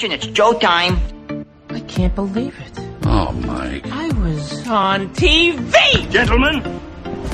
attention. 0.00 0.12
It's 0.12 0.36
Joe 0.36 0.58
time. 0.58 0.98
I 1.68 1.80
can't 1.80 2.14
believe 2.14 2.58
it. 2.58 2.80
Oh, 3.04 3.32
Mike. 3.32 3.86
I 3.86 4.08
was 4.12 4.66
on 4.66 5.10
TV! 5.14 6.10
Gentlemen, 6.10 6.62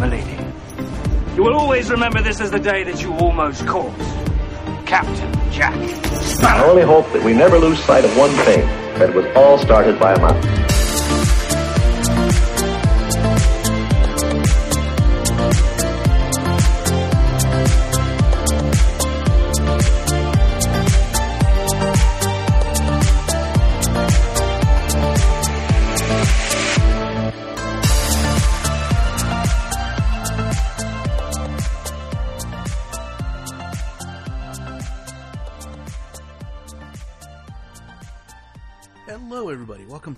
milady, 0.01 0.37
you 1.37 1.43
will 1.43 1.55
always 1.55 1.91
remember 1.91 2.21
this 2.23 2.41
as 2.41 2.51
the 2.51 2.59
day 2.59 2.83
that 2.85 3.01
you 3.03 3.13
almost 3.15 3.67
caught 3.67 3.95
Captain 4.87 5.53
Jack. 5.53 5.75
I 6.43 6.65
only 6.65 6.83
hope 6.83 7.11
that 7.13 7.23
we 7.23 7.33
never 7.33 7.59
lose 7.59 7.83
sight 7.85 8.05
of 8.05 8.17
one 8.17 8.31
thing 8.45 8.61
that 8.99 9.11
it 9.11 9.15
was 9.15 9.27
all 9.37 9.59
started 9.59 9.99
by 9.99 10.15
a 10.15 10.19
mouse. 10.19 10.66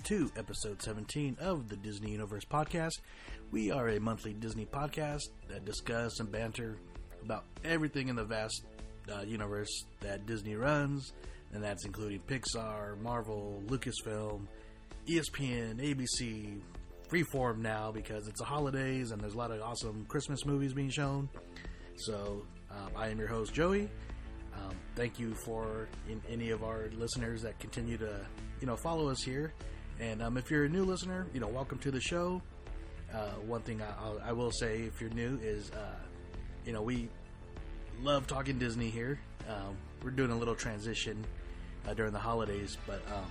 To 0.09 0.31
episode 0.37 0.81
17 0.81 1.37
of 1.39 1.69
the 1.69 1.75
Disney 1.75 2.09
Universe 2.09 2.43
Podcast. 2.43 2.93
We 3.51 3.69
are 3.69 3.89
a 3.89 3.99
monthly 3.99 4.33
Disney 4.33 4.65
podcast 4.65 5.21
that 5.49 5.65
discuss 5.65 6.19
and 6.19 6.31
banter 6.31 6.77
about 7.23 7.43
everything 7.63 8.07
in 8.07 8.15
the 8.15 8.23
vast 8.23 8.63
uh, 9.13 9.21
universe 9.21 9.69
that 9.99 10.25
Disney 10.25 10.55
runs, 10.55 11.13
and 11.53 11.63
that's 11.63 11.85
including 11.85 12.21
Pixar, 12.21 12.99
Marvel, 12.99 13.61
Lucasfilm, 13.67 14.47
ESPN, 15.07 15.75
ABC, 15.77 16.59
Freeform 17.07 17.59
now 17.59 17.91
because 17.91 18.27
it's 18.27 18.39
the 18.39 18.45
holidays 18.45 19.11
and 19.11 19.21
there's 19.21 19.35
a 19.35 19.37
lot 19.37 19.51
of 19.51 19.61
awesome 19.61 20.07
Christmas 20.07 20.43
movies 20.43 20.73
being 20.73 20.89
shown. 20.89 21.29
So, 21.97 22.47
um, 22.71 22.89
I 22.95 23.09
am 23.09 23.19
your 23.19 23.27
host, 23.27 23.53
Joey. 23.53 23.87
Um, 24.55 24.75
thank 24.95 25.19
you 25.19 25.35
for 25.35 25.87
in, 26.09 26.19
any 26.27 26.49
of 26.49 26.63
our 26.63 26.89
listeners 26.97 27.43
that 27.43 27.59
continue 27.59 27.97
to, 27.97 28.25
you 28.59 28.65
know, 28.65 28.75
follow 28.75 29.07
us 29.07 29.21
here. 29.21 29.53
And 29.99 30.21
um, 30.21 30.37
if 30.37 30.49
you're 30.49 30.63
a 30.63 30.69
new 30.69 30.85
listener, 30.85 31.27
you 31.33 31.41
know, 31.41 31.47
welcome 31.47 31.77
to 31.79 31.91
the 31.91 31.99
show. 31.99 32.41
Uh, 33.13 33.31
one 33.45 33.61
thing 33.61 33.81
I, 33.81 34.29
I'll, 34.29 34.51
say, 34.51 34.81
if 34.81 35.01
you're 35.01 35.09
new, 35.09 35.39
is 35.41 35.71
uh, 35.71 35.95
you 36.65 36.71
know 36.71 36.81
we 36.81 37.09
love 38.01 38.27
talking 38.27 38.59
Disney 38.59 38.89
here. 38.89 39.19
Um, 39.49 39.75
we're 40.03 40.11
doing 40.11 40.31
a 40.31 40.37
little 40.37 40.55
transition 40.55 41.25
uh, 41.87 41.93
during 41.95 42.13
the 42.13 42.19
holidays, 42.19 42.77
but 42.85 43.01
um, 43.13 43.25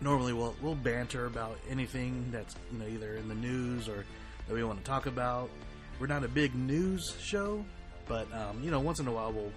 normally 0.00 0.32
we'll 0.32 0.54
we'll 0.60 0.74
banter 0.74 1.26
about 1.26 1.58
anything 1.68 2.26
that's 2.30 2.56
you 2.72 2.78
know 2.78 2.86
either 2.86 3.14
in 3.14 3.28
the 3.28 3.34
news 3.34 3.88
or 3.88 4.04
that 4.48 4.54
we 4.54 4.62
want 4.64 4.78
to 4.78 4.84
talk 4.84 5.06
about. 5.06 5.48
We're 5.98 6.08
not 6.08 6.24
a 6.24 6.28
big 6.28 6.54
news 6.54 7.14
show, 7.22 7.64
but 8.06 8.26
um, 8.34 8.62
you 8.62 8.70
know 8.70 8.80
once 8.80 8.98
in 8.98 9.06
a 9.06 9.12
while 9.12 9.32
we'll 9.32 9.52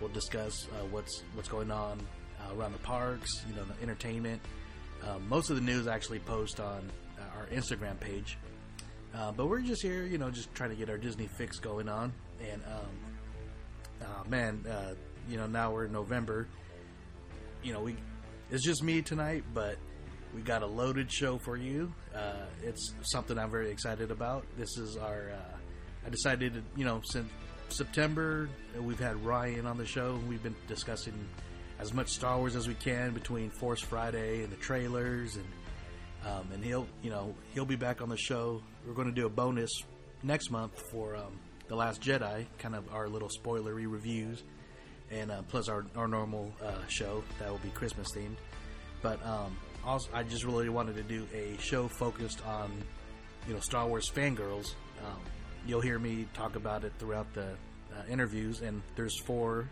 we'll 0.00 0.10
discuss 0.10 0.68
uh, 0.72 0.86
what's 0.86 1.22
what's 1.34 1.48
going 1.48 1.70
on 1.70 2.00
uh, 2.40 2.56
around 2.56 2.72
the 2.72 2.78
parks, 2.78 3.44
you 3.48 3.54
know, 3.56 3.64
the 3.64 3.82
entertainment. 3.82 4.40
Um, 5.08 5.28
most 5.28 5.50
of 5.50 5.56
the 5.56 5.62
news 5.62 5.86
I 5.86 5.94
actually 5.94 6.20
post 6.20 6.60
on 6.60 6.90
uh, 7.18 7.38
our 7.38 7.46
Instagram 7.46 7.98
page, 8.00 8.38
uh, 9.14 9.32
but 9.32 9.46
we're 9.46 9.60
just 9.60 9.82
here, 9.82 10.04
you 10.04 10.18
know, 10.18 10.30
just 10.30 10.54
trying 10.54 10.70
to 10.70 10.76
get 10.76 10.88
our 10.88 10.98
Disney 10.98 11.26
fix 11.26 11.58
going 11.58 11.88
on. 11.88 12.12
And 12.40 12.62
um, 12.64 14.02
uh, 14.02 14.28
man, 14.28 14.64
uh, 14.68 14.94
you 15.28 15.36
know, 15.36 15.46
now 15.46 15.72
we're 15.72 15.86
in 15.86 15.92
November. 15.92 16.48
You 17.62 17.72
know, 17.72 17.80
we 17.80 17.96
it's 18.50 18.64
just 18.64 18.82
me 18.82 19.02
tonight, 19.02 19.44
but 19.52 19.76
we 20.34 20.42
got 20.42 20.62
a 20.62 20.66
loaded 20.66 21.10
show 21.12 21.38
for 21.38 21.56
you. 21.56 21.92
Uh, 22.14 22.46
it's 22.62 22.94
something 23.02 23.38
I'm 23.38 23.50
very 23.50 23.70
excited 23.70 24.10
about. 24.10 24.44
This 24.56 24.76
is 24.78 24.96
our. 24.96 25.30
Uh, 25.30 25.56
I 26.06 26.10
decided 26.10 26.54
to, 26.54 26.62
you 26.76 26.84
know, 26.84 27.00
since 27.04 27.30
September, 27.68 28.48
uh, 28.76 28.82
we've 28.82 28.98
had 28.98 29.24
Ryan 29.24 29.66
on 29.66 29.78
the 29.78 29.86
show. 29.86 30.20
We've 30.28 30.42
been 30.42 30.56
discussing 30.68 31.14
as 31.78 31.92
much 31.92 32.08
Star 32.08 32.38
Wars 32.38 32.56
as 32.56 32.68
we 32.68 32.74
can 32.74 33.12
between 33.12 33.50
Force 33.50 33.80
Friday 33.80 34.42
and 34.42 34.52
the 34.52 34.56
trailers, 34.56 35.36
and 35.36 35.44
um, 36.26 36.48
and 36.52 36.64
he'll, 36.64 36.86
you 37.02 37.10
know, 37.10 37.34
he'll 37.52 37.66
be 37.66 37.76
back 37.76 38.00
on 38.00 38.08
the 38.08 38.16
show. 38.16 38.62
We're 38.86 38.94
going 38.94 39.08
to 39.08 39.14
do 39.14 39.26
a 39.26 39.30
bonus 39.30 39.70
next 40.22 40.50
month 40.50 40.80
for 40.90 41.16
um, 41.16 41.38
the 41.68 41.76
Last 41.76 42.00
Jedi, 42.00 42.46
kind 42.58 42.74
of 42.74 42.92
our 42.94 43.08
little 43.08 43.28
spoilery 43.28 43.90
reviews, 43.90 44.42
and 45.10 45.30
uh, 45.30 45.42
plus 45.48 45.68
our 45.68 45.84
our 45.96 46.08
normal 46.08 46.52
uh, 46.62 46.86
show 46.88 47.22
that 47.38 47.50
will 47.50 47.58
be 47.58 47.70
Christmas 47.70 48.08
themed. 48.16 48.36
But 49.02 49.24
um, 49.26 49.56
also, 49.84 50.08
I 50.14 50.22
just 50.22 50.44
really 50.44 50.68
wanted 50.70 50.96
to 50.96 51.02
do 51.02 51.26
a 51.34 51.60
show 51.60 51.88
focused 51.88 52.44
on, 52.46 52.72
you 53.46 53.52
know, 53.52 53.60
Star 53.60 53.86
Wars 53.86 54.10
fangirls. 54.10 54.74
Um, 55.04 55.20
you'll 55.66 55.82
hear 55.82 55.98
me 55.98 56.26
talk 56.32 56.56
about 56.56 56.84
it 56.84 56.92
throughout 56.98 57.32
the 57.34 57.48
uh, 57.48 58.02
interviews, 58.10 58.62
and 58.62 58.80
there's 58.96 59.20
four 59.20 59.68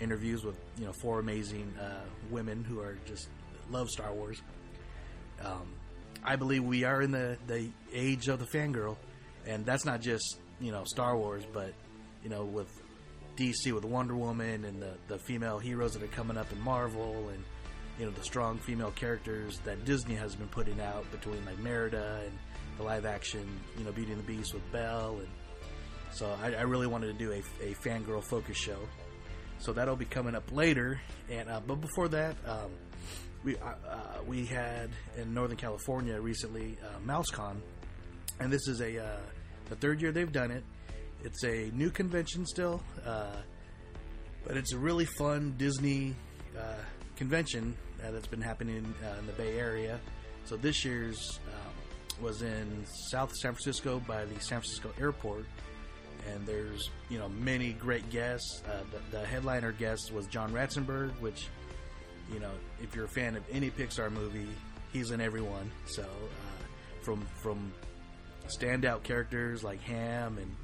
interviews 0.00 0.44
with 0.44 0.56
you 0.78 0.86
know 0.86 0.92
four 0.92 1.18
amazing 1.18 1.72
uh, 1.80 2.04
women 2.30 2.64
who 2.64 2.80
are 2.80 2.98
just 3.06 3.28
love 3.70 3.88
Star 3.90 4.12
Wars. 4.12 4.40
Um, 5.44 5.74
I 6.24 6.36
believe 6.36 6.64
we 6.64 6.84
are 6.84 7.02
in 7.02 7.10
the 7.10 7.38
the 7.46 7.68
age 7.92 8.28
of 8.28 8.38
the 8.38 8.46
fangirl, 8.46 8.96
and 9.46 9.64
that's 9.64 9.84
not 9.84 10.00
just 10.00 10.38
you 10.60 10.72
know 10.72 10.84
Star 10.84 11.16
Wars, 11.16 11.44
but 11.52 11.72
you 12.22 12.30
know 12.30 12.44
with 12.44 12.68
DC 13.36 13.72
with 13.72 13.84
Wonder 13.84 14.16
Woman 14.16 14.64
and 14.64 14.82
the 14.82 14.94
the 15.06 15.18
female 15.18 15.58
heroes 15.58 15.94
that 15.94 16.02
are 16.02 16.08
coming 16.08 16.36
up 16.36 16.50
in 16.52 16.60
Marvel 16.60 17.28
and 17.32 17.44
you 17.98 18.04
know 18.04 18.10
the 18.10 18.24
strong 18.24 18.58
female 18.58 18.90
characters 18.90 19.58
that 19.64 19.84
Disney 19.84 20.16
has 20.16 20.34
been 20.34 20.48
putting 20.48 20.80
out 20.80 21.10
between 21.12 21.44
like 21.44 21.58
Merida 21.58 22.20
and 22.24 22.36
the 22.76 22.82
live 22.82 23.06
action 23.06 23.46
you 23.76 23.84
know 23.84 23.92
Beauty 23.92 24.12
and 24.12 24.20
the 24.20 24.26
Beast 24.26 24.54
with 24.54 24.72
Belle 24.72 25.18
and 25.18 25.28
so 26.10 26.34
I, 26.42 26.54
I 26.54 26.62
really 26.62 26.86
wanted 26.86 27.06
to 27.08 27.12
do 27.12 27.32
a, 27.32 27.38
a 27.64 27.74
fangirl 27.74 28.24
focus 28.24 28.56
show 28.56 28.78
so 29.58 29.72
that'll 29.72 29.96
be 29.96 30.04
coming 30.04 30.34
up 30.34 30.50
later. 30.52 31.00
And 31.30 31.48
uh, 31.48 31.60
but 31.66 31.80
before 31.80 32.08
that 32.08 32.36
um, 32.46 32.70
we 33.44 33.56
uh, 33.56 33.74
uh, 33.88 33.98
we 34.26 34.46
had 34.46 34.90
in 35.16 35.34
Northern 35.34 35.56
California 35.56 36.20
recently 36.20 36.76
uh, 36.84 36.98
MouseCon. 37.06 37.56
And 38.40 38.52
this 38.52 38.68
is 38.68 38.80
a 38.80 39.04
uh, 39.04 39.16
the 39.68 39.76
third 39.76 40.00
year 40.00 40.12
they've 40.12 40.32
done 40.32 40.50
it. 40.50 40.64
It's 41.24 41.42
a 41.44 41.70
new 41.72 41.90
convention 41.90 42.46
still 42.46 42.80
but 44.46 44.56
it's 44.56 44.72
a 44.72 44.78
really 44.78 45.04
fun 45.04 45.54
Disney 45.58 46.14
convention 47.16 47.76
that's 48.00 48.28
been 48.28 48.40
happening 48.40 48.76
in 48.76 49.26
the 49.26 49.32
Bay 49.32 49.58
Area. 49.58 50.00
So 50.44 50.56
this 50.56 50.84
year's 50.84 51.40
um, 51.48 52.24
was 52.24 52.42
in 52.42 52.86
South 53.10 53.34
San 53.34 53.52
Francisco 53.52 54.00
by 54.06 54.24
the 54.24 54.40
San 54.40 54.60
Francisco 54.60 54.90
Airport, 54.98 55.44
and 56.32 56.46
there's 56.46 56.90
you 57.08 57.18
know 57.18 57.28
many 57.28 57.72
great 57.72 58.08
guests. 58.10 58.62
Uh, 58.66 58.82
the, 58.92 59.18
the 59.18 59.26
headliner 59.26 59.72
guest 59.72 60.12
was 60.12 60.26
John 60.26 60.52
Ratzenberger, 60.52 61.10
which 61.20 61.48
you 62.32 62.40
know 62.40 62.50
if 62.82 62.94
you're 62.94 63.06
a 63.06 63.08
fan 63.08 63.36
of 63.36 63.44
any 63.50 63.70
Pixar 63.70 64.10
movie, 64.10 64.48
he's 64.92 65.10
in 65.10 65.20
every 65.20 65.42
one. 65.42 65.70
So 65.86 66.02
uh, 66.02 66.64
from 67.02 67.26
from 67.42 67.72
standout 68.46 69.02
characters 69.02 69.62
like 69.62 69.80
Ham 69.82 70.38
and 70.38 70.56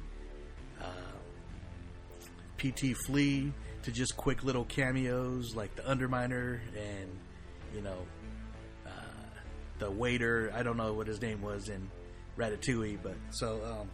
PT 2.57 2.95
Flea 3.05 3.51
to 3.83 3.91
just 3.91 4.17
quick 4.17 4.43
little 4.43 4.65
cameos 4.65 5.55
like 5.55 5.75
the 5.75 5.83
Underminer 5.83 6.59
and 6.75 7.09
you 7.73 7.81
know 7.81 7.97
uh, 8.85 8.89
the 9.79 9.91
waiter. 9.91 10.51
I 10.55 10.63
don't 10.63 10.77
know 10.77 10.93
what 10.93 11.07
his 11.07 11.21
name 11.21 11.41
was 11.41 11.69
in 11.69 11.89
Ratatouille, 12.37 12.99
but 13.03 13.15
so 13.31 13.59
um, 13.65 13.89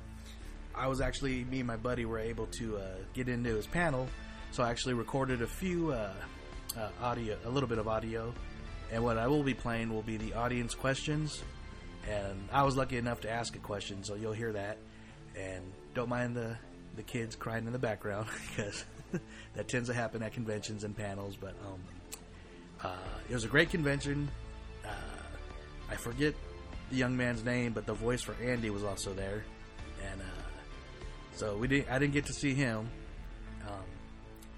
I 0.75 0.88
was 0.88 1.01
actually 1.01 1.44
me 1.45 1.59
and 1.59 1.68
my 1.68 1.77
buddy 1.77 2.06
were 2.06 2.19
able 2.19 2.47
to 2.47 2.77
uh, 2.77 2.81
get 3.13 3.27
into 3.27 3.56
his 3.56 3.68
panel. 3.68 4.07
So 4.51 4.63
I 4.63 4.69
actually 4.69 4.95
recorded 4.95 5.41
a 5.41 5.47
few 5.47 5.91
uh, 5.91 6.12
uh, 6.77 6.89
audio, 7.01 7.38
a 7.45 7.50
little 7.50 7.69
bit 7.69 7.77
of 7.77 7.88
audio, 7.88 8.33
and 8.91 9.03
what 9.03 9.18
I 9.18 9.27
will 9.27 9.44
be 9.44 9.53
playing 9.53 9.94
will 9.94 10.01
be 10.01 10.18
the 10.18 10.33
audience 10.33 10.75
questions. 10.75 11.41
And 12.09 12.50
I 12.51 12.63
was 12.63 12.75
lucky 12.75 12.97
enough 12.97 13.21
to 13.21 13.31
ask 13.31 13.56
a 13.56 13.59
question, 13.59 14.03
so 14.03 14.15
you'll 14.15 14.33
hear 14.33 14.51
that. 14.53 14.77
And 15.38 15.63
don't 15.94 16.09
mind 16.09 16.35
the 16.35 16.57
the 16.97 17.03
kids 17.03 17.38
crying 17.38 17.65
in 17.65 17.71
the 17.71 17.79
background 17.79 18.27
because 18.50 18.83
that 19.56 19.68
tends 19.68 19.88
to 19.88 19.95
happen 19.95 20.21
at 20.21 20.33
conventions 20.33 20.83
and 20.83 20.95
panels. 20.95 21.38
But 21.39 21.56
um, 21.65 21.79
uh, 22.83 22.95
it 23.29 23.33
was 23.33 23.45
a 23.45 23.50
great 23.50 23.69
convention. 23.69 24.29
Uh, 24.83 24.89
I 25.89 25.95
forget 25.95 26.33
the 26.89 26.97
young 26.97 27.15
man's 27.15 27.44
name, 27.44 27.73
but 27.73 27.85
the 27.85 27.94
voice 27.94 28.21
for 28.21 28.35
Andy 28.44 28.69
was 28.69 28.83
also 28.83 29.13
there, 29.13 29.44
and 30.12 30.21
uh, 30.21 30.40
so 31.33 31.56
we 31.57 31.68
didn't. 31.68 31.89
I 31.89 32.00
didn't 32.00 32.13
get 32.13 32.25
to 32.25 32.33
see 32.33 32.54
him, 32.54 32.89
um, 33.68 33.83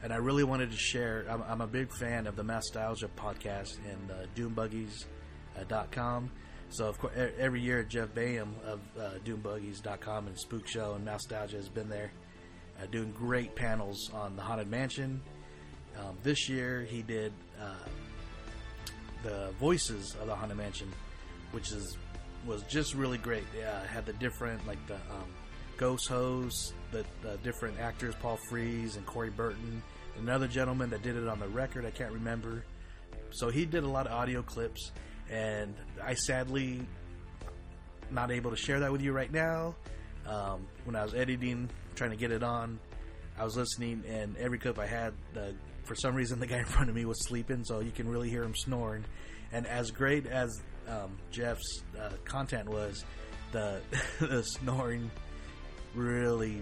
and 0.02 0.14
I 0.14 0.18
really 0.18 0.44
wanted 0.44 0.72
to 0.72 0.78
share. 0.78 1.26
I'm, 1.30 1.44
I'm 1.44 1.62
a 1.62 1.68
big 1.68 1.92
fan 1.94 2.28
of 2.28 2.36
the 2.36 2.44
Nostalgia 2.44 3.10
podcast 3.16 3.78
and 3.90 4.12
uh, 4.12 4.26
DoomBuggies.com. 4.36 6.32
So 6.70 6.88
of 6.88 6.98
course, 6.98 7.14
every 7.38 7.62
year 7.62 7.84
Jeff 7.84 8.10
Baham 8.10 8.50
of 8.66 8.80
uh, 9.00 9.12
DoomBuggies.com 9.24 10.28
and 10.28 10.40
Spook 10.40 10.68
Show 10.68 10.94
and 10.96 11.06
Nostalgia 11.06 11.58
has 11.58 11.70
been 11.70 11.88
there, 11.88 12.12
uh, 12.82 12.88
doing 12.88 13.12
great 13.12 13.56
panels 13.56 14.10
on 14.14 14.36
the 14.36 14.42
Haunted 14.42 14.70
Mansion. 14.70 15.22
Um, 16.00 16.18
this 16.24 16.50
year 16.50 16.82
he 16.82 17.04
did 17.04 17.32
uh, 17.62 17.76
the 19.22 19.52
voices 19.60 20.16
of 20.20 20.28
the 20.28 20.36
Haunted 20.36 20.58
Mansion, 20.58 20.92
which 21.52 21.72
is 21.72 21.98
was 22.46 22.64
just 22.64 22.96
really 22.96 23.20
great. 23.20 23.44
Yeah, 23.58 23.86
had 23.86 24.06
the 24.06 24.14
different 24.14 24.66
like 24.68 24.86
the 24.88 24.96
um, 24.96 25.30
ghost 25.84 26.08
hosts, 26.08 26.72
the, 26.94 27.04
the 27.22 27.36
different 27.44 27.78
actors, 27.78 28.16
Paul 28.22 28.40
Frees 28.48 28.96
and 28.96 29.06
Corey 29.06 29.30
Burton, 29.30 29.84
another 30.18 30.48
gentleman 30.48 30.90
that 30.92 31.04
did 31.04 31.18
it 31.18 31.28
on 31.28 31.42
the 31.42 31.48
record. 31.50 31.86
I 31.86 31.92
can't 31.92 32.14
remember. 32.14 32.64
So 33.32 33.50
he 33.50 33.66
did 33.66 33.84
a 33.84 33.90
lot 33.90 34.08
of 34.08 34.14
audio 34.14 34.42
clips, 34.44 34.94
and 35.30 35.76
I 36.02 36.14
sadly 36.14 36.88
not 38.10 38.32
able 38.32 38.52
to 38.52 38.56
share 38.56 38.80
that 38.80 38.94
with 38.94 39.02
you 39.02 39.12
right 39.12 39.30
now. 39.30 39.76
Um, 40.26 40.68
when 40.86 40.96
I 40.96 41.04
was 41.04 41.14
editing, 41.14 41.70
trying 41.96 42.12
to 42.12 42.16
get 42.16 42.32
it 42.32 42.44
on, 42.44 42.80
I 43.38 43.44
was 43.44 43.58
listening, 43.58 44.06
and 44.08 44.38
every 44.38 44.60
clip 44.60 44.80
I 44.80 44.88
had, 44.88 45.14
uh, 45.36 45.50
for 45.84 45.96
some 45.96 46.16
reason, 46.16 46.40
the 46.40 46.48
guy 46.48 46.60
in 46.60 46.66
front 46.66 46.92
of 46.92 46.96
me 46.96 47.04
was 47.04 47.22
sleeping, 47.28 47.66
so 47.66 47.82
you 47.82 47.92
can 47.92 48.08
really 48.08 48.30
hear 48.30 48.44
him 48.44 48.56
snoring. 48.56 49.04
And 49.52 49.68
as 49.68 49.92
great 49.92 50.28
as 50.28 50.62
um, 50.88 51.18
Jeff's 51.30 51.84
uh, 52.00 52.12
content 52.24 52.70
was, 52.70 53.04
the, 53.52 53.82
the 54.22 54.44
snoring 54.44 55.12
really 55.96 56.62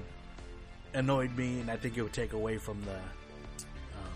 annoyed 0.94 1.36
me, 1.36 1.60
and 1.60 1.72
I 1.72 1.78
think 1.78 1.98
it 1.98 2.02
would 2.02 2.14
take 2.14 2.34
away 2.34 2.58
from 2.58 2.82
the 2.82 2.96
um, 2.96 4.12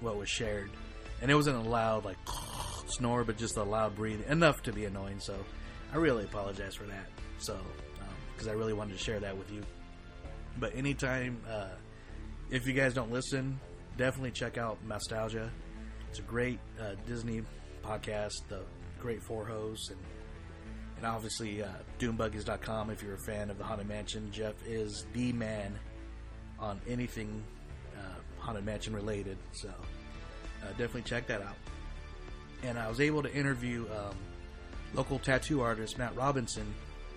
what 0.00 0.16
was 0.16 0.28
shared. 0.28 0.70
And 1.22 1.30
it 1.30 1.34
wasn't 1.34 1.56
a 1.56 1.68
loud 1.68 2.04
like 2.04 2.18
snore, 2.88 3.24
but 3.24 3.38
just 3.38 3.56
a 3.56 3.62
loud 3.62 3.96
breathing, 3.96 4.28
enough 4.28 4.62
to 4.64 4.72
be 4.72 4.84
annoying. 4.84 5.20
So 5.20 5.34
I 5.92 5.96
really 5.96 6.24
apologize 6.24 6.74
for 6.74 6.84
that. 6.84 7.06
So 7.38 7.58
because 8.36 8.48
I 8.48 8.52
really 8.52 8.74
wanted 8.74 8.92
to 8.98 9.02
share 9.02 9.18
that 9.20 9.36
with 9.36 9.50
you. 9.50 9.62
But 10.58 10.76
anytime, 10.76 11.40
uh, 11.50 11.68
if 12.50 12.66
you 12.66 12.74
guys 12.74 12.94
don't 12.94 13.10
listen, 13.10 13.58
definitely 13.96 14.30
check 14.30 14.58
out 14.58 14.78
Nostalgia. 14.86 15.50
It's 16.10 16.18
a 16.18 16.22
great 16.22 16.58
uh, 16.80 16.94
Disney 17.06 17.42
podcast. 17.82 18.34
The 18.48 18.60
great 19.00 19.22
four 19.22 19.46
hosts 19.46 19.90
and 19.90 19.98
and 20.96 21.06
obviously 21.06 21.62
uh, 21.62 21.68
doombuggies.com 21.98 22.90
if 22.90 23.02
you're 23.02 23.14
a 23.14 23.18
fan 23.18 23.50
of 23.50 23.58
the 23.58 23.64
Haunted 23.64 23.88
Mansion. 23.88 24.30
Jeff 24.32 24.54
is 24.66 25.06
the 25.12 25.32
man 25.32 25.78
on 26.58 26.80
anything 26.88 27.42
uh, 27.96 28.14
Haunted 28.38 28.64
Mansion 28.64 28.94
related, 28.94 29.36
so 29.52 29.68
uh, 29.68 30.68
definitely 30.70 31.02
check 31.02 31.26
that 31.26 31.42
out. 31.42 31.56
And 32.62 32.78
I 32.78 32.88
was 32.88 33.00
able 33.00 33.22
to 33.22 33.32
interview 33.32 33.84
um, 33.96 34.16
local 34.94 35.18
tattoo 35.18 35.60
artist 35.60 35.98
Matt 35.98 36.16
Robinson, 36.16 36.66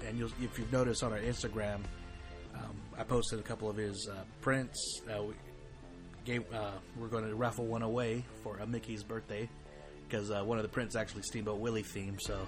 and 0.05 0.21
if 0.41 0.59
you've 0.59 0.71
noticed 0.71 1.03
on 1.03 1.13
our 1.13 1.19
Instagram, 1.19 1.79
um, 2.55 2.75
I 2.97 3.03
posted 3.03 3.39
a 3.39 3.43
couple 3.43 3.69
of 3.69 3.77
his 3.77 4.09
uh, 4.11 4.23
prints. 4.41 5.01
Uh, 5.09 5.23
we 5.23 5.33
gave 6.25 6.43
uh, 6.53 6.71
we're 6.97 7.07
going 7.07 7.27
to 7.27 7.35
raffle 7.35 7.65
one 7.65 7.81
away 7.81 8.25
for 8.43 8.59
uh, 8.61 8.65
Mickey's 8.65 9.03
birthday 9.03 9.49
because 10.07 10.31
one 10.45 10.57
of 10.57 10.63
the 10.63 10.69
prints 10.69 10.95
actually 10.95 11.21
Steamboat 11.21 11.59
Willie 11.59 11.83
themed. 11.83 12.19
So 12.21 12.39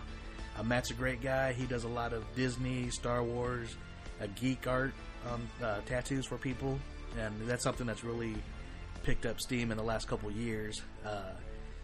uh, 0.57 0.63
Matt's 0.63 0.91
a 0.91 0.93
great 0.93 1.21
guy. 1.21 1.53
He 1.53 1.65
does 1.65 1.83
a 1.83 1.89
lot 1.89 2.13
of 2.13 2.23
Disney, 2.35 2.89
Star 2.89 3.23
Wars, 3.23 3.75
uh, 4.21 4.27
geek 4.35 4.67
art 4.67 4.93
um, 5.29 5.47
uh, 5.63 5.81
tattoos 5.85 6.25
for 6.25 6.37
people, 6.37 6.79
and 7.19 7.33
that's 7.47 7.63
something 7.63 7.87
that's 7.87 8.03
really 8.03 8.35
picked 9.03 9.25
up 9.25 9.39
steam 9.39 9.71
in 9.71 9.77
the 9.77 9.83
last 9.83 10.07
couple 10.07 10.29
years. 10.31 10.81
Uh, 11.05 11.31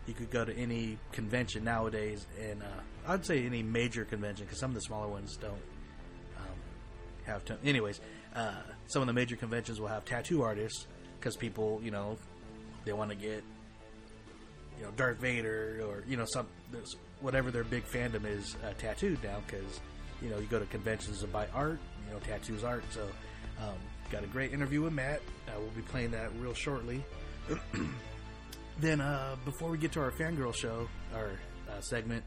you 0.06 0.14
could 0.14 0.30
go 0.31 0.46
to 0.46 0.56
any 0.56 0.98
convention 1.12 1.64
nowadays, 1.64 2.25
and 2.40 2.62
uh, 2.62 3.12
I'd 3.12 3.25
say 3.25 3.46
any 3.46 3.64
major 3.64 4.06
convention 4.06 4.46
because 4.46 4.60
some 4.60 4.72
of 4.72 4.75
the 4.75 4.81
smaller 4.81 5.08
ones 5.08 5.38
don't 5.38 5.54
um, 6.38 6.56
have. 7.25 7.44
To, 7.46 7.58
anyways, 7.64 8.00
uh, 8.36 8.52
some 8.88 9.02
of 9.02 9.08
the 9.08 9.14
major 9.14 9.36
conventions 9.36 9.80
will 9.80 9.88
have 9.88 10.06
tattoo 10.06 10.44
artists 10.44 10.88
because 11.19 11.36
people, 11.36 11.81
you 11.84 11.92
know, 11.92 12.18
they 12.86 12.94
want 12.94 13.10
to 13.10 13.18
get 13.18 13.44
you 14.78 14.86
know 14.86 14.92
Darth 14.96 15.18
Vader 15.18 15.81
or 15.84 16.04
you 16.08 16.18
know 16.18 16.25
some 16.25 16.48
whatever 17.22 17.52
their 17.52 17.64
big 17.64 17.86
fandom 17.86 18.25
is 18.25 18.56
uh, 18.64 18.74
tattooed 18.78 19.24
now 19.24 19.42
because 19.46 19.80
you 20.22 20.30
know 20.30 20.38
you 20.38 20.46
go 20.48 20.60
to 20.60 20.66
conventions 20.66 21.19
to 21.19 21.28
buy 21.28 21.48
art 21.54 21.80
you 22.06 22.14
know 22.14 22.19
tattoos 22.19 22.64
art. 22.64 22.84
So 22.92 23.08
um, 23.62 23.75
got 24.12 24.24
a 24.24 24.28
great 24.28 24.54
interview 24.54 24.81
with 24.81 24.94
Matt. 24.94 25.22
Uh, 25.48 25.60
we'll 25.60 25.69
be 25.72 25.81
playing 25.81 26.12
that 26.12 26.30
real 26.40 26.54
shortly. 26.54 27.04
Then 28.80 29.02
uh, 29.02 29.36
before 29.44 29.72
we 29.72 29.80
get 29.80 29.94
to 29.94 30.02
our 30.02 30.12
fangirl 30.12 30.54
show 30.54 30.88
our 31.16 31.31
uh, 31.68 31.81
segment 31.81 32.24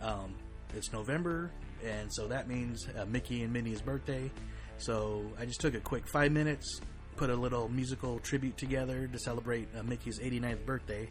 um, 0.00 0.32
it's 0.76 0.92
November 0.92 1.50
and 1.84 2.08
so 2.12 2.28
that 2.28 2.46
means 2.46 2.86
uh, 2.96 3.04
Mickey 3.06 3.42
and 3.42 3.52
Minnie's 3.52 3.82
birthday. 3.82 4.30
So 4.78 5.24
I 5.40 5.44
just 5.44 5.60
took 5.60 5.74
a 5.74 5.80
quick 5.80 6.06
five 6.06 6.30
minutes 6.30 6.80
put 7.16 7.30
a 7.30 7.34
little 7.34 7.68
musical 7.68 8.18
tribute 8.20 8.56
together 8.56 9.08
to 9.08 9.18
celebrate 9.18 9.68
uh, 9.76 9.82
Mickey's 9.82 10.20
89th 10.20 10.64
birthday. 10.64 11.08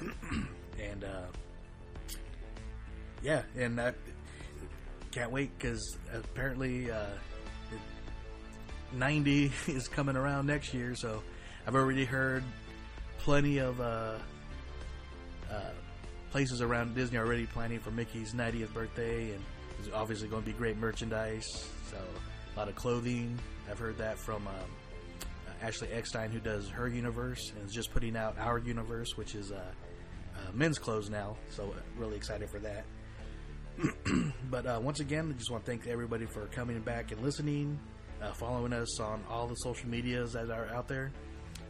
And 0.78 1.04
uh, 1.04 1.22
yeah, 3.26 3.42
and 3.58 3.80
I 3.80 3.92
can't 5.10 5.32
wait 5.32 5.50
because 5.58 5.98
apparently 6.14 6.92
uh, 6.92 7.06
90 8.92 9.52
is 9.66 9.88
coming 9.88 10.14
around 10.14 10.46
next 10.46 10.72
year. 10.72 10.94
So 10.94 11.24
I've 11.66 11.74
already 11.74 12.04
heard 12.04 12.44
plenty 13.18 13.58
of 13.58 13.80
uh, 13.80 14.18
uh, 15.50 15.60
places 16.30 16.62
around 16.62 16.94
Disney 16.94 17.18
already 17.18 17.46
planning 17.46 17.80
for 17.80 17.90
Mickey's 17.90 18.32
90th 18.32 18.72
birthday, 18.72 19.32
and 19.32 19.42
there's 19.80 19.92
obviously 19.92 20.28
going 20.28 20.42
to 20.44 20.46
be 20.46 20.56
great 20.56 20.76
merchandise. 20.76 21.68
So 21.90 21.96
a 21.96 22.58
lot 22.58 22.68
of 22.68 22.76
clothing. 22.76 23.36
I've 23.68 23.78
heard 23.78 23.98
that 23.98 24.18
from. 24.18 24.46
Um, 24.46 24.70
Ashley 25.62 25.88
Eckstein, 25.90 26.30
who 26.30 26.38
does 26.38 26.68
her 26.68 26.86
universe, 26.86 27.50
and 27.56 27.66
is 27.66 27.72
just 27.72 27.90
putting 27.90 28.14
out 28.14 28.36
our 28.38 28.58
universe, 28.58 29.16
which 29.16 29.34
is 29.34 29.50
uh, 29.50 29.56
uh, 30.36 30.52
men's 30.52 30.78
clothes 30.78 31.08
now. 31.08 31.36
So 31.50 31.64
uh, 31.64 31.80
really 31.98 32.14
excited 32.14 32.50
for 32.50 32.58
that. 32.58 32.84
but 34.50 34.66
uh, 34.66 34.80
once 34.82 35.00
again, 35.00 35.32
I 35.34 35.38
just 35.38 35.50
want 35.50 35.64
to 35.64 35.70
thank 35.70 35.86
everybody 35.86 36.26
for 36.26 36.46
coming 36.46 36.80
back 36.80 37.12
and 37.12 37.20
listening, 37.22 37.78
uh, 38.22 38.32
following 38.32 38.72
us 38.72 39.00
on 39.00 39.22
all 39.28 39.46
the 39.46 39.54
social 39.56 39.88
medias 39.88 40.32
that 40.32 40.50
are 40.50 40.68
out 40.68 40.88
there. 40.88 41.12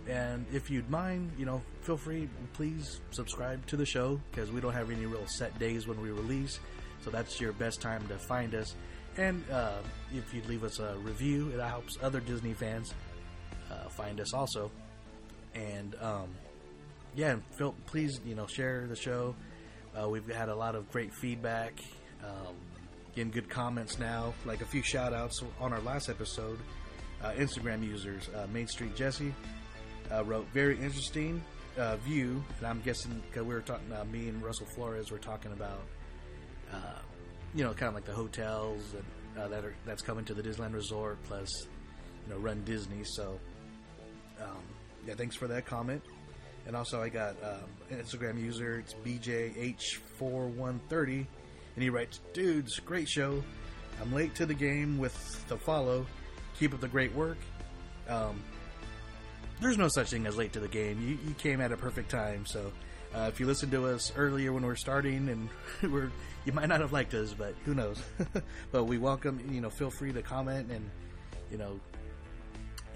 And 0.08 0.46
if 0.52 0.70
you'd 0.70 0.88
mind, 0.88 1.32
you 1.36 1.46
know, 1.46 1.62
feel 1.80 1.96
free, 1.96 2.28
please 2.52 3.00
subscribe 3.10 3.66
to 3.66 3.76
the 3.76 3.84
show 3.84 4.20
because 4.30 4.52
we 4.52 4.60
don't 4.60 4.72
have 4.72 4.90
any 4.90 5.06
real 5.06 5.26
set 5.26 5.58
days 5.58 5.88
when 5.88 6.00
we 6.00 6.10
release. 6.10 6.60
So 7.02 7.10
that's 7.10 7.40
your 7.40 7.52
best 7.52 7.80
time 7.80 8.06
to 8.08 8.16
find 8.16 8.54
us. 8.54 8.76
And 9.16 9.42
uh, 9.50 9.78
if 10.14 10.32
you'd 10.32 10.46
leave 10.46 10.62
us 10.62 10.78
a 10.78 10.94
review, 10.98 11.50
it 11.50 11.60
helps 11.60 11.98
other 12.02 12.20
Disney 12.20 12.52
fans 12.52 12.94
uh, 13.70 13.88
find 13.88 14.20
us 14.20 14.32
also. 14.32 14.70
And 15.54 15.96
um, 16.00 16.28
yeah, 17.16 17.36
feel, 17.56 17.75
please, 17.86 18.20
you 18.25 18.34
know, 18.34 18.46
share 18.46 18.86
the 18.86 18.96
show. 18.96 19.34
Uh, 19.98 20.08
we've 20.08 20.28
had 20.28 20.50
a 20.50 20.54
lot 20.54 20.75
of 20.75 20.90
great 20.92 21.12
feedback, 21.14 21.80
um, 22.25 22.54
getting 23.14 23.30
good 23.30 23.49
comments 23.49 23.99
now, 23.99 24.35
like 24.44 24.61
a 24.61 24.66
few 24.66 24.82
shout 24.82 25.12
outs 25.12 25.42
on 25.61 25.73
our 25.73 25.80
last 25.80 26.08
episode. 26.08 26.58
Uh, 27.23 27.32
Instagram 27.32 27.82
users, 27.82 28.28
uh, 28.37 28.46
Main 28.52 28.66
Street 28.66 28.94
Jesse, 28.94 29.35
uh, 30.12 30.23
wrote 30.25 30.46
very 30.52 30.78
interesting 30.78 31.42
uh, 31.78 31.96
view, 31.96 32.44
and 32.58 32.66
I'm 32.66 32.82
guessing 32.82 33.23
because 33.30 33.46
we 33.46 33.54
were 33.54 33.62
talking, 33.62 33.90
uh, 33.92 34.04
me 34.04 34.28
and 34.28 34.42
Russell 34.42 34.66
Flores 34.66 35.11
were 35.11 35.18
talking 35.18 35.52
about, 35.52 35.80
uh, 36.73 36.99
you 37.54 37.64
know, 37.64 37.73
kind 37.73 37.88
of 37.88 37.94
like 37.94 38.04
the 38.04 38.12
hotels 38.12 38.82
and, 38.94 39.04
that 39.52 39.64
are 39.64 39.75
that's 39.85 40.00
coming 40.00 40.25
to 40.25 40.32
the 40.32 40.42
Disneyland 40.42 40.73
Resort, 40.73 41.18
plus, 41.25 41.66
you 42.26 42.32
know, 42.32 42.40
Run 42.40 42.62
Disney. 42.64 43.04
So, 43.04 43.38
um, 44.40 44.62
yeah, 45.06 45.12
thanks 45.14 45.37
for 45.37 45.46
that 45.49 45.66
comment. 45.66 46.00
And 46.66 46.75
also, 46.75 47.02
I 47.02 47.11
got 47.11 47.37
um, 47.44 47.68
Instagram 47.92 48.40
user. 48.40 48.78
It's 48.78 48.94
BJH4130, 49.04 51.26
and 51.76 51.83
he 51.83 51.90
writes, 51.90 52.21
"Dudes, 52.33 52.80
great 52.80 53.09
show. 53.09 53.45
I'm 54.00 54.12
late 54.12 54.35
to 54.35 54.47
the 54.47 54.54
game 54.54 54.99
with 54.99 55.47
the 55.49 55.56
follow. 55.56 56.06
Keep 56.59 56.75
up 56.75 56.80
the 56.80 56.88
great 56.88 57.14
work. 57.14 57.38
Um, 58.09 58.42
there's 59.61 59.78
no 59.78 59.88
such 59.88 60.11
thing 60.11 60.26
as 60.26 60.37
late 60.37 60.52
to 60.54 60.61
the 60.61 60.68
game. 60.68 61.00
You, 61.00 61.18
you 61.28 61.35
came 61.35 61.61
at 61.61 61.73
a 61.73 61.76
perfect 61.76 62.11
time. 62.11 62.45
So, 62.45 62.73
uh, 63.14 63.26
if 63.28 63.40
you 63.40 63.47
listened 63.47 63.73
to 63.73 63.87
us 63.87 64.12
earlier 64.16 64.52
when 64.52 64.64
we 64.64 64.68
are 64.71 64.76
starting, 64.76 65.28
and 65.28 65.49
we're 65.92 66.11
you 66.45 66.52
might 66.52 66.68
not 66.68 66.80
have 66.80 66.92
liked 66.92 67.14
us, 67.14 67.33
but 67.33 67.54
who 67.64 67.75
knows? 67.75 68.02
but 68.73 68.85
we 68.85 68.99
welcome. 68.99 69.40
You 69.50 69.61
know, 69.61 69.71
feel 69.71 69.90
free 69.90 70.12
to 70.12 70.23
comment 70.23 70.71
and 70.71 70.90
you 71.50 71.59
know 71.59 71.78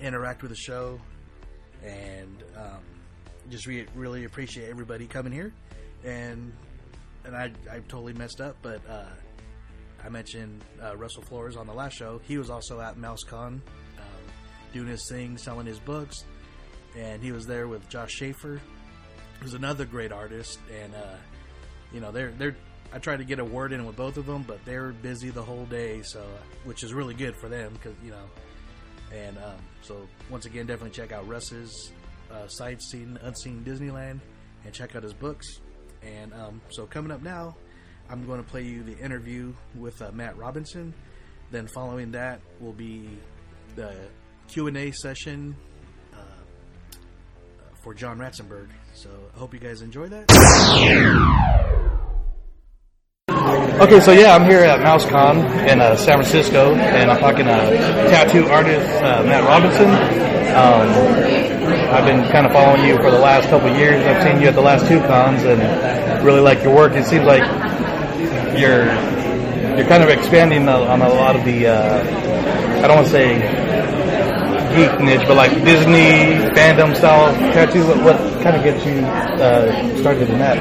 interact 0.01 0.43
with 0.43 0.51
the 0.51 0.57
show 0.57 0.99
and 1.85 2.43
um, 2.57 2.81
just 3.51 3.67
re- 3.67 3.87
really 3.95 4.25
appreciate 4.25 4.69
everybody 4.69 5.07
coming 5.07 5.33
here. 5.33 5.53
And 6.05 6.53
and 7.25 7.37
I 7.37 7.53
I 7.71 7.81
totally 7.89 8.13
messed 8.13 8.41
up, 8.41 8.57
but 8.63 8.81
uh, 8.89 9.05
I 10.05 10.09
mentioned 10.09 10.65
uh, 10.83 10.97
Russell 10.97 11.23
Flores 11.23 11.57
on 11.57 11.67
the 11.67 11.73
last 11.73 11.95
show. 11.95 12.21
He 12.27 12.39
was 12.39 12.51
also 12.51 12.81
at 12.81 12.97
MouseCon 12.97 13.47
um, 13.47 13.61
doing 14.73 14.89
his 14.89 15.07
thing, 15.09 15.37
selling 15.39 15.67
his 15.67 15.79
books, 15.79 16.25
and 16.97 17.23
he 17.23 17.33
was 17.33 17.47
there 17.47 17.69
with 17.69 17.89
Josh 17.89 18.13
Schaefer, 18.13 18.61
who's 19.41 19.55
another 19.55 19.85
great 19.85 20.13
artist. 20.13 20.59
And 20.83 20.95
uh, 20.95 21.17
you 21.93 22.01
know 22.01 22.13
they're 22.13 22.33
they're. 22.33 22.57
I 22.93 22.99
tried 22.99 23.19
to 23.19 23.25
get 23.25 23.39
a 23.39 23.45
word 23.45 23.73
in 23.73 23.87
with 23.87 23.97
both 23.97 24.17
of 24.17 24.27
them, 24.27 24.43
but 24.43 24.65
they 24.65 24.77
were 24.77 24.91
busy 24.91 25.31
the 25.31 25.43
whole 25.43 25.65
day, 25.67 26.03
so 26.03 26.25
which 26.65 26.83
is 26.83 26.93
really 26.93 27.15
good 27.15 27.37
for 27.37 27.49
them 27.49 27.73
because 27.75 27.95
you 28.03 28.11
know 28.11 28.25
and 29.13 29.39
um, 29.39 29.57
so, 29.83 30.09
once 30.31 30.47
again, 30.47 30.67
definitely 30.67 30.95
check 30.95 31.13
out 31.13 31.27
Russ's 31.27 31.93
uh, 32.31 32.47
Sightseeing 32.47 33.19
Unseen 33.23 33.65
Disneyland 33.65 34.21
and 34.65 34.73
check 34.73 34.95
out 34.95 35.03
his 35.03 35.13
books. 35.15 35.61
And 36.03 36.33
um, 36.35 36.61
so 36.71 36.87
coming 36.87 37.13
up 37.13 37.23
now, 37.23 37.57
I'm 38.09 38.27
going 38.27 38.43
to 38.43 38.49
play 38.49 38.63
you 38.63 38.83
the 38.83 38.99
interview 38.99 39.53
with 39.75 40.01
uh, 40.03 40.11
Matt 40.13 40.37
Robinson. 40.37 40.95
Then 41.51 41.67
following 41.67 42.13
that 42.13 42.41
will 42.61 42.73
be 42.73 43.09
the 43.77 43.95
Q 44.49 44.69
and 44.69 44.77
A 44.77 44.91
session 44.93 45.57
uh, 46.13 46.17
for 47.83 47.95
John 47.95 48.19
Ratzenberger. 48.19 48.71
So 48.95 49.11
I 49.35 49.39
hope 49.39 49.55
you 49.55 49.61
guys 49.61 49.83
enjoy 49.83 50.09
that. 50.09 50.31
Okay, 53.81 54.01
so 54.01 54.13
yeah, 54.13 54.35
I'm 54.35 54.45
here 54.45 54.61
at 54.61 54.81
MouseCon 54.81 55.69
in 55.69 55.81
uh, 55.81 55.97
San 55.97 56.19
Francisco, 56.19 56.75
and 56.75 57.11
I'm 57.11 57.19
talking 57.19 57.47
to 57.47 57.53
tattoo 58.11 58.47
artist 58.47 58.87
uh, 59.03 59.23
Matt 59.25 59.45
Robinson. 59.45 59.89
Um, 60.51 61.91
I've 61.91 62.05
been 62.05 62.31
kind 62.31 62.47
of 62.47 62.53
following 62.53 62.85
you 62.85 62.97
for 62.97 63.11
the 63.11 63.19
last 63.19 63.49
couple 63.49 63.75
years. 63.75 64.05
I've 64.05 64.23
seen 64.23 64.43
you 64.43 64.49
at 64.49 64.55
the 64.55 64.61
last 64.61 64.87
two 64.87 65.01
cons, 65.01 65.45
and 65.45 65.61
really 66.23 66.41
like 66.41 66.63
your 66.63 66.75
work. 66.75 66.93
It 66.93 67.07
seems 67.07 67.25
like 67.25 67.43
you're 68.59 68.87
you're 69.77 69.89
kind 69.89 70.03
of 70.03 70.09
expanding 70.09 70.69
on 70.69 71.01
a 71.01 71.09
lot 71.09 71.37
of 71.37 71.45
the 71.45 71.69
uh, 71.69 72.83
I 72.83 72.87
don't 72.87 72.97
want 72.97 73.07
to 73.07 73.13
say 73.13 73.39
geek 74.75 75.01
niche, 75.01 75.27
but 75.27 75.37
like 75.37 75.53
Disney 75.65 76.39
fandom 76.55 76.97
style 76.97 77.33
tattoos. 77.53 77.87
What, 77.87 77.99
what 78.03 78.17
kind 78.43 78.57
of 78.57 78.63
gets 78.63 78.85
you 78.85 79.01
uh, 79.01 80.01
started 80.01 80.29
in 80.31 80.39
that? 80.39 80.59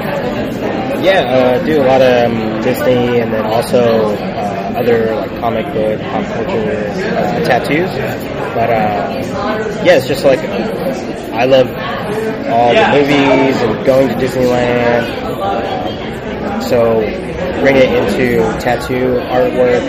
Yeah, 1.02 1.20
uh, 1.20 1.64
do 1.64 1.82
a 1.82 1.86
lot 1.86 2.02
of 2.02 2.30
um, 2.30 2.62
Disney 2.62 3.20
and 3.20 3.32
then 3.32 3.46
also 3.46 4.14
uh, 4.16 4.74
other 4.76 5.14
like 5.14 5.30
comic 5.40 5.66
book, 5.72 6.00
pop 6.00 6.24
culture 6.34 6.88
uh, 7.16 7.44
tattoos. 7.44 7.90
But 8.54 8.70
uh, 8.70 9.82
yeah, 9.84 9.96
it's 9.96 10.08
just 10.08 10.24
like 10.24 10.40
I 11.32 11.44
love 11.44 11.68
all 12.48 12.74
the 12.74 12.86
movies 12.92 13.62
and 13.62 13.86
going 13.86 14.08
to 14.08 14.14
Disneyland. 14.14 15.04
so 16.62 17.00
bring 17.60 17.76
it 17.76 17.92
into 17.92 18.38
tattoo 18.60 19.20
artwork. 19.30 19.84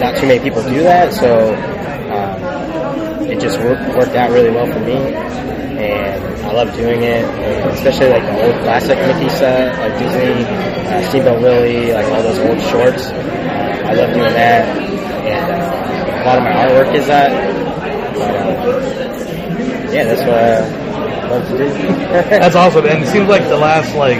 Not 0.00 0.16
too 0.16 0.26
many 0.26 0.40
people 0.40 0.62
do 0.62 0.82
that, 0.82 1.12
so 1.12 1.54
um, 1.54 3.26
it 3.30 3.40
just 3.40 3.58
worked, 3.60 3.96
worked 3.96 4.14
out 4.14 4.30
really 4.30 4.50
well 4.50 4.66
for 4.70 4.80
me 4.80 5.36
and 5.78 6.24
I 6.44 6.52
love 6.52 6.74
doing 6.74 7.02
it, 7.02 7.24
and 7.24 7.70
especially 7.70 8.08
like 8.08 8.22
the 8.22 8.46
old 8.46 8.62
classic 8.62 8.98
Mickey 8.98 9.28
set, 9.28 9.78
like 9.78 9.98
Disney, 9.98 10.44
uh, 10.44 11.08
Steamboat 11.08 11.42
Willie, 11.42 11.92
like 11.92 12.06
all 12.06 12.22
those 12.22 12.38
old 12.38 12.60
shorts. 12.70 13.08
I 13.08 13.92
love 13.92 14.14
doing 14.14 14.32
that, 14.32 14.64
and 15.26 15.52
uh, 15.52 16.22
a 16.22 16.24
lot 16.24 16.38
of 16.38 16.44
my 16.44 16.52
artwork 16.52 16.94
is 16.94 17.06
that. 17.08 17.30
But 18.14 18.30
uh, 18.30 19.05
yeah, 19.96 20.04
that's 20.04 20.20
what 20.20 20.34
I 20.34 21.28
love 21.30 21.48
to 21.48 21.56
do. 21.56 21.68
that's 22.38 22.54
awesome, 22.54 22.84
and 22.84 23.02
it 23.02 23.08
seems 23.08 23.28
like 23.28 23.42
the 23.48 23.56
last 23.56 23.94
like 23.96 24.18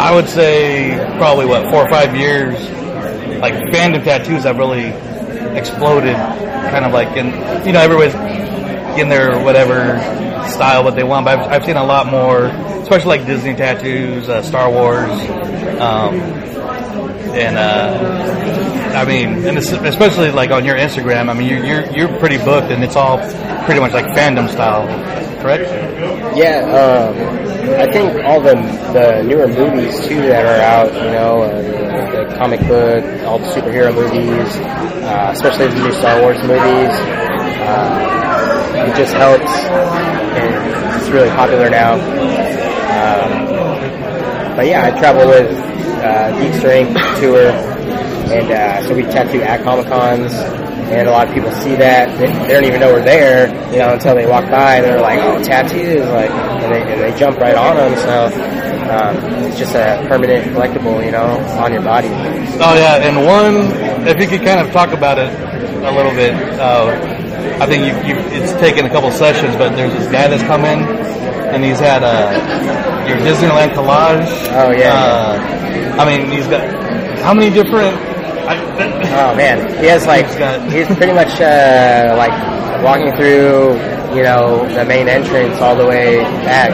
I 0.00 0.14
would 0.14 0.28
say 0.28 0.96
probably 1.18 1.44
what 1.44 1.70
four 1.70 1.84
or 1.86 1.90
five 1.90 2.16
years, 2.16 2.54
like 3.38 3.52
fandom 3.70 4.02
tattoos 4.02 4.44
have 4.44 4.56
really 4.56 4.86
exploded, 5.56 6.16
kind 6.16 6.86
of 6.86 6.92
like, 6.92 7.08
and 7.18 7.66
you 7.66 7.72
know 7.72 7.80
everybody's 7.80 8.14
in 8.98 9.10
their 9.10 9.44
whatever 9.44 9.98
style 10.48 10.84
what 10.84 10.94
they 10.96 11.04
want. 11.04 11.26
But 11.26 11.38
I've, 11.38 11.52
I've 11.52 11.64
seen 11.66 11.76
a 11.76 11.84
lot 11.84 12.06
more, 12.06 12.46
especially 12.46 13.18
like 13.18 13.26
Disney 13.26 13.54
tattoos, 13.54 14.26
uh, 14.30 14.42
Star 14.42 14.70
Wars, 14.72 15.10
um, 15.80 16.18
and 17.20 17.56
uh, 17.56 18.96
I 18.96 19.04
mean, 19.04 19.46
and 19.46 19.58
especially 19.58 20.30
like 20.30 20.50
on 20.50 20.64
your 20.64 20.76
Instagram. 20.76 21.28
I 21.28 21.34
mean, 21.34 21.48
you're, 21.48 21.64
you're 21.64 21.96
you're 21.96 22.18
pretty 22.18 22.38
booked, 22.38 22.70
and 22.70 22.82
it's 22.82 22.96
all 22.96 23.18
pretty 23.64 23.80
much 23.80 23.92
like 23.92 24.06
fandom 24.06 24.48
style, 24.48 24.86
correct? 25.40 25.64
Yeah, 26.36 26.64
um, 26.70 27.40
I 27.78 27.90
think 27.92 28.24
all 28.24 28.40
the 28.40 28.54
the 28.92 29.22
newer 29.22 29.46
movies 29.46 30.06
too 30.06 30.20
that 30.22 30.44
are 30.44 30.60
out, 30.60 30.92
you 30.92 31.12
know, 31.12 31.42
uh, 31.42 32.28
the, 32.28 32.36
comic 32.36 32.60
book, 32.60 33.04
all 33.24 33.38
the 33.38 33.46
superhero 33.48 33.94
movies, 33.94 34.56
uh, 34.56 35.30
especially 35.32 35.68
the 35.68 35.84
new 35.84 35.92
Star 35.92 36.20
Wars 36.20 36.38
movies. 36.42 36.94
Uh, 37.62 38.86
it 38.88 38.96
just 38.96 39.14
helps, 39.14 39.52
and 39.52 41.00
it's 41.00 41.10
really 41.10 41.30
popular 41.30 41.70
now. 41.70 41.94
Um, 42.90 44.56
but 44.56 44.66
yeah, 44.66 44.86
I 44.86 44.98
travel 44.98 45.28
with 45.28 45.69
uh, 46.00 46.40
Geek 46.40 46.54
Strength 46.60 47.20
tour, 47.20 47.50
and 48.32 48.50
uh, 48.50 48.86
so 48.86 48.94
we 48.94 49.02
tattoo 49.02 49.40
at 49.42 49.62
Comic 49.62 49.86
Cons, 49.86 50.32
and 50.90 51.06
a 51.06 51.10
lot 51.10 51.28
of 51.28 51.34
people 51.34 51.50
see 51.52 51.76
that 51.76 52.16
they, 52.18 52.26
they, 52.26 52.48
don't 52.48 52.64
even 52.64 52.80
know 52.80 52.92
we're 52.92 53.04
there, 53.04 53.48
you 53.72 53.78
know, 53.78 53.94
until 53.94 54.14
they 54.14 54.26
walk 54.26 54.50
by 54.50 54.76
and 54.76 54.84
they're 54.84 55.00
like, 55.00 55.20
"Oh, 55.20 55.42
tattoos!" 55.42 56.06
Like, 56.08 56.30
and 56.30 56.72
they, 56.74 56.82
and 56.82 57.00
they 57.00 57.18
jump 57.18 57.38
right 57.38 57.56
on 57.56 57.76
them. 57.76 57.96
So. 57.96 58.60
Um, 58.90 59.16
it's 59.44 59.56
just 59.56 59.76
a 59.76 60.04
permanent 60.08 60.46
collectible, 60.52 61.04
you 61.04 61.12
know, 61.12 61.38
on 61.62 61.72
your 61.72 61.82
body. 61.82 62.08
Oh 62.08 62.74
yeah, 62.74 62.96
and 62.96 63.24
one, 63.24 64.08
if 64.08 64.18
you 64.18 64.26
could 64.26 64.44
kind 64.44 64.58
of 64.58 64.72
talk 64.72 64.90
about 64.92 65.16
it 65.16 65.30
a 65.30 65.92
little 65.92 66.10
bit, 66.10 66.34
uh, 66.58 67.20
I 67.60 67.66
think 67.66 67.84
you, 67.84 67.92
you, 68.08 68.20
it's 68.34 68.52
taken 68.54 68.86
a 68.86 68.90
couple 68.90 69.10
sessions, 69.12 69.54
but 69.56 69.76
there's 69.76 69.92
this 69.92 70.10
guy 70.10 70.28
that's 70.28 70.42
come 70.42 70.64
in, 70.64 70.80
and 71.52 71.64
he's 71.64 71.78
had 71.80 72.02
a 72.02 72.06
uh, 72.06 73.08
your 73.08 73.18
Disneyland 73.18 73.74
collage. 73.74 74.30
Oh 74.54 74.70
yeah. 74.70 74.94
Uh, 74.94 75.96
I 76.00 76.04
mean, 76.04 76.30
he's 76.30 76.46
got 76.46 76.66
how 77.20 77.34
many 77.34 77.50
different? 77.50 77.96
oh 78.50 79.34
man, 79.36 79.58
he 79.80 79.86
has 79.86 80.06
like 80.06 80.26
he's 80.72 80.86
pretty 80.96 81.12
much 81.12 81.40
uh, 81.40 82.14
like 82.16 82.32
walking 82.82 83.12
through, 83.16 83.76
you 84.16 84.22
know, 84.22 84.66
the 84.74 84.84
main 84.84 85.08
entrance 85.08 85.60
all 85.60 85.76
the 85.76 85.86
way 85.86 86.22
back. 86.46 86.70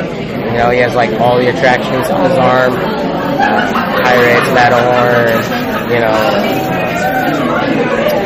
You 0.46 0.58
know, 0.58 0.70
he 0.70 0.78
has 0.78 0.94
like 0.94 1.10
all 1.20 1.38
the 1.38 1.48
attractions 1.48 2.08
on 2.08 2.30
his 2.30 2.38
arm, 2.38 2.72
Pirates, 4.04 4.48
Matterhorn, 4.54 5.36
you 5.92 6.00
know, 6.00 6.16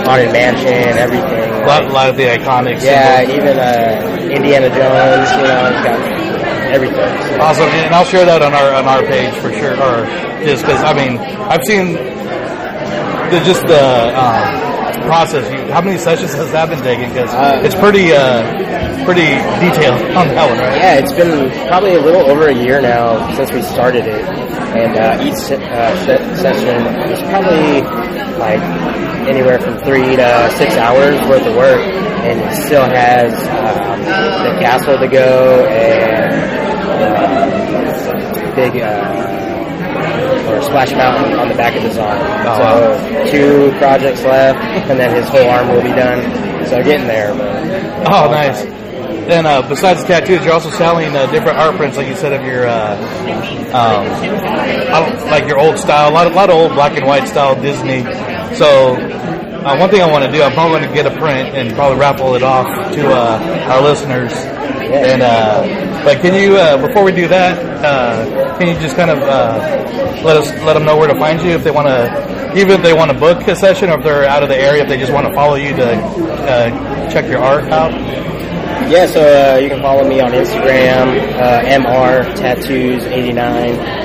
Haunted 0.05 0.33
Mansion, 0.33 0.99
everything. 0.99 1.51
A 1.63 1.67
lot, 1.67 1.85
a 1.85 1.93
lot 1.93 2.11
of 2.11 2.17
the 2.17 2.25
iconic. 2.25 2.83
Yeah, 2.83 3.23
even 3.23 3.59
uh, 3.59 4.29
Indiana 4.31 4.69
Jones. 4.69 5.31
You 5.33 5.43
know, 5.43 5.83
got 5.85 6.30
everything. 6.71 6.97
So. 6.97 7.41
Awesome, 7.41 7.69
and 7.69 7.95
I'll 7.95 8.05
share 8.05 8.25
that 8.25 8.43
on 8.43 8.55
our 8.55 8.75
on 8.75 8.87
our 8.87 9.03
page 9.03 9.35
for 9.41 9.53
sure. 9.53 9.75
Or 9.75 10.07
just 10.45 10.65
because 10.65 10.83
I 10.83 10.93
mean, 10.95 11.19
I've 11.19 11.65
seen 11.65 11.95
the, 11.95 13.41
just 13.45 13.67
the 13.67 13.83
um, 14.17 14.71
process. 15.07 15.51
You, 15.51 15.73
how 15.73 15.81
many 15.81 15.99
sessions 15.99 16.33
has 16.35 16.53
that 16.53 16.69
been 16.69 16.83
taking? 16.83 17.09
Because 17.09 17.33
uh, 17.35 17.63
it's 17.65 17.75
pretty 17.75 18.13
uh, 18.13 18.43
pretty 19.05 19.39
detailed 19.63 20.03
on 20.15 20.29
that 20.35 20.47
one, 20.51 20.59
right? 20.59 20.77
Yeah, 20.77 21.03
it's 21.03 21.13
been 21.13 21.51
probably 21.69 21.95
a 21.95 22.01
little 22.01 22.31
over 22.31 22.49
a 22.49 22.55
year 22.55 22.81
now 22.81 23.35
since 23.37 23.53
we 23.53 23.63
started 23.63 24.07
it, 24.07 24.25
and 24.75 24.97
uh, 24.97 25.27
each 25.27 25.51
uh, 25.51 25.95
session 26.37 26.87
is 27.11 27.21
probably 27.31 27.83
like 28.39 28.63
anywhere 29.29 29.61
from 29.61 29.79
three 29.85 30.17
to 30.17 30.55
six 30.57 30.75
hours 30.75 31.21
worth 31.29 31.47
of 31.47 31.55
work, 31.57 31.81
and 31.81 32.41
it 32.41 32.55
still 32.67 32.87
has 32.87 33.33
um, 33.49 34.01
the 34.01 34.61
castle 34.61 34.99
to 34.99 35.09
go 35.09 35.67
and 35.67 36.10
big 38.55 38.77
uh, 38.81 40.51
or 40.51 40.63
splash 40.63 40.93
mountain 40.93 41.39
on 41.39 41.49
the 41.49 41.55
back 41.55 41.77
of 41.77 41.83
his 41.83 41.99
arm. 41.99 42.19
Oh, 42.47 42.99
so 43.25 43.31
two 43.31 43.73
projects 43.79 44.23
left, 44.25 44.59
and 44.91 44.99
then 44.99 45.15
his 45.15 45.29
whole 45.29 45.49
arm 45.49 45.69
will 45.69 45.83
be 45.83 45.89
done. 45.89 46.23
So 46.67 46.83
getting 46.83 47.07
there. 47.07 47.35
But, 47.35 48.13
oh, 48.13 48.31
nice. 48.31 48.63
Then, 49.27 49.47
uh, 49.47 49.63
besides 49.69 50.03
the 50.03 50.09
tattoos, 50.09 50.45
you're 50.45 50.53
also 50.53 50.71
selling 50.71 51.15
uh, 51.15 51.31
different 51.31 51.59
art 51.59 51.77
prints, 51.77 51.97
like 51.97 52.09
you 52.09 52.17
said, 52.17 52.33
of 52.33 52.43
your, 52.45 52.67
uh, 52.67 52.97
um, 53.73 54.07
like 55.31 55.47
your 55.47 55.59
old 55.59 55.79
style, 55.79 56.11
a 56.11 56.13
lot, 56.13 56.27
a 56.27 56.35
lot 56.35 56.51
of 56.51 56.57
old 56.57 56.73
black 56.73 56.97
and 56.97 57.07
white 57.07 57.29
style 57.29 57.55
Disney. 57.61 58.03
So 58.57 58.97
uh, 58.97 59.77
one 59.77 59.91
thing 59.91 60.03
I 60.03 60.11
want 60.11 60.25
to 60.25 60.33
do, 60.33 60.43
I'm 60.43 60.53
probably 60.53 60.81
going 60.81 60.89
to 60.89 60.95
get 60.95 61.07
a 61.07 61.17
print 61.17 61.55
and 61.55 61.73
probably 61.75 61.99
raffle 61.99 62.35
it 62.35 62.43
off 62.43 62.67
to 62.95 63.09
uh, 63.09 63.69
our 63.71 63.83
listeners. 63.83 64.33
And 64.77 65.23
uh, 65.23 66.05
but 66.05 66.21
can 66.21 66.35
you, 66.35 66.57
uh, 66.57 66.87
before 66.87 67.05
we 67.05 67.13
do 67.13 67.29
that, 67.29 67.59
uh, 67.85 68.59
can 68.59 68.69
you 68.69 68.75
just 68.81 68.97
kind 68.97 69.11
of 69.11 69.19
uh, 69.19 69.59
let 70.25 70.37
us 70.37 70.49
let 70.65 70.75
them 70.75 70.85
know 70.85 70.97
where 70.97 71.09
to 71.09 71.19
find 71.19 71.41
you 71.41 71.51
if 71.51 71.65
they 71.65 71.71
want 71.71 71.89
to, 71.89 72.57
even 72.57 72.73
if 72.73 72.83
they 72.83 72.93
want 72.93 73.11
to 73.11 73.19
book 73.19 73.47
a 73.49 73.57
session 73.57 73.91
or 73.91 73.99
if 73.99 74.05
they're 74.05 74.25
out 74.25 74.43
of 74.43 74.49
the 74.49 74.57
area, 74.57 74.83
if 74.83 74.89
they 74.89 74.99
just 74.99 75.13
want 75.13 75.27
to 75.27 75.35
follow 75.35 75.55
you 75.57 75.75
to 75.77 77.09
check 77.13 77.27
your 77.27 77.43
art 77.43 77.65
out. 77.65 77.93
Yeah, 78.91 79.07
so 79.07 79.57
you 79.59 79.69
can 79.69 79.81
follow 79.83 80.09
me 80.09 80.21
on 80.21 80.33
Instagram, 80.33 81.17
mr 81.39 82.35
tattoos 82.37 83.05
89 83.05 84.01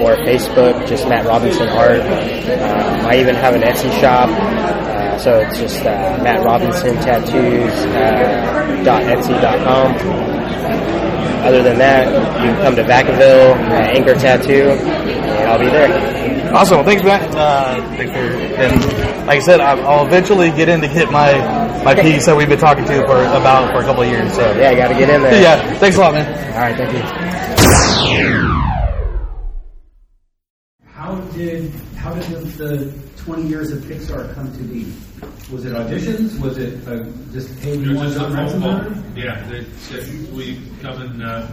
or 0.00 0.16
Facebook, 0.16 0.88
just 0.88 1.06
Matt 1.08 1.26
Robinson 1.26 1.68
Art. 1.68 2.00
I 2.00 3.20
even 3.20 3.34
have 3.34 3.54
an 3.54 3.60
Etsy 3.62 3.92
shop, 4.00 4.30
uh, 4.30 4.99
so 5.22 5.38
it's 5.40 5.58
just 5.58 5.80
uh, 5.80 6.18
Matt 6.22 6.44
Robinson 6.44 6.94
Tattoos 6.96 7.72
uh, 7.94 8.82
dot 8.84 9.02
Etsy.com. 9.02 9.94
Other 11.44 11.62
than 11.62 11.78
that, 11.78 12.06
you 12.44 12.52
can 12.52 12.62
come 12.62 12.76
to 12.76 12.82
Vacaville, 12.84 13.54
uh, 13.54 13.72
Anchor 13.96 14.14
Tattoo, 14.14 14.70
and 14.70 15.48
I'll 15.48 15.58
be 15.58 15.66
there. 15.66 16.54
Awesome. 16.54 16.76
Well, 16.78 16.84
thanks, 16.84 17.02
Matt. 17.02 17.34
Uh, 17.34 17.76
thanks 17.96 18.12
for, 18.12 18.18
and 18.18 19.26
like 19.26 19.36
I 19.36 19.40
said, 19.40 19.60
I- 19.60 19.80
I'll 19.80 20.06
eventually 20.06 20.50
get 20.50 20.68
in 20.68 20.80
to 20.82 20.88
get 20.88 21.10
my 21.10 21.32
my 21.84 21.94
piece 22.02 22.26
that 22.26 22.36
we've 22.36 22.48
been 22.48 22.58
talking 22.58 22.84
to 22.84 23.06
for 23.06 23.16
about 23.24 23.72
for 23.72 23.78
a 23.80 23.84
couple 23.84 24.02
of 24.02 24.08
years. 24.08 24.34
So 24.34 24.42
Yeah, 24.58 24.70
you 24.70 24.76
got 24.76 24.88
to 24.88 24.94
get 24.94 25.08
in 25.08 25.22
there. 25.22 25.40
yeah. 25.42 25.74
Thanks 25.78 25.96
a 25.96 26.00
lot, 26.00 26.12
man. 26.14 26.26
All 26.52 26.60
right, 26.60 26.76
thank 26.76 26.92
you. 26.92 27.02
How 30.86 31.14
did 31.34 31.70
how 31.96 32.12
did 32.14 32.24
the, 32.24 32.66
the 32.66 33.22
20 33.22 33.42
years 33.44 33.70
of 33.72 33.82
Pixar 33.84 34.34
come 34.34 34.52
to 34.56 34.62
be? 34.64 34.92
Was 35.50 35.64
it 35.64 35.72
auditions? 35.72 36.38
Was 36.40 36.58
it 36.58 36.86
uh, 36.86 37.04
just 37.32 37.58
hey, 37.60 37.76
There's 37.76 38.18
want. 38.18 38.32
Ratzenberger? 38.32 39.16
Yeah, 39.16 39.46
they 39.48 39.64
said 39.78 40.32
we 40.32 40.60
come 40.80 41.02
and 41.02 41.22
uh, 41.22 41.46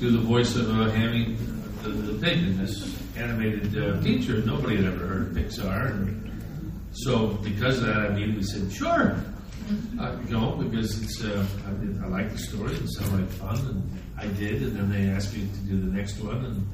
do 0.00 0.10
the 0.10 0.20
voice 0.20 0.56
of 0.56 0.70
uh, 0.70 0.90
Hammy, 0.90 1.36
the, 1.82 1.90
the 1.90 2.18
pig 2.24 2.38
in 2.38 2.58
this 2.58 2.98
animated 3.16 3.76
uh, 3.76 4.00
feature. 4.00 4.42
Nobody 4.44 4.76
had 4.76 4.86
ever 4.86 5.06
heard 5.06 5.22
of 5.28 5.36
Pixar, 5.36 5.90
and 5.90 6.32
so 6.92 7.28
because 7.28 7.78
of 7.78 7.86
that, 7.86 7.96
I 7.98 8.08
mean, 8.10 8.34
we 8.34 8.42
said, 8.42 8.72
"Sure, 8.72 9.22
could 9.98 10.30
go 10.30 10.52
because 10.52 11.02
it's 11.02 11.24
uh, 11.24 11.44
I, 11.66 12.04
I 12.04 12.08
like 12.08 12.30
the 12.32 12.38
story. 12.38 12.74
It 12.74 12.88
sounded 12.88 13.20
like 13.20 13.30
fun, 13.30 13.58
and 13.66 14.02
I 14.18 14.26
did. 14.38 14.62
And 14.62 14.76
then 14.76 14.90
they 14.90 15.10
asked 15.10 15.34
me 15.34 15.42
to 15.42 15.58
do 15.60 15.80
the 15.80 15.92
next 15.92 16.18
one, 16.20 16.44
and, 16.44 16.68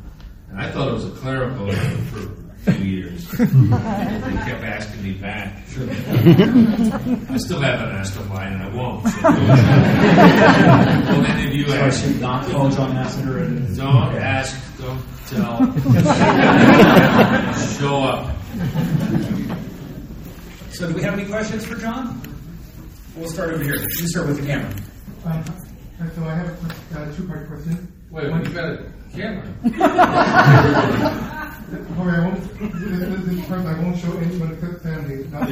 and 0.50 0.60
I 0.60 0.70
thought 0.70 0.88
it 0.88 0.92
was 0.92 1.06
a 1.06 1.10
clerical 1.10 1.70
for 1.72 2.47
few 2.58 2.74
years. 2.84 3.28
they 3.30 3.46
kept 3.46 4.64
asking 4.64 5.02
me 5.02 5.12
back. 5.14 5.54
I 7.30 7.36
still 7.38 7.60
haven't 7.60 7.90
asked 7.94 8.14
them 8.14 8.28
why, 8.28 8.44
and 8.46 8.62
I 8.62 8.68
won't. 8.74 9.06
So. 9.08 9.20
well, 11.12 11.24
any 11.26 11.46
of 11.48 11.54
you 11.54 11.66
So 11.68 11.74
I 11.74 11.78
ask? 11.78 12.04
should 12.04 12.20
not 12.20 12.46
call 12.50 12.68
John 12.70 12.92
Lasseter 12.94 13.42
and 13.46 13.76
Don't 13.76 14.14
ask, 14.16 14.56
don't 14.78 15.00
tell. 15.28 15.58
Show 17.78 18.02
up. 18.02 18.34
So 20.72 20.88
do 20.88 20.94
we 20.94 21.02
have 21.02 21.14
any 21.14 21.24
questions 21.26 21.64
for 21.64 21.76
John? 21.76 22.20
We'll 23.16 23.28
start 23.28 23.50
over 23.50 23.62
here. 23.64 23.74
You 23.76 24.06
start 24.08 24.26
with 24.28 24.40
the 24.40 24.46
camera. 24.46 24.72
Um, 25.24 25.44
so 26.14 26.22
I 26.24 26.34
have 26.34 26.48
a 26.94 27.00
uh, 27.00 27.12
two-part 27.16 27.48
question. 27.48 27.88
Wait, 28.10 28.30
when 28.30 28.44
you 28.44 28.50
got 28.52 28.70
a 28.70 28.92
camera? 29.12 29.44
Sorry, 31.70 32.16
I 32.16 32.26
won't. 32.26 32.40
This, 32.40 33.26
this, 33.28 33.38
this 33.38 33.50
I 33.50 33.80
won't 33.82 33.98
show 33.98 34.16
anyone 34.16 34.52
except 34.54 34.82
family. 34.82 35.24
Not 35.28 35.50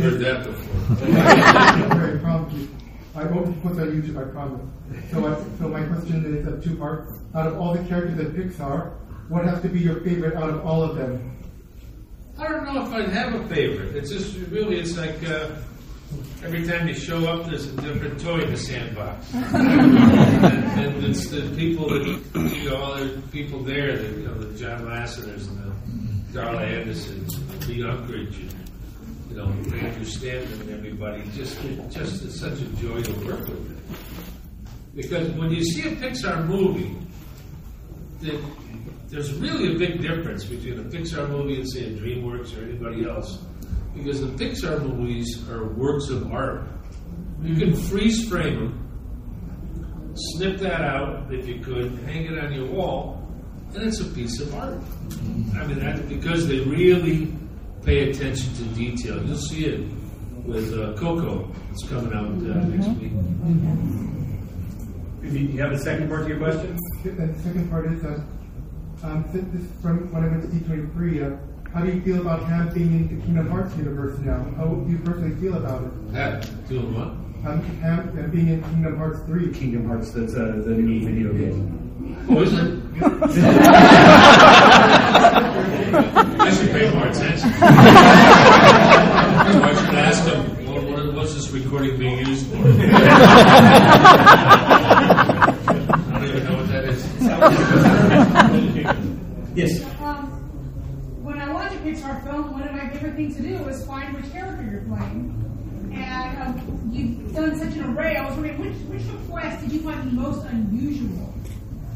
Heard 0.00 0.18
that 0.20 0.44
before. 0.46 0.96
Very 1.94 2.18
probably. 2.20 2.68
I 3.14 3.24
won't 3.24 3.62
put 3.62 3.76
that 3.76 3.88
YouTube. 3.88 4.16
I 4.18 4.24
promise. 4.30 4.66
So, 5.10 5.26
I, 5.26 5.58
so 5.58 5.68
my 5.68 5.84
question 5.84 6.24
is 6.24 6.46
of 6.46 6.64
two 6.64 6.76
parts. 6.76 7.12
Out 7.34 7.46
of 7.46 7.58
all 7.58 7.74
the 7.74 7.84
characters 7.86 8.18
in 8.18 8.32
Pixar, 8.32 8.92
what 9.28 9.44
has 9.44 9.60
to 9.60 9.68
be 9.68 9.80
your 9.80 10.00
favorite 10.00 10.34
out 10.34 10.48
of 10.48 10.64
all 10.64 10.82
of 10.82 10.96
them? 10.96 11.36
I 12.38 12.48
don't 12.48 12.64
know 12.64 12.86
if 12.86 12.92
I'd 12.92 13.10
have 13.10 13.34
a 13.34 13.46
favorite. 13.48 13.94
It's 13.94 14.10
just 14.10 14.38
really, 14.48 14.80
it's 14.80 14.96
like 14.96 15.22
uh, 15.28 15.50
every 16.44 16.66
time 16.66 16.88
you 16.88 16.94
show 16.94 17.26
up, 17.26 17.46
there's 17.46 17.66
a 17.66 17.76
different 17.80 18.20
toy 18.20 18.40
in 18.40 18.50
the 18.50 18.56
sandbox. 18.56 19.32
and, 19.34 20.78
and 20.78 21.04
it's 21.04 21.28
the 21.28 21.42
people 21.56 21.88
that, 21.88 22.06
you 22.54 22.70
know, 22.70 22.76
all 22.76 22.96
the 22.96 23.22
people 23.30 23.62
there, 23.62 23.96
the, 23.96 24.20
you 24.20 24.26
know, 24.26 24.34
the 24.34 24.58
John 24.58 24.82
Lasseters 24.82 25.48
and 25.48 25.58
the 25.58 26.38
Darla 26.38 26.60
Anderson, 26.60 27.24
the 27.26 27.80
Unkrich, 27.80 28.40
and, 28.40 28.70
you 29.30 29.36
know, 29.36 29.46
Andrew 29.78 30.04
Stanton 30.04 30.60
and 30.62 30.70
everybody. 30.70 31.22
Just, 31.34 31.60
just 31.90 32.24
it's 32.24 32.40
such 32.40 32.60
a 32.60 32.66
joy 32.76 33.02
to 33.02 33.12
work 33.26 33.40
with 33.40 33.68
them. 33.68 33.82
Because 34.94 35.30
when 35.32 35.50
you 35.50 35.64
see 35.64 35.88
a 35.88 35.92
Pixar 35.92 36.46
movie, 36.46 36.96
there's 39.08 39.32
really 39.34 39.74
a 39.74 39.78
big 39.78 40.00
difference 40.00 40.44
between 40.44 40.78
a 40.78 40.82
Pixar 40.84 41.28
movie 41.28 41.56
and 41.56 41.70
say 41.70 41.84
a 41.84 41.90
DreamWorks 41.90 42.58
or 42.58 42.64
anybody 42.64 43.08
else, 43.08 43.38
because 43.94 44.20
the 44.20 44.26
Pixar 44.26 44.82
movies 44.82 45.48
are 45.50 45.64
works 45.64 46.08
of 46.08 46.32
art. 46.32 46.66
You 47.42 47.56
can 47.56 47.74
freeze 47.74 48.28
frame 48.28 48.54
them, 48.54 50.14
snip 50.14 50.58
that 50.60 50.80
out 50.82 51.32
if 51.32 51.46
you 51.46 51.60
could, 51.60 51.98
hang 52.06 52.26
it 52.26 52.38
on 52.38 52.52
your 52.52 52.66
wall, 52.66 53.28
and 53.74 53.84
it's 53.84 54.00
a 54.00 54.04
piece 54.04 54.40
of 54.40 54.54
art. 54.54 54.78
I 55.56 55.66
mean, 55.66 55.80
that, 55.80 56.08
because 56.08 56.46
they 56.46 56.60
really 56.60 57.32
pay 57.84 58.10
attention 58.10 58.54
to 58.54 58.62
detail. 58.74 59.22
You'll 59.24 59.36
see 59.36 59.66
it 59.66 59.88
with 60.44 60.72
uh, 60.72 60.94
Coco. 60.96 61.50
It's 61.70 61.88
coming 61.88 62.12
out 62.12 62.26
uh, 62.26 62.64
next 62.68 62.88
week. 62.98 63.12
Do 65.22 65.38
you 65.38 65.60
have 65.60 65.72
a 65.72 65.78
second 65.78 66.08
part 66.08 66.22
to 66.22 66.28
your 66.28 66.38
question? 66.38 66.78
The 67.04 67.34
second 67.42 67.70
part 67.70 67.86
is 67.92 68.02
that 68.02 68.24
um, 69.02 69.24
since 69.32 69.52
this 69.52 69.80
from 69.80 70.12
when 70.12 70.24
I 70.24 70.28
went 70.28 70.42
to 70.42 70.48
D23, 70.48 71.32
uh, 71.32 71.51
how 71.72 71.80
do 71.80 71.90
you 71.90 72.00
feel 72.02 72.20
about 72.20 72.42
Ham 72.44 72.68
being 72.74 72.92
in 72.92 73.08
the 73.08 73.24
Kingdom 73.24 73.50
Hearts 73.50 73.74
universe 73.76 74.18
now? 74.18 74.44
How 74.56 74.66
do 74.66 74.90
you 74.90 74.98
personally 74.98 75.34
feel 75.36 75.54
about 75.56 75.84
it? 75.84 76.12
That, 76.12 76.68
doing 76.68 76.94
what? 76.94 77.08
Um, 77.48 77.62
Ham 77.80 78.08
uh, 78.18 78.28
being 78.28 78.48
in 78.48 78.62
Kingdom 78.62 78.98
Hearts 78.98 79.20
3. 79.26 79.52
Kingdom 79.52 79.86
Hearts, 79.88 80.10
that's 80.12 80.34
uh, 80.34 80.62
the 80.64 80.74
new 80.74 81.04
video 81.04 81.32
game. 81.32 81.78
Oh, 82.28 82.42
is 82.42 82.52
it? 82.52 82.58
I 86.40 86.50
should 86.54 86.70
pay 86.70 86.90
more 86.94 87.06
attention. 87.06 87.50
I 89.62 89.74
should 89.74 89.94
ask 89.94 90.24
him, 90.24 90.66
what, 90.66 90.84
what, 90.84 91.14
what's 91.14 91.34
this 91.34 91.50
recording 91.50 91.98
being 91.98 92.18
used 92.26 92.46
for? 92.48 92.56
I 92.58 92.62
don't 96.12 96.24
even 96.24 96.44
know 96.44 96.56
what 96.58 96.68
that 96.68 96.84
is. 96.84 97.02
Yes. 99.56 99.82
Um, 100.00 100.32
when 101.22 101.38
I 101.38 101.52
watch 101.52 101.72
a 101.72 101.76
Pixar 101.76 102.22
film, 102.24 102.52
one 102.52 102.62
of 102.62 102.72
my 102.72 102.88
favorite 103.02 103.16
things 103.16 103.36
to 103.36 103.42
do 103.42 103.68
is 103.68 103.84
find 103.84 104.14
which 104.14 104.30
character 104.32 104.62
you're 104.70 104.82
playing. 104.82 105.38
And 105.92 106.42
um, 106.42 106.90
you've 106.92 107.34
done 107.34 107.58
such 107.58 107.74
an 107.74 107.96
array. 107.96 108.16
I 108.16 108.24
was 108.24 108.34
wondering, 108.34 108.58
which, 108.60 108.76
which 108.88 109.02
request 109.12 109.62
did 109.62 109.72
you 109.72 109.80
find 109.80 110.10
the 110.10 110.20
most 110.20 110.46
unusual? 110.46 111.34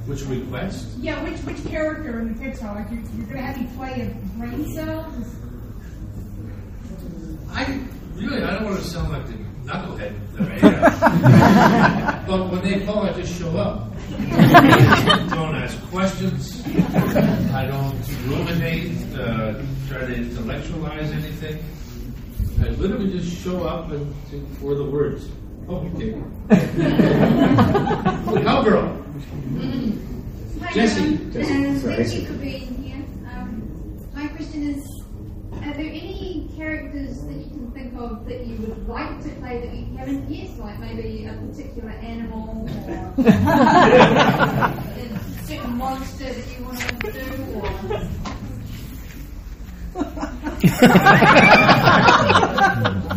Which 0.07 0.23
request? 0.23 0.99
Yeah, 0.99 1.23
which 1.25 1.38
which 1.40 1.64
character 1.66 2.21
in 2.21 2.35
the 2.35 2.45
Pixar? 2.45 2.75
Like 2.75 2.90
you're, 2.90 3.01
you're 3.16 3.27
going 3.27 3.37
to 3.37 3.42
have 3.42 3.61
me 3.61 3.69
play 3.77 4.03
a 4.03 4.38
brain 4.38 4.73
cell? 4.73 5.12
I 7.51 7.81
really, 8.14 8.42
I 8.42 8.55
don't 8.55 8.64
want 8.64 8.79
to 8.79 8.85
sound 8.85 9.12
like 9.12 9.27
the 9.27 9.46
knucklehead 9.66 10.14
that 10.35 10.48
I 10.48 10.57
am. 12.18 12.26
but 12.26 12.50
when 12.50 12.62
they 12.62 12.85
call, 12.87 13.02
I 13.07 13.12
just 13.12 13.38
show 13.38 13.57
up. 13.57 13.90
don't 15.31 15.55
ask 15.57 15.81
questions. 15.90 16.62
I 17.52 17.66
don't 17.66 17.98
ruminate, 18.26 18.92
uh, 19.14 19.61
try 19.88 20.00
to 20.07 20.14
intellectualize 20.14 21.11
anything. 21.12 21.62
I 22.61 22.68
literally 22.70 23.11
just 23.11 23.42
show 23.42 23.64
up 23.64 23.90
and 23.90 24.14
think 24.26 24.48
for 24.59 24.74
the 24.74 24.85
words. 24.85 25.29
Oh, 25.68 25.76
okay. 25.94 26.12
Cowgirl. 28.44 29.02
Hi, 30.62 30.72
Jesse. 30.72 31.00
um, 31.02 31.33
Jesse, 31.33 31.66
uh, 31.66 31.79
sorry. 31.81 32.05
Thank 32.05 32.14
you 32.14 32.26
for 32.26 32.44
here. 32.44 33.05
Um, 33.35 34.09
my 34.14 34.29
question 34.29 34.62
is, 34.62 34.96
are 35.64 35.75
there 35.75 35.87
any 35.87 36.49
characters 36.57 37.23
that 37.25 37.35
you 37.35 37.47
can 37.51 37.71
think 37.73 37.95
of 37.99 38.27
that 38.27 38.47
you 38.47 38.57
would 38.57 38.88
like 38.88 39.23
to 39.23 39.29
play 39.40 39.61
that 39.61 39.75
you 39.75 39.97
haven't 39.97 40.31
yet? 40.31 40.59
Like 40.59 40.79
maybe 40.81 41.27
a 41.27 41.33
particular 41.33 41.90
animal 41.90 42.69
or 42.69 43.25
a 43.27 44.71
certain 45.45 45.77
monster 45.77 46.33
that 46.33 46.59
you 46.59 46.64
want 46.64 46.79
to 46.81 46.95
do 47.12 47.21
or... 47.61 47.71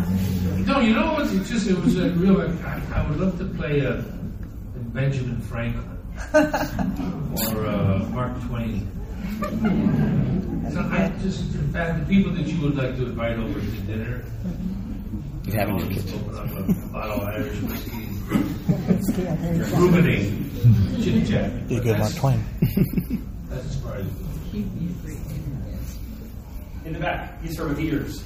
No, 0.66 0.78
you 0.78 0.94
know 0.94 1.14
what? 1.14 1.26
It 1.32 1.44
just 1.44 1.66
it 1.68 1.76
was 1.78 1.98
a 1.98 2.10
real. 2.10 2.40
I, 2.40 2.80
I 2.94 3.08
would 3.08 3.18
love 3.18 3.36
to 3.38 3.44
play 3.44 3.80
a, 3.80 4.04
Benjamin 4.92 5.40
Franklin 5.40 5.98
or 6.34 7.66
uh, 7.66 7.98
Mark 8.10 8.40
Twain. 8.46 8.99
So 10.70 10.80
I 10.82 11.12
just, 11.20 11.54
in 11.54 11.72
fact, 11.72 12.00
the 12.00 12.06
people 12.06 12.32
that 12.34 12.46
you 12.46 12.60
would 12.62 12.76
like 12.76 12.94
to 12.96 13.06
invite 13.06 13.36
over 13.38 13.60
to 13.60 13.66
dinner. 13.82 14.24
You 15.44 15.52
have 15.54 15.68
any 15.68 15.94
Just 15.94 16.14
Open 16.14 16.36
up 16.36 16.46
a 16.46 16.72
bottle 16.92 17.22
of 17.22 17.28
Irish 17.28 17.60
whiskey. 17.62 18.06
Ruminate, 19.76 20.32
chit 21.02 21.26
chat. 21.28 21.66
Be 21.68 21.76
a 21.76 21.80
good 21.80 21.98
Mark 21.98 22.14
Twain. 22.14 22.44
That's 23.48 23.66
as 23.66 23.76
far 23.80 23.96
as. 23.96 24.06
it 24.06 24.12
goes. 24.52 25.16
In 26.84 26.92
the 26.92 27.00
back, 27.00 27.38
you 27.42 27.52
start 27.52 27.70
with 27.70 27.78
the 27.78 27.88
ears. 27.88 28.22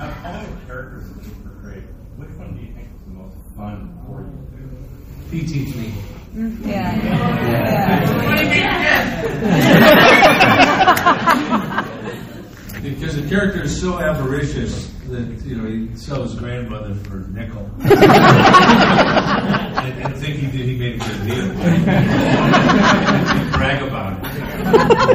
Out 0.00 0.08
of 0.10 0.24
all 0.24 0.42
the 0.42 0.66
characters 0.66 1.08
that 1.12 1.24
you 1.24 1.30
portrayed, 1.44 1.84
which 2.16 2.30
one 2.30 2.56
do 2.56 2.60
you 2.62 2.72
think 2.74 2.88
is 2.92 3.00
the 3.06 3.12
most 3.12 3.36
fun 3.56 3.91
for 5.32 5.36
you? 5.36 5.42
PTG. 5.42 6.12
Because 12.82 13.16
the 13.20 13.28
character 13.28 13.62
is 13.62 13.80
so 13.80 14.00
avaricious 14.00 14.88
that 15.08 15.42
you 15.44 15.56
know 15.56 15.68
he 15.68 15.94
sells 15.96 16.32
his 16.32 16.40
grandmother 16.40 16.94
for 16.94 17.18
a 17.18 17.28
nickel. 17.28 17.70
and, 17.80 17.92
and 20.02 20.16
think 20.16 20.36
he 20.36 20.46
did. 20.50 20.66
He 20.66 20.76
made 20.78 20.94
a 20.94 20.98
good 20.98 21.26
deal. 21.26 21.54
brag 23.52 23.82
about 23.82 24.14
it. 24.14 24.22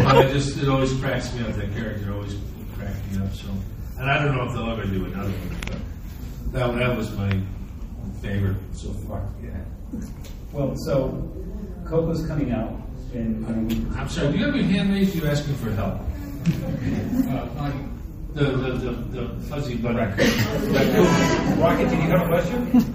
But 0.03 0.25
it 0.25 0.32
just 0.32 0.58
it 0.58 0.69
always 0.69 0.93
cracks 0.99 1.34
me 1.34 1.41
up. 1.45 1.53
That 1.56 1.73
character 1.73 2.13
always 2.13 2.36
cracked 2.75 3.12
me 3.12 3.17
up. 3.19 3.34
So, 3.34 3.49
and 3.97 4.10
I 4.10 4.23
don't 4.23 4.36
know 4.36 4.43
if 4.43 4.53
they'll 4.53 4.69
ever 4.69 4.86
do 4.86 5.06
another 5.06 5.32
one, 5.32 5.58
but 5.65 6.53
that 6.53 6.77
that 6.77 6.95
was 6.97 7.12
my 7.17 7.41
favorite 8.21 8.58
so 8.73 8.93
far. 8.93 9.27
Yeah. 9.43 9.66
Well, 10.52 10.76
so 10.76 11.32
Coco's 11.86 12.26
coming 12.28 12.52
out, 12.52 12.73
and 13.13 13.45
um, 13.45 13.95
I'm 13.97 14.10
sorry. 14.10 14.32
Do 14.34 14.38
you 14.38 14.45
have 14.45 14.56
your 14.56 14.65
hand 14.65 14.91
raised? 14.91 15.15
You 15.15 15.26
asking 15.26 15.56
for 15.56 15.71
help? 15.71 16.02
Uh, 17.30 17.71
the, 18.34 18.43
the, 18.43 18.71
the, 18.71 18.91
the 19.21 19.41
fuzzy 19.47 19.76
button. 19.76 19.97
Rocket, 19.97 21.89
did 21.89 22.00
you 22.04 22.10
have 22.10 22.21
a 22.21 22.28
question? 22.28 22.93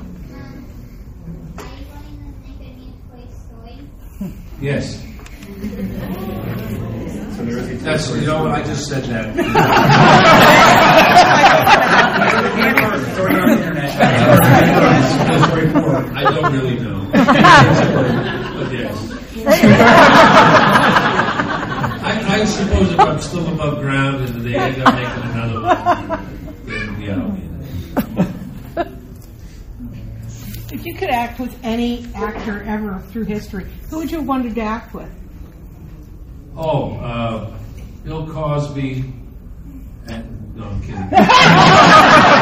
Yes. 4.60 5.02
So 7.36 7.44
there 7.44 7.58
is 7.58 7.68
a 7.68 7.74
That's 7.84 8.10
you 8.10 8.26
know 8.26 8.42
what 8.44 8.52
I 8.52 8.62
just 8.62 8.86
said 8.86 9.04
that. 9.04 9.34
I 15.94 16.22
don't 16.24 16.52
really 16.52 16.78
know. 16.78 17.08
but 17.12 18.72
yes. 18.72 19.12
I, 22.04 22.40
I 22.40 22.44
suppose 22.44 22.92
if 22.92 22.98
I'm 23.00 23.20
still 23.20 23.52
above 23.54 23.80
ground 23.80 24.24
and 24.24 24.44
they 24.44 24.54
end 24.56 24.82
up 24.82 24.94
making 24.94 25.22
another 25.30 25.60
one, 25.62 26.66
then 26.66 27.00
yeah, 27.00 27.20
I'll 27.20 27.30
be 27.30 27.40
there. 27.46 28.32
If 30.72 30.86
you 30.86 30.94
could 30.94 31.10
act 31.10 31.38
with 31.38 31.56
any 31.62 32.06
actor 32.14 32.62
ever 32.62 33.00
through 33.10 33.24
history, 33.24 33.66
who 33.90 33.98
would 33.98 34.10
you 34.10 34.18
have 34.18 34.26
wanted 34.26 34.54
to 34.54 34.62
act 34.62 34.94
with? 34.94 35.10
Oh, 36.56 36.96
uh, 36.96 37.56
Bill 38.04 38.26
Cosby. 38.28 39.04
And, 40.08 40.56
no, 40.56 40.64
I'm 40.64 40.80
kidding. 40.80 40.96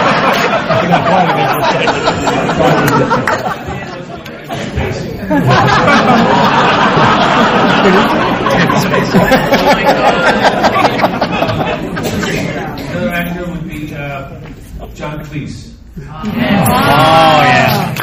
Another 11.73 13.09
actor 13.11 13.51
would 13.51 13.69
be 13.69 13.95
uh, 13.95 14.41
John 14.95 15.25
Cleese. 15.25 15.75
Oh 15.99 16.23
yeah. 17.45 17.95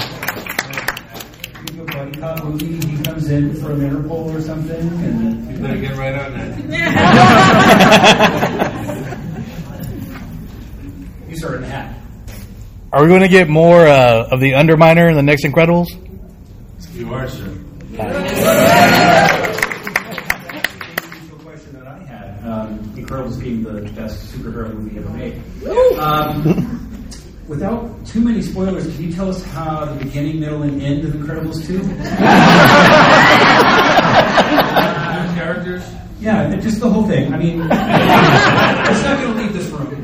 You 1.59 1.65
do 1.73 1.81
a 1.81 1.85
buddy 1.85 2.11
cop 2.19 2.43
movie, 2.43 2.87
he 2.87 3.03
comes 3.03 3.29
in 3.29 3.53
for 3.55 3.71
an 3.73 3.79
Interpol 3.81 4.33
or 4.35 4.41
something, 4.41 4.79
and 4.79 5.47
then 5.47 5.51
You 5.51 5.57
better 5.59 5.77
get 5.81 5.97
right 5.97 6.15
on 6.15 6.33
that. 6.33 6.57
you 11.29 11.35
start 11.37 11.55
in 11.55 11.61
the 11.61 11.67
hat. 11.67 11.93
Are 12.97 13.03
we 13.03 13.09
going 13.09 13.21
to 13.21 13.27
get 13.27 13.47
more 13.47 13.85
uh, 13.85 14.27
of 14.31 14.39
the 14.39 14.53
Underminer 14.53 15.07
in 15.07 15.15
the 15.15 15.21
next 15.21 15.43
Incredibles? 15.43 15.85
You 16.95 17.13
are, 17.13 17.29
sir. 17.29 17.43
question 21.43 21.73
that 21.73 21.85
I 21.85 22.03
had. 22.05 22.43
Um, 22.43 22.79
Incredibles 22.95 23.39
being 23.39 23.61
the 23.61 23.81
best 23.91 24.33
superhero 24.33 24.73
movie 24.73 24.97
ever 24.97 25.11
made. 25.11 25.39
Um, 25.99 26.89
without 27.47 28.03
too 28.07 28.21
many 28.21 28.41
spoilers, 28.41 28.85
can 28.85 29.03
you 29.03 29.13
tell 29.13 29.29
us 29.29 29.43
how 29.43 29.85
the 29.85 30.03
beginning, 30.03 30.39
middle, 30.39 30.63
and 30.63 30.81
end 30.81 31.05
of 31.05 31.13
Incredibles 31.13 31.63
2? 31.67 31.77
New 31.77 31.85
characters? 35.35 35.83
Yeah, 36.19 36.55
just 36.55 36.79
the 36.79 36.89
whole 36.89 37.07
thing. 37.07 37.31
I 37.31 37.37
mean, 37.37 37.61
it's 37.61 39.03
not 39.03 39.21
going 39.21 39.37
to 39.37 39.43
leave 39.43 39.53
this 39.53 39.67
room. 39.67 40.03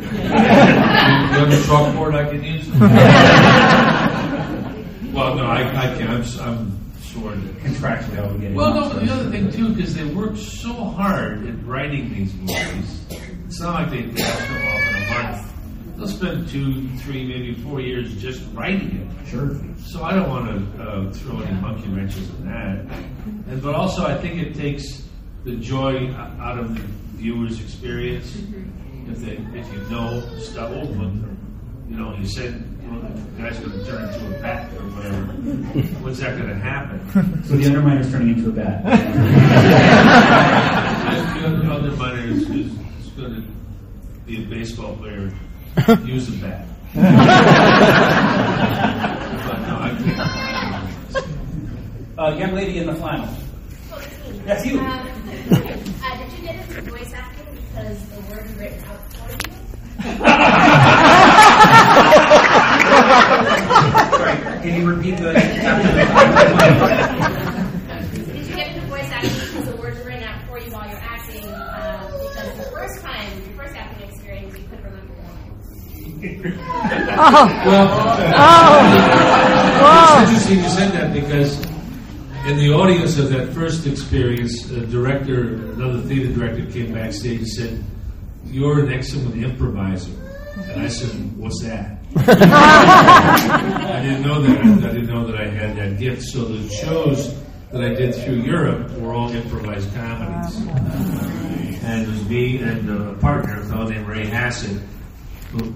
You 1.03 1.09
have 1.39 1.51
a 1.51 1.55
chalkboard 1.57 2.15
I 2.15 2.29
can 2.29 2.43
use? 2.43 2.67
well, 5.13 5.35
no, 5.35 5.45
I, 5.45 5.67
I 5.67 5.95
can't. 5.97 6.09
I'm, 6.09 6.21
s- 6.21 6.39
I'm 6.39 6.79
sworn 7.01 7.41
to. 7.41 7.47
Contractually 7.61 8.23
obligated. 8.23 8.55
Well, 8.55 8.73
no, 8.73 8.89
but 8.89 9.03
the 9.05 9.11
other 9.11 9.29
thing, 9.29 9.51
too, 9.51 9.73
because 9.73 9.93
they 9.95 10.05
worked 10.05 10.37
so 10.37 10.71
hard 10.73 11.45
at 11.47 11.65
writing 11.65 12.09
these 12.13 12.33
movies. 12.35 13.05
It's 13.47 13.59
not 13.59 13.73
like 13.73 13.89
they 13.91 14.03
dash 14.03 14.47
them 14.47 14.67
off 14.67 14.81
in 14.81 14.95
a 14.95 15.23
month. 15.23 15.49
They'll 15.97 16.07
spend 16.07 16.47
two, 16.49 16.87
three, 16.99 17.27
maybe 17.27 17.53
four 17.63 17.81
years 17.81 18.15
just 18.21 18.41
writing 18.53 19.09
it. 19.23 19.27
Sure. 19.29 19.59
So 19.85 20.03
I 20.03 20.13
don't 20.15 20.29
want 20.29 20.47
to 20.77 20.83
uh, 20.83 21.11
throw 21.13 21.39
any 21.41 21.59
monkey 21.61 21.87
wrenches 21.89 22.29
in 22.29 22.45
that. 22.47 22.85
And 23.49 23.61
but 23.61 23.75
also, 23.75 24.05
I 24.05 24.17
think 24.17 24.41
it 24.41 24.55
takes 24.55 25.03
the 25.43 25.55
joy 25.57 26.09
out 26.13 26.57
of 26.59 26.75
the 26.75 26.81
viewer's 27.17 27.59
experience. 27.61 28.35
If 29.07 29.19
they, 29.19 29.37
if 29.57 29.71
you 29.73 29.79
know 29.89 30.21
stubble, 30.39 30.85
when 30.87 31.37
you 31.89 31.97
know 31.97 32.13
you 32.15 32.27
said 32.27 32.63
well, 32.89 32.99
the 33.01 33.41
guy's 33.41 33.59
going 33.59 33.71
to 33.71 33.85
turn 33.85 34.03
into 34.07 34.27
a 34.27 34.29
bat 34.41 34.71
or 34.73 34.81
whatever, 34.89 35.17
what's 36.03 36.19
that 36.19 36.37
going 36.37 36.49
to 36.49 36.55
happen? 36.55 36.99
So 37.45 37.55
the 37.57 37.65
Underminer's 37.65 38.09
turning 38.11 38.29
into 38.37 38.49
a 38.49 38.53
bat. 38.53 38.83
the 41.41 41.71
other 41.71 41.91
miner 41.91 42.27
is, 42.27 42.41
is, 42.49 42.71
is 42.71 43.09
going 43.17 43.35
to 43.35 43.41
be 44.25 44.43
a 44.43 44.45
baseball 44.47 44.95
player, 44.95 45.31
use 46.05 46.29
a 46.29 46.31
bat. 46.41 46.65
But 46.93 47.01
no, 49.67 49.75
I 49.79 49.89
can't. 49.99 50.19
Uh, 52.17 52.35
young 52.37 52.53
lady 52.53 52.77
in 52.77 52.85
the 52.87 52.95
flannel. 52.95 53.27
That's 54.45 54.65
you. 54.65 54.79
Um, 54.79 54.87
uh, 54.91 55.01
did 55.01 55.13
you 56.33 56.41
get 56.43 56.55
into 56.69 56.81
voice 56.89 57.11
acting 57.13 57.32
because 57.73 58.05
the 58.09 58.21
words 58.29 58.51
are 58.51 58.59
written 58.59 58.83
out 58.83 58.99
for 59.13 59.31
you? 59.31 59.37
Sorry, 64.13 64.37
can 64.61 64.73
you 64.79 64.85
repeat 64.87 65.17
the 65.17 65.33
Did 68.13 68.47
you 68.47 68.55
get 68.55 68.67
into 68.75 68.85
voice 68.87 69.09
acting 69.09 69.31
because 69.31 69.65
the 69.65 69.75
words 69.77 69.97
are 69.99 70.05
written 70.05 70.23
out 70.23 70.47
for 70.47 70.59
you 70.59 70.71
while 70.71 70.87
you're 70.87 70.99
acting? 70.99 71.45
Um, 71.45 72.11
because 72.21 72.57
the 72.57 72.63
first 72.71 73.01
time, 73.01 73.41
your 73.41 73.53
first 73.57 73.75
acting 73.75 74.07
experience, 74.07 74.55
you 74.55 74.63
couldn't 74.65 74.85
remember 74.85 75.15
the 75.15 75.21
lines. 75.23 75.65
Well, 79.81 80.21
it's 80.21 80.29
interesting 80.29 80.59
you 80.59 80.69
said 80.69 80.91
that 80.93 81.11
because 81.13 81.72
in 82.45 82.57
the 82.57 82.73
audience 82.73 83.17
of 83.17 83.29
that 83.29 83.53
first 83.53 83.87
experience, 83.87 84.69
a 84.69 84.85
director, 84.85 85.55
another 85.73 86.01
theater 86.01 86.33
director 86.33 86.65
came 86.71 86.93
backstage 86.93 87.39
and 87.39 87.47
said, 87.47 87.83
You're 88.45 88.85
an 88.85 88.91
excellent 88.91 89.41
improviser. 89.41 90.11
And 90.71 90.81
I 90.81 90.87
said, 90.89 91.09
What's 91.37 91.61
that? 91.63 91.99
I 92.15 94.01
didn't 94.03 94.23
know 94.23 94.41
that. 94.41 94.59
I 94.59 94.93
didn't 94.93 95.07
know 95.07 95.25
that 95.25 95.39
I 95.39 95.47
had 95.47 95.77
that 95.77 95.97
gift. 95.97 96.21
So 96.23 96.43
the 96.43 96.69
shows 96.69 97.33
that 97.71 97.81
I 97.81 97.93
did 97.93 98.13
through 98.13 98.41
Europe 98.41 98.91
were 98.99 99.13
all 99.13 99.31
improvised 99.31 99.93
comedies. 99.95 100.57
And 101.83 102.03
it 102.03 102.07
was 102.07 102.29
me 102.29 102.57
and 102.59 102.89
a 102.89 103.13
partner, 103.15 103.61
a 103.61 103.65
fellow 103.65 103.87
named 103.87 104.07
Ray 104.07 104.27
Hassett, 104.27 104.81
who 105.51 105.73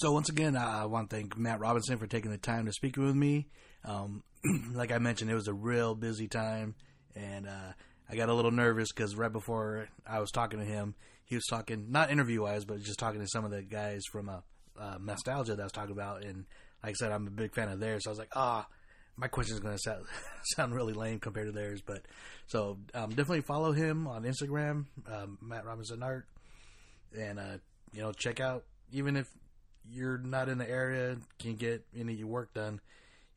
So 0.00 0.12
once 0.12 0.28
again, 0.28 0.56
I 0.56 0.84
want 0.84 1.10
to 1.10 1.16
thank 1.16 1.36
Matt 1.36 1.58
Robinson 1.58 1.98
for 1.98 2.06
taking 2.06 2.30
the 2.30 2.38
time 2.38 2.66
to 2.66 2.72
speak 2.72 2.96
with 2.96 3.16
me. 3.16 3.48
Um, 3.84 4.22
like 4.72 4.92
I 4.92 4.98
mentioned, 4.98 5.28
it 5.28 5.34
was 5.34 5.48
a 5.48 5.52
real 5.52 5.96
busy 5.96 6.28
time, 6.28 6.76
and 7.16 7.48
uh, 7.48 7.72
I 8.08 8.14
got 8.14 8.28
a 8.28 8.32
little 8.32 8.52
nervous 8.52 8.92
because 8.94 9.16
right 9.16 9.32
before 9.32 9.88
I 10.06 10.20
was 10.20 10.30
talking 10.30 10.60
to 10.60 10.64
him, 10.64 10.94
he 11.24 11.34
was 11.34 11.46
talking 11.46 11.86
not 11.90 12.12
interview 12.12 12.42
wise, 12.42 12.64
but 12.64 12.80
just 12.80 13.00
talking 13.00 13.20
to 13.20 13.26
some 13.26 13.44
of 13.44 13.50
the 13.50 13.62
guys 13.62 14.02
from 14.12 14.28
uh, 14.28 14.38
uh, 14.80 14.98
Nostalgia 15.00 15.56
that 15.56 15.62
I 15.62 15.64
was 15.64 15.72
talking 15.72 15.90
about. 15.90 16.22
And 16.22 16.44
like 16.80 16.90
I 16.90 16.92
said, 16.92 17.10
I'm 17.10 17.26
a 17.26 17.30
big 17.30 17.52
fan 17.52 17.68
of 17.68 17.80
theirs, 17.80 18.04
so 18.04 18.10
I 18.10 18.12
was 18.12 18.20
like, 18.20 18.36
ah, 18.36 18.68
my 19.16 19.26
question 19.26 19.54
is 19.56 19.60
going 19.60 19.74
to 19.74 19.82
sound, 19.82 20.04
sound 20.54 20.76
really 20.76 20.92
lame 20.92 21.18
compared 21.18 21.48
to 21.48 21.52
theirs. 21.52 21.82
But 21.84 22.02
so 22.46 22.78
um, 22.94 23.08
definitely 23.08 23.40
follow 23.40 23.72
him 23.72 24.06
on 24.06 24.22
Instagram, 24.22 24.84
um, 25.12 25.38
Matt 25.42 25.66
Robinson 25.66 26.04
Art, 26.04 26.28
and 27.18 27.40
uh, 27.40 27.58
you 27.92 28.00
know 28.00 28.12
check 28.12 28.38
out 28.38 28.62
even 28.92 29.16
if 29.16 29.26
you're 29.90 30.18
not 30.18 30.48
in 30.48 30.58
the 30.58 30.68
area, 30.68 31.16
can 31.38 31.56
get 31.56 31.84
any 31.96 32.12
of 32.12 32.18
your 32.18 32.28
work 32.28 32.54
done, 32.54 32.80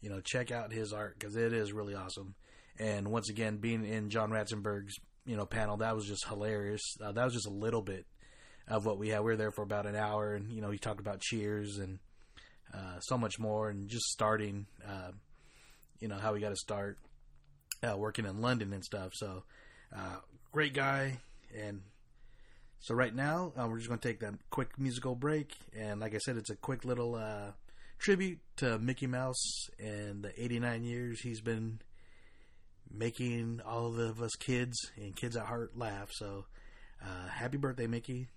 you 0.01 0.09
know, 0.09 0.21
check 0.21 0.51
out 0.51 0.71
his 0.71 0.93
art 0.93 1.17
because 1.17 1.35
it 1.35 1.53
is 1.53 1.73
really 1.73 1.95
awesome. 1.95 2.35
And 2.79 3.09
once 3.09 3.29
again, 3.29 3.57
being 3.57 3.85
in 3.85 4.09
John 4.09 4.31
Ratzenberger's 4.31 4.97
you 5.25 5.35
know 5.35 5.45
panel, 5.45 5.77
that 5.77 5.95
was 5.95 6.05
just 6.05 6.27
hilarious. 6.27 6.81
Uh, 7.03 7.11
that 7.11 7.23
was 7.23 7.33
just 7.33 7.47
a 7.47 7.51
little 7.51 7.81
bit 7.81 8.05
of 8.67 8.85
what 8.85 8.97
we 8.97 9.09
had. 9.09 9.19
We 9.19 9.31
were 9.31 9.37
there 9.37 9.51
for 9.51 9.61
about 9.61 9.85
an 9.85 9.95
hour, 9.95 10.33
and 10.33 10.51
you 10.51 10.61
know, 10.61 10.71
he 10.71 10.77
talked 10.77 10.99
about 10.99 11.21
Cheers 11.21 11.77
and 11.77 11.99
uh, 12.73 12.99
so 13.01 13.17
much 13.17 13.37
more, 13.39 13.69
and 13.69 13.87
just 13.87 14.05
starting, 14.05 14.65
uh, 14.87 15.11
you 15.99 16.07
know, 16.07 16.17
how 16.17 16.33
we 16.33 16.39
got 16.39 16.49
to 16.49 16.55
start 16.55 16.97
uh, 17.83 17.97
working 17.97 18.25
in 18.25 18.41
London 18.41 18.73
and 18.73 18.83
stuff. 18.83 19.11
So, 19.13 19.43
uh, 19.95 20.17
great 20.51 20.73
guy, 20.73 21.19
and 21.55 21.81
So 22.81 22.95
right 22.95 23.13
now, 23.13 23.53
uh, 23.55 23.67
we're 23.67 23.77
just 23.77 23.89
going 23.89 23.99
to 23.99 24.07
take 24.07 24.21
that 24.21 24.33
quick 24.49 24.79
musical 24.79 25.13
break, 25.13 25.55
and 25.77 25.99
like 25.99 26.15
I 26.15 26.17
said, 26.17 26.35
it's 26.35 26.49
a 26.49 26.55
quick 26.55 26.83
little 26.83 27.13
uh, 27.13 27.51
tribute 27.99 28.39
to 28.57 28.79
Mickey 28.79 29.05
Mouse 29.05 29.69
and 29.77 30.23
the 30.23 30.43
89 30.43 30.83
years 30.83 31.21
he's 31.21 31.41
been 31.41 31.79
making 32.91 33.61
all 33.63 33.99
of 33.99 34.19
us 34.19 34.31
kids 34.35 34.75
and 34.97 35.15
kids 35.15 35.37
at 35.37 35.45
heart 35.45 35.77
laugh. 35.77 36.09
So, 36.11 36.45
uh, 37.03 37.27
happy 37.27 37.57
birthday, 37.57 37.85
Mickey! 37.85 38.29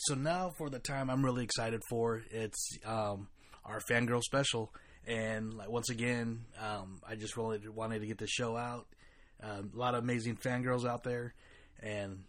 So 0.00 0.14
now 0.14 0.50
for 0.56 0.70
the 0.70 0.78
time 0.78 1.10
I'm 1.10 1.24
really 1.24 1.44
excited 1.44 1.82
for. 1.88 2.22
It's 2.30 2.78
um, 2.84 3.28
our 3.64 3.80
fangirl 3.90 4.22
special, 4.22 4.72
and 5.06 5.54
like 5.54 5.70
once 5.70 5.90
again, 5.90 6.44
um, 6.60 7.00
I 7.06 7.14
just 7.14 7.36
really 7.36 7.60
wanted 7.68 8.00
to 8.00 8.06
get 8.06 8.18
the 8.18 8.26
show 8.26 8.56
out. 8.56 8.86
Um, 9.42 9.70
a 9.74 9.78
lot 9.78 9.94
of 9.94 10.02
amazing 10.02 10.36
fangirls 10.36 10.86
out 10.86 11.04
there, 11.04 11.34
and 11.82 12.24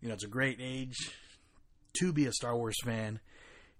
you 0.00 0.08
know 0.08 0.14
it's 0.14 0.24
a 0.24 0.28
great 0.28 0.58
age 0.60 0.96
to 1.98 2.12
be 2.12 2.26
a 2.26 2.32
Star 2.32 2.56
Wars 2.56 2.76
fan. 2.84 3.20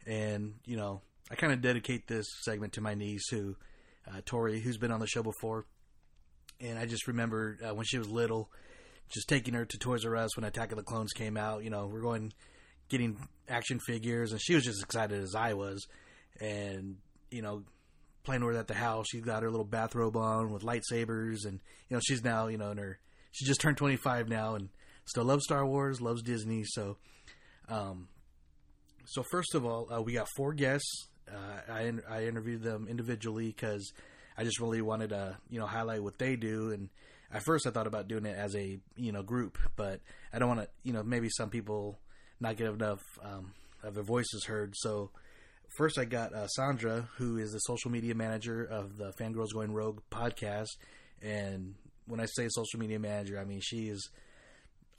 And 0.06 0.54
you 0.64 0.76
know, 0.76 1.02
I 1.30 1.34
kind 1.34 1.52
of 1.52 1.60
dedicate 1.60 2.06
this 2.06 2.26
segment 2.42 2.74
to 2.74 2.80
my 2.80 2.94
niece, 2.94 3.28
who 3.30 3.56
uh, 4.06 4.20
Tori, 4.24 4.60
who's 4.60 4.78
been 4.78 4.92
on 4.92 5.00
the 5.00 5.06
show 5.06 5.22
before. 5.22 5.66
And 6.60 6.78
I 6.78 6.86
just 6.86 7.06
remember 7.06 7.58
uh, 7.64 7.74
when 7.74 7.84
she 7.84 7.98
was 7.98 8.08
little, 8.08 8.50
just 9.10 9.28
taking 9.28 9.54
her 9.54 9.64
to 9.64 9.78
Toys 9.78 10.04
R 10.04 10.16
Us 10.16 10.36
when 10.36 10.44
Attack 10.44 10.72
of 10.72 10.76
the 10.76 10.82
Clones 10.82 11.12
came 11.12 11.36
out. 11.36 11.62
You 11.62 11.70
know, 11.70 11.86
we're 11.86 12.00
going 12.00 12.32
getting 12.88 13.18
action 13.48 13.78
figures, 13.80 14.32
and 14.32 14.40
she 14.40 14.54
was 14.54 14.64
just 14.64 14.78
as 14.78 14.82
excited 14.82 15.22
as 15.22 15.34
I 15.34 15.54
was. 15.54 15.86
And 16.40 16.96
you 17.30 17.42
know, 17.42 17.64
playing 18.24 18.44
with 18.44 18.54
her 18.54 18.60
at 18.60 18.68
the 18.68 18.74
house, 18.74 19.06
she 19.10 19.20
got 19.20 19.42
her 19.42 19.50
little 19.50 19.66
bathrobe 19.66 20.16
on 20.16 20.52
with 20.52 20.62
lightsabers, 20.62 21.44
and 21.44 21.60
you 21.88 21.96
know, 21.96 22.00
she's 22.00 22.22
now 22.22 22.48
you 22.48 22.58
know 22.58 22.70
in 22.70 22.78
her 22.78 22.98
she 23.32 23.44
just 23.44 23.60
turned 23.60 23.76
25 23.76 24.28
now, 24.28 24.54
and 24.54 24.68
still 25.04 25.24
loves 25.24 25.44
Star 25.44 25.66
Wars, 25.66 26.00
loves 26.00 26.22
Disney. 26.22 26.64
So, 26.64 26.96
um, 27.68 28.08
so 29.06 29.22
first 29.30 29.54
of 29.54 29.64
all, 29.64 29.88
uh, 29.92 30.02
we 30.02 30.14
got 30.14 30.28
four 30.36 30.52
guests. 30.54 31.08
Uh, 31.30 31.72
I 31.72 31.92
I 32.10 32.24
interviewed 32.24 32.62
them 32.62 32.86
individually 32.88 33.46
because 33.46 33.92
I 34.36 34.44
just 34.44 34.60
really 34.60 34.80
wanted 34.80 35.10
to 35.10 35.36
you 35.50 35.60
know 35.60 35.66
highlight 35.66 36.02
what 36.02 36.18
they 36.18 36.36
do. 36.36 36.72
And 36.72 36.88
at 37.32 37.44
first, 37.44 37.66
I 37.66 37.70
thought 37.70 37.86
about 37.86 38.08
doing 38.08 38.26
it 38.26 38.36
as 38.36 38.56
a 38.56 38.78
you 38.96 39.12
know 39.12 39.22
group, 39.22 39.58
but 39.76 40.00
I 40.32 40.38
don't 40.38 40.48
want 40.48 40.60
to 40.60 40.68
you 40.82 40.92
know 40.92 41.02
maybe 41.02 41.28
some 41.28 41.50
people 41.50 41.98
not 42.40 42.56
get 42.56 42.68
enough 42.68 43.02
um, 43.22 43.52
of 43.82 43.94
their 43.94 44.04
voices 44.04 44.44
heard. 44.44 44.74
So 44.76 45.10
first, 45.76 45.98
I 45.98 46.04
got 46.04 46.32
uh, 46.34 46.46
Sandra, 46.48 47.08
who 47.16 47.38
is 47.38 47.52
the 47.52 47.58
social 47.60 47.90
media 47.90 48.14
manager 48.14 48.64
of 48.64 48.96
the 48.96 49.12
Fangirls 49.18 49.52
Going 49.52 49.72
Rogue 49.72 50.00
podcast. 50.10 50.68
And 51.22 51.74
when 52.06 52.20
I 52.20 52.26
say 52.26 52.48
social 52.48 52.78
media 52.78 52.98
manager, 52.98 53.38
I 53.38 53.44
mean 53.44 53.60
she 53.60 53.88
is 53.88 54.08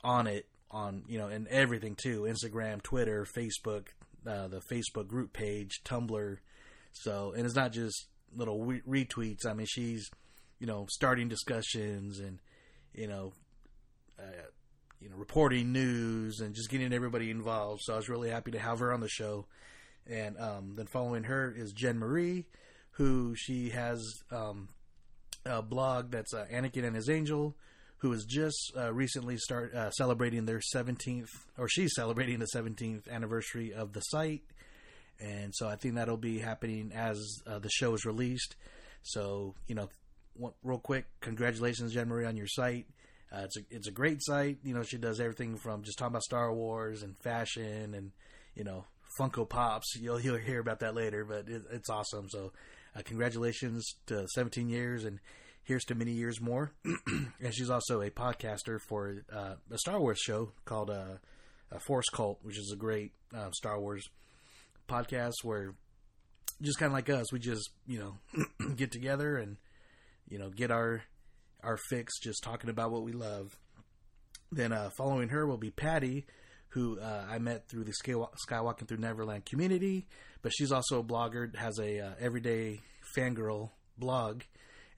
on 0.04 0.28
it 0.28 0.48
on 0.72 1.04
you 1.08 1.18
know 1.18 1.28
and 1.28 1.48
everything 1.48 1.96
too 1.96 2.22
instagram 2.22 2.82
twitter 2.82 3.26
facebook 3.26 3.88
uh, 4.28 4.48
the 4.48 4.62
facebook 4.72 5.08
group 5.08 5.34
page 5.34 5.82
tumblr 5.84 6.38
so 6.92 7.34
and 7.36 7.46
it's 7.46 7.56
not 7.56 7.72
just 7.72 8.08
little 8.36 8.64
re- 8.64 8.82
retweets 8.88 9.46
i 9.46 9.54
mean 9.54 9.66
she's 9.68 10.10
you 10.60 10.68
know 10.68 10.86
starting 10.90 11.28
discussions 11.28 12.20
and 12.20 12.40
you 12.94 13.08
know 13.08 13.34
uh, 14.20 14.46
you 15.02 15.10
know 15.10 15.16
reporting 15.16 15.72
news 15.72 16.40
and 16.40 16.56
just 16.56 16.70
getting 16.70 16.94
everybody 16.94 17.32
involved 17.32 17.82
so 17.84 17.94
i 17.94 17.98
was 17.98 18.10
really 18.10 18.30
happy 18.30 18.52
to 18.52 18.60
have 18.60 18.80
her 18.80 18.94
on 18.94 19.00
the 19.00 19.10
show 19.10 19.46
and 20.08 20.38
um, 20.40 20.74
then 20.76 20.88
following 20.88 21.24
her 21.24 21.54
is 21.56 21.72
jen 21.72 21.98
marie 21.98 22.46
who 22.92 23.34
she 23.36 23.70
has 23.70 24.04
um, 24.32 24.68
a 25.46 25.62
blog 25.62 26.12
that's 26.12 26.34
uh, 26.34 26.46
anakin 26.52 26.86
and 26.86 26.96
his 26.96 27.10
angel 27.10 27.56
who 28.00 28.14
is 28.14 28.26
just 28.26 28.72
uh, 28.78 28.94
recently 28.94 29.38
start 29.38 29.74
uh, 29.74 29.92
celebrating 29.92 30.46
their 30.46 30.62
17th, 30.74 31.28
or 31.58 31.68
she's 31.68 31.94
celebrating 31.96 32.40
the 32.40 32.48
17th 32.56 33.10
anniversary 33.10 33.74
of 33.74 33.94
the 33.94 34.00
site, 34.00 34.44
and 35.20 35.54
so 35.54 35.68
I 35.68 35.76
think 35.76 35.96
that'll 35.96 36.18
be 36.18 36.40
happening 36.40 36.92
as 36.96 37.22
uh, 37.46 37.60
the 37.60 37.70
show 37.70 37.94
is 37.94 38.06
released. 38.06 38.56
So 39.04 39.56
you 39.68 39.76
know, 39.76 39.90
real 40.64 40.80
quick, 40.80 41.06
congratulations, 41.20 41.94
Jen 41.94 42.08
Marie, 42.08 42.26
on 42.26 42.38
your 42.38 42.48
site. 42.48 42.88
Uh, 43.32 43.42
it's 43.44 43.58
a 43.58 43.62
it's 43.70 43.88
a 43.88 43.92
great 43.92 44.18
site. 44.22 44.58
You 44.64 44.74
know, 44.74 44.84
she 44.84 44.98
does 44.98 45.20
everything 45.20 45.58
from 45.58 45.84
just 45.84 45.98
talking 45.98 46.14
about 46.14 46.24
Star 46.24 46.54
Wars 46.54 47.04
and 47.04 47.18
fashion 47.20 47.94
and 47.94 48.12
you 48.56 48.64
know 48.64 48.86
Funko 49.20 49.48
Pops. 49.48 49.96
You'll 49.96 50.20
you'll 50.20 50.38
hear 50.38 50.60
about 50.60 50.80
that 50.80 50.96
later, 50.96 51.26
but 51.26 51.48
it, 51.48 51.64
it's 51.72 51.90
awesome. 51.90 52.30
So, 52.30 52.52
uh, 52.96 53.02
congratulations 53.04 53.96
to 54.08 54.28
17 54.34 54.70
years 54.70 55.06
and 55.06 55.20
here's 55.64 55.86
to 55.86 55.96
many 55.96 56.12
years 56.12 56.42
more. 56.42 56.72
and 57.06 57.54
she's 57.54 57.70
also 57.70 58.02
a 58.02 58.10
podcaster 58.10 58.80
for 58.82 59.24
uh, 59.32 59.54
a 59.72 59.78
Star 59.78 60.00
Wars 60.00 60.20
show 60.20 60.52
called 60.66 60.90
uh, 60.90 61.18
Force 61.80 62.10
Cult, 62.12 62.40
which 62.42 62.58
is 62.58 62.72
a 62.74 62.76
great 62.76 63.12
uh, 63.36 63.52
Star 63.52 63.80
Wars 63.80 64.10
podcast 64.88 65.44
where 65.44 65.76
just 66.62 66.80
kind 66.80 66.88
of 66.88 66.94
like 66.94 67.10
us, 67.10 67.32
we 67.32 67.40
just 67.40 67.70
you 67.88 68.00
know 68.00 68.76
get 68.76 68.92
together 68.92 69.38
and 69.38 69.58
you 70.28 70.40
know 70.40 70.50
get 70.50 70.72
our 70.72 71.04
our 71.64 71.78
fix, 71.90 72.20
just 72.20 72.44
talking 72.44 72.70
about 72.70 72.92
what 72.92 73.04
we 73.04 73.12
love. 73.12 73.58
Then 74.52 74.72
uh, 74.72 74.90
following 74.98 75.30
her 75.30 75.46
will 75.46 75.58
be 75.58 75.72
Patty, 75.72 76.26
who 76.70 77.00
uh, 77.00 77.26
I 77.30 77.40
met 77.40 77.68
through 77.68 77.84
the 77.84 77.94
Skywalking 77.94 78.88
Through 78.88 78.98
Neverland 78.98 79.46
community, 79.46 80.08
but 80.42 80.52
she's 80.54 80.72
also 80.72 81.00
a 81.00 81.04
blogger, 81.04 81.56
has 81.56 81.80
a 81.80 82.00
uh, 82.00 82.12
everyday 82.20 82.80
fangirl 83.16 83.72
blog 83.98 84.42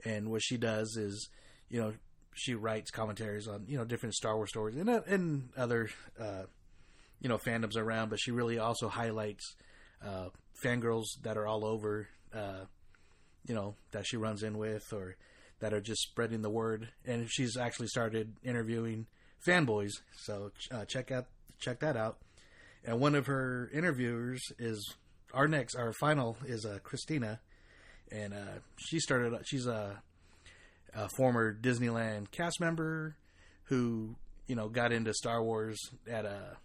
and 0.05 0.29
what 0.29 0.41
she 0.41 0.57
does 0.57 0.95
is, 0.97 1.29
you 1.69 1.81
know, 1.81 1.93
she 2.33 2.55
writes 2.55 2.91
commentaries 2.91 3.47
on 3.47 3.65
you 3.67 3.77
know 3.77 3.83
different 3.83 4.15
Star 4.15 4.35
Wars 4.35 4.49
stories 4.49 4.77
and 4.77 4.89
uh, 4.89 5.01
and 5.05 5.49
other 5.57 5.89
uh, 6.19 6.43
you 7.19 7.29
know 7.29 7.37
fandoms 7.37 7.75
around, 7.75 8.09
but 8.09 8.19
she 8.19 8.31
really 8.31 8.57
also 8.57 8.87
highlights 8.87 9.55
uh, 10.05 10.29
fangirls 10.63 11.05
that 11.23 11.37
are 11.37 11.45
all 11.45 11.65
over, 11.65 12.07
uh, 12.33 12.65
you 13.45 13.53
know, 13.53 13.75
that 13.91 14.07
she 14.07 14.17
runs 14.17 14.43
in 14.43 14.57
with 14.57 14.91
or 14.93 15.15
that 15.61 15.73
are 15.73 15.81
just 15.81 16.01
spreading 16.01 16.41
the 16.41 16.49
word. 16.49 16.89
And 17.05 17.31
she's 17.31 17.55
actually 17.55 17.87
started 17.87 18.33
interviewing 18.43 19.07
fanboys, 19.47 19.91
so 20.23 20.51
uh, 20.71 20.85
check 20.85 21.11
out 21.11 21.27
check 21.59 21.79
that 21.79 21.95
out. 21.95 22.17
And 22.83 22.99
one 22.99 23.15
of 23.15 23.27
her 23.27 23.69
interviewers 23.73 24.41
is 24.59 24.95
our 25.33 25.47
next, 25.47 25.75
our 25.75 25.93
final 25.93 26.37
is 26.45 26.65
uh, 26.65 26.79
Christina, 26.83 27.39
and 28.11 28.33
uh, 28.33 28.59
she 28.77 28.99
started. 28.99 29.33
She's 29.45 29.67
a, 29.67 30.01
a, 30.93 31.07
former 31.15 31.53
Disneyland 31.53 32.31
cast 32.31 32.59
member 32.59 33.15
who 33.65 34.15
you 34.47 34.55
know 34.55 34.67
got 34.67 34.91
into 34.91 35.13
Star 35.13 35.43
Wars 35.43 35.79
at 36.09 36.25
a 36.25 36.57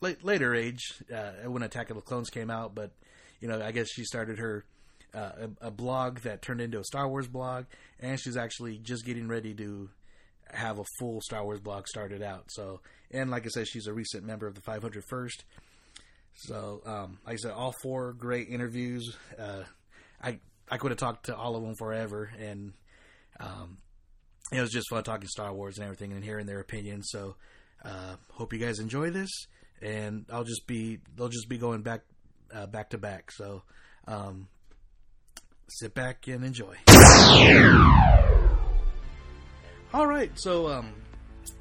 late, 0.00 0.22
later 0.22 0.54
age 0.54 1.02
uh, 1.12 1.48
when 1.50 1.62
Attack 1.62 1.90
of 1.90 1.96
the 1.96 2.02
Clones 2.02 2.30
came 2.30 2.50
out. 2.50 2.74
But 2.74 2.92
you 3.40 3.48
know, 3.48 3.60
I 3.62 3.72
guess 3.72 3.88
she 3.88 4.04
started 4.04 4.38
her 4.38 4.64
uh, 5.14 5.46
a, 5.60 5.68
a, 5.68 5.70
blog 5.70 6.20
that 6.20 6.42
turned 6.42 6.60
into 6.60 6.78
a 6.78 6.84
Star 6.84 7.08
Wars 7.08 7.28
blog, 7.28 7.64
and 8.00 8.18
she's 8.20 8.36
actually 8.36 8.78
just 8.78 9.04
getting 9.04 9.28
ready 9.28 9.54
to 9.54 9.88
have 10.52 10.78
a 10.78 10.84
full 10.98 11.20
Star 11.20 11.44
Wars 11.44 11.60
blog 11.60 11.86
started 11.86 12.22
out. 12.22 12.44
So, 12.50 12.80
and 13.10 13.30
like 13.30 13.46
I 13.46 13.48
said, 13.48 13.66
she's 13.68 13.86
a 13.86 13.92
recent 13.92 14.24
member 14.24 14.46
of 14.46 14.54
the 14.54 14.60
501st. 14.60 15.44
So, 16.34 16.82
um, 16.84 17.18
like 17.24 17.34
I 17.34 17.36
said, 17.36 17.52
all 17.52 17.74
four 17.82 18.12
great 18.12 18.48
interviews. 18.48 19.16
Uh, 19.38 19.62
I 20.22 20.38
I 20.70 20.76
could 20.76 20.90
have 20.90 20.98
talked 20.98 21.26
to 21.26 21.36
all 21.36 21.56
of 21.56 21.62
them 21.62 21.74
forever, 21.78 22.30
and 22.38 22.72
um, 23.40 23.78
it 24.52 24.60
was 24.60 24.70
just 24.70 24.88
fun 24.90 25.02
talking 25.02 25.28
Star 25.28 25.52
Wars 25.52 25.78
and 25.78 25.84
everything 25.84 26.12
and 26.12 26.22
hearing 26.22 26.46
their 26.46 26.60
opinions. 26.60 27.08
So, 27.10 27.36
uh, 27.84 28.16
hope 28.32 28.52
you 28.52 28.58
guys 28.58 28.78
enjoy 28.78 29.10
this, 29.10 29.30
and 29.80 30.26
I'll 30.30 30.44
just 30.44 30.66
be 30.66 30.98
they'll 31.16 31.28
just 31.28 31.48
be 31.48 31.58
going 31.58 31.82
back 31.82 32.02
uh, 32.54 32.66
back 32.66 32.90
to 32.90 32.98
back. 32.98 33.32
So, 33.32 33.62
um, 34.06 34.48
sit 35.68 35.94
back 35.94 36.28
and 36.28 36.44
enjoy. 36.44 36.76
All 39.92 40.06
right, 40.06 40.30
so 40.34 40.68
um, 40.68 40.92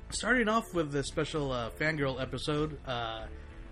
starting 0.09 0.47
off 0.47 0.73
with 0.73 0.91
this 0.91 1.07
special 1.07 1.51
uh, 1.51 1.69
fangirl 1.79 2.21
episode, 2.21 2.77
uh, 2.85 3.25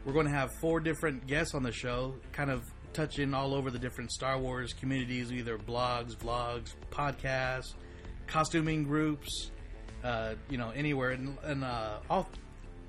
we're 0.05 0.13
going 0.13 0.25
to 0.25 0.31
have 0.31 0.51
four 0.61 0.79
different 0.79 1.27
guests 1.27 1.53
on 1.53 1.63
the 1.63 1.71
show, 1.71 2.15
kind 2.31 2.49
of 2.49 2.63
touching 2.93 3.33
all 3.33 3.53
over 3.53 3.71
the 3.71 3.79
different 3.79 4.11
Star 4.11 4.37
Wars 4.39 4.73
communities, 4.73 5.31
either 5.31 5.57
blogs, 5.57 6.15
vlogs, 6.15 6.75
podcasts, 6.91 7.73
costuming 8.27 8.83
groups, 8.83 9.51
uh, 10.03 10.35
you 10.49 10.57
know, 10.57 10.69
anywhere, 10.71 11.11
and, 11.11 11.37
and 11.43 11.63
uh, 11.63 11.97
all 12.09 12.29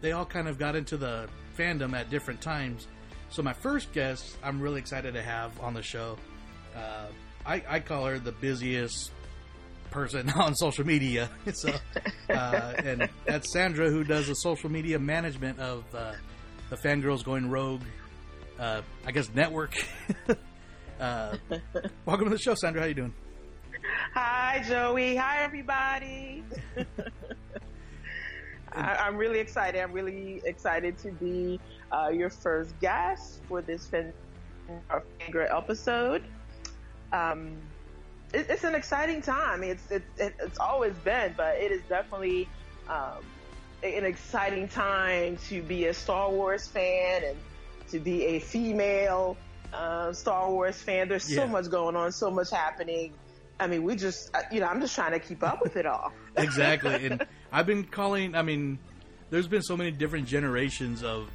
they 0.00 0.12
all 0.12 0.26
kind 0.26 0.48
of 0.48 0.58
got 0.58 0.76
into 0.76 0.96
the 0.96 1.28
fandom 1.56 1.94
at 1.94 2.10
different 2.10 2.40
times. 2.40 2.88
So 3.30 3.42
my 3.42 3.52
first 3.52 3.92
guest, 3.92 4.36
I'm 4.42 4.60
really 4.60 4.80
excited 4.80 5.14
to 5.14 5.22
have 5.22 5.58
on 5.60 5.74
the 5.74 5.82
show. 5.82 6.18
Uh, 7.44 7.48
I, 7.48 7.62
I, 7.68 7.80
call 7.80 8.06
her 8.06 8.18
the 8.18 8.32
busiest 8.32 9.10
person 9.90 10.30
on 10.36 10.54
social 10.54 10.86
media. 10.86 11.30
so, 11.52 11.70
uh, 12.30 12.32
and 12.84 13.08
that's 13.26 13.52
Sandra, 13.52 13.90
who 13.90 14.04
does 14.04 14.28
the 14.28 14.34
social 14.34 14.70
media 14.70 14.98
management 14.98 15.58
of 15.58 15.84
uh, 15.94 16.12
the 16.70 16.76
Fangirls 16.76 17.24
Going 17.24 17.50
Rogue 17.50 17.82
uh, 18.58 18.82
I 19.06 19.12
guess 19.12 19.28
network. 19.34 19.74
uh, 21.00 21.36
welcome 22.06 22.26
to 22.26 22.30
the 22.30 22.38
show, 22.38 22.54
Sandra. 22.54 22.82
How 22.82 22.88
you 22.88 22.94
doing? 22.94 23.14
Hi, 24.14 24.64
Joey. 24.66 25.16
Hi, 25.16 25.42
everybody. 25.42 26.44
I, 28.72 29.06
am 29.06 29.16
really 29.16 29.38
excited. 29.38 29.80
I'm 29.80 29.92
really 29.92 30.40
excited 30.44 30.98
to 30.98 31.10
be 31.12 31.60
uh, 31.92 32.08
your 32.08 32.30
first 32.30 32.78
guest 32.80 33.40
for 33.48 33.62
this 33.62 33.88
Fangirl 33.88 35.56
episode. 35.56 36.24
Um, 37.12 37.56
it, 38.32 38.46
it's 38.48 38.64
an 38.64 38.74
exciting 38.74 39.22
time. 39.22 39.62
It's 39.62 39.90
it, 39.90 40.02
it, 40.18 40.34
it's 40.40 40.58
always 40.58 40.94
been, 40.98 41.34
but 41.36 41.56
it 41.56 41.70
is 41.72 41.82
definitely 41.88 42.48
um, 42.88 43.24
an 43.82 44.04
exciting 44.04 44.68
time 44.68 45.36
to 45.48 45.62
be 45.62 45.86
a 45.86 45.94
Star 45.94 46.30
Wars 46.30 46.66
fan 46.66 47.22
and 47.24 47.36
to 47.90 48.00
be 48.00 48.24
a 48.24 48.38
female 48.40 49.36
uh, 49.72 50.12
Star 50.12 50.50
Wars 50.50 50.76
fan. 50.76 51.08
There's 51.08 51.24
so 51.24 51.46
Yeah. 51.46 51.52
much 51.52 51.70
going 51.70 51.96
on, 51.96 52.12
so 52.12 52.30
much 52.30 52.50
happening. 52.50 53.12
I 53.60 53.66
mean, 53.68 53.84
we 53.84 53.94
just, 53.94 54.34
uh, 54.34 54.40
you 54.50 54.60
know, 54.60 54.66
I'm 54.66 54.80
just 54.80 54.94
trying 54.94 55.12
to 55.12 55.20
keep 55.20 55.42
up 55.44 55.62
with 55.62 55.76
it 55.76 55.86
all. 55.86 56.12
exactly. 56.36 57.06
And 57.06 57.24
I've 57.52 57.66
been 57.66 57.84
calling. 57.84 58.34
I 58.34 58.42
mean, 58.42 58.78
there's 59.30 59.46
been 59.46 59.62
so 59.62 59.76
many 59.76 59.90
different 59.92 60.26
generations 60.26 61.04
of, 61.04 61.30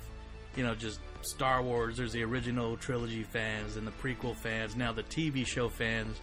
you 0.57 0.63
know, 0.63 0.75
just 0.75 0.99
Star 1.21 1.61
Wars. 1.61 1.97
There's 1.97 2.13
the 2.13 2.23
original 2.23 2.77
trilogy 2.77 3.23
fans 3.23 3.75
and 3.75 3.85
the 3.85 3.91
prequel 3.91 4.35
fans. 4.35 4.75
Now 4.75 4.93
the 4.93 5.03
TV 5.03 5.45
show 5.45 5.69
fans, 5.69 6.19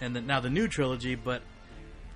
and 0.00 0.14
the, 0.14 0.20
now 0.20 0.40
the 0.40 0.50
new 0.50 0.68
trilogy. 0.68 1.14
But 1.14 1.42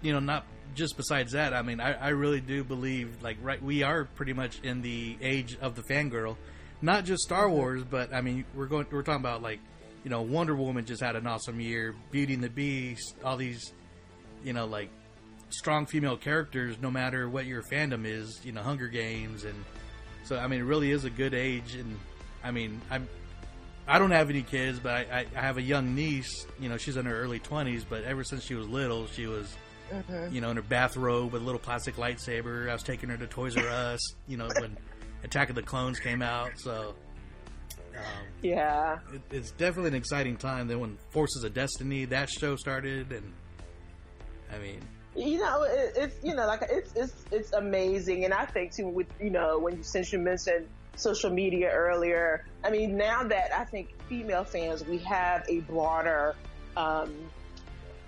you 0.02 0.12
know, 0.12 0.20
not 0.20 0.46
just 0.74 0.96
besides 0.96 1.32
that. 1.32 1.52
I 1.54 1.62
mean, 1.62 1.80
I, 1.80 1.92
I 1.92 2.08
really 2.10 2.40
do 2.40 2.64
believe 2.64 3.22
like 3.22 3.38
right. 3.42 3.62
We 3.62 3.82
are 3.82 4.04
pretty 4.04 4.32
much 4.32 4.60
in 4.62 4.82
the 4.82 5.16
age 5.20 5.56
of 5.60 5.74
the 5.76 5.82
fangirl. 5.82 6.36
Not 6.82 7.04
just 7.04 7.22
Star 7.22 7.46
mm-hmm. 7.46 7.56
Wars, 7.56 7.84
but 7.84 8.12
I 8.12 8.20
mean, 8.20 8.44
we're 8.54 8.66
going. 8.66 8.86
We're 8.90 9.02
talking 9.02 9.20
about 9.20 9.42
like, 9.42 9.60
you 10.02 10.10
know, 10.10 10.22
Wonder 10.22 10.54
Woman 10.54 10.84
just 10.84 11.02
had 11.02 11.16
an 11.16 11.26
awesome 11.26 11.60
year. 11.60 11.94
Beauty 12.10 12.34
and 12.34 12.42
the 12.42 12.50
Beast, 12.50 13.14
all 13.24 13.36
these, 13.36 13.72
you 14.42 14.52
know, 14.52 14.66
like 14.66 14.90
strong 15.50 15.86
female 15.86 16.16
characters 16.16 16.76
no 16.80 16.90
matter 16.90 17.28
what 17.28 17.46
your 17.46 17.62
fandom 17.62 18.04
is 18.04 18.40
you 18.44 18.50
know 18.50 18.60
hunger 18.60 18.88
games 18.88 19.44
and 19.44 19.64
so 20.24 20.36
i 20.36 20.48
mean 20.48 20.60
it 20.60 20.64
really 20.64 20.90
is 20.90 21.04
a 21.04 21.10
good 21.10 21.32
age 21.32 21.76
and 21.76 21.96
i 22.44 22.50
mean 22.50 22.80
i'm 22.90 23.08
i 23.88 23.98
don't 23.98 24.12
have 24.12 24.30
any 24.30 24.42
kids 24.42 24.78
but 24.78 24.92
i, 24.92 25.00
I, 25.20 25.26
I 25.36 25.40
have 25.40 25.56
a 25.58 25.62
young 25.62 25.94
niece 25.94 26.46
you 26.60 26.68
know 26.68 26.76
she's 26.76 26.96
in 26.96 27.06
her 27.06 27.20
early 27.20 27.40
20s 27.40 27.84
but 27.88 28.04
ever 28.04 28.22
since 28.22 28.44
she 28.44 28.54
was 28.54 28.68
little 28.68 29.06
she 29.08 29.26
was 29.26 29.52
you 30.30 30.40
know 30.40 30.50
in 30.50 30.56
her 30.56 30.62
bathrobe 30.62 31.32
with 31.32 31.42
a 31.42 31.44
little 31.44 31.60
plastic 31.60 31.96
lightsaber. 31.96 32.68
I 32.68 32.72
was 32.72 32.82
taking 32.82 33.08
her 33.10 33.16
to 33.16 33.26
toys 33.26 33.56
r 33.56 33.68
us 33.68 34.00
you 34.26 34.36
know 34.36 34.48
when 34.58 34.76
attack 35.22 35.50
of 35.50 35.54
the 35.56 35.62
clones 35.62 36.00
came 36.00 36.22
out 36.22 36.52
so 36.56 36.94
um, 37.96 38.02
Yeah. 38.42 38.98
it, 39.12 39.20
it's 39.30 39.52
definitely 39.52 39.90
an 39.90 39.94
exciting 39.94 40.36
time. 40.36 40.66
Then 40.66 40.80
when 40.80 40.98
forces 41.10 41.44
of 41.44 41.54
destiny 41.54 42.06
that 42.06 42.28
show 42.28 42.56
started 42.56 43.12
and 43.12 43.32
i 44.52 44.58
mean 44.58 44.80
you 45.16 45.38
know, 45.38 45.62
it, 45.62 45.92
it's 45.96 46.16
you 46.24 46.34
know, 46.34 46.44
like 46.46 46.62
it's 46.68 46.92
it's 46.94 47.14
it's 47.30 47.52
amazing, 47.52 48.24
and 48.24 48.34
I 48.34 48.46
think 48.46 48.74
too 48.74 48.88
with 48.88 49.06
you 49.20 49.30
know 49.30 49.58
when 49.60 49.76
you 49.76 49.82
since 49.84 50.12
you 50.12 50.18
mentioned 50.18 50.66
social 50.96 51.30
media 51.30 51.70
earlier, 51.70 52.44
I 52.62 52.70
mean 52.70 52.96
now 52.96 53.22
that 53.24 53.52
I 53.56 53.64
think 53.64 53.94
female 54.08 54.44
fans 54.44 54.84
we 54.84 54.98
have 54.98 55.44
a 55.48 55.60
broader, 55.60 56.34
um, 56.76 57.14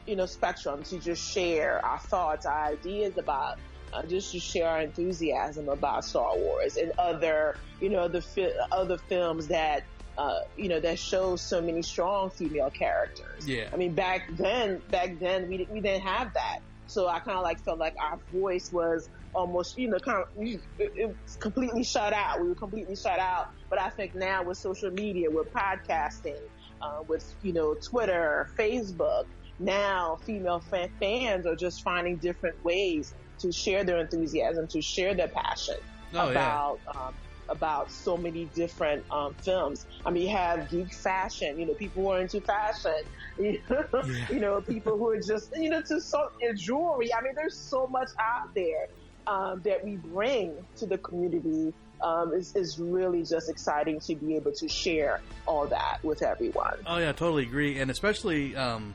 you 0.07 0.17
know, 0.17 0.27
spectrum 0.27 0.83
to 0.85 0.99
just 0.99 1.33
share 1.33 1.85
our 1.85 1.99
thoughts, 1.99 2.47
our 2.47 2.67
ideas 2.67 3.19
about. 3.19 3.59
Uh, 3.93 4.03
just 4.03 4.33
to 4.33 4.41
share 4.41 4.69
our 4.69 4.81
enthusiasm 4.81 5.69
about 5.69 6.05
Star 6.05 6.37
Wars 6.37 6.77
and 6.77 6.93
other, 6.99 7.57
you 7.81 7.89
know, 7.89 8.09
the 8.09 8.21
fi- 8.21 8.53
other 8.73 8.99
films 8.99 9.47
that, 9.47 9.85
uh, 10.19 10.41
you 10.57 10.69
know, 10.69 10.81
that 10.81 10.99
show 10.99 11.37
so 11.37 11.63
many 11.63 11.83
strong 11.83 12.29
female 12.29 12.69
characters. 12.69 13.47
Yeah. 13.49 13.69
I 13.73 13.77
mean, 13.77 13.95
back 13.95 14.29
then, 14.33 14.83
back 14.91 15.21
then 15.21 15.49
we, 15.49 15.59
di- 15.59 15.69
we 15.71 15.81
didn't 15.81 16.03
have 16.03 16.35
that. 16.35 16.59
So 16.89 17.07
I 17.07 17.21
kind 17.21 17.39
of 17.39 17.45
like 17.45 17.61
felt 17.61 17.79
like 17.79 17.95
our 17.99 18.19
voice 18.33 18.73
was 18.73 19.09
almost, 19.37 19.79
you 19.79 19.89
know, 19.89 19.99
kind 19.99 20.19
of, 20.23 20.29
it, 20.37 20.61
it 20.79 21.07
was 21.09 21.37
completely 21.37 21.85
shut 21.85 22.13
out. 22.13 22.41
We 22.41 22.49
were 22.49 22.55
completely 22.55 22.97
shut 22.97 23.19
out. 23.21 23.53
But 23.69 23.81
I 23.81 23.91
think 23.91 24.15
now 24.15 24.43
with 24.43 24.57
social 24.57 24.91
media, 24.91 25.31
with 25.31 25.53
podcasting, 25.53 26.41
uh, 26.81 27.03
with, 27.07 27.35
you 27.43 27.53
know, 27.53 27.75
Twitter, 27.75 28.51
Facebook, 28.59 29.27
now 29.59 30.19
female 30.25 30.61
fan- 30.61 30.91
fans 30.99 31.47
are 31.47 31.55
just 31.55 31.83
finding 31.83 32.17
different 32.17 32.63
ways 32.65 33.15
to 33.41 33.53
share 33.53 33.85
their 33.85 33.99
enthusiasm, 33.99 34.67
to 34.69 34.81
share 34.81 35.15
their 35.15 35.29
passion 35.29 35.77
Oh, 36.15 36.31
yeah. 36.31 36.31
about, 36.31 36.81
um, 36.95 37.15
about 37.49 37.93
so 37.93 38.17
many 38.17 38.47
different 38.55 39.05
um, 39.11 39.35
films. 39.45 39.87
I 40.05 40.11
mean, 40.11 40.29
you 40.29 40.37
have 40.37 40.69
geek 40.71 40.93
fashion, 40.95 41.59
you 41.59 41.67
know, 41.67 41.75
people 41.75 42.03
who 42.03 42.11
are 42.11 42.21
into 42.21 42.41
fashion, 42.41 42.93
you 43.39 43.61
know, 43.69 44.03
you 44.31 44.41
know 44.41 44.61
people 44.63 44.97
who 44.97 45.11
are 45.11 45.21
just, 45.21 45.53
you 45.55 45.71
know, 45.71 45.83
to 45.83 46.01
so 46.01 46.29
jewelry. 46.57 47.13
I 47.15 47.23
mean, 47.23 47.35
there's 47.37 47.57
so 47.57 47.87
much 47.87 48.09
out 48.19 48.55
there 48.55 48.89
um, 49.27 49.61
that 49.65 49.85
we 49.85 49.97
bring 49.97 50.53
to 50.77 50.87
the 50.87 50.99
community. 50.99 51.73
Um, 52.03 52.33
it's, 52.35 52.55
it's 52.55 52.79
really 52.79 53.23
just 53.23 53.49
exciting 53.49 54.01
to 54.01 54.15
be 54.15 54.37
able 54.37 54.53
to 54.53 54.69
share 54.69 55.21
all 55.47 55.67
that 55.67 55.99
with 56.03 56.23
everyone. 56.23 56.77
Oh 56.87 56.99
yeah, 56.99 57.13
totally 57.13 57.45
agree, 57.45 57.79
and 57.79 57.91
especially 57.91 58.55
um, 58.55 58.95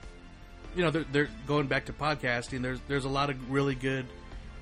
you 0.75 0.84
know 0.84 0.91
they're, 0.91 1.05
they're 1.11 1.29
going 1.47 1.67
back 1.67 1.86
to 1.86 1.93
podcasting. 1.93 2.61
There's 2.61 2.79
there's 2.88 3.05
a 3.05 3.09
lot 3.09 3.29
of 3.29 3.51
really 3.51 3.75
good 3.75 4.05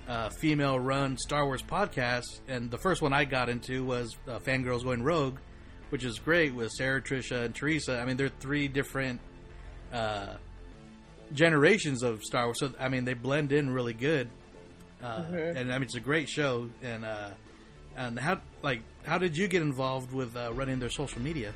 uh, 0.07 0.29
female-run 0.29 1.17
Star 1.17 1.45
Wars 1.45 1.61
podcasts, 1.61 2.39
and 2.47 2.71
the 2.71 2.77
first 2.77 3.01
one 3.01 3.13
I 3.13 3.25
got 3.25 3.49
into 3.49 3.83
was 3.83 4.15
uh, 4.27 4.39
Fangirls 4.39 4.83
Going 4.83 5.03
Rogue, 5.03 5.37
which 5.89 6.03
is 6.03 6.17
great 6.17 6.55
with 6.55 6.71
Sarah, 6.71 7.01
Trisha, 7.01 7.45
and 7.45 7.53
Teresa. 7.53 7.99
I 7.99 8.05
mean, 8.05 8.17
they're 8.17 8.29
three 8.29 8.67
different 8.67 9.19
uh, 9.93 10.35
generations 11.33 12.03
of 12.03 12.23
Star 12.23 12.45
Wars, 12.45 12.59
so 12.59 12.71
I 12.79 12.89
mean 12.89 13.05
they 13.05 13.13
blend 13.13 13.51
in 13.51 13.69
really 13.69 13.93
good, 13.93 14.29
uh, 15.03 15.21
Mhm. 15.23 15.55
and 15.55 15.71
I 15.73 15.77
mean 15.77 15.83
it's 15.83 15.95
a 15.95 15.99
great 15.99 16.29
show. 16.29 16.69
And 16.81 17.05
uh, 17.05 17.29
and 17.95 18.19
how 18.19 18.39
like 18.61 18.81
how 19.05 19.17
did 19.17 19.35
you 19.37 19.47
get 19.47 19.61
involved 19.61 20.11
with 20.13 20.35
uh, 20.35 20.51
running 20.53 20.79
their 20.79 20.89
social 20.89 21.21
media? 21.21 21.53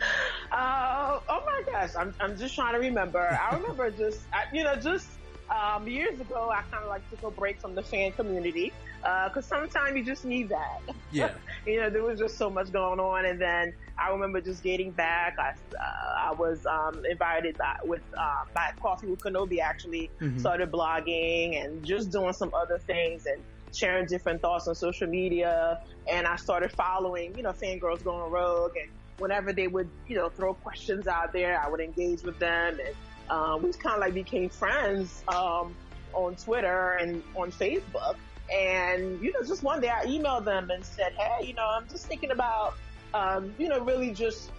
Uh, 0.50 1.20
oh 1.28 1.42
my 1.44 1.62
gosh, 1.70 1.90
I'm, 1.94 2.14
I'm 2.20 2.34
just 2.38 2.54
trying 2.54 2.72
to 2.72 2.78
remember. 2.80 3.20
I 3.20 3.54
remember 3.58 3.90
just, 3.90 4.22
I, 4.32 4.44
you 4.50 4.64
know, 4.64 4.76
just 4.76 5.06
um, 5.50 5.86
years 5.86 6.18
ago, 6.18 6.48
I 6.50 6.62
kind 6.70 6.82
of 6.82 6.88
like 6.88 7.02
took 7.10 7.22
a 7.22 7.30
break 7.30 7.60
from 7.60 7.74
the 7.74 7.82
fan 7.82 8.12
community 8.12 8.72
because 9.02 9.44
sometimes 9.46 9.96
you 9.96 10.04
just 10.04 10.24
need 10.24 10.48
that. 10.50 10.80
Yeah. 11.10 11.30
you 11.66 11.80
know, 11.80 11.88
there 11.88 12.02
was 12.02 12.18
just 12.18 12.36
so 12.36 12.50
much 12.50 12.70
going 12.70 13.00
on, 13.00 13.24
and 13.24 13.40
then 13.40 13.72
I 13.98 14.10
remember 14.10 14.42
just 14.42 14.62
getting 14.62 14.90
back. 14.90 15.36
I, 15.38 15.50
uh, 15.80 16.30
I 16.30 16.32
was 16.34 16.66
um, 16.66 17.02
invited 17.08 17.56
by, 17.56 17.78
with 17.84 18.02
uh, 18.16 18.44
by 18.54 18.72
Coffee 18.80 19.06
with 19.06 19.20
Kenobi. 19.20 19.60
Actually, 19.60 20.10
Mhm. 20.20 20.38
started 20.38 20.70
blogging 20.70 21.64
and 21.64 21.82
just 21.84 22.10
doing 22.10 22.34
some 22.34 22.52
other 22.52 22.78
things 22.78 23.24
and 23.24 23.42
sharing 23.74 24.04
different 24.06 24.42
thoughts 24.42 24.68
on 24.68 24.74
social 24.74 25.06
media. 25.08 25.80
And 26.10 26.26
I 26.26 26.36
started 26.36 26.72
following, 26.72 27.34
you 27.36 27.42
know, 27.42 27.52
fangirls 27.52 28.04
going 28.04 28.30
rogue. 28.30 28.72
And 28.76 28.90
whenever 29.18 29.52
they 29.54 29.66
would, 29.66 29.88
you 30.08 30.16
know, 30.16 30.28
throw 30.28 30.52
questions 30.54 31.06
out 31.06 31.32
there, 31.32 31.58
I 31.58 31.68
would 31.70 31.80
engage 31.80 32.22
with 32.22 32.38
them. 32.38 32.78
And 32.86 32.94
um, 33.30 33.62
we 33.62 33.72
kind 33.72 33.94
of 33.94 34.00
like 34.00 34.14
became 34.14 34.48
friends 34.50 35.22
um, 35.28 35.74
on 36.12 36.34
Twitter 36.36 36.92
and 37.00 37.22
on 37.34 37.50
Facebook. 37.50 38.16
And, 38.54 39.20
you 39.22 39.32
know, 39.32 39.42
just 39.46 39.62
one 39.62 39.80
day 39.80 39.90
I 39.90 40.06
emailed 40.06 40.44
them 40.44 40.70
and 40.70 40.84
said, 40.84 41.12
hey, 41.18 41.46
you 41.46 41.54
know, 41.54 41.66
I'm 41.66 41.88
just 41.88 42.06
thinking 42.06 42.30
about, 42.30 42.76
um, 43.14 43.54
you 43.58 43.68
know, 43.68 43.80
really 43.80 44.12
just 44.12 44.50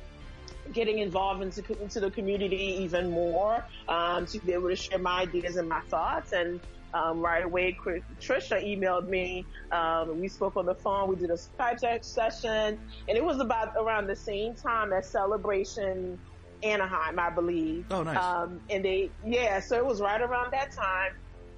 getting 0.74 1.00
involved 1.00 1.42
into, 1.42 1.82
into 1.82 2.00
the 2.00 2.12
community 2.12 2.78
even 2.84 3.10
more, 3.10 3.64
um, 3.88 4.26
to 4.28 4.40
be 4.40 4.54
able 4.54 4.70
to 4.70 4.76
share 4.76 5.00
my 5.00 5.22
ideas 5.22 5.56
and 5.56 5.68
my 5.68 5.82
thoughts. 5.82 6.34
And, 6.34 6.60
um, 6.94 7.20
right 7.20 7.44
away, 7.44 7.78
Trisha 8.20 8.64
emailed 8.64 9.08
me. 9.08 9.46
Um, 9.72 10.20
we 10.20 10.28
spoke 10.28 10.58
on 10.58 10.66
the 10.66 10.76
phone. 10.76 11.08
We 11.08 11.16
did 11.16 11.30
a 11.30 11.34
Skype 11.34 11.80
se- 11.80 12.00
session, 12.02 12.80
and 13.08 13.18
it 13.18 13.24
was 13.24 13.40
about 13.40 13.74
around 13.80 14.08
the 14.08 14.16
same 14.16 14.56
time 14.56 14.92
as 14.92 15.08
Celebration 15.08 16.20
Anaheim, 16.64 17.20
I 17.20 17.30
believe. 17.30 17.86
Oh, 17.92 18.04
nice. 18.04 18.18
Um, 18.18 18.60
and 18.70 18.84
they, 18.84 19.12
yeah, 19.24 19.60
so 19.60 19.78
it 19.78 19.86
was 19.86 20.02
right 20.02 20.22
around 20.22 20.52
that 20.54 20.72
time. 20.72 21.12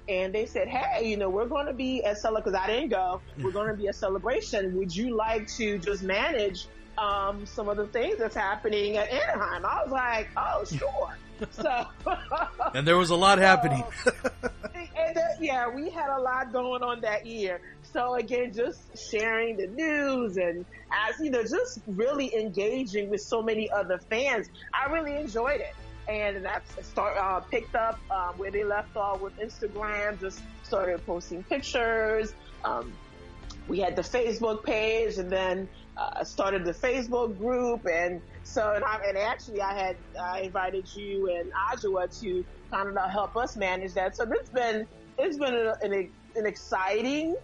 And 0.08 0.34
they 0.34 0.46
said, 0.46 0.68
hey, 0.68 1.08
you 1.08 1.16
know, 1.16 1.30
we're 1.30 1.46
going 1.46 1.66
to 1.66 1.72
be 1.72 2.02
at 2.04 2.18
Celebration, 2.18 2.52
because 2.52 2.60
I 2.60 2.66
didn't 2.66 2.90
go. 2.90 3.20
We're 3.40 3.52
going 3.52 3.68
to 3.68 3.76
be 3.76 3.86
a 3.86 3.92
Celebration. 3.92 4.76
Would 4.76 4.94
you 4.94 5.16
like 5.16 5.48
to 5.56 5.78
just 5.78 6.02
manage 6.02 6.66
um, 6.98 7.46
some 7.46 7.68
of 7.68 7.76
the 7.76 7.86
things 7.86 8.18
that's 8.18 8.34
happening 8.34 8.96
at 8.96 9.10
Anaheim? 9.10 9.64
I 9.64 9.82
was 9.82 9.92
like, 9.92 10.28
oh, 10.36 10.64
sure. 10.76 11.16
so, 11.50 11.86
And 12.74 12.86
there 12.86 12.98
was 12.98 13.10
a 13.10 13.16
lot 13.16 13.38
happening. 13.38 13.84
and 14.96 15.16
uh, 15.16 15.20
yeah, 15.40 15.68
we 15.68 15.90
had 15.90 16.10
a 16.10 16.20
lot 16.20 16.52
going 16.52 16.82
on 16.82 17.00
that 17.02 17.26
year. 17.26 17.60
So 17.92 18.14
again, 18.14 18.52
just 18.52 19.10
sharing 19.10 19.56
the 19.56 19.66
news 19.66 20.36
and 20.36 20.64
as 21.08 21.20
you 21.20 21.30
know, 21.30 21.42
just 21.42 21.80
really 21.86 22.34
engaging 22.34 23.10
with 23.10 23.20
so 23.20 23.42
many 23.42 23.70
other 23.70 23.98
fans. 23.98 24.48
I 24.72 24.90
really 24.90 25.16
enjoyed 25.16 25.60
it, 25.60 25.74
and 26.20 26.44
that's 26.44 26.86
start 26.86 27.16
uh, 27.16 27.40
picked 27.40 27.74
up 27.74 27.98
um, 28.10 28.36
where 28.38 28.50
they 28.50 28.64
left 28.64 28.96
off 28.96 29.20
with 29.20 29.36
Instagram. 29.38 30.20
Just 30.20 30.42
started 30.62 31.04
posting 31.06 31.42
pictures. 31.44 32.34
Um, 32.64 32.92
we 33.68 33.78
had 33.78 33.96
the 33.96 34.02
Facebook 34.02 34.64
page, 34.64 35.18
and 35.18 35.30
then 35.30 35.68
uh, 35.96 36.24
started 36.24 36.64
the 36.64 36.72
Facebook 36.72 37.38
group, 37.38 37.86
and 37.86 38.20
so 38.44 38.72
and, 38.74 38.84
I, 38.84 39.00
and 39.06 39.16
actually 39.16 39.60
I 39.60 39.74
had 39.74 39.96
I 40.20 40.40
invited 40.40 40.88
you 40.94 41.30
and 41.30 41.50
Ajua 41.52 42.20
to 42.20 42.44
kind 42.70 42.88
of 42.88 43.10
help 43.10 43.36
us 43.36 43.56
manage 43.56 43.94
that. 43.94 44.16
So 44.16 44.24
it's 44.30 44.50
been 44.50 44.86
it's 45.18 45.38
been 45.38 45.54
an, 45.54 46.10
an 46.36 46.46
exciting 46.46 47.36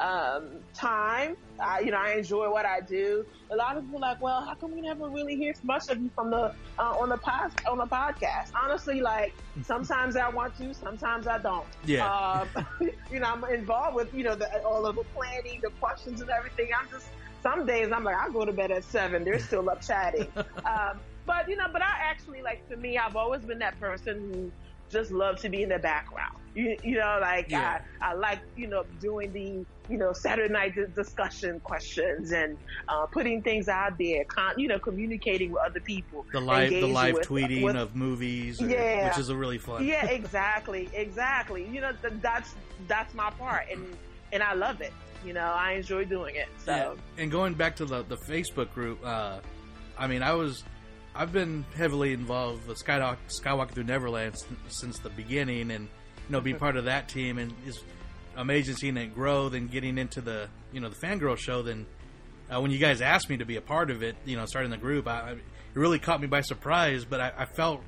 um, 0.00 0.60
time. 0.74 1.36
I, 1.60 1.80
you 1.80 1.90
know, 1.90 1.98
I 1.98 2.12
enjoy 2.12 2.50
what 2.50 2.64
I 2.64 2.80
do. 2.80 3.26
A 3.50 3.56
lot 3.56 3.76
of 3.76 3.84
people 3.84 3.98
are 3.98 4.12
like, 4.12 4.22
well, 4.22 4.44
how 4.44 4.54
come 4.54 4.72
we 4.72 4.80
never 4.80 5.08
really 5.08 5.36
hear 5.36 5.54
much 5.62 5.88
of 5.90 6.00
you 6.00 6.10
from 6.14 6.30
the 6.30 6.54
uh, 6.78 6.98
on 6.98 7.10
the 7.10 7.18
pod, 7.18 7.52
on 7.68 7.78
the 7.78 7.86
podcast? 7.86 8.52
Honestly, 8.54 9.00
like 9.00 9.34
sometimes 9.62 10.16
I 10.16 10.28
want 10.28 10.56
to, 10.56 10.72
sometimes 10.72 11.26
I 11.26 11.38
don't. 11.38 11.66
Yeah. 11.84 12.08
Um, 12.08 12.48
you 13.12 13.20
know, 13.20 13.26
I'm 13.26 13.44
involved 13.52 13.94
with 13.94 14.12
you 14.14 14.24
know 14.24 14.34
the, 14.34 14.62
all 14.64 14.86
of 14.86 14.96
the 14.96 15.04
planning, 15.14 15.60
the 15.62 15.70
questions, 15.80 16.20
and 16.20 16.30
everything. 16.30 16.70
I'm 16.78 16.88
just 16.88 17.08
some 17.42 17.66
days 17.66 17.90
I'm 17.92 18.04
like, 18.04 18.16
I 18.16 18.30
go 18.30 18.44
to 18.44 18.52
bed 18.52 18.70
at 18.70 18.84
seven. 18.84 19.24
They're 19.24 19.38
still 19.38 19.68
up 19.68 19.82
chatting. 19.82 20.28
um, 20.36 21.00
but 21.26 21.48
you 21.48 21.56
know, 21.56 21.66
but 21.72 21.82
I 21.82 21.92
actually 22.00 22.42
like 22.42 22.66
for 22.68 22.76
me, 22.76 22.96
I've 22.96 23.16
always 23.16 23.42
been 23.42 23.58
that 23.58 23.78
person 23.78 24.32
who 24.32 24.52
just 24.90 25.10
love 25.10 25.40
to 25.40 25.48
be 25.48 25.62
in 25.62 25.68
the 25.68 25.78
background. 25.78 26.36
You, 26.54 26.76
you 26.82 26.96
know, 26.98 27.18
like 27.20 27.48
Yeah. 27.50 27.80
I, 28.00 28.10
I 28.10 28.14
like, 28.14 28.40
you 28.56 28.66
know, 28.66 28.84
doing 29.00 29.32
the, 29.32 29.64
you 29.92 29.98
know, 29.98 30.12
Saturday 30.12 30.52
night 30.52 30.74
discussion 30.96 31.60
questions 31.60 32.32
and, 32.32 32.58
uh, 32.88 33.06
putting 33.06 33.40
things 33.40 33.68
out 33.68 33.96
there, 33.98 34.24
con- 34.24 34.54
you 34.58 34.66
know, 34.66 34.78
communicating 34.80 35.52
with 35.52 35.62
other 35.62 35.78
people. 35.78 36.26
The 36.32 36.40
live, 36.40 36.70
the 36.70 36.82
live 36.86 37.14
with- 37.14 37.28
tweeting 37.28 37.62
with- 37.62 37.76
of 37.76 37.94
movies, 37.94 38.60
or- 38.60 38.68
Yeah. 38.68 39.08
which 39.08 39.18
is 39.18 39.28
a 39.28 39.36
really 39.36 39.58
fun. 39.58 39.86
Yeah, 39.86 40.06
exactly, 40.20 40.90
exactly. 40.92 41.68
You 41.68 41.80
know, 41.82 41.92
th- 42.02 42.14
that's, 42.20 42.54
that's 42.88 43.14
my 43.14 43.30
part 43.30 43.66
and, 43.70 43.86
and 44.32 44.42
I 44.42 44.54
love 44.54 44.80
it. 44.80 44.92
You 45.24 45.34
know, 45.34 45.52
I 45.52 45.72
enjoy 45.72 46.04
doing 46.06 46.34
it. 46.34 46.48
So. 46.64 46.72
Yeah. 46.72 47.22
And 47.22 47.30
going 47.30 47.54
back 47.54 47.76
to 47.76 47.84
the 47.84 48.02
the 48.04 48.16
Facebook 48.16 48.72
group, 48.74 49.04
uh, 49.04 49.38
I 49.98 50.06
mean, 50.08 50.22
I 50.22 50.32
was, 50.32 50.64
I've 51.14 51.32
been 51.32 51.64
heavily 51.76 52.12
involved 52.12 52.66
with 52.68 52.78
Skywalk, 52.84 53.16
Skywalker 53.42 53.70
Through 53.70 53.84
Neverland 53.84 54.34
s- 54.34 54.44
since 54.68 54.98
the 54.98 55.10
beginning, 55.10 55.70
and 55.70 55.84
you 55.84 56.32
know, 56.32 56.40
being 56.40 56.58
part 56.58 56.76
of 56.76 56.84
that 56.84 57.08
team, 57.08 57.38
and 57.38 57.52
it's 57.66 57.82
amazing 58.36 58.76
seeing 58.76 58.96
it 58.96 59.14
grow. 59.14 59.48
Then 59.48 59.66
getting 59.66 59.98
into 59.98 60.20
the, 60.20 60.48
you 60.72 60.80
know, 60.80 60.88
the 60.88 60.96
fangirl 61.06 61.36
show. 61.36 61.62
Then 61.62 61.86
uh, 62.48 62.60
when 62.60 62.70
you 62.70 62.78
guys 62.78 63.00
asked 63.00 63.28
me 63.28 63.36
to 63.38 63.44
be 63.44 63.56
a 63.56 63.60
part 63.60 63.90
of 63.90 64.02
it, 64.02 64.16
you 64.24 64.36
know, 64.36 64.46
starting 64.46 64.70
the 64.70 64.76
group, 64.76 65.08
I, 65.08 65.20
I, 65.20 65.30
it 65.32 65.38
really 65.74 65.98
caught 65.98 66.20
me 66.20 66.28
by 66.28 66.42
surprise. 66.42 67.04
But 67.04 67.20
I, 67.20 67.32
I 67.38 67.44
felt, 67.46 67.82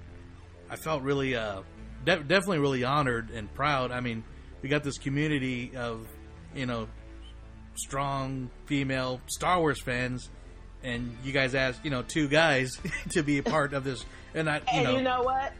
I 0.68 0.76
felt 0.76 1.02
really, 1.02 1.36
uh, 1.36 1.62
de- 2.04 2.24
definitely 2.24 2.58
really 2.58 2.82
honored 2.82 3.30
and 3.30 3.52
proud. 3.54 3.92
I 3.92 4.00
mean, 4.00 4.24
we 4.62 4.68
got 4.68 4.82
this 4.82 4.98
community 4.98 5.72
of, 5.76 6.06
you 6.56 6.66
know, 6.66 6.88
strong 7.76 8.50
female 8.66 9.20
Star 9.26 9.58
Wars 9.60 9.80
fans, 9.80 10.28
and 10.84 11.16
you 11.24 11.32
guys 11.32 11.54
asked, 11.54 11.84
you 11.84 11.90
know, 11.90 12.02
two 12.02 12.28
guys 12.28 12.78
to 13.10 13.22
be 13.22 13.38
a 13.38 13.42
part 13.42 13.72
of 13.72 13.84
this, 13.84 14.04
and 14.34 14.48
I, 14.48 14.56
you 14.56 14.62
and 14.72 14.84
know, 14.84 14.96
you 14.96 15.02
know 15.02 15.22
what? 15.22 15.52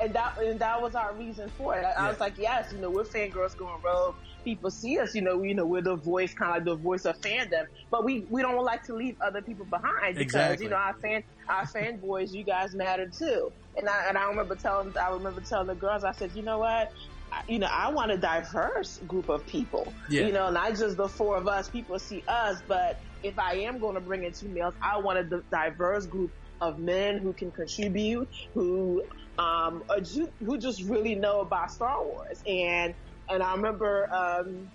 And 0.00 0.12
that 0.14 0.38
and 0.38 0.58
that 0.60 0.80
was 0.80 0.94
our 0.94 1.12
reason 1.14 1.50
for 1.58 1.76
it. 1.76 1.84
I, 1.84 2.06
I 2.06 2.08
was 2.08 2.18
like, 2.18 2.38
yes, 2.38 2.72
you 2.72 2.78
know, 2.78 2.90
we're 2.90 3.04
fangirls 3.04 3.56
going 3.56 3.80
rogue. 3.82 4.14
People 4.42 4.70
see 4.70 4.98
us, 4.98 5.14
you 5.14 5.22
know, 5.22 5.40
you 5.42 5.54
know, 5.54 5.64
we're 5.66 5.82
the 5.82 5.94
voice, 5.94 6.34
kind 6.34 6.50
of 6.50 6.56
like 6.56 6.64
the 6.64 6.74
voice 6.74 7.04
of 7.04 7.20
fandom. 7.20 7.66
But 7.90 8.04
we 8.04 8.20
we 8.30 8.42
don't 8.42 8.64
like 8.64 8.82
to 8.84 8.94
leave 8.94 9.20
other 9.20 9.42
people 9.42 9.66
behind 9.66 10.16
because 10.16 10.34
Exactly. 10.34 10.64
you 10.66 10.70
know 10.70 10.76
our 10.76 10.94
fan 10.94 11.22
our 11.48 11.64
fanboys, 11.64 12.32
you 12.32 12.42
guys 12.42 12.74
matter 12.74 13.06
too. 13.06 13.52
And 13.76 13.88
I 13.88 14.06
and 14.08 14.18
I 14.18 14.24
remember 14.28 14.56
telling 14.56 14.96
I 14.96 15.10
remember 15.10 15.40
telling 15.42 15.68
the 15.68 15.74
girls, 15.74 16.02
I 16.04 16.12
said, 16.12 16.32
you 16.34 16.42
know 16.42 16.58
what? 16.58 16.90
You 17.48 17.60
know, 17.60 17.68
I 17.70 17.90
want 17.90 18.10
a 18.10 18.18
diverse 18.18 18.98
group 19.06 19.28
of 19.28 19.46
people. 19.46 19.92
Yeah. 20.08 20.26
You 20.26 20.32
know, 20.32 20.50
not 20.50 20.70
just 20.76 20.96
the 20.96 21.08
four 21.08 21.36
of 21.36 21.46
us. 21.48 21.68
People 21.68 21.98
see 21.98 22.22
us, 22.28 22.60
but 22.66 23.00
if 23.22 23.38
I 23.38 23.54
am 23.54 23.78
going 23.78 23.94
to 23.94 24.00
bring 24.00 24.24
in 24.24 24.32
two 24.32 24.48
males, 24.48 24.74
I 24.82 24.98
want 24.98 25.18
a 25.18 25.42
diverse 25.50 26.06
group 26.06 26.32
of 26.60 26.78
men 26.78 27.18
who 27.18 27.32
can 27.32 27.50
contribute, 27.50 28.28
who 28.54 29.02
um, 29.38 29.82
ju- 30.02 30.32
who 30.40 30.58
just 30.58 30.82
really 30.88 31.14
know 31.14 31.40
about 31.40 31.70
Star 31.70 32.04
Wars. 32.04 32.42
And 32.46 32.94
and 33.28 33.42
I 33.42 33.54
remember, 33.54 34.12
um, 34.14 34.70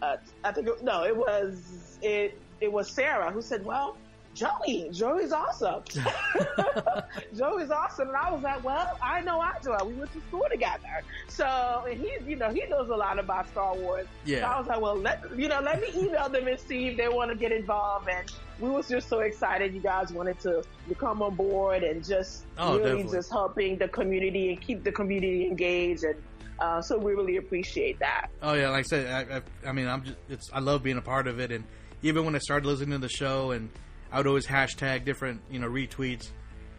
uh, 0.00 0.16
I 0.44 0.52
think 0.52 0.68
it, 0.68 0.74
no, 0.82 1.04
it 1.04 1.16
was 1.16 1.98
it 2.02 2.40
it 2.60 2.72
was 2.72 2.94
Sarah 2.94 3.30
who 3.30 3.42
said, 3.42 3.64
"Well, 3.64 3.98
Joey, 4.34 4.88
Joey's 4.92 5.32
awesome. 5.32 5.82
Joey's 7.36 7.70
awesome." 7.70 8.08
And 8.08 8.16
I 8.16 8.30
was 8.32 8.42
like, 8.42 8.64
"Well, 8.64 8.98
I 9.02 9.20
know 9.20 9.40
I 9.40 9.52
do. 9.62 9.74
We 9.86 9.94
went 9.94 10.12
to 10.12 10.20
school 10.28 10.46
together, 10.50 11.02
so 11.28 11.84
and 11.88 12.00
he, 12.00 12.12
you 12.26 12.36
know, 12.36 12.50
he 12.50 12.64
knows 12.68 12.88
a 12.88 12.94
lot 12.96 13.18
about 13.18 13.48
Star 13.48 13.74
Wars. 13.76 14.06
Yeah. 14.24 14.40
So 14.40 14.46
I 14.46 14.58
was 14.58 14.68
like, 14.68 14.80
well, 14.80 14.96
let 14.96 15.22
you 15.38 15.48
know, 15.48 15.60
let 15.60 15.80
me 15.80 15.88
email 16.06 16.28
them 16.28 16.46
and 16.48 16.58
see 16.58 16.88
if 16.88 16.96
they 16.96 17.08
want 17.08 17.30
to 17.30 17.36
get 17.36 17.52
involved. 17.52 18.08
And 18.08 18.30
we 18.60 18.70
was 18.70 18.88
just 18.88 19.08
so 19.08 19.20
excited 19.20 19.74
you 19.74 19.80
guys 19.80 20.12
wanted 20.12 20.38
to, 20.40 20.62
to 20.88 20.94
come 20.94 21.22
on 21.22 21.34
board 21.34 21.82
and 21.82 22.04
just 22.04 22.44
Oh, 22.58 22.78
really 22.78 22.90
definitely. 22.98 23.18
just 23.18 23.30
helping 23.32 23.78
the 23.78 23.88
community 23.88 24.50
and 24.52 24.60
keep 24.60 24.84
the 24.84 24.92
community 24.92 25.46
engaged. 25.46 26.04
And 26.04 26.22
uh, 26.58 26.80
so 26.82 26.96
we 26.98 27.12
really 27.12 27.36
appreciate 27.38 27.98
that. 27.98 28.28
oh 28.42 28.54
yeah, 28.54 28.68
like 28.70 28.80
I 28.80 28.82
said, 28.82 29.28
I, 29.30 29.36
I, 29.38 29.68
I 29.68 29.72
mean, 29.72 29.88
I'm 29.88 30.04
just, 30.04 30.16
it's, 30.28 30.50
I 30.52 30.60
love 30.60 30.82
being 30.82 30.98
a 30.98 31.02
part 31.02 31.26
of 31.26 31.40
it, 31.40 31.50
and 31.50 31.64
even 32.02 32.24
when 32.24 32.34
I 32.34 32.38
started 32.38 32.66
listening 32.66 32.92
to 32.92 32.98
the 32.98 33.08
show, 33.08 33.50
and 33.52 33.68
I 34.12 34.18
would 34.18 34.26
always 34.26 34.46
hashtag 34.46 35.04
different, 35.04 35.40
you 35.50 35.58
know, 35.58 35.68
retweets, 35.68 36.28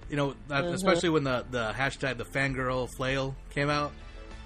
you 0.10 0.16
know, 0.16 0.32
uh, 0.52 0.62
Mhm. 0.62 0.74
especially 0.74 1.10
when 1.10 1.24
the 1.24 1.46
the 1.50 1.72
hashtag 1.74 2.18
the 2.18 2.26
fangirl 2.26 2.88
flail 2.96 3.36
came 3.50 3.70
out. 3.70 3.92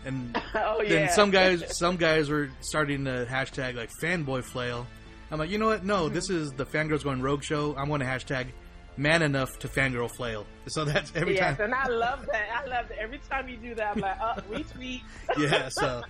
And 0.05 0.35
Oh, 0.55 0.77
then 0.81 0.91
yeah. 1.07 1.07
some 1.09 1.31
guys, 1.31 1.63
some 1.77 1.97
guys 1.97 2.29
were 2.29 2.49
starting 2.61 3.05
to 3.05 3.27
hashtag 3.29 3.75
like 3.75 3.89
fanboy 4.01 4.43
flail. 4.43 4.87
I'm 5.29 5.39
like, 5.39 5.49
you 5.49 5.57
know 5.57 5.65
what? 5.67 5.83
No, 5.83 6.05
Mm-hmm. 6.05 6.13
this 6.15 6.29
is 6.29 6.51
the 6.53 6.65
fangirls 6.65 7.03
going 7.03 7.21
rogue 7.21 7.43
show. 7.43 7.75
I'm 7.75 7.89
going 7.89 7.99
to 7.99 8.05
hashtag 8.05 8.47
man 8.95 9.21
enough 9.21 9.59
to 9.59 9.67
fangirl 9.67 10.09
flail. 10.09 10.45
So 10.69 10.83
that's 10.85 11.11
every 11.15 11.35
yes, 11.35 11.57
time. 11.57 11.65
and 11.65 11.73
I 11.75 11.87
love 11.87 12.25
that. 12.31 12.45
I 12.53 12.65
love 12.67 12.87
that. 12.89 12.97
Every 12.97 13.19
time 13.29 13.47
you 13.49 13.55
do 13.57 13.73
that, 13.75 13.95
I'm 13.95 14.01
like, 14.01 14.19
uh, 14.21 14.35
retweet. 14.51 15.01
yeah, 15.37 15.69
so 15.69 16.01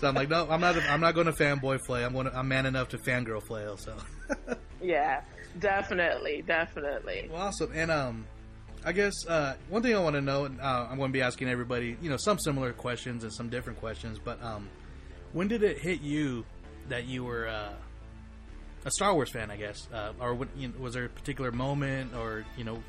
so 0.00 0.08
I'm 0.08 0.14
like, 0.16 0.28
no, 0.28 0.48
I'm 0.50 0.60
not. 0.60 0.76
I'm 0.88 1.00
not 1.00 1.14
going 1.14 1.26
to 1.26 1.32
fanboy 1.32 1.80
flail. 1.86 2.06
I'm 2.06 2.12
going. 2.12 2.26
To, 2.30 2.36
I'm 2.36 2.48
man 2.48 2.66
enough 2.66 2.88
to 2.90 2.98
fangirl 2.98 3.40
flail. 3.42 3.76
So 3.76 3.94
yeah, 4.82 5.22
definitely, 5.58 6.42
definitely. 6.46 7.28
well, 7.30 7.42
awesome. 7.42 7.72
And 7.74 7.90
um, 7.90 8.26
I 8.84 8.92
guess 8.92 9.14
uh, 9.26 9.54
one 9.68 9.82
thing 9.82 9.94
I 9.94 10.00
want 10.00 10.16
to 10.16 10.20
know, 10.20 10.44
and 10.44 10.60
uh, 10.60 10.86
I'm 10.90 10.98
going 10.98 11.10
to 11.10 11.12
be 11.12 11.22
asking 11.22 11.48
everybody, 11.48 11.96
you 12.00 12.10
know, 12.10 12.16
some 12.16 12.38
similar 12.38 12.72
questions 12.72 13.24
and 13.24 13.32
some 13.32 13.48
different 13.48 13.78
questions. 13.80 14.18
But 14.22 14.42
um, 14.42 14.68
when 15.32 15.48
did 15.48 15.62
it 15.62 15.78
hit 15.78 16.00
you 16.00 16.44
that 16.88 17.06
you 17.06 17.24
were 17.24 17.48
uh, 17.48 17.72
a 18.84 18.90
Star 18.90 19.14
Wars 19.14 19.30
fan? 19.30 19.50
I 19.50 19.56
guess, 19.56 19.88
uh, 19.92 20.12
or 20.20 20.34
what, 20.34 20.48
you 20.56 20.68
know, 20.68 20.74
was 20.78 20.94
there 20.94 21.06
a 21.06 21.08
particular 21.08 21.52
moment, 21.52 22.14
or 22.14 22.44
you 22.56 22.64
know, 22.64 22.82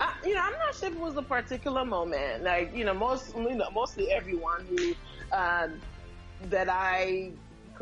I, 0.00 0.12
you 0.24 0.34
know, 0.34 0.40
I'm 0.40 0.52
not 0.52 0.74
sure 0.74 0.88
if 0.88 0.94
it 0.94 1.00
was 1.00 1.16
a 1.16 1.22
particular 1.22 1.84
moment. 1.84 2.44
Like, 2.44 2.74
you 2.74 2.84
know, 2.84 2.94
most, 2.94 3.34
you 3.34 3.54
know, 3.54 3.70
mostly 3.70 4.12
everyone 4.12 4.66
who 4.66 4.94
um, 5.32 5.80
that 6.44 6.68
I 6.68 7.32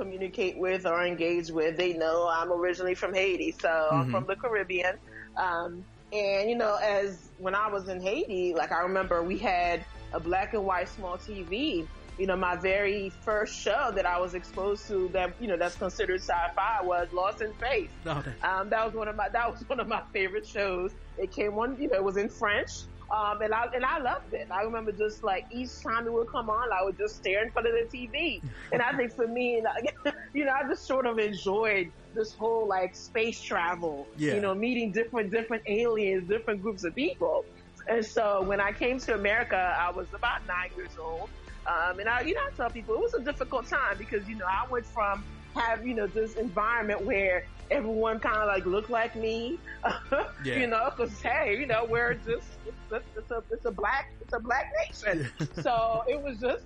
communicate 0.03 0.57
with 0.59 0.87
or 0.87 1.05
engage 1.05 1.51
with, 1.51 1.77
they 1.77 1.93
know 1.93 2.29
I'm 2.31 2.53
originally 2.53 2.95
from 2.95 3.13
Haiti, 3.13 3.53
so 3.61 3.69
I'm 3.69 4.07
Mhm. 4.07 4.11
from 4.13 4.27
the 4.27 4.37
Caribbean. 4.37 4.97
Um, 5.37 5.85
and 6.13 6.49
you 6.49 6.57
know, 6.57 6.77
as 6.77 7.31
when 7.39 7.55
I 7.55 7.69
was 7.69 7.89
in 7.89 8.01
Haiti, 8.01 8.55
like 8.55 8.73
I 8.73 8.81
remember 8.81 9.23
we 9.23 9.39
had 9.39 9.85
a 10.13 10.21
black 10.21 10.55
and 10.55 10.65
white 10.65 10.89
small 10.89 11.19
TV. 11.19 11.87
You 12.19 12.27
know, 12.27 12.37
my 12.37 12.57
very 12.57 13.11
first 13.25 13.55
show 13.61 13.93
that 13.95 14.05
I 14.07 14.19
was 14.19 14.35
exposed 14.35 14.89
to 14.89 15.09
that 15.13 15.35
you 15.41 15.47
know 15.49 15.57
that's 15.57 15.77
considered 15.77 16.21
sci-fi 16.21 16.81
was 16.83 17.13
Lost 17.13 17.43
in 17.43 17.53
Space. 17.59 17.91
Oh, 18.07 18.23
Um, 18.43 18.71
that 18.71 18.85
was 18.87 18.95
one 18.95 19.09
of 19.09 19.17
my 19.17 19.29
that 19.29 19.51
was 19.51 19.61
one 19.69 19.81
of 19.81 19.89
my 19.89 20.03
favorite 20.13 20.47
shows. 20.47 20.93
It 21.19 21.31
came 21.33 21.59
on, 21.59 21.81
you 21.81 21.89
know, 21.89 21.97
it 21.97 22.05
was 22.05 22.17
in 22.17 22.29
French. 22.29 22.71
Um, 23.11 23.41
and 23.41 23.55
I 23.55 23.65
and 23.75 23.85
I 23.85 23.99
loved 23.99 24.33
it. 24.33 24.49
I 24.51 24.63
remember 24.63 24.93
just 24.93 25.25
like 25.25 25.47
each 25.51 25.83
time 25.83 26.07
it 26.07 26.13
would 26.13 26.29
come 26.29 26.51
on, 26.51 26.69
I 26.73 26.85
would 26.85 26.99
just 26.99 27.17
stare 27.17 27.43
in 27.43 27.51
front 27.51 27.67
of 27.67 27.73
the 27.73 27.97
TV. 27.97 28.43
And 28.71 28.83
I 28.83 28.93
think 28.97 29.15
for 29.15 29.27
me, 29.27 29.63
like, 30.05 30.15
you 30.35 30.45
know, 30.45 30.53
I 30.53 30.69
just 30.69 30.87
sort 30.87 31.07
of 31.07 31.19
enjoyed 31.19 31.91
this 32.15 32.35
whole 32.35 32.69
like 32.69 32.95
space 32.95 33.41
travel. 33.41 34.07
Yeah. 34.17 34.35
You 34.35 34.41
know, 34.41 34.55
meeting 34.55 34.93
different 34.93 35.31
different 35.31 35.63
aliens, 35.67 36.29
different 36.29 36.63
groups 36.63 36.85
of 36.85 36.95
people. 36.95 37.45
And 37.89 38.05
so 38.05 38.43
when 38.43 38.61
I 38.61 38.73
came 38.73 38.99
to 39.01 39.15
America, 39.15 39.57
I 39.57 39.91
was 39.91 40.09
about 40.13 40.47
nine 40.47 40.71
years 40.77 40.93
old. 41.01 41.31
Um, 41.67 41.99
and 42.01 42.09
I, 42.09 42.21
you 42.23 42.35
know, 42.35 42.41
I 42.41 42.51
tell 42.57 42.71
people 42.71 42.95
it 42.95 43.01
was 43.01 43.15
a 43.15 43.21
difficult 43.21 43.67
time 43.67 43.97
because, 43.99 44.29
you 44.29 44.37
know, 44.37 44.47
I 44.47 44.71
went 44.71 44.87
from 44.87 45.25
have, 45.59 45.87
you 45.87 45.95
know, 45.95 46.07
this 46.07 46.35
environment 46.35 47.05
where 47.05 47.45
everyone 47.71 48.19
kind 48.21 48.37
of 48.37 48.47
like 48.47 48.65
look 48.65 48.89
like 48.89 49.15
me, 49.17 49.59
Yeah. 50.45 50.59
you 50.59 50.67
know, 50.67 50.91
cause 50.97 51.21
hey, 51.21 51.57
you 51.59 51.67
know, 51.67 51.87
we're 51.89 52.15
just, 52.15 52.47
it's 52.67 52.93
a, 52.93 53.03
it's 53.17 53.31
a, 53.31 53.43
it's 53.51 53.65
a 53.67 53.71
black, 53.71 54.11
it's 54.21 54.33
a 54.33 54.41
black 54.41 54.73
nation. 54.89 55.29
so 55.63 56.05
it 56.09 56.21
was 56.21 56.39
just, 56.39 56.65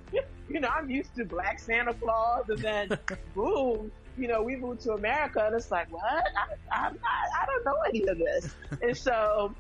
you 0.49 0.61
know, 0.61 0.69
I'm 0.69 0.91
used 0.91 1.15
to 1.17 1.25
black 1.25 1.59
Santa 1.59 1.95
Claus 1.95 2.49
and 2.49 2.59
then 2.59 2.99
boom, 3.35 3.91
you 4.19 4.29
know, 4.29 4.43
we 4.43 4.57
moved 4.57 4.83
to 4.83 4.93
America 4.93 5.43
and 5.45 5.55
it's 5.57 5.71
like, 5.71 5.91
what? 5.91 6.05
I, 6.05 6.87
I'm 6.87 6.95
not, 6.95 7.43
I 7.43 7.47
don't 7.47 7.65
know 7.65 7.77
any 7.89 8.07
of 8.07 8.19
this. 8.19 8.55
and 8.83 8.97
so, 8.97 9.55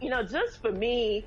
you 0.00 0.10
know, 0.10 0.22
just 0.22 0.60
for 0.60 0.72
me, 0.72 1.24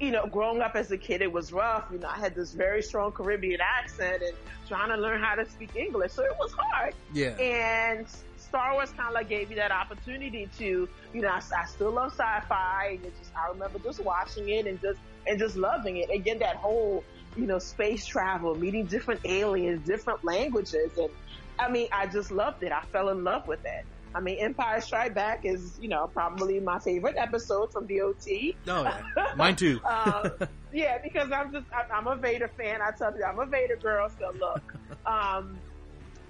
you 0.00 0.10
know, 0.10 0.26
growing 0.26 0.60
up 0.60 0.76
as 0.76 0.90
a 0.90 0.98
kid, 0.98 1.22
it 1.22 1.32
was 1.32 1.52
rough. 1.52 1.86
You 1.92 1.98
know, 1.98 2.08
I 2.08 2.18
had 2.18 2.34
this 2.34 2.52
very 2.52 2.82
strong 2.82 3.12
Caribbean 3.12 3.60
accent 3.60 4.22
and 4.22 4.32
trying 4.68 4.90
to 4.90 4.96
learn 4.96 5.20
how 5.20 5.34
to 5.34 5.48
speak 5.48 5.74
English. 5.76 6.12
So 6.12 6.22
it 6.22 6.36
was 6.38 6.52
hard. 6.52 6.94
Yeah. 7.12 7.30
And 7.38 8.06
Star 8.36 8.74
Wars 8.74 8.90
kind 8.90 9.08
of 9.08 9.14
like 9.14 9.28
gave 9.28 9.50
me 9.50 9.56
that 9.56 9.72
opportunity 9.72 10.48
to, 10.58 10.88
you 11.12 11.20
know, 11.20 11.28
I, 11.28 11.40
I 11.56 11.64
still 11.66 11.90
love 11.90 12.12
sci-fi. 12.12 12.96
And 12.96 13.06
it 13.06 13.12
just, 13.18 13.32
I 13.36 13.48
remember 13.48 13.78
just 13.80 14.00
watching 14.00 14.48
it 14.48 14.66
and 14.66 14.80
just, 14.80 15.00
and 15.26 15.38
just 15.38 15.56
loving 15.56 15.96
it. 15.98 16.10
Again, 16.10 16.38
that 16.38 16.56
whole 16.56 17.04
you 17.36 17.46
know, 17.46 17.58
space 17.58 18.04
travel, 18.04 18.54
meeting 18.54 18.86
different 18.86 19.20
aliens, 19.24 19.86
different 19.86 20.24
languages. 20.24 20.90
And 20.98 21.10
I 21.58 21.70
mean, 21.70 21.88
I 21.92 22.06
just 22.06 22.30
loved 22.30 22.62
it. 22.62 22.72
I 22.72 22.82
fell 22.92 23.08
in 23.10 23.24
love 23.24 23.46
with 23.46 23.64
it. 23.64 23.84
I 24.18 24.20
mean, 24.20 24.38
Empire 24.40 24.80
Strike 24.80 25.14
Back 25.14 25.44
is, 25.44 25.78
you 25.80 25.86
know, 25.86 26.10
probably 26.12 26.58
my 26.58 26.80
favorite 26.80 27.14
episode 27.16 27.72
from 27.72 27.86
DOT. 27.86 28.26
Oh, 28.66 28.82
yeah. 28.82 29.00
Mine 29.36 29.54
too. 29.54 29.80
uh, 29.84 30.30
yeah, 30.72 30.98
because 30.98 31.30
I'm 31.30 31.52
just, 31.52 31.66
I'm, 31.72 31.84
I'm 31.92 32.06
a 32.08 32.16
Vader 32.16 32.48
fan. 32.48 32.80
I 32.82 32.90
tell 32.90 33.16
you, 33.16 33.22
I'm 33.22 33.38
a 33.38 33.46
Vader 33.46 33.76
girl, 33.76 34.10
so 34.18 34.34
look. 34.40 34.74
Um, 35.06 35.56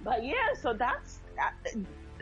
but 0.05 0.25
yeah, 0.25 0.55
so 0.63 0.73
that's, 0.73 1.19
I, 1.41 1.51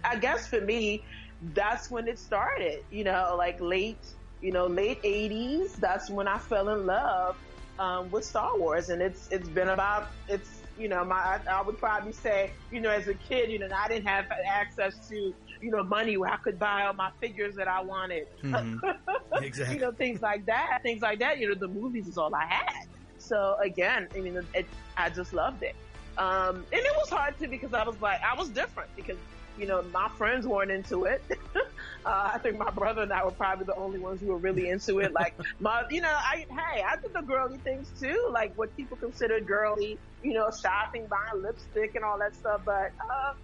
I 0.05 0.17
guess 0.17 0.47
for 0.47 0.61
me, 0.63 1.05
that's 1.53 1.91
when 1.91 2.09
it 2.09 2.19
started, 2.19 2.83
you 2.91 3.05
know, 3.05 3.35
like 3.37 3.61
late, 3.61 3.99
you 4.41 4.53
know, 4.53 4.67
late 4.67 5.03
80s. 5.03 5.77
That's 5.77 6.09
when 6.09 6.29
I 6.29 6.39
fell 6.39 6.71
in 6.71 6.87
love 6.87 7.37
um, 7.79 8.11
with 8.11 8.25
Star 8.25 8.57
Wars. 8.57 8.89
And 8.89 9.03
it's, 9.03 9.29
it's 9.31 9.51
been 9.51 9.69
about, 9.69 10.07
it's, 10.29 10.63
you 10.79 10.89
know, 10.89 11.05
my, 11.05 11.17
I, 11.17 11.41
I 11.51 11.61
would 11.61 11.77
probably 11.77 12.13
say, 12.13 12.53
you 12.73 12.81
know, 12.81 12.91
as 12.91 13.07
a 13.07 13.15
kid, 13.15 13.51
you 13.51 13.59
know, 13.59 13.69
I 13.77 13.89
didn't 13.89 14.07
have 14.07 14.27
access 14.31 15.09
to, 15.11 15.35
you 15.61 15.71
know, 15.71 15.83
money 15.83 16.17
where 16.17 16.31
I 16.31 16.37
could 16.37 16.59
buy 16.59 16.87
all 16.87 16.95
my 16.95 17.11
figures 17.21 17.55
that 17.57 17.69
I 17.69 17.83
wanted. 17.83 18.27
Mm-hmm. 18.43 19.43
Exactly. 19.43 19.75
you 19.77 19.81
know, 19.81 19.93
things 19.93 20.23
like 20.23 20.47
that, 20.47 20.81
things 20.83 21.03
like 21.03 21.19
that. 21.21 21.39
You 21.39 21.49
know, 21.49 21.55
the 21.55 21.69
movies 21.69 22.09
is 22.09 22.19
all 22.19 22.35
I 22.35 22.47
had. 22.47 22.87
So 23.19 23.57
again, 23.61 24.09
I 24.15 24.21
mean, 24.21 24.41
it, 24.55 24.67
I 24.97 25.11
just 25.11 25.33
loved 25.33 25.63
it. 25.63 25.75
Um, 26.19 26.65
and 26.73 26.81
it 26.81 26.93
was 26.97 27.11
hard 27.11 27.39
too 27.39 27.49
because 27.49 27.75
I 27.75 27.85
was 27.85 28.01
like, 28.01 28.21
I 28.23 28.35
was 28.39 28.49
different 28.49 28.95
because, 28.97 29.19
you 29.59 29.67
know, 29.67 29.83
my 29.93 30.09
friends 30.11 30.47
weren't 30.47 30.71
into 30.71 31.05
it. 31.05 31.23
uh, 31.57 31.61
I 32.07 32.39
think 32.39 32.57
my 32.57 32.71
brother 32.71 33.03
and 33.03 33.13
I 33.13 33.25
were 33.25 33.33
probably 33.33 33.67
the 33.67 33.75
only 33.75 33.99
ones 33.99 34.21
who 34.21 34.29
were 34.29 34.39
really 34.39 34.71
into 34.71 35.01
it. 35.01 35.13
Like 35.13 35.35
my, 35.61 35.85
you 35.91 36.01
know, 36.01 36.15
I, 36.15 36.47
hey, 36.49 36.83
I 36.83 36.97
did 36.97 37.13
the 37.13 37.21
girly 37.21 37.59
things 37.59 37.91
too, 38.01 38.29
like 38.31 38.57
what 38.57 38.75
people 38.77 38.97
consider 38.97 39.41
girly, 39.41 39.99
you 40.23 40.33
know, 40.33 40.51
shopping, 40.51 41.07
buying 41.07 41.43
lipstick 41.43 41.95
and 41.97 42.05
all 42.05 42.19
that 42.19 42.35
stuff. 42.35 42.63
But, 42.65 42.93
uh, 43.11 43.35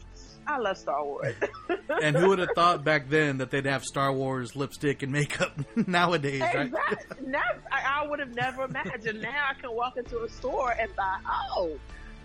I 0.47 0.59
love 0.59 0.77
Star 0.77 1.05
Wars. 1.05 1.35
and 2.03 2.17
who 2.17 2.29
would 2.29 2.39
have 2.39 2.51
thought 2.55 2.85
back 2.85 3.09
then 3.09 3.39
that 3.39 3.51
they'd 3.51 3.67
have 3.67 3.85
Star 3.85 4.13
Wars 4.13 4.57
lipstick 4.57 5.03
and 5.03 5.13
makeup 5.13 5.59
nowadays, 5.87 6.41
right? 6.41 6.67
Exactly. 6.67 7.27
Never, 7.27 7.63
I, 7.71 8.03
I 8.03 8.07
would 8.09 8.19
have 8.19 8.35
never 8.35 8.65
imagined. 8.65 9.23
Now 9.23 9.49
I 9.51 9.61
can 9.61 9.75
walk 9.75 9.97
into 9.97 10.23
a 10.23 10.29
store 10.29 10.71
and 10.79 10.95
buy, 10.97 11.19
oh, 11.57 11.79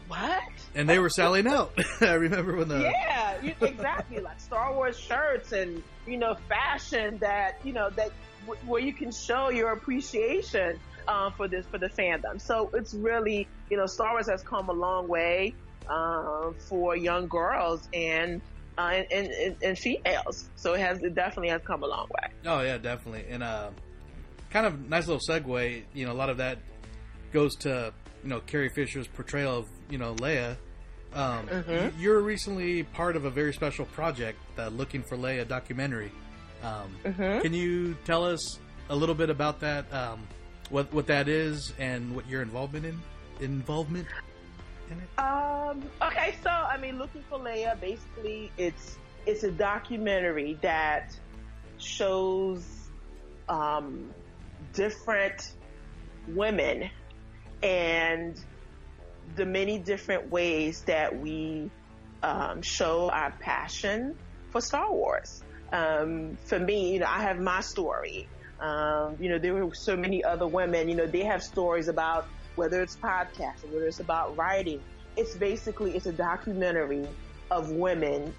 what? 0.08 0.42
And 0.74 0.90
they 0.90 1.00
were 1.00 1.10
selling 1.10 1.48
out. 1.48 1.78
I 2.02 2.14
remember 2.14 2.56
when 2.56 2.70
the 2.70 2.80
yeah, 2.80 3.42
you, 3.42 3.54
exactly 3.62 4.20
like 4.20 4.40
Star 4.40 4.74
Wars 4.74 4.98
shirts 4.98 5.52
and 5.52 5.84
you 6.06 6.18
know 6.18 6.36
fashion 6.48 7.18
that 7.20 7.60
you 7.64 7.74
know 7.74 7.90
that 7.92 8.12
w- 8.46 8.60
where 8.66 8.82
you 8.82 8.94
can 8.94 9.12
show 9.12 9.50
your 9.50 9.74
appreciation 9.74 10.80
um, 11.08 11.34
for 11.34 11.48
this 11.48 11.66
for 11.66 11.78
the 11.78 11.90
fandom. 11.90 12.40
So 12.40 12.70
it's 12.74 12.94
really 12.94 13.48
you 13.70 13.78
know 13.78 13.86
Star 13.86 14.14
Wars 14.14 14.30
has 14.30 14.42
come 14.44 14.70
a 14.70 14.74
long 14.74 15.08
way 15.10 15.54
um, 15.90 16.56
for 16.60 16.96
young 16.96 17.28
girls 17.28 17.88
and, 17.94 18.42
uh, 18.78 19.02
and, 19.12 19.28
and 19.32 19.56
and 19.64 19.78
females. 19.78 20.50
So 20.56 20.74
it 20.74 20.80
has 20.82 21.02
it 21.04 21.16
definitely 21.16 21.50
has 21.50 21.62
come 21.64 21.84
a 21.84 21.88
long 21.88 22.08
way. 22.10 22.30
Oh 22.46 22.62
yeah, 22.62 22.78
definitely. 22.78 23.26
And 23.30 23.44
uh, 23.44 23.70
kind 24.50 24.66
of 24.66 24.88
nice 24.90 25.08
little 25.08 25.22
segue. 25.28 25.84
You 25.94 26.06
know, 26.06 26.12
a 26.12 26.14
lot 26.14 26.30
of 26.30 26.38
that 26.38 26.60
goes 27.34 27.56
to 27.58 27.94
you 28.24 28.30
know 28.30 28.40
Carrie 28.42 28.70
Fisher's 28.70 29.08
portrayal 29.08 29.58
of 29.60 29.66
you 29.90 29.98
know 29.98 30.16
Leia. 30.16 30.58
Um, 31.14 31.48
Mhm. 31.48 31.94
You're 31.98 32.22
recently 32.22 32.84
part 32.84 33.16
of 33.16 33.26
a 33.26 33.30
very 33.30 33.54
special 33.54 33.86
project, 33.86 34.38
the 34.56 34.70
Looking 34.70 35.04
for 35.04 35.16
Leia 35.18 35.48
documentary. 35.48 36.12
Um, 36.64 36.94
Mhm. 37.06 37.42
Can 37.42 37.54
you 37.54 37.96
tell 38.06 38.26
us 38.26 38.60
a 38.90 38.96
little 38.96 39.16
bit 39.16 39.30
about 39.30 39.60
that? 39.62 39.92
Um, 39.94 40.28
what 40.70 40.92
what 40.94 41.08
that 41.08 41.28
is 41.30 41.74
and 41.80 42.14
what 42.16 42.28
your 42.28 42.42
involvement 42.42 42.86
in 42.86 43.00
involvement 43.40 44.06
in 44.92 45.00
it? 45.00 45.20
Um, 45.20 45.84
okay, 46.02 46.36
so 46.44 46.50
I 46.50 46.78
mean, 46.78 46.98
looking 46.98 47.24
for 47.30 47.40
Leia, 47.40 47.80
basically, 47.80 48.52
it's 48.58 48.98
it's 49.26 49.44
a 49.44 49.52
documentary 49.52 50.58
that 50.62 51.18
shows 51.78 52.66
um, 53.50 54.14
different 54.74 55.54
women 56.28 56.90
and 57.64 58.40
the 59.36 59.46
many 59.46 59.80
different 59.80 60.30
ways 60.30 60.82
that 60.84 61.20
we 61.20 61.70
um, 62.24 62.62
show 62.62 63.10
our 63.10 63.32
passion 63.40 64.16
for 64.50 64.62
Star 64.62 64.92
Wars. 64.92 65.44
Um, 65.72 66.38
for 66.46 66.60
me, 66.60 66.94
you 66.94 67.00
know, 67.00 67.08
I 67.08 67.22
have 67.24 67.40
my 67.40 67.62
story. 67.62 68.28
Um, 68.60 69.18
you 69.20 69.30
know, 69.30 69.38
there 69.38 69.54
were 69.54 69.74
so 69.76 69.96
many 69.96 70.24
other 70.24 70.48
women, 70.48 70.90
you 70.90 70.96
know, 70.96 71.06
they 71.06 71.24
have 71.24 71.44
stories 71.44 71.90
about 71.90 72.28
whether 72.58 72.82
it's 72.82 72.96
podcasting, 72.98 73.72
whether 73.72 73.88
it's 73.88 74.00
about 74.00 74.36
writing. 74.36 74.82
It's 75.16 75.36
basically, 75.36 75.96
it's 75.96 76.06
a 76.06 76.12
documentary 76.12 77.08
of 77.50 77.72
women 77.72 78.34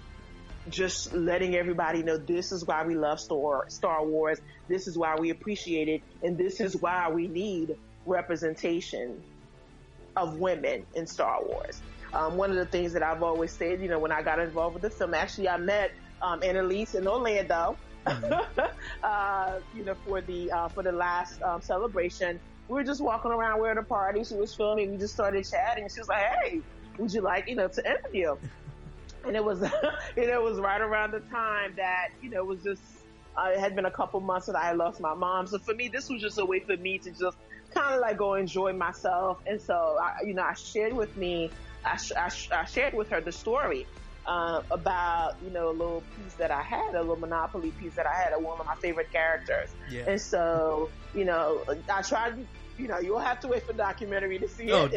just 0.69 1.13
letting 1.13 1.55
everybody 1.55 2.03
know 2.03 2.17
this 2.17 2.51
is 2.51 2.65
why 2.65 2.85
we 2.85 2.95
love 2.95 3.19
Star, 3.19 3.65
Star 3.69 4.05
Wars. 4.05 4.39
This 4.67 4.87
is 4.87 4.97
why 4.97 5.15
we 5.17 5.29
appreciate 5.29 5.87
it. 5.87 6.01
And 6.21 6.37
this 6.37 6.59
is 6.59 6.75
why 6.75 7.09
we 7.09 7.27
need 7.27 7.77
representation 8.05 9.23
of 10.15 10.37
women 10.37 10.85
in 10.95 11.07
Star 11.07 11.43
Wars. 11.43 11.81
Um, 12.13 12.37
one 12.37 12.49
of 12.49 12.57
the 12.57 12.65
things 12.65 12.93
that 12.93 13.03
I've 13.03 13.23
always 13.23 13.51
said, 13.51 13.81
you 13.81 13.87
know, 13.87 13.99
when 13.99 14.11
I 14.11 14.21
got 14.21 14.39
involved 14.39 14.75
with 14.75 14.83
the 14.83 14.89
film, 14.89 15.13
actually 15.13 15.49
I 15.49 15.57
met 15.57 15.91
um, 16.21 16.43
Annalise 16.43 16.95
in 16.95 17.07
Orlando, 17.07 17.77
uh, 19.03 19.59
you 19.75 19.83
know, 19.83 19.95
for 20.05 20.21
the 20.21 20.51
uh, 20.51 20.67
for 20.69 20.83
the 20.83 20.91
last 20.91 21.41
um, 21.41 21.61
celebration. 21.61 22.39
We 22.69 22.75
were 22.75 22.83
just 22.83 23.01
walking 23.01 23.31
around, 23.31 23.57
we 23.57 23.63
were 23.63 23.71
at 23.71 23.77
a 23.77 23.83
party. 23.83 24.23
She 24.23 24.35
was 24.35 24.53
filming. 24.53 24.91
We 24.91 24.97
just 24.97 25.15
started 25.15 25.43
chatting. 25.49 25.89
She 25.89 25.99
was 25.99 26.07
like, 26.07 26.23
"Hey, 26.43 26.61
would 26.97 27.11
you 27.11 27.21
like, 27.21 27.49
you 27.49 27.55
know, 27.55 27.67
to 27.67 27.85
interview?" 27.85 28.37
And 29.25 29.35
it 29.35 29.43
was, 29.43 29.59
you 30.15 30.27
know, 30.27 30.39
it 30.39 30.41
was 30.41 30.59
right 30.59 30.79
around 30.79 31.11
the 31.11 31.19
time 31.19 31.73
that 31.75 32.07
you 32.21 32.29
know 32.29 32.39
it 32.39 32.45
was 32.45 32.63
just. 32.63 32.81
Uh, 33.35 33.49
it 33.49 33.59
had 33.59 33.75
been 33.75 33.85
a 33.85 33.91
couple 33.91 34.19
months 34.21 34.47
that 34.47 34.55
I 34.55 34.67
had 34.67 34.77
lost 34.77 35.01
my 35.01 35.13
mom, 35.13 35.45
so 35.47 35.59
for 35.59 35.73
me, 35.73 35.89
this 35.89 36.09
was 36.09 36.21
just 36.21 36.39
a 36.39 36.45
way 36.45 36.61
for 36.61 36.77
me 36.77 36.97
to 36.99 37.11
just 37.11 37.37
kind 37.73 37.93
of 37.93 38.01
like 38.01 38.17
go 38.17 38.35
enjoy 38.35 38.73
myself. 38.73 39.39
And 39.45 39.61
so, 39.61 39.97
I, 40.01 40.23
you 40.25 40.33
know, 40.33 40.43
I 40.43 40.53
shared 40.53 40.93
with 40.93 41.15
me, 41.15 41.51
I, 41.85 41.97
sh- 41.97 42.11
I, 42.17 42.29
sh- 42.29 42.51
I 42.51 42.65
shared 42.65 42.93
with 42.93 43.09
her 43.09 43.21
the 43.21 43.31
story 43.31 43.87
uh, 44.25 44.61
about, 44.71 45.35
you 45.43 45.51
know, 45.51 45.69
a 45.69 45.71
little 45.71 46.03
piece 46.15 46.33
that 46.35 46.51
I 46.51 46.61
had, 46.61 46.93
a 46.95 46.99
little 47.01 47.15
Monopoly 47.17 47.71
piece 47.71 47.95
that 47.95 48.05
I 48.05 48.13
had, 48.13 48.33
of 48.33 48.43
one 48.43 48.59
of 48.59 48.65
my 48.65 48.75
favorite 48.75 49.11
characters. 49.11 49.69
Yeah. 49.89 50.03
And 50.07 50.21
so, 50.21 50.89
you 51.13 51.25
know, 51.25 51.63
I 51.91 52.01
tried, 52.01 52.45
you 52.79 52.87
know, 52.87 52.99
you'll 52.99 53.19
have 53.19 53.39
to 53.41 53.47
wait 53.47 53.63
for 53.63 53.73
the 53.73 53.79
documentary 53.79 54.39
to 54.39 54.47
see 54.47 54.71
Oh, 54.71 54.85
it. 54.85 54.93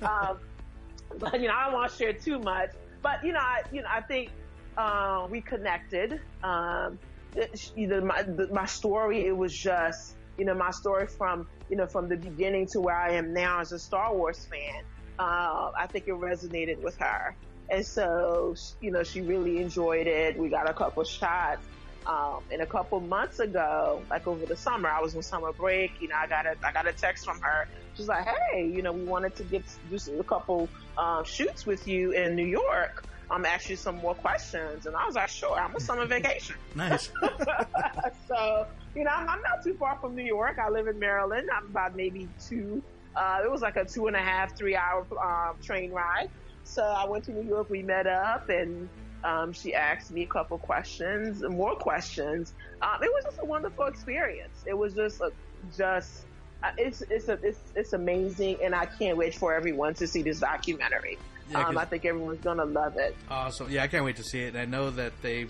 And, 0.00 0.08
um, 0.08 0.38
but 1.18 1.40
you 1.40 1.48
know, 1.48 1.54
I 1.54 1.64
don't 1.66 1.74
want 1.74 1.90
to 1.90 1.96
share 1.96 2.12
too 2.12 2.38
much. 2.38 2.70
But 3.02 3.22
you 3.22 3.32
know, 3.32 3.40
I, 3.40 3.62
you 3.70 3.82
know, 3.82 3.88
I 3.90 4.00
think 4.00 4.30
uh, 4.76 5.26
we 5.30 5.40
connected. 5.40 6.20
Um, 6.42 6.98
it, 7.34 7.72
you 7.76 7.86
know, 7.86 8.00
my 8.00 8.22
the, 8.22 8.48
my 8.52 8.66
story. 8.66 9.26
It 9.26 9.36
was 9.36 9.56
just 9.56 10.16
you 10.38 10.44
know 10.44 10.54
my 10.54 10.70
story 10.70 11.06
from 11.06 11.46
you 11.68 11.76
know 11.76 11.86
from 11.86 12.08
the 12.08 12.16
beginning 12.16 12.66
to 12.68 12.80
where 12.80 12.96
I 12.96 13.12
am 13.12 13.32
now 13.32 13.60
as 13.60 13.72
a 13.72 13.78
Star 13.78 14.14
Wars 14.14 14.46
fan. 14.50 14.82
Uh, 15.18 15.70
I 15.78 15.86
think 15.86 16.08
it 16.08 16.14
resonated 16.14 16.82
with 16.82 16.96
her, 16.98 17.36
and 17.70 17.86
so 17.86 18.54
you 18.80 18.90
know 18.90 19.02
she 19.02 19.20
really 19.20 19.60
enjoyed 19.60 20.06
it. 20.06 20.38
We 20.38 20.48
got 20.48 20.68
a 20.68 20.74
couple 20.74 21.04
shots. 21.04 21.66
Um, 22.06 22.44
and 22.52 22.62
a 22.62 22.66
couple 22.66 23.00
months 23.00 23.40
ago, 23.40 24.00
like 24.10 24.28
over 24.28 24.46
the 24.46 24.56
summer, 24.56 24.88
I 24.88 25.00
was 25.00 25.16
on 25.16 25.22
summer 25.22 25.52
break. 25.52 25.90
You 26.00 26.08
know, 26.08 26.14
I 26.16 26.28
got 26.28 26.46
a 26.46 26.54
I 26.64 26.70
got 26.70 26.86
a 26.86 26.92
text 26.92 27.24
from 27.24 27.40
her. 27.40 27.66
She's 27.94 28.06
like, 28.06 28.24
"Hey, 28.24 28.70
you 28.72 28.80
know, 28.80 28.92
we 28.92 29.02
wanted 29.02 29.34
to 29.36 29.42
get 29.42 29.64
do 29.90 30.20
a 30.20 30.24
couple 30.24 30.68
um, 30.96 31.24
shoots 31.24 31.66
with 31.66 31.88
you 31.88 32.12
in 32.12 32.36
New 32.36 32.46
York. 32.46 33.04
I'm 33.28 33.38
um, 33.38 33.44
ask 33.44 33.68
you 33.68 33.74
some 33.74 33.96
more 33.96 34.14
questions." 34.14 34.86
And 34.86 34.94
I 34.94 35.04
was 35.04 35.16
like, 35.16 35.28
"Sure, 35.28 35.58
I'm 35.58 35.74
on 35.74 35.80
summer 35.80 36.06
vacation." 36.06 36.54
Nice. 36.76 37.10
so 38.28 38.66
you 38.94 39.02
know, 39.02 39.10
I'm, 39.12 39.28
I'm 39.28 39.42
not 39.42 39.64
too 39.64 39.74
far 39.74 39.98
from 40.00 40.14
New 40.14 40.24
York. 40.24 40.58
I 40.64 40.70
live 40.70 40.86
in 40.86 41.00
Maryland. 41.00 41.48
I'm 41.52 41.66
about 41.66 41.96
maybe 41.96 42.28
two. 42.40 42.84
Uh, 43.16 43.40
it 43.44 43.50
was 43.50 43.62
like 43.62 43.76
a 43.76 43.84
two 43.84 44.06
and 44.06 44.14
a 44.14 44.20
half, 44.20 44.56
three 44.56 44.76
hour 44.76 45.06
um, 45.20 45.56
train 45.60 45.90
ride. 45.90 46.28
So 46.62 46.84
I 46.84 47.04
went 47.08 47.24
to 47.24 47.32
New 47.32 47.48
York. 47.48 47.68
We 47.68 47.82
met 47.82 48.06
up, 48.06 48.48
and 48.48 48.88
um, 49.24 49.52
she 49.52 49.74
asked 49.74 50.10
me 50.10 50.22
a 50.22 50.26
couple 50.26 50.58
questions, 50.58 51.42
more 51.42 51.74
questions. 51.76 52.52
Um, 52.82 53.02
it 53.02 53.10
was 53.12 53.24
just 53.24 53.38
a 53.40 53.44
wonderful 53.44 53.86
experience. 53.86 54.62
It 54.66 54.74
was 54.76 54.94
just 54.94 55.20
a, 55.20 55.30
just 55.76 56.22
uh, 56.62 56.70
it's 56.78 57.02
it's 57.10 57.28
a, 57.28 57.38
it's 57.42 57.58
it's 57.74 57.92
amazing, 57.92 58.58
and 58.62 58.74
I 58.74 58.86
can't 58.86 59.16
wait 59.16 59.34
for 59.34 59.54
everyone 59.54 59.94
to 59.94 60.06
see 60.06 60.22
this 60.22 60.40
documentary. 60.40 61.18
Yeah, 61.50 61.66
um, 61.68 61.78
I 61.78 61.84
think 61.84 62.04
everyone's 62.04 62.40
gonna 62.42 62.64
love 62.64 62.96
it. 62.96 63.16
Awesome. 63.30 63.70
Yeah, 63.70 63.82
I 63.84 63.86
can't 63.88 64.04
wait 64.04 64.16
to 64.16 64.24
see 64.24 64.40
it. 64.42 64.48
And 64.54 64.58
I 64.58 64.64
know 64.64 64.90
that 64.90 65.12
they 65.22 65.46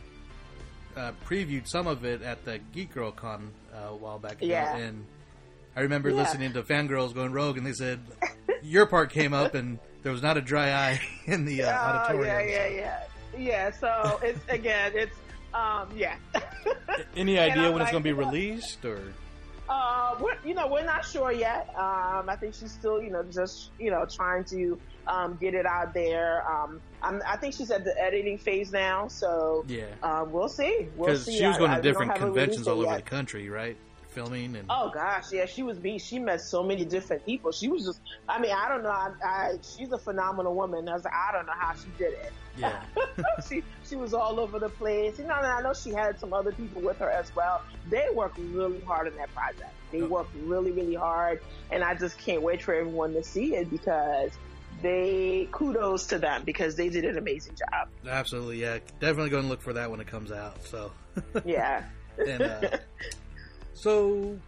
uh, 0.96 1.12
previewed 1.26 1.66
some 1.68 1.86
of 1.86 2.04
it 2.04 2.22
at 2.22 2.44
the 2.44 2.58
Geek 2.72 2.92
Girl 2.92 3.12
Con 3.12 3.50
uh, 3.74 3.88
a 3.90 3.96
while 3.96 4.18
back 4.18 4.32
ago. 4.42 4.46
Yeah. 4.46 4.76
And 4.76 5.04
I 5.74 5.80
remember 5.80 6.10
Yeah. 6.10 6.16
listening 6.16 6.52
to 6.54 6.62
fangirls 6.62 7.14
going 7.14 7.32
rogue, 7.32 7.56
and 7.56 7.66
they 7.66 7.72
said 7.72 8.00
your 8.62 8.86
part 8.86 9.10
came 9.10 9.32
up, 9.32 9.54
and 9.54 9.78
there 10.02 10.12
was 10.12 10.22
not 10.22 10.36
a 10.36 10.40
dry 10.42 10.70
eye 10.72 11.00
in 11.26 11.44
the 11.46 11.62
uh, 11.62 11.70
Oh, 11.72 11.74
auditorium. 11.98 12.48
yeah, 12.48 12.66
yeah, 12.66 12.66
yeah, 12.68 13.00
yeah. 13.39 13.70
So 13.70 14.18
it's 14.22 14.41
again, 14.49 14.93
it's 14.95 15.16
um, 15.55 15.89
yeah. 15.95 16.16
Any 17.16 17.39
idea 17.39 17.70
when 17.72 17.82
it's 17.82 17.91
going 17.91 18.03
to 18.03 18.09
be 18.09 18.12
released, 18.12 18.84
or 18.84 19.01
Uh, 19.68 20.14
we're, 20.20 20.37
you 20.45 20.55
know, 20.55 20.68
we're 20.68 20.84
not 20.84 21.05
sure 21.05 21.32
yet. 21.32 21.68
Um, 21.76 22.28
I 22.28 22.37
think 22.39 22.55
she's 22.55 22.70
still, 22.70 23.03
you 23.03 23.11
know, 23.11 23.24
just, 23.24 23.70
you 23.80 23.91
know, 23.91 24.05
trying 24.07 24.45
to, 24.45 24.78
um, 25.09 25.37
get 25.41 25.55
it 25.55 25.66
out 25.66 25.93
there. 25.93 26.49
Um, 26.49 26.80
I'm, 27.03 27.20
I 27.26 27.37
think 27.37 27.53
she's 27.55 27.72
at 27.72 27.84
the 27.84 28.01
editing 28.01 28.39
phase 28.39 28.70
now, 28.70 29.09
so, 29.09 29.64
Yeah. 29.66 29.87
um, 30.05 30.30
we'll 30.30 30.49
see. 30.49 30.87
We'll 30.97 31.16
see. 31.16 31.39
she 31.39 31.47
was 31.47 31.59
going 31.59 31.72
I- 31.72 31.76
to 31.78 31.82
don't 31.82 31.93
different 31.93 32.14
conventions 32.14 32.68
all 32.68 32.80
over 32.80 32.93
yet. 32.93 33.05
the 33.05 33.11
country, 33.11 33.49
right? 33.49 33.76
Filming 34.16 34.56
and 34.56 34.64
Oh 34.70 34.88
gosh, 34.88 35.30
yeah, 35.30 35.44
she 35.44 35.62
was 35.62 35.78
beat. 35.78 36.00
She 36.00 36.18
met 36.18 36.40
so 36.40 36.62
many 36.62 36.86
different 36.86 37.26
people. 37.26 37.52
She 37.52 37.68
was 37.68 37.84
just, 37.84 38.00
I 38.26 38.40
mean, 38.40 38.50
I 38.50 38.66
don't 38.66 38.82
know. 38.82 38.88
I, 38.88 39.10
I 39.22 39.58
she's 39.60 39.92
a 39.92 39.98
phenomenal 39.98 40.54
woman. 40.54 40.88
I 40.88 40.94
was 40.94 41.04
like, 41.04 41.12
I 41.12 41.32
don't 41.32 41.44
know 41.44 41.52
how 41.54 41.74
she 41.74 41.88
did 41.98 42.14
it. 42.14 42.32
yeah, 42.56 42.82
she 43.46 43.62
she 43.86 43.94
was 43.94 44.14
all 44.14 44.40
over 44.40 44.58
the 44.58 44.70
place. 44.70 45.18
You 45.18 45.26
know, 45.26 45.34
and 45.34 45.46
I 45.46 45.60
know 45.60 45.74
she 45.74 45.90
had 45.90 46.18
some 46.18 46.32
other 46.32 46.50
people 46.50 46.80
with 46.80 46.96
her 46.96 47.10
as 47.10 47.30
well. 47.36 47.60
They 47.90 48.06
worked 48.14 48.38
really 48.38 48.80
hard 48.80 49.06
on 49.06 49.16
that 49.18 49.34
project. 49.34 49.74
They 49.92 50.00
worked 50.00 50.34
really, 50.46 50.72
really 50.72 50.94
hard, 50.94 51.42
and 51.70 51.84
I 51.84 51.94
just 51.94 52.16
can't 52.16 52.40
wait 52.40 52.62
for 52.62 52.72
everyone 52.72 53.12
to 53.12 53.22
see 53.22 53.54
it 53.54 53.70
because 53.70 54.30
they 54.80 55.46
kudos 55.52 56.06
to 56.06 56.18
them 56.18 56.42
because 56.44 56.74
they 56.74 56.88
did 56.88 57.04
an 57.04 57.18
amazing 57.18 57.54
job. 57.54 57.88
absolutely. 58.08 58.62
Yeah, 58.62 58.78
definitely 58.98 59.28
going 59.28 59.42
to 59.42 59.48
look 59.50 59.60
for 59.60 59.74
that 59.74 59.90
when 59.90 60.00
it 60.00 60.06
comes 60.06 60.32
out. 60.32 60.64
So 60.64 60.90
Yeah. 61.44 61.84
and 62.26 62.42
uh, 62.42 62.60
so 63.81 64.39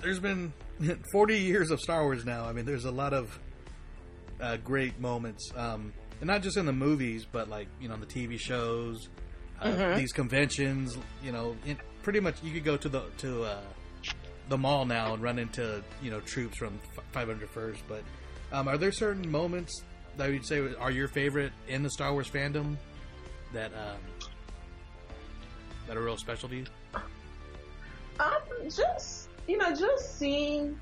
there's 0.00 0.18
been 0.18 0.52
40 1.12 1.38
years 1.38 1.70
of 1.70 1.80
Star 1.80 2.02
Wars 2.04 2.24
now. 2.24 2.44
I 2.44 2.52
mean, 2.52 2.64
there's 2.64 2.84
a 2.86 2.90
lot 2.90 3.12
of 3.12 3.38
uh, 4.40 4.56
great 4.58 4.98
moments, 4.98 5.50
um, 5.56 5.92
and 6.20 6.26
not 6.28 6.42
just 6.42 6.56
in 6.56 6.66
the 6.66 6.72
movies, 6.72 7.26
but 7.30 7.48
like 7.48 7.68
you 7.80 7.88
know, 7.88 7.96
the 7.96 8.06
TV 8.06 8.38
shows, 8.38 9.08
uh, 9.60 9.66
Mhm. 9.68 9.96
these 9.96 10.12
conventions. 10.12 10.96
You 11.22 11.32
know, 11.32 11.56
in, 11.66 11.76
pretty 12.02 12.20
much 12.20 12.42
you 12.42 12.52
could 12.52 12.64
go 12.64 12.76
to 12.78 12.88
the 12.88 13.02
to 13.18 13.42
uh, 13.44 13.60
the 14.48 14.56
mall 14.58 14.84
now 14.86 15.12
and 15.14 15.22
run 15.22 15.38
into 15.38 15.82
you 16.02 16.10
know 16.10 16.20
troops 16.20 16.56
from 16.58 16.78
501st. 17.14 17.78
But 17.88 18.02
um, 18.52 18.68
are 18.68 18.78
there 18.78 18.92
certain 18.92 19.30
moments 19.30 19.82
that 20.16 20.30
you'd 20.32 20.46
say 20.46 20.60
are 20.78 20.90
your 20.90 21.08
favorite 21.08 21.52
in 21.68 21.82
the 21.82 21.90
Star 21.90 22.12
Wars 22.12 22.28
fandom 22.30 22.76
that 23.52 23.72
um, 23.74 23.98
that 25.86 25.96
are 25.96 26.02
real 26.02 26.16
special 26.16 26.48
to 26.48 26.56
you? 26.56 26.64
Um, 28.20 28.68
just 28.68 29.28
you 29.46 29.56
know, 29.56 29.74
just 29.74 30.18
seeing 30.18 30.78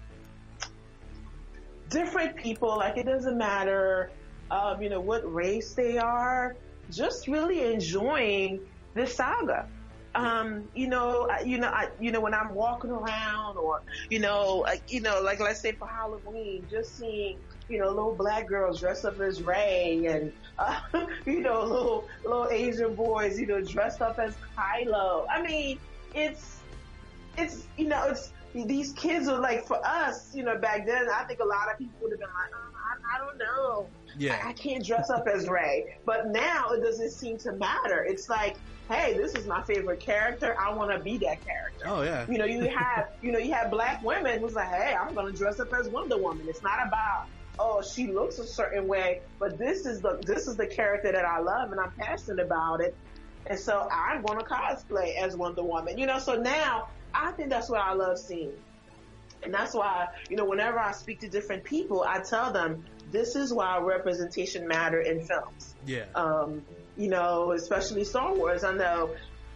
different 1.88 2.36
people. 2.36 2.76
Like 2.76 2.96
it 2.96 3.06
doesn't 3.06 3.38
matter, 3.38 4.10
um, 4.50 4.82
you 4.82 4.88
know, 4.88 5.00
what 5.00 5.32
race 5.32 5.72
they 5.74 5.98
are. 5.98 6.56
Just 6.90 7.28
really 7.28 7.72
enjoying 7.72 8.60
this 8.94 9.14
saga. 9.14 9.68
Um, 10.14 10.68
you 10.74 10.88
know, 10.88 11.28
you 11.44 11.58
know, 11.58 11.68
I, 11.68 11.88
you 12.00 12.10
know, 12.10 12.20
when 12.20 12.34
I'm 12.34 12.54
walking 12.54 12.90
around, 12.90 13.56
or 13.56 13.82
you 14.10 14.18
know, 14.18 14.56
like, 14.56 14.82
you 14.88 15.00
know, 15.00 15.20
like 15.22 15.38
let's 15.38 15.60
say 15.60 15.72
for 15.72 15.86
Halloween, 15.86 16.66
just 16.70 16.98
seeing, 16.98 17.38
you 17.68 17.78
know, 17.78 17.88
little 17.88 18.14
black 18.14 18.46
girls 18.46 18.80
dressed 18.80 19.04
up 19.04 19.20
as 19.20 19.42
Rey, 19.42 20.06
and 20.06 20.32
uh, 20.58 20.80
you 21.26 21.40
know, 21.40 21.62
little 21.62 22.04
little 22.24 22.48
Asian 22.50 22.94
boys, 22.94 23.38
you 23.38 23.46
know, 23.46 23.60
dressed 23.60 24.00
up 24.00 24.18
as 24.18 24.34
Kylo. 24.56 25.26
I 25.30 25.42
mean, 25.42 25.78
it's 26.14 26.57
it's 27.38 27.66
you 27.76 27.86
know 27.86 28.04
it's 28.04 28.32
these 28.54 28.92
kids 28.92 29.28
are 29.28 29.40
like 29.40 29.66
for 29.66 29.78
us 29.86 30.34
you 30.34 30.42
know 30.42 30.56
back 30.56 30.86
then 30.86 31.08
I 31.08 31.24
think 31.24 31.40
a 31.40 31.44
lot 31.44 31.70
of 31.70 31.78
people 31.78 31.98
would 32.02 32.12
have 32.12 32.20
been 32.20 32.28
like 32.28 32.50
oh, 32.54 32.68
I, 32.88 33.16
I 33.16 33.18
don't 33.18 33.38
know. 33.38 33.88
Yeah. 34.18 34.40
I, 34.42 34.48
I 34.48 34.52
can't 34.54 34.84
dress 34.84 35.10
up 35.10 35.28
as 35.28 35.48
Rey. 35.48 35.96
But 36.04 36.28
now 36.28 36.70
it 36.70 36.82
doesn't 36.82 37.10
seem 37.10 37.36
to 37.38 37.52
matter. 37.52 38.04
It's 38.04 38.28
like 38.28 38.56
hey 38.88 39.14
this 39.16 39.34
is 39.34 39.46
my 39.46 39.62
favorite 39.62 40.00
character. 40.00 40.56
I 40.58 40.72
want 40.72 40.90
to 40.90 40.98
be 40.98 41.18
that 41.18 41.44
character. 41.44 41.84
Oh 41.86 42.02
yeah. 42.02 42.26
you 42.28 42.38
know 42.38 42.46
you 42.46 42.68
have 42.68 43.10
you 43.22 43.32
know 43.32 43.38
you 43.38 43.52
have 43.52 43.70
black 43.70 44.02
women 44.02 44.40
who's 44.40 44.54
like 44.54 44.68
hey 44.68 44.94
I'm 44.94 45.14
going 45.14 45.32
to 45.32 45.38
dress 45.38 45.60
up 45.60 45.72
as 45.72 45.88
Wonder 45.88 46.18
Woman. 46.18 46.46
It's 46.48 46.62
not 46.62 46.86
about 46.86 47.26
oh 47.58 47.82
she 47.82 48.06
looks 48.06 48.38
a 48.38 48.46
certain 48.46 48.86
way 48.86 49.20
but 49.38 49.58
this 49.58 49.84
is 49.84 50.00
the 50.00 50.18
this 50.24 50.46
is 50.46 50.56
the 50.56 50.66
character 50.66 51.12
that 51.12 51.24
I 51.24 51.38
love 51.38 51.70
and 51.70 51.80
I'm 51.80 51.92
passionate 51.92 52.44
about 52.44 52.80
it. 52.80 52.96
And 53.46 53.58
so 53.58 53.88
I'm 53.90 54.22
going 54.22 54.38
to 54.38 54.44
cosplay 54.44 55.16
as 55.16 55.34
Wonder 55.36 55.62
Woman. 55.62 55.96
You 55.96 56.06
know, 56.06 56.18
so 56.18 56.34
now 56.34 56.88
I 57.14 57.32
think 57.32 57.50
that's 57.50 57.68
what 57.68 57.80
I 57.80 57.92
love 57.94 58.18
seeing. 58.18 58.52
And 59.42 59.54
that's 59.54 59.74
why, 59.74 60.08
you 60.28 60.36
know, 60.36 60.44
whenever 60.44 60.78
I 60.78 60.92
speak 60.92 61.20
to 61.20 61.28
different 61.28 61.64
people, 61.64 62.04
I 62.06 62.20
tell 62.20 62.52
them 62.52 62.84
this 63.10 63.36
is 63.36 63.52
why 63.52 63.78
representation 63.78 64.66
matter 64.66 65.00
in 65.00 65.24
films. 65.24 65.74
Yeah. 65.86 66.04
Um, 66.14 66.62
you 66.96 67.08
know, 67.08 67.52
especially 67.52 68.04
Star 68.04 68.34
Wars. 68.34 68.64
I 68.64 68.72
know 68.74 69.10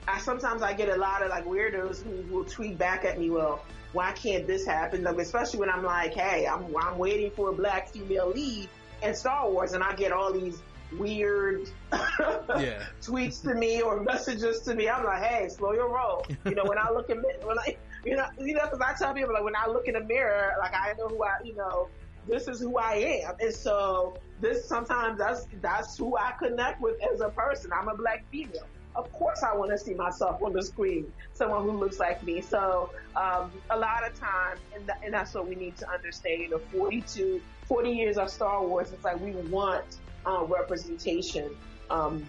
I 0.07 0.19
sometimes 0.19 0.63
I 0.63 0.73
get 0.73 0.89
a 0.89 0.97
lot 0.97 1.23
of 1.23 1.31
like 1.31 1.45
weirdos 1.45 2.03
who 2.03 2.35
will 2.35 2.45
tweet 2.45 2.79
back 2.79 3.05
at 3.05 3.19
me, 3.19 3.31
well, 3.31 3.65
why 3.93 4.13
can't 4.13 4.47
this 4.47 4.67
happen? 4.67 5.03
Like, 5.03 5.19
especially 5.19 5.61
when 5.61 5.71
I'm 5.71 5.85
like, 5.85 6.15
hey, 6.15 6.47
I'm, 6.47 6.75
I'm 6.77 6.99
waiting 6.99 7.31
for 7.31 7.51
a 7.51 7.53
black 7.53 7.91
female 7.91 8.31
lead 8.31 8.69
in 9.03 9.15
Star 9.15 9.51
Wars 9.51 9.75
and 9.75 9.83
I 9.83 9.95
get 9.95 10.13
all 10.13 10.33
these 10.33 10.63
weird 10.99 11.69
Yeah. 11.93 12.85
tweets 13.03 13.43
to 13.43 13.55
me 13.55 13.83
or 13.83 14.01
messages 14.03 14.61
to 14.61 14.75
me. 14.75 14.89
I'm 14.89 15.05
like, 15.05 15.23
hey, 15.23 15.49
slow 15.49 15.73
your 15.73 15.93
roll. 15.93 16.25
You 16.45 16.55
know, 16.55 16.65
when 16.65 16.79
I 16.79 16.91
look 16.91 17.11
in, 17.11 17.23
when 17.45 17.59
I, 17.59 17.77
you 18.05 18.17
know, 18.17 18.27
you 18.39 18.55
know, 18.55 18.65
because 18.65 18.81
I 18.81 18.95
tell 18.95 19.15
people 19.15 19.33
like 19.33 19.45
when 19.45 19.57
I 19.57 19.67
look 19.67 19.87
in 19.87 19.95
the 19.95 20.05
mirror, 20.05 20.55
like 20.59 20.75
I 20.75 20.95
know 20.99 21.09
who 21.09 21.23
I, 21.23 21.37
you 21.45 21.55
know, 21.55 21.89
this 22.29 22.49
is 22.49 22.61
who 22.61 22.79
I 22.79 23.23
am, 23.25 23.35
and 23.41 23.53
so 23.53 24.15
this 24.41 24.69
sometimes 24.69 25.19
that's 25.19 25.47
that's 25.61 25.99
who 25.99 26.17
I 26.17 26.33
connect 26.39 26.81
with 26.81 26.97
as 27.13 27.21
a 27.21 27.31
person. 27.31 27.73
I'm 27.73 27.89
a 27.89 27.97
black 27.97 28.25
female. 28.31 28.67
Of 28.95 29.11
course, 29.13 29.43
I 29.43 29.57
want 29.57 29.71
to 29.71 29.79
see 29.79 29.95
myself 29.95 30.43
on 30.43 30.53
the 30.53 30.63
screen, 30.63 31.11
someone 31.33 31.63
who 31.63 31.73
looks 31.73 31.99
like 31.99 32.23
me. 32.23 32.43
So, 32.43 32.91
um, 33.17 33.51
a 33.71 33.79
lot 33.79 34.07
of 34.07 34.19
time, 34.21 34.59
and, 34.75 34.91
and 35.03 35.15
that's 35.15 35.33
what 35.35 35.49
we 35.49 35.55
need 35.55 35.77
to 35.79 35.91
understand. 35.91 36.43
You 36.43 36.51
know, 36.51 36.59
42, 36.59 37.41
40 37.65 37.91
years 37.91 38.19
of 38.19 38.29
Star 38.29 38.63
Wars, 38.63 38.93
it's 38.93 39.03
like 39.03 39.19
we 39.21 39.33
want 39.33 39.97
uh, 40.27 40.45
representation 40.45 41.51
um, 41.91 42.25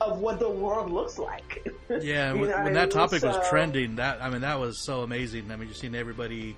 of 0.00 0.20
what 0.20 0.38
the 0.38 0.48
world 0.48 0.90
looks 0.90 1.18
like. 1.18 1.66
Yeah, 2.02 2.32
when, 2.34 2.50
when 2.64 2.74
that 2.74 2.90
topic 2.90 3.22
was 3.22 3.48
trending, 3.48 3.96
that 3.96 4.22
I 4.22 4.28
mean, 4.28 4.42
that 4.42 4.60
was 4.60 4.78
so 4.84 5.00
amazing. 5.02 5.50
I 5.50 5.56
mean, 5.56 5.68
you've 5.68 5.76
seen 5.78 5.94
everybody, 5.94 6.54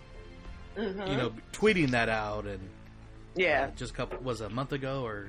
Mhm. 0.76 1.08
you 1.08 1.16
know, 1.16 1.32
tweeting 1.52 1.90
that 1.92 2.08
out, 2.08 2.46
and 2.46 2.58
Yeah. 3.36 3.68
uh, 3.68 3.76
just 3.76 3.92
a 3.92 3.94
couple 3.94 4.18
was 4.18 4.40
it 4.40 4.46
a 4.46 4.50
month 4.50 4.72
ago 4.72 5.04
or 5.04 5.28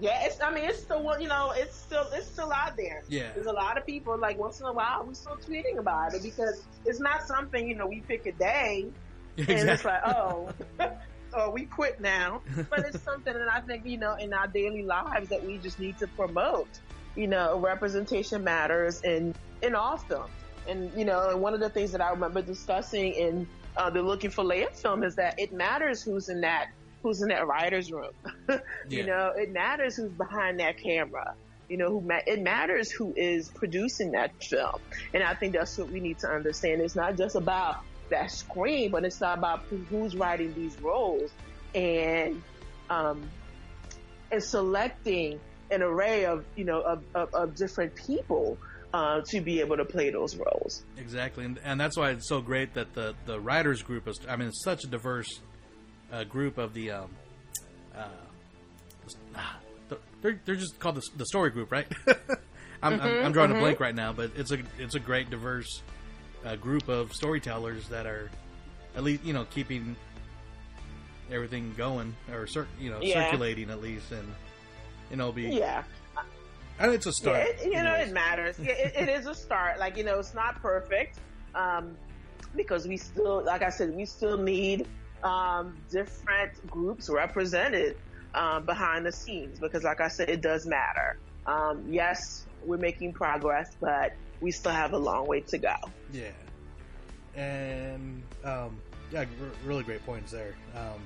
Yeah, 0.00 0.24
it's. 0.24 0.40
I 0.40 0.50
mean, 0.54 0.64
it's 0.64 0.78
still. 0.80 1.02
You 1.20 1.26
know, 1.28 1.52
it's 1.54 1.74
still. 1.76 2.06
It's 2.14 2.26
still 2.28 2.52
out 2.52 2.76
there. 2.76 3.02
Yeah. 3.08 3.32
There's 3.34 3.48
a 3.48 3.52
lot 3.52 3.76
of 3.76 3.84
people. 3.84 4.16
Like 4.16 4.38
once 4.38 4.60
in 4.60 4.66
a 4.66 4.72
while, 4.72 5.04
we're 5.04 5.14
still 5.14 5.36
tweeting 5.36 5.78
about 5.78 6.14
it 6.14 6.22
because 6.22 6.62
it's 6.86 7.00
not 7.00 7.26
something. 7.26 7.68
You 7.68 7.74
know, 7.74 7.88
we 7.88 8.00
pick 8.00 8.24
a 8.26 8.32
day, 8.32 8.86
and 9.36 9.48
it's 9.68 9.84
like, 9.84 10.00
oh, 10.06 10.48
oh, 11.34 11.50
we 11.50 11.66
quit 11.66 12.00
now. 12.00 12.42
But 12.68 12.80
it's 12.80 13.02
something 13.04 13.32
that 13.32 13.48
I 13.52 13.60
think 13.60 13.86
you 13.86 13.98
know 13.98 14.14
in 14.14 14.32
our 14.32 14.46
daily 14.46 14.84
lives 14.84 15.28
that 15.28 15.44
we 15.44 15.58
just 15.58 15.78
need 15.78 15.98
to 15.98 16.06
promote. 16.06 16.68
You 17.16 17.26
know, 17.26 17.58
representation 17.58 18.44
matters 18.44 19.02
in 19.02 19.34
in 19.62 19.74
all 19.74 19.96
films. 19.96 20.30
And 20.68 20.90
you 20.96 21.04
know, 21.04 21.30
and 21.30 21.40
one 21.40 21.54
of 21.54 21.60
the 21.60 21.70
things 21.70 21.92
that 21.92 22.00
I 22.00 22.10
remember 22.10 22.42
discussing 22.42 23.12
in 23.14 23.48
uh, 23.76 23.90
the 23.90 24.02
Looking 24.02 24.30
for 24.30 24.44
Leia 24.44 24.74
film 24.76 25.02
is 25.02 25.16
that 25.16 25.38
it 25.38 25.52
matters 25.52 26.02
who's 26.02 26.28
in 26.28 26.40
that 26.42 26.68
who's 27.02 27.22
in 27.22 27.28
that 27.28 27.46
writer's 27.46 27.90
room. 27.90 28.12
You 28.88 29.06
know, 29.06 29.32
it 29.36 29.52
matters 29.52 29.96
who's 29.96 30.10
behind 30.10 30.58
that 30.60 30.76
camera. 30.76 31.34
You 31.68 31.76
know, 31.76 31.88
who 31.88 32.00
ma- 32.00 32.18
it 32.26 32.42
matters 32.42 32.90
who 32.90 33.14
is 33.16 33.48
producing 33.48 34.10
that 34.12 34.32
film. 34.42 34.80
And 35.14 35.22
I 35.22 35.34
think 35.34 35.52
that's 35.52 35.78
what 35.78 35.88
we 35.90 36.00
need 36.00 36.18
to 36.18 36.28
understand. 36.28 36.80
It's 36.80 36.96
not 36.96 37.16
just 37.16 37.36
about 37.36 37.76
that 38.10 38.30
screen, 38.30 38.90
but 38.90 39.04
it's 39.04 39.20
not 39.20 39.38
about 39.38 39.62
who's 39.88 40.14
writing 40.16 40.52
these 40.54 40.78
roles 40.80 41.30
and 41.74 42.42
um, 42.88 43.22
and 44.30 44.42
selecting 44.42 45.40
an 45.70 45.82
array 45.82 46.24
of 46.26 46.44
you 46.56 46.64
know 46.64 46.80
of, 46.80 47.02
of, 47.14 47.32
of 47.34 47.54
different 47.54 47.94
people 47.94 48.58
uh, 48.92 49.20
to 49.28 49.40
be 49.40 49.60
able 49.60 49.76
to 49.76 49.84
play 49.84 50.10
those 50.10 50.36
roles. 50.36 50.84
exactly, 50.96 51.44
and, 51.44 51.58
and 51.64 51.80
that's 51.80 51.96
why 51.96 52.10
it's 52.10 52.28
so 52.28 52.40
great 52.40 52.74
that 52.74 52.92
the 52.94 53.14
the 53.26 53.38
writers 53.40 53.82
group 53.82 54.08
is. 54.08 54.18
I 54.28 54.36
mean, 54.36 54.48
it's 54.48 54.62
such 54.64 54.84
a 54.84 54.88
diverse 54.88 55.40
uh, 56.12 56.24
group 56.24 56.58
of 56.58 56.74
the. 56.74 56.90
Um, 56.90 57.10
uh, 57.96 58.04
ah, 59.36 59.58
the- 59.88 59.98
they're 60.22 60.40
they're 60.44 60.56
just 60.56 60.78
called 60.78 60.96
the, 60.96 61.02
the 61.16 61.26
story 61.26 61.50
group, 61.50 61.70
right? 61.72 61.86
I'm, 62.82 62.94
I'm, 62.94 63.00
Mhm, 63.00 63.24
I'm 63.26 63.32
drawing 63.32 63.50
mhm. 63.50 63.56
a 63.56 63.58
blank 63.60 63.78
right 63.80 63.94
now, 63.94 64.12
but 64.12 64.30
it's 64.36 64.50
a 64.52 64.58
it's 64.78 64.94
a 64.94 65.00
great 65.00 65.28
diverse 65.30 65.82
uh, 66.44 66.56
group 66.56 66.88
of 66.88 67.12
storytellers 67.14 67.88
that 67.88 68.06
are 68.06 68.30
at 68.96 69.02
least 69.04 69.22
you 69.24 69.32
know 69.32 69.44
keeping 69.50 69.96
everything 71.30 71.72
going 71.76 72.14
or 72.32 72.46
cir- 72.46 72.66
you 72.78 72.90
know 72.90 72.98
Yeah. 73.00 73.24
circulating 73.24 73.70
at 73.70 73.80
least, 73.80 74.10
and 74.12 74.26
you 75.10 75.16
know 75.16 75.32
be 75.32 75.42
Yeah. 75.44 75.82
and 76.78 76.92
it's 76.92 77.06
a 77.06 77.12
start. 77.12 77.36
Yeah, 77.36 77.44
it, 77.44 77.64
you 77.66 77.82
know, 77.82 77.94
it 77.94 78.10
matters. 78.12 78.58
Yeah, 78.58 78.72
it, 78.72 78.94
it 78.96 79.08
is 79.10 79.26
a 79.26 79.34
start. 79.34 79.78
Like, 79.78 79.96
you 79.98 80.04
know, 80.04 80.18
it's 80.18 80.34
not 80.34 80.60
perfect. 80.62 81.18
Um, 81.54 81.96
because 82.56 82.88
we 82.88 82.96
still, 82.96 83.42
like 83.44 83.62
I 83.62 83.68
said, 83.68 83.94
we 83.94 84.06
still 84.06 84.38
need, 84.38 84.86
um, 85.22 85.76
different 85.90 86.66
groups 86.68 87.08
represented, 87.10 87.96
um, 88.34 88.64
behind 88.64 89.04
the 89.04 89.12
scenes 89.12 89.58
because 89.58 89.84
like 89.84 90.00
I 90.00 90.08
said, 90.08 90.30
it 90.30 90.40
does 90.40 90.66
matter. 90.66 91.18
Um, 91.46 91.84
yes, 91.88 92.46
we're 92.64 92.78
making 92.78 93.12
progress, 93.12 93.76
but 93.80 94.14
we 94.40 94.50
still 94.50 94.72
have 94.72 94.92
a 94.94 94.98
long 94.98 95.26
way 95.26 95.40
to 95.42 95.58
go. 95.58 95.74
Yeah. 96.12 96.30
and 97.36 98.22
um, 98.44 98.80
yeah, 99.12 99.24
really 99.64 99.82
great 99.84 100.04
points 100.04 100.32
there. 100.32 100.54
Um, 100.74 101.00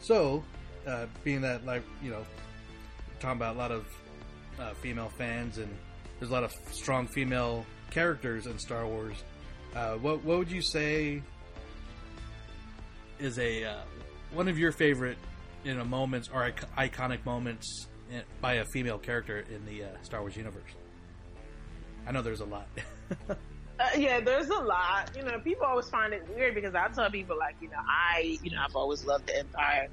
so, 0.00 0.44
uh, 0.86 1.06
being 1.22 1.40
that 1.42 1.64
like 1.64 1.82
you 2.02 2.10
know, 2.10 2.24
talking 3.20 3.36
about 3.38 3.56
a 3.56 3.58
lot 3.58 3.70
of 3.72 3.86
uh, 4.60 4.74
female 4.74 5.08
fans 5.16 5.58
and 5.58 5.68
there's 6.18 6.30
a 6.30 6.34
lot 6.34 6.44
of 6.44 6.52
strong 6.70 7.06
female 7.06 7.64
characters 7.90 8.46
in 8.46 8.58
Star 8.58 8.86
Wars. 8.86 9.16
Uh, 9.74 9.94
what 9.94 10.22
what 10.24 10.38
would 10.38 10.50
you 10.50 10.62
say 10.62 11.22
is 13.18 13.38
a 13.38 13.64
uh, 13.64 13.80
one 14.32 14.48
of 14.48 14.58
your 14.58 14.72
favorite 14.72 15.18
you 15.64 15.74
know 15.74 15.84
moments 15.84 16.28
or 16.32 16.46
ic- 16.46 16.74
iconic 16.76 17.24
moments 17.24 17.86
in, 18.10 18.22
by 18.40 18.54
a 18.54 18.64
female 18.66 18.98
character 18.98 19.44
in 19.54 19.64
the 19.66 19.84
uh, 19.84 19.88
Star 20.02 20.20
Wars 20.20 20.36
universe? 20.36 20.70
I 22.06 22.12
know 22.12 22.20
there's 22.22 22.40
a 22.40 22.44
lot. 22.44 22.68
Uh, 23.78 23.88
yeah, 23.96 24.20
there's 24.20 24.48
a 24.48 24.58
lot. 24.58 25.10
You 25.16 25.24
know, 25.24 25.38
people 25.40 25.66
always 25.66 25.88
find 25.88 26.12
it 26.12 26.24
weird 26.34 26.54
because 26.54 26.74
I 26.74 26.88
tell 26.88 27.10
people 27.10 27.36
like, 27.36 27.56
you 27.60 27.68
know, 27.68 27.80
I, 27.86 28.38
you 28.42 28.52
know, 28.52 28.58
I've 28.64 28.76
always 28.76 29.04
loved 29.04 29.26
the 29.26 29.38
Empire. 29.38 29.88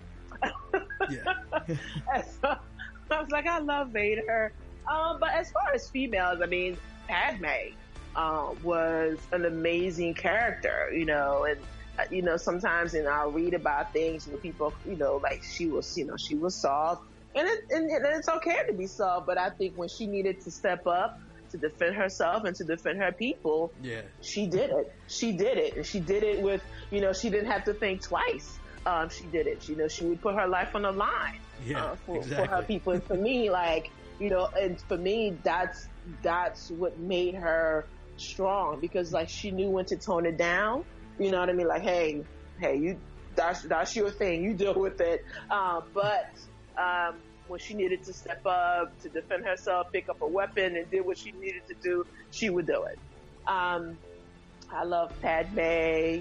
yeah. 1.10 1.34
So, 2.42 2.58
I 3.18 3.22
was 3.22 3.30
like, 3.32 3.46
I 3.46 3.60
love 3.60 3.90
Vader. 3.90 4.54
Um, 4.90 5.20
but 5.20 5.32
as 5.32 5.52
far 5.52 5.74
as 5.74 5.90
females, 5.90 6.40
I 6.42 6.46
mean, 6.46 6.78
Padme 7.08 7.46
uh, 8.16 8.54
was 8.64 9.20
an 9.32 9.46
amazing 9.46 10.14
character, 10.14 10.90
you 10.94 11.06
know, 11.06 11.44
and 11.44 11.60
uh, 12.00 12.04
you 12.10 12.22
know, 12.22 12.38
sometimes 12.38 12.94
and 12.94 13.08
I'll 13.08 13.32
read 13.32 13.54
about 13.54 13.92
things 13.92 14.28
where 14.28 14.38
people, 14.38 14.74
you 14.88 14.96
know, 14.96 15.20
like 15.22 15.44
she 15.44 15.68
was, 15.68 15.98
you 15.98 16.06
know, 16.06 16.16
she 16.18 16.36
was 16.36 16.56
soft, 16.56 17.04
and, 17.36 17.48
it, 17.48 17.66
and, 17.70 17.90
and 17.90 18.06
it's 18.06 18.30
okay 18.30 18.62
to 18.68 18.74
be 18.74 18.88
soft, 18.88 19.28
but 19.28 19.38
I 19.38 19.50
think 19.50 19.78
when 19.78 19.90
she 19.90 20.08
needed 20.08 20.42
to 20.42 20.52
step 20.52 20.88
up 20.88 21.20
to 21.52 21.58
defend 21.58 21.96
herself 21.96 22.44
and 22.46 22.56
to 22.56 22.64
defend 22.64 23.00
her 23.00 23.12
people, 23.12 23.72
Yeah. 23.82 24.02
she 24.22 24.48
did 24.48 24.70
it. 24.72 24.92
She 25.08 25.34
did 25.34 25.58
it, 25.58 25.76
and 25.78 25.86
she 25.86 26.00
did 26.00 26.24
it 26.24 26.42
with, 26.42 26.62
you 26.90 27.02
know, 27.02 27.14
she 27.14 27.30
didn't 27.30 27.52
have 27.52 27.64
to 27.66 27.74
think 27.74 28.02
twice. 28.04 28.58
Um, 28.86 29.10
she 29.10 29.26
did 29.26 29.48
it. 29.48 29.70
You 29.70 29.76
know, 29.76 29.88
she 29.88 30.06
would 30.06 30.22
put 30.22 30.36
her 30.36 30.48
life 30.48 30.76
on 30.76 30.82
the 30.84 30.92
line 30.92 31.40
Yeah, 31.64 31.84
uh, 31.84 31.96
for, 32.06 32.24
for 32.24 32.46
her 32.48 32.64
people. 32.64 32.94
And 32.94 33.04
for 33.04 33.16
me, 33.16 33.50
like, 33.62 33.92
you 34.20 34.30
know, 34.30 34.50
and 34.60 34.80
for 34.88 34.98
me, 34.98 35.38
that's 35.44 35.88
that's 36.24 36.70
what 36.72 36.98
made 37.00 37.36
her 37.36 37.86
strong 38.18 38.80
because, 38.80 39.12
like, 39.12 39.30
she 39.30 39.52
knew 39.52 39.70
when 39.70 39.86
to 39.86 39.98
tone 39.98 40.26
it 40.26 40.38
down. 40.38 40.84
You 41.20 41.32
know 41.32 41.40
what 41.40 41.50
I 41.50 41.54
mean? 41.54 41.68
Like, 41.68 41.84
hey, 41.84 42.24
hey, 42.60 42.78
you, 42.78 43.00
that's 43.36 43.62
that's 43.64 43.96
your 43.96 44.10
thing. 44.10 44.44
You 44.44 44.54
deal 44.54 44.74
with 44.74 45.00
it. 45.02 45.24
Uh, 45.50 45.82
but 45.94 46.32
um, 46.78 47.16
when 47.52 47.60
she 47.60 47.74
needed 47.74 48.04
to 48.06 48.14
step 48.14 48.46
up 48.46 48.98
to 49.02 49.10
defend 49.10 49.46
herself, 49.46 49.92
pick 49.92 50.08
up 50.10 50.22
a 50.22 50.28
weapon, 50.28 50.78
and 50.78 50.90
did 50.90 51.06
what 51.06 51.18
she 51.18 51.32
needed 51.34 51.62
to 51.68 51.76
do, 51.84 52.06
she 52.32 52.50
would 52.50 52.66
do 52.66 52.84
it. 52.86 52.98
Um, 53.46 53.98
I 54.74 54.86
love 54.86 55.12
Padme, 55.22 55.60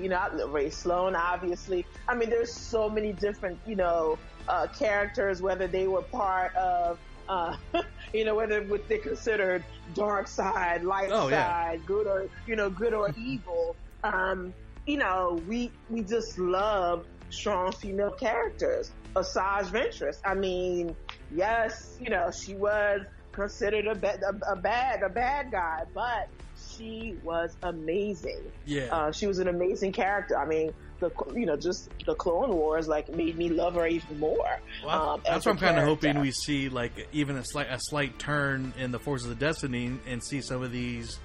you 0.03 0.09
know, 0.09 0.16
I 0.16 0.35
love 0.35 0.51
Rae 0.53 0.70
Sloane, 0.70 1.14
obviously. 1.14 1.87
I 2.09 2.14
mean, 2.16 2.31
there's 2.31 2.53
so 2.53 2.91
many 2.91 3.12
different, 3.12 3.61
you 3.64 3.76
know, 3.76 4.18
uh, 4.49 4.66
characters, 4.76 5.41
whether 5.41 5.68
they 5.68 5.87
were 5.87 6.03
part 6.03 6.55
of, 6.57 6.99
uh, 7.28 7.57
you 8.12 8.24
know, 8.24 8.35
whether 8.35 8.61
what 8.64 8.89
they 8.89 8.99
considered 8.99 9.62
dark 9.95 10.26
side, 10.26 10.83
light 10.83 11.11
Oh, 11.12 11.28
yeah. 11.28 11.49
side, 11.49 11.87
good 11.87 12.09
or, 12.09 12.28
you 12.49 12.57
know, 12.57 12.68
good 12.68 12.93
or 12.93 13.11
evil. 13.16 13.76
Um, 14.03 14.53
you 14.85 14.97
know, 14.97 15.41
we, 15.47 15.70
we 15.89 16.03
just 16.03 16.37
love 16.37 17.07
strong 17.28 17.70
female 17.70 18.11
characters. 18.11 18.91
Asajj 19.14 19.66
Ventress, 19.66 20.18
I 20.24 20.35
mean, 20.35 20.97
yes, 21.35 21.97
you 22.01 22.11
know, 22.11 22.31
she 22.31 22.55
was 22.55 23.03
considered 23.33 23.87
a, 23.87 23.95
ba- 23.95 24.20
a, 24.26 24.53
a 24.53 24.57
bad, 24.57 25.03
a 25.03 25.09
bad 25.09 25.51
guy, 25.51 25.85
but 25.95 26.28
she 26.76 27.16
was 27.22 27.57
amazing. 27.62 28.41
Yeah. 28.66 28.95
Uh, 28.95 29.12
she 29.12 29.26
was 29.26 29.39
an 29.39 29.49
amazing 29.49 29.93
character. 29.93 30.39
I 30.39 30.47
mean, 30.47 30.72
the 31.01 31.11
you 31.35 31.47
know 31.47 31.57
just 31.57 31.91
the 32.07 32.14
Clone 32.14 32.51
Wars 32.55 32.87
like 32.87 33.09
made 33.09 33.37
me 33.37 33.49
love 33.49 33.74
her 33.74 33.87
even 33.87 34.18
more. 34.18 34.61
Well, 34.85 35.11
um, 35.11 35.22
that's 35.24 35.47
what 35.47 35.53
I'm 35.53 35.59
kind 35.59 35.78
of 35.78 35.85
hoping 35.85 36.20
we 36.20 36.31
see, 36.31 36.68
like 36.68 37.09
even 37.12 37.37
a 37.37 37.45
slight 37.45 37.68
a 37.70 37.78
slight 37.81 38.18
turn 38.18 38.72
in 38.78 38.93
the 38.93 38.99
Forces 38.99 39.31
of 39.31 39.39
Destiny, 39.39 39.93
and 40.07 40.22
see 40.22 40.41
some 40.41 40.62
of 40.62 40.70
these. 40.70 41.18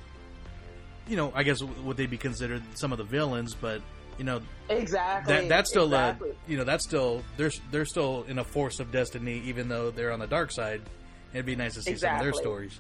You 1.08 1.18
know, 1.18 1.32
I 1.36 1.44
guess 1.44 1.62
would 1.62 1.98
they 1.98 2.08
be 2.08 2.18
considered 2.18 2.64
some 2.76 2.92
of 2.92 2.98
the 2.98 3.04
villains? 3.04 3.54
But 3.54 3.82
you 4.18 4.24
know, 4.24 4.42
Exactly. 4.70 5.34
that 5.34 5.50
that's 5.50 5.70
still 5.70 5.86
exactly. 5.86 6.32
uh, 6.32 6.34
you 6.48 6.58
know 6.58 6.64
that's 6.64 6.84
still 6.86 7.24
they're 7.38 7.52
they're 7.72 7.86
still 7.86 8.24
in 8.28 8.40
a 8.40 8.44
Force 8.44 8.80
of 8.80 8.92
Destiny, 8.92 9.42
even 9.46 9.68
though 9.70 9.92
they're 9.92 10.12
on 10.12 10.20
the 10.20 10.28
dark 10.28 10.52
side. 10.52 10.82
It'd 11.34 11.46
be 11.46 11.56
nice 11.56 11.74
to 11.76 11.82
see 11.82 11.96
some 11.98 12.16
of 12.16 12.22
their 12.22 12.34
stories. 12.34 12.80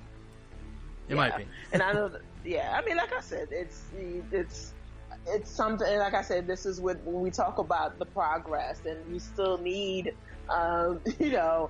In 1.09 1.17
my 1.17 1.27
Yeah. 1.27 1.33
opinion, 1.36 1.53
And 1.73 1.81
I 1.83 1.93
know, 1.93 2.07
that, 2.13 2.21
yeah. 2.43 2.79
I 2.81 2.83
mean, 2.86 2.97
like 2.97 3.13
I 3.13 3.21
said, 3.21 3.49
it's 3.51 3.83
it's 4.31 4.73
it's 5.27 5.51
something. 5.51 5.97
Like 5.99 6.13
I 6.13 6.21
said, 6.21 6.47
this 6.47 6.65
is 6.65 6.79
what 6.81 7.01
when 7.03 7.21
we 7.21 7.31
talk 7.31 7.57
about 7.59 7.99
the 7.99 8.05
progress, 8.05 8.79
and 8.86 8.97
we 9.11 9.19
still 9.19 9.57
need, 9.57 10.13
um, 10.49 11.01
you 11.19 11.31
know, 11.31 11.69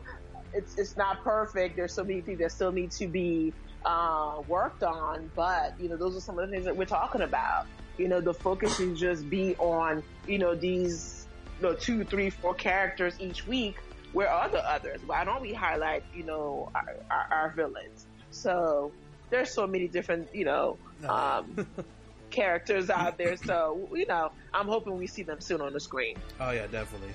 it's 0.53 0.77
it's 0.77 0.95
not 0.95 1.23
perfect. 1.23 1.75
There's 1.75 1.93
so 1.93 2.03
many 2.03 2.21
things 2.21 2.39
that 2.39 2.51
still 2.51 2.71
need 2.71 2.91
to 2.91 3.07
be 3.07 3.51
uh, 3.83 4.41
worked 4.47 4.83
on, 4.83 5.29
but 5.35 5.73
you 5.79 5.89
know, 5.89 5.97
those 5.97 6.15
are 6.15 6.21
some 6.21 6.39
of 6.39 6.47
the 6.47 6.53
things 6.53 6.65
that 6.65 6.77
we're 6.77 6.85
talking 6.85 7.21
about. 7.21 7.65
You 7.97 8.07
know, 8.07 8.21
the 8.21 8.33
focus 8.33 8.77
should 8.77 8.95
just 8.95 9.29
be 9.29 9.55
on 9.57 10.03
you 10.27 10.37
know 10.39 10.55
these 10.55 11.27
you 11.61 11.67
know, 11.69 11.73
two, 11.73 12.03
three, 12.03 12.29
four 12.29 12.53
characters 12.53 13.15
each 13.19 13.47
week. 13.47 13.77
Where 14.13 14.29
are 14.29 14.49
the 14.49 14.59
others? 14.69 14.99
Why 15.05 15.23
don't 15.23 15.41
we 15.41 15.53
highlight 15.53 16.03
you 16.13 16.23
know 16.23 16.69
our, 16.75 16.95
our, 17.11 17.27
our 17.31 17.49
villains? 17.55 18.07
So 18.31 18.91
there's 19.29 19.49
so 19.51 19.65
many 19.65 19.87
different, 19.87 20.27
you 20.35 20.45
know, 20.45 20.77
um, 21.07 21.65
characters 22.29 22.89
out 22.89 23.17
there. 23.17 23.37
So, 23.37 23.89
you 23.93 24.05
know, 24.05 24.31
I'm 24.53 24.67
hoping 24.67 24.97
we 24.97 25.07
see 25.07 25.23
them 25.23 25.39
soon 25.41 25.61
on 25.61 25.73
the 25.73 25.79
screen. 25.79 26.17
oh 26.39 26.51
yeah, 26.51 26.67
definitely. 26.67 27.13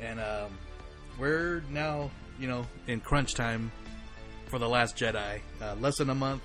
And 0.00 0.20
um, 0.20 0.56
we're 1.18 1.62
now 1.70 2.10
you 2.38 2.48
know 2.48 2.66
in 2.86 3.00
crunch 3.00 3.34
time 3.34 3.70
for 4.46 4.58
the 4.58 4.68
Last 4.68 4.96
Jedi. 4.96 5.40
Uh, 5.60 5.74
less 5.80 5.98
than 5.98 6.10
a 6.10 6.14
month. 6.14 6.42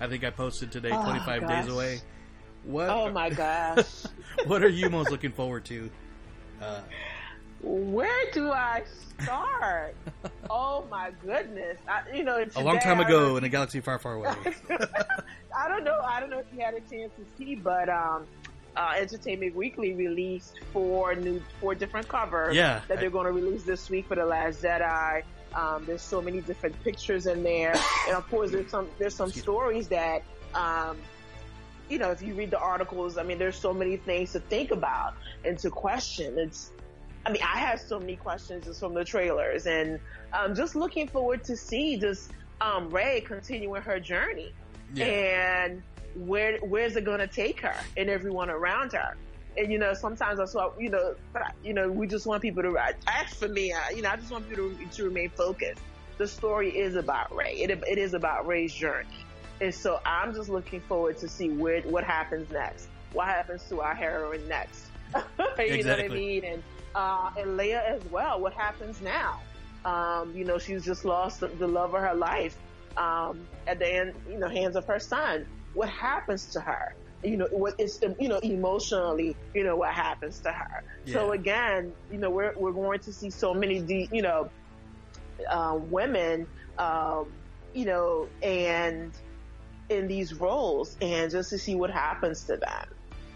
I 0.00 0.06
think 0.08 0.24
I 0.24 0.30
posted 0.30 0.72
today, 0.72 0.90
Oh, 0.92 1.02
25 1.04 1.40
gosh. 1.42 1.64
days 1.64 1.72
away. 1.72 2.00
What? 2.64 2.88
Oh 2.88 3.10
my 3.10 3.30
gosh. 3.30 4.04
what 4.46 4.62
are 4.62 4.68
you 4.68 4.88
most 4.88 5.10
looking 5.10 5.32
forward 5.32 5.64
to? 5.66 5.90
Uh, 6.60 6.80
Where 7.60 8.30
do 8.32 8.50
I 8.52 8.84
start? 9.20 9.96
oh 10.50 10.84
my 10.90 11.10
goodness. 11.24 11.78
I, 11.88 12.02
you 12.14 12.24
know, 12.24 12.44
a 12.56 12.62
long 12.62 12.78
time 12.78 13.00
ago 13.00 13.36
in 13.36 13.44
a 13.44 13.48
galaxy 13.48 13.80
far, 13.80 13.98
far 13.98 14.14
away. 14.14 14.34
I 15.56 15.68
don't 15.68 15.84
know. 15.84 16.00
I 16.04 16.20
don't 16.20 16.30
know 16.30 16.38
if 16.38 16.46
you 16.54 16.60
had 16.60 16.74
a 16.74 16.80
chance 16.80 17.12
to 17.16 17.24
see, 17.36 17.56
but 17.56 17.88
um, 17.88 18.26
uh, 18.76 18.94
Entertainment 18.96 19.54
Weekly 19.54 19.92
released 19.92 20.60
four 20.72 21.14
new, 21.14 21.42
four 21.60 21.74
different 21.74 22.08
covers 22.08 22.54
Yeah, 22.54 22.80
that 22.88 23.00
they're 23.00 23.10
going 23.10 23.26
to 23.26 23.32
release 23.32 23.64
this 23.64 23.90
week 23.90 24.06
for 24.06 24.14
the 24.14 24.24
Last 24.24 24.62
Jedi. 24.62 25.22
Um, 25.54 25.84
there's 25.84 26.00
so 26.00 26.22
many 26.22 26.40
different 26.40 26.82
pictures 26.82 27.26
in 27.26 27.42
there, 27.42 27.74
and 28.06 28.16
of 28.16 28.26
course, 28.30 28.52
there's 28.52 28.70
some 28.70 28.88
there's 28.98 29.14
some 29.14 29.30
stories 29.32 29.88
that. 29.88 30.22
Um, 30.54 30.98
you 31.88 31.98
know, 31.98 32.10
if 32.10 32.22
you 32.22 32.34
read 32.34 32.50
the 32.50 32.58
articles, 32.58 33.18
I 33.18 33.22
mean, 33.22 33.38
there's 33.38 33.56
so 33.56 33.72
many 33.72 33.96
things 33.96 34.32
to 34.32 34.40
think 34.40 34.70
about 34.70 35.14
and 35.44 35.58
to 35.58 35.70
question. 35.70 36.38
It's, 36.38 36.70
I 37.26 37.32
mean, 37.32 37.42
I 37.42 37.58
have 37.58 37.80
so 37.80 37.98
many 37.98 38.16
questions 38.16 38.66
just 38.66 38.80
from 38.80 38.94
the 38.94 39.04
trailers, 39.04 39.66
and 39.66 40.00
um, 40.32 40.54
just 40.54 40.74
looking 40.74 41.08
forward 41.08 41.44
to 41.44 41.56
see 41.56 41.96
just 41.96 42.30
um, 42.60 42.88
Rey 42.90 43.20
continuing 43.20 43.82
her 43.82 44.00
journey 44.00 44.52
and 44.98 45.82
where 46.14 46.58
where's 46.58 46.96
it 46.96 47.04
going 47.04 47.20
to 47.20 47.26
take 47.26 47.60
her 47.60 47.74
and 47.96 48.08
everyone 48.10 48.50
around 48.50 48.92
her. 48.92 49.16
And 49.56 49.70
you 49.70 49.78
know, 49.78 49.92
sometimes 49.92 50.40
I 50.40 50.46
saw, 50.46 50.72
you 50.78 50.88
know, 50.88 51.14
you 51.62 51.74
know, 51.74 51.90
we 51.90 52.06
just 52.06 52.26
want 52.26 52.42
people 52.42 52.62
to. 52.62 52.78
As 52.78 53.34
for 53.34 53.48
me, 53.48 53.72
I, 53.72 53.90
you 53.90 54.02
know, 54.02 54.10
I 54.10 54.16
just 54.16 54.30
want 54.30 54.48
people 54.48 54.70
to, 54.70 54.86
to 54.86 55.04
remain 55.04 55.30
focused. 55.30 55.82
The 56.18 56.26
story 56.26 56.70
is 56.70 56.94
about 56.94 57.34
Rey. 57.34 57.54
It, 57.54 57.70
it 57.70 57.98
is 57.98 58.14
about 58.14 58.46
Rey's 58.46 58.72
journey, 58.72 59.08
and 59.62 59.72
so 59.72 60.00
I'm 60.04 60.34
just 60.34 60.48
looking 60.48 60.80
forward 60.80 61.18
to 61.18 61.28
see 61.28 61.48
where 61.48 61.80
what 61.82 62.02
happens 62.02 62.50
next. 62.50 62.88
What 63.12 63.28
happens 63.28 63.62
to 63.68 63.80
our 63.80 63.94
heroine 63.94 64.48
next? 64.48 64.86
you 65.58 65.84
know 65.84 65.90
what 65.90 66.04
I 66.04 66.08
mean? 66.08 66.44
And 66.44 66.62
uh, 66.96 67.30
and 67.38 67.58
Leia 67.58 67.84
as 67.84 68.02
well. 68.10 68.40
What 68.40 68.54
happens 68.54 69.00
now? 69.00 69.40
Um, 69.84 70.34
you 70.34 70.44
know, 70.44 70.58
she's 70.58 70.84
just 70.84 71.04
lost 71.04 71.40
the, 71.40 71.46
the 71.46 71.68
love 71.68 71.94
of 71.94 72.00
her 72.00 72.14
life 72.14 72.56
um, 72.96 73.46
at 73.66 73.78
the 73.78 73.86
end, 73.86 74.14
you 74.28 74.38
know, 74.38 74.48
hands 74.48 74.74
of 74.74 74.84
her 74.86 74.98
son. 74.98 75.46
What 75.74 75.88
happens 75.88 76.46
to 76.46 76.60
her? 76.60 76.94
You 77.22 77.36
know, 77.36 77.46
what 77.52 77.74
is 77.78 78.00
you 78.18 78.28
know 78.28 78.38
emotionally, 78.38 79.36
you 79.54 79.62
know, 79.62 79.76
what 79.76 79.94
happens 79.94 80.40
to 80.40 80.50
her. 80.50 80.82
So 81.06 81.32
again, 81.32 81.92
you 82.10 82.18
know, 82.18 82.30
we're 82.30 82.52
we're 82.56 82.72
going 82.72 82.98
to 83.00 83.12
see 83.12 83.30
so 83.30 83.54
many, 83.54 83.80
de- 83.80 84.08
you 84.10 84.22
know, 84.22 84.50
uh, 85.48 85.78
women, 85.80 86.48
um, 86.78 87.26
you 87.74 87.84
know, 87.84 88.28
and 88.42 89.12
in 89.92 90.08
these 90.08 90.34
roles, 90.34 90.96
and 91.00 91.30
just 91.30 91.50
to 91.50 91.58
see 91.58 91.74
what 91.74 91.90
happens 91.90 92.42
to 92.44 92.56
them. 92.56 92.86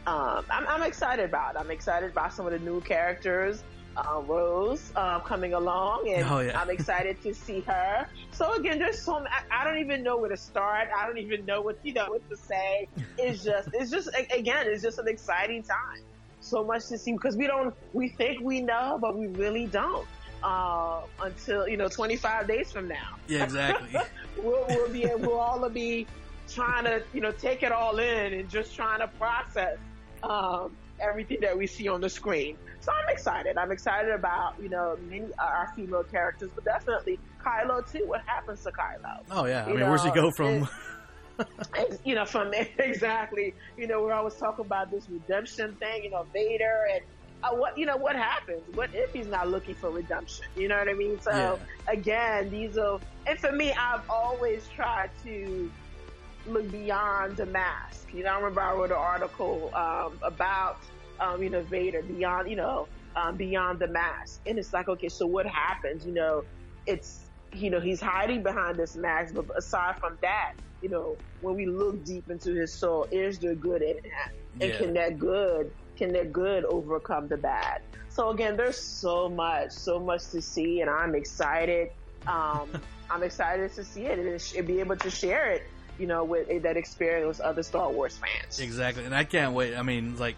Um, 0.06 0.44
I'm, 0.50 0.66
I'm 0.68 0.82
excited 0.82 1.24
about. 1.24 1.54
it. 1.56 1.58
I'm 1.60 1.70
excited 1.70 2.10
about 2.10 2.32
some 2.32 2.46
of 2.46 2.52
the 2.52 2.58
new 2.60 2.80
characters. 2.80 3.62
uh, 3.96 4.20
Rose 4.26 4.92
uh, 4.94 5.20
coming 5.20 5.54
along, 5.54 6.10
and 6.14 6.26
Oh, 6.28 6.40
yeah. 6.40 6.60
I'm 6.60 6.68
excited 6.70 7.20
to 7.22 7.32
see 7.32 7.60
her. 7.60 8.06
So 8.30 8.52
again, 8.54 8.78
there's 8.78 9.00
so 9.00 9.24
I 9.50 9.64
don't 9.64 9.78
even 9.78 10.02
know 10.02 10.18
where 10.18 10.28
to 10.28 10.36
start. 10.36 10.88
I 10.96 11.06
don't 11.06 11.18
even 11.18 11.46
know 11.46 11.62
what 11.62 11.78
you 11.82 11.94
know 11.94 12.06
what 12.10 12.28
to 12.28 12.36
say. 12.36 12.88
It's 13.18 13.42
just 13.42 13.68
it's 13.72 13.90
just 13.90 14.10
again, 14.34 14.66
it's 14.68 14.82
just 14.82 14.98
an 14.98 15.08
exciting 15.08 15.62
time. 15.62 16.02
So 16.40 16.62
much 16.62 16.86
to 16.88 16.98
see 16.98 17.12
because 17.12 17.36
we 17.36 17.46
don't 17.46 17.74
we 17.94 18.08
think 18.10 18.40
we 18.42 18.60
know, 18.60 18.98
but 19.00 19.16
we 19.16 19.28
really 19.28 19.66
don't. 19.66 20.06
Uh, 20.44 21.00
until 21.22 21.66
you 21.66 21.78
know, 21.78 21.88
25 21.88 22.46
days 22.46 22.70
from 22.70 22.86
now 22.86 23.16
Yeah, 23.26 23.42
exactly. 23.42 23.98
we'll, 24.36 24.66
we'll 24.68 24.92
be 24.92 25.06
we'll 25.16 25.40
all 25.40 25.68
be 25.70 26.06
trying 26.48 26.84
to 26.84 27.02
you 27.12 27.20
know 27.20 27.32
take 27.32 27.62
it 27.62 27.72
all 27.72 27.98
in 27.98 28.32
and 28.34 28.48
just 28.48 28.74
trying 28.74 29.00
to 29.00 29.08
process 29.18 29.76
um, 30.22 30.76
everything 31.00 31.38
that 31.42 31.56
we 31.56 31.66
see 31.66 31.88
on 31.88 32.00
the 32.00 32.08
screen. 32.08 32.56
So 32.80 32.92
I'm 32.92 33.12
excited. 33.12 33.56
I'm 33.56 33.72
excited 33.72 34.12
about 34.12 34.54
you 34.60 34.68
know 34.68 34.96
many 35.08 35.26
our 35.38 35.68
female 35.74 36.04
characters, 36.04 36.50
but 36.54 36.64
definitely 36.64 37.18
Kylo 37.44 37.90
too. 37.90 38.04
What 38.06 38.22
happens 38.26 38.62
to 38.62 38.70
Kylo? 38.70 39.24
Oh 39.30 39.46
yeah, 39.46 39.64
I 39.64 39.68
You 39.68 39.76
mean, 39.76 39.88
where's 39.88 40.04
he 40.04 40.10
go 40.10 40.30
from? 40.30 40.68
You 42.04 42.14
know, 42.14 42.24
from 42.24 42.54
exactly, 42.78 43.54
you 43.76 43.86
know, 43.86 44.00
we're 44.00 44.14
always 44.14 44.34
talking 44.36 44.64
about 44.64 44.90
this 44.90 45.06
redemption 45.10 45.76
thing, 45.76 46.04
you 46.04 46.10
know, 46.10 46.26
Vader 46.32 46.86
and 46.94 47.02
uh, 47.42 47.54
what, 47.54 47.76
you 47.76 47.84
know, 47.84 47.96
what 47.98 48.16
happens? 48.16 48.62
What 48.74 48.90
if 48.94 49.12
he's 49.12 49.26
not 49.26 49.48
looking 49.48 49.74
for 49.74 49.90
redemption? 49.90 50.46
You 50.56 50.68
know 50.68 50.78
what 50.78 50.88
I 50.88 50.94
mean? 50.94 51.20
So 51.20 51.30
Yeah. 51.30 51.56
again, 51.92 52.48
these 52.48 52.78
are, 52.78 52.98
and 53.26 53.38
for 53.38 53.52
me, 53.52 53.72
I've 53.72 54.08
always 54.08 54.66
tried 54.68 55.10
to 55.24 55.70
look 56.46 56.70
beyond 56.70 57.36
the 57.36 57.46
mask. 57.46 58.12
You 58.12 58.24
know, 58.24 58.30
I 58.30 58.36
remember 58.36 58.60
I 58.60 58.72
wrote 58.72 58.90
an 58.90 58.96
article 58.98 59.70
um, 59.74 60.18
about, 60.22 60.78
um, 61.20 61.42
you 61.42 61.50
know, 61.50 61.62
Vader 61.62 62.02
beyond, 62.02 62.48
you 62.48 62.56
know, 62.56 62.88
um, 63.16 63.36
beyond 63.36 63.78
the 63.78 63.88
mask, 63.88 64.40
and 64.46 64.58
it's 64.58 64.72
like, 64.72 64.88
okay, 64.88 65.08
so 65.08 65.26
what 65.26 65.46
happens? 65.46 66.04
You 66.06 66.12
know, 66.12 66.44
it's, 66.86 67.30
you 67.52 67.70
know, 67.70 67.80
he's 67.80 68.00
hiding 68.00 68.42
behind 68.42 68.76
this 68.76 68.96
mask, 68.96 69.34
but 69.34 69.46
aside 69.56 69.96
from 69.98 70.18
that, 70.22 70.52
you 70.82 70.88
know, 70.90 71.16
when 71.40 71.54
we 71.56 71.66
look 71.66 72.04
deep 72.04 72.28
into 72.30 72.52
his 72.54 72.72
soul, 72.72 73.06
is 73.10 73.38
there 73.38 73.54
good 73.54 73.82
in 73.82 73.96
him? 73.96 74.30
And 74.60 74.70
Yeah. 74.70 74.76
can 74.78 74.94
that 74.94 75.18
good, 75.18 75.70
can 75.96 76.12
that 76.12 76.32
good 76.32 76.64
overcome 76.66 77.28
the 77.28 77.36
bad? 77.38 77.80
So 78.08 78.30
again, 78.30 78.56
there's 78.56 78.78
so 78.78 79.28
much, 79.28 79.70
so 79.72 79.98
much 79.98 80.28
to 80.28 80.40
see, 80.42 80.80
and 80.80 80.90
I'm 80.90 81.14
excited. 81.14 81.88
Um, 82.26 82.68
I'm 83.10 83.22
excited 83.22 83.72
to 83.74 83.84
see 83.84 84.06
it 84.06 84.18
and, 84.18 84.40
sh- 84.40 84.54
and 84.56 84.66
be 84.66 84.80
able 84.80 84.96
to 84.96 85.10
share 85.10 85.50
it, 85.52 85.62
you 85.98 86.06
know, 86.06 86.24
with 86.24 86.62
that 86.62 86.76
experience 86.76 87.38
with 87.38 87.40
other 87.40 87.62
Star 87.62 87.90
Wars 87.90 88.18
fans. 88.18 88.58
Exactly, 88.60 89.04
and 89.04 89.14
I 89.14 89.24
can't 89.24 89.52
wait. 89.54 89.76
I 89.76 89.82
mean, 89.82 90.16
like 90.18 90.36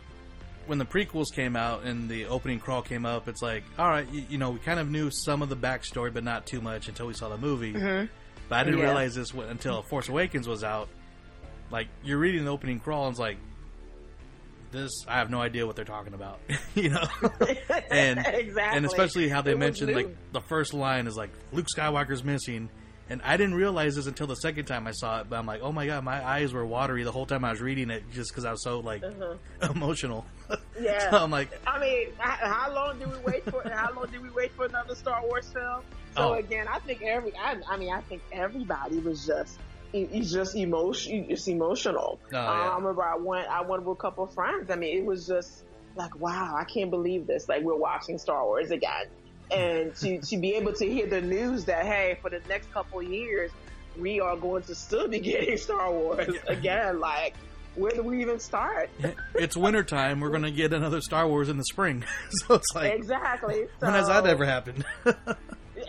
when 0.67 0.79
the 0.79 0.85
prequels 0.85 1.27
came 1.35 1.57
out 1.57 1.85
and 1.85 2.09
the 2.09 2.27
opening 2.27 2.61
crawl 2.61 2.83
came 2.83 3.07
up, 3.07 3.27
it's 3.29 3.41
like, 3.43 3.65
all 3.79 3.89
right, 3.89 4.07
you, 4.13 4.25
you 4.31 4.39
know, 4.39 4.51
we 4.51 4.59
kind 4.59 4.79
of 4.79 4.91
knew 4.91 5.11
some 5.11 5.41
of 5.43 5.49
the 5.49 5.57
backstory, 5.57 6.13
but 6.13 6.23
not 6.25 6.47
too 6.47 6.61
much 6.61 6.89
until 6.89 7.07
we 7.07 7.15
saw 7.15 7.29
the 7.31 7.39
movie. 7.39 7.73
Mhm. 7.73 8.09
But 8.49 8.57
I 8.61 8.65
didn't 8.65 8.79
Yeah. 8.81 8.87
realize 8.87 9.15
this 9.15 9.33
until 9.33 9.83
Force 9.83 10.09
Awakens 10.09 10.47
was 10.47 10.63
out. 10.65 10.89
Like 11.71 11.89
you're 12.05 12.19
reading 12.19 12.45
the 12.45 12.51
opening 12.53 12.81
crawl, 12.81 13.05
and 13.07 13.13
it's 13.13 13.21
like, 13.21 13.37
this 14.71 14.91
I 15.09 15.15
have 15.19 15.31
no 15.31 15.41
idea 15.41 15.67
what 15.67 15.77
they're 15.77 15.85
talking 15.87 16.13
about, 16.15 16.41
you 16.75 16.91
know. 16.91 17.05
and 17.91 18.19
Exactly. 18.19 18.77
and 18.77 18.85
especially 18.87 19.29
how 19.29 19.41
they 19.41 19.53
It 19.53 19.59
mentioned 19.59 19.95
like 19.95 20.15
the 20.33 20.43
first 20.43 20.75
line 20.75 21.07
is 21.07 21.17
like 21.17 21.31
Luke 21.53 21.67
Skywalker's 21.75 22.23
missing. 22.23 22.69
And 23.11 23.23
I 23.23 23.37
didn't 23.39 23.55
realize 23.55 23.97
this 23.97 24.07
until 24.07 24.27
the 24.27 24.35
second 24.37 24.67
time 24.67 24.87
I 24.87 24.91
saw 24.91 25.21
it, 25.21 25.31
but 25.31 25.39
I'm 25.39 25.47
like, 25.47 25.63
oh 25.63 25.73
my 25.73 25.87
god, 25.87 26.05
my 26.05 26.23
eyes 26.25 26.53
were 26.53 26.65
watery 26.67 27.05
the 27.05 27.13
whole 27.13 27.25
time 27.27 27.45
I 27.45 27.51
was 27.51 27.61
reading 27.61 27.89
it 27.91 28.03
just 28.13 28.31
because 28.31 28.45
I 28.45 28.51
was 28.51 28.63
so 28.63 28.81
like 28.81 29.03
Uh-huh. 29.03 29.37
emotional. 29.75 30.27
Yeah. 30.81 31.11
so 31.11 31.17
I'm 31.19 31.31
like, 31.31 31.51
I 31.67 31.79
mean, 31.81 32.09
how 32.19 32.73
long 32.73 32.99
did 33.01 33.09
we 33.11 33.19
wait 33.27 33.45
for? 33.51 33.69
how 33.73 33.93
long 33.95 34.07
did 34.11 34.23
we 34.23 34.31
wait 34.31 34.53
for 34.53 34.65
another 34.67 34.95
Star 34.95 35.21
Wars 35.27 35.51
film? 35.53 35.83
So 36.17 36.31
Oh. 36.31 36.33
again, 36.35 36.67
I 36.69 36.79
think 36.81 37.03
every, 37.03 37.33
I, 37.37 37.57
I 37.69 37.77
mean, 37.77 37.93
I 37.93 38.01
think 38.03 38.23
everybody 38.33 38.99
was 38.99 39.27
just, 39.27 39.59
it's 39.93 40.31
just 40.31 40.55
emotion, 40.55 41.27
it's 41.29 41.49
emotional. 41.49 42.21
Oh, 42.27 42.29
yeah. 42.31 42.47
Uh, 42.49 42.53
I 42.53 42.77
remember 42.77 43.03
I 43.03 43.17
went, 43.17 43.49
I 43.49 43.63
went 43.63 43.83
with 43.85 43.99
a 43.99 44.01
couple 44.01 44.25
of 44.25 44.35
friends. 44.35 44.71
I 44.71 44.77
mean, 44.77 44.97
it 44.99 45.05
was 45.05 45.27
just 45.27 45.65
like, 45.97 46.15
wow, 46.21 46.55
I 46.57 46.65
can't 46.65 46.91
believe 46.91 47.27
this. 47.27 47.49
Like 47.49 47.63
we're 47.63 47.75
watching 47.77 48.17
Star 48.19 48.45
Wars 48.45 48.71
again, 48.71 49.07
and 49.51 49.95
to 49.97 50.21
to 50.21 50.37
be 50.37 50.55
able 50.55 50.73
to 50.75 50.87
hear 50.87 51.07
the 51.07 51.21
news 51.21 51.65
that 51.67 51.87
hey, 51.87 52.19
for 52.21 52.31
the 52.31 52.41
next 52.49 52.73
couple 52.73 53.01
of 53.01 53.07
years, 53.07 53.51
we 53.99 54.21
are 54.21 54.37
going 54.37 54.63
to 54.65 54.75
still 54.75 55.09
be 55.09 55.19
getting 55.21 55.57
Star 55.57 55.91
Wars 55.91 56.35
again. 56.47 57.01
Like, 57.01 57.35
where 57.75 57.93
do 57.93 58.03
we 58.03 58.21
even 58.21 58.39
start? 58.39 58.91
it's 59.35 59.57
wintertime, 59.57 60.21
we're 60.21 60.31
gonna 60.31 60.51
get 60.51 60.73
another 60.73 61.01
Star 61.01 61.27
Wars 61.27 61.49
in 61.49 61.57
the 61.57 61.65
spring. 61.65 62.05
so 62.31 62.55
it's 62.55 62.75
like, 62.75 62.93
exactly. 62.93 63.67
when 63.79 63.93
has 63.93 64.09
that 64.09 64.27
ever 64.27 64.45
happened? 64.45 64.85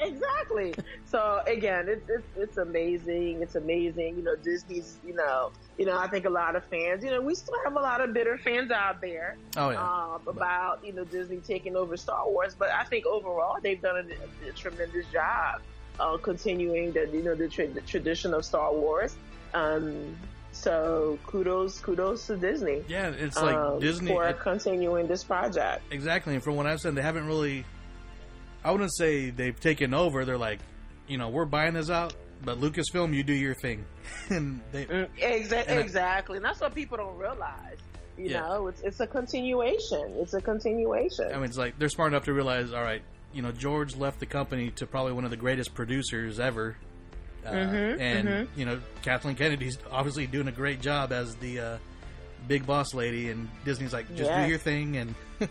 exactly. 0.02 0.74
So 1.06 1.42
again, 1.48 1.88
it's, 1.90 2.10
it's 2.10 2.28
it's 2.38 2.58
amazing. 2.58 3.42
It's 3.42 3.56
amazing. 3.56 4.18
You 4.18 4.24
know, 4.24 4.36
Disney's. 4.36 4.98
You 5.06 5.14
know, 5.16 5.52
you 5.78 5.86
know. 5.86 5.98
I 5.98 6.08
think 6.08 6.26
a 6.26 6.30
lot 6.30 6.56
of 6.56 6.64
fans. 6.66 7.04
You 7.04 7.12
know, 7.12 7.22
we 7.22 7.36
still 7.36 7.56
have 7.64 7.76
a 7.76 7.80
lot 7.80 8.02
of 8.02 8.14
bitter 8.14 8.38
fans 8.38 8.72
out 8.72 9.02
there. 9.02 9.38
Oh, 9.58 9.70
yeah. 9.72 9.82
Um, 9.84 10.22
about 10.28 10.84
you 10.86 10.94
know 10.94 11.04
Disney 11.06 11.38
taking 11.38 11.76
over 11.76 11.98
Star 11.98 12.30
Wars, 12.30 12.56
but 12.58 12.70
I 12.72 12.84
think 12.84 13.06
overall 13.06 13.58
they've 13.62 13.82
done 13.82 13.98
a, 14.46 14.50
a 14.50 14.52
tremendous 14.54 15.06
job 15.12 15.62
uh, 16.00 16.18
continuing 16.18 16.92
the 16.94 17.08
you 17.12 17.24
know 17.24 17.36
the, 17.36 17.48
tra- 17.48 17.68
the 17.68 17.82
tradition 17.82 18.34
of 18.34 18.46
Star 18.46 18.74
Wars. 18.74 19.16
Um, 19.54 20.16
so 20.52 21.18
kudos, 21.28 21.80
kudos 21.80 22.28
to 22.28 22.36
Disney. 22.36 22.84
Yeah, 22.88 23.10
it's 23.10 23.38
like 23.38 23.56
um, 23.56 23.80
Disney- 23.80 24.12
for 24.12 24.28
it- 24.28 24.40
continuing 24.40 25.08
this 25.08 25.24
project. 25.24 25.84
Exactly. 25.92 26.34
And 26.34 26.44
from 26.44 26.56
what 26.56 26.66
I've 26.66 26.80
said, 26.80 26.96
they 26.96 27.02
haven't 27.02 27.28
really. 27.28 27.66
I 28.64 28.72
wouldn't 28.72 28.94
say 28.96 29.30
they've 29.30 29.60
taken 29.60 29.94
over. 29.94 30.26
They're 30.26 30.38
like, 30.38 30.60
you 31.08 31.18
know, 31.18 31.30
we're 31.30 31.46
buying 31.46 31.74
this 31.74 31.90
out, 31.90 32.14
but 32.44 32.60
Lucasfilm, 32.60 33.14
you 33.14 33.24
do 33.24 33.34
your 33.34 33.56
thing. 33.56 33.86
and 34.30 34.62
they. 34.72 34.86
Exa- 34.86 35.64
And 35.68 35.80
I- 35.80 35.82
exactly. 35.82 36.38
And 36.38 36.46
that's 36.46 36.60
what 36.62 36.76
people 36.76 36.98
don't 36.98 37.18
realize. 37.18 37.78
You 38.18 38.30
Yeah. 38.32 38.42
know, 38.42 38.68
it's 38.68 38.82
it's 38.82 39.00
a 39.00 39.08
continuation. 39.08 40.14
It's 40.18 40.34
a 40.34 40.42
continuation. 40.42 41.30
I 41.32 41.36
mean, 41.36 41.46
it's 41.46 41.58
like 41.58 41.80
they're 41.80 41.88
smart 41.90 42.12
enough 42.12 42.26
to 42.26 42.34
realize, 42.34 42.74
all 42.74 42.84
right, 42.84 43.02
you 43.34 43.42
know, 43.42 43.52
George 43.54 43.96
left 43.96 44.20
the 44.20 44.26
company 44.26 44.72
to 44.72 44.86
probably 44.86 45.14
one 45.14 45.24
of 45.24 45.32
the 45.32 45.38
greatest 45.38 45.74
producers 45.74 46.40
ever. 46.40 46.76
Uh, 47.46 47.52
Mhm, 47.52 48.00
and 48.02 48.28
mhm. 48.28 48.48
you 48.58 48.66
know, 48.66 48.82
Kathleen 49.04 49.36
Kennedy's 49.38 49.78
obviously 49.90 50.28
doing 50.28 50.50
a 50.50 50.52
great 50.52 50.82
job 50.82 51.14
as 51.14 51.34
the 51.38 51.60
uh, 51.60 51.78
big 52.50 52.68
boss 52.68 52.94
lady, 52.94 53.30
and 53.30 53.48
Disney's 53.64 53.94
like, 53.94 54.10
just 54.10 54.30
Yes. 54.30 54.44
do 54.46 54.50
your 54.50 54.60
thing, 54.60 54.98
and 54.98 55.16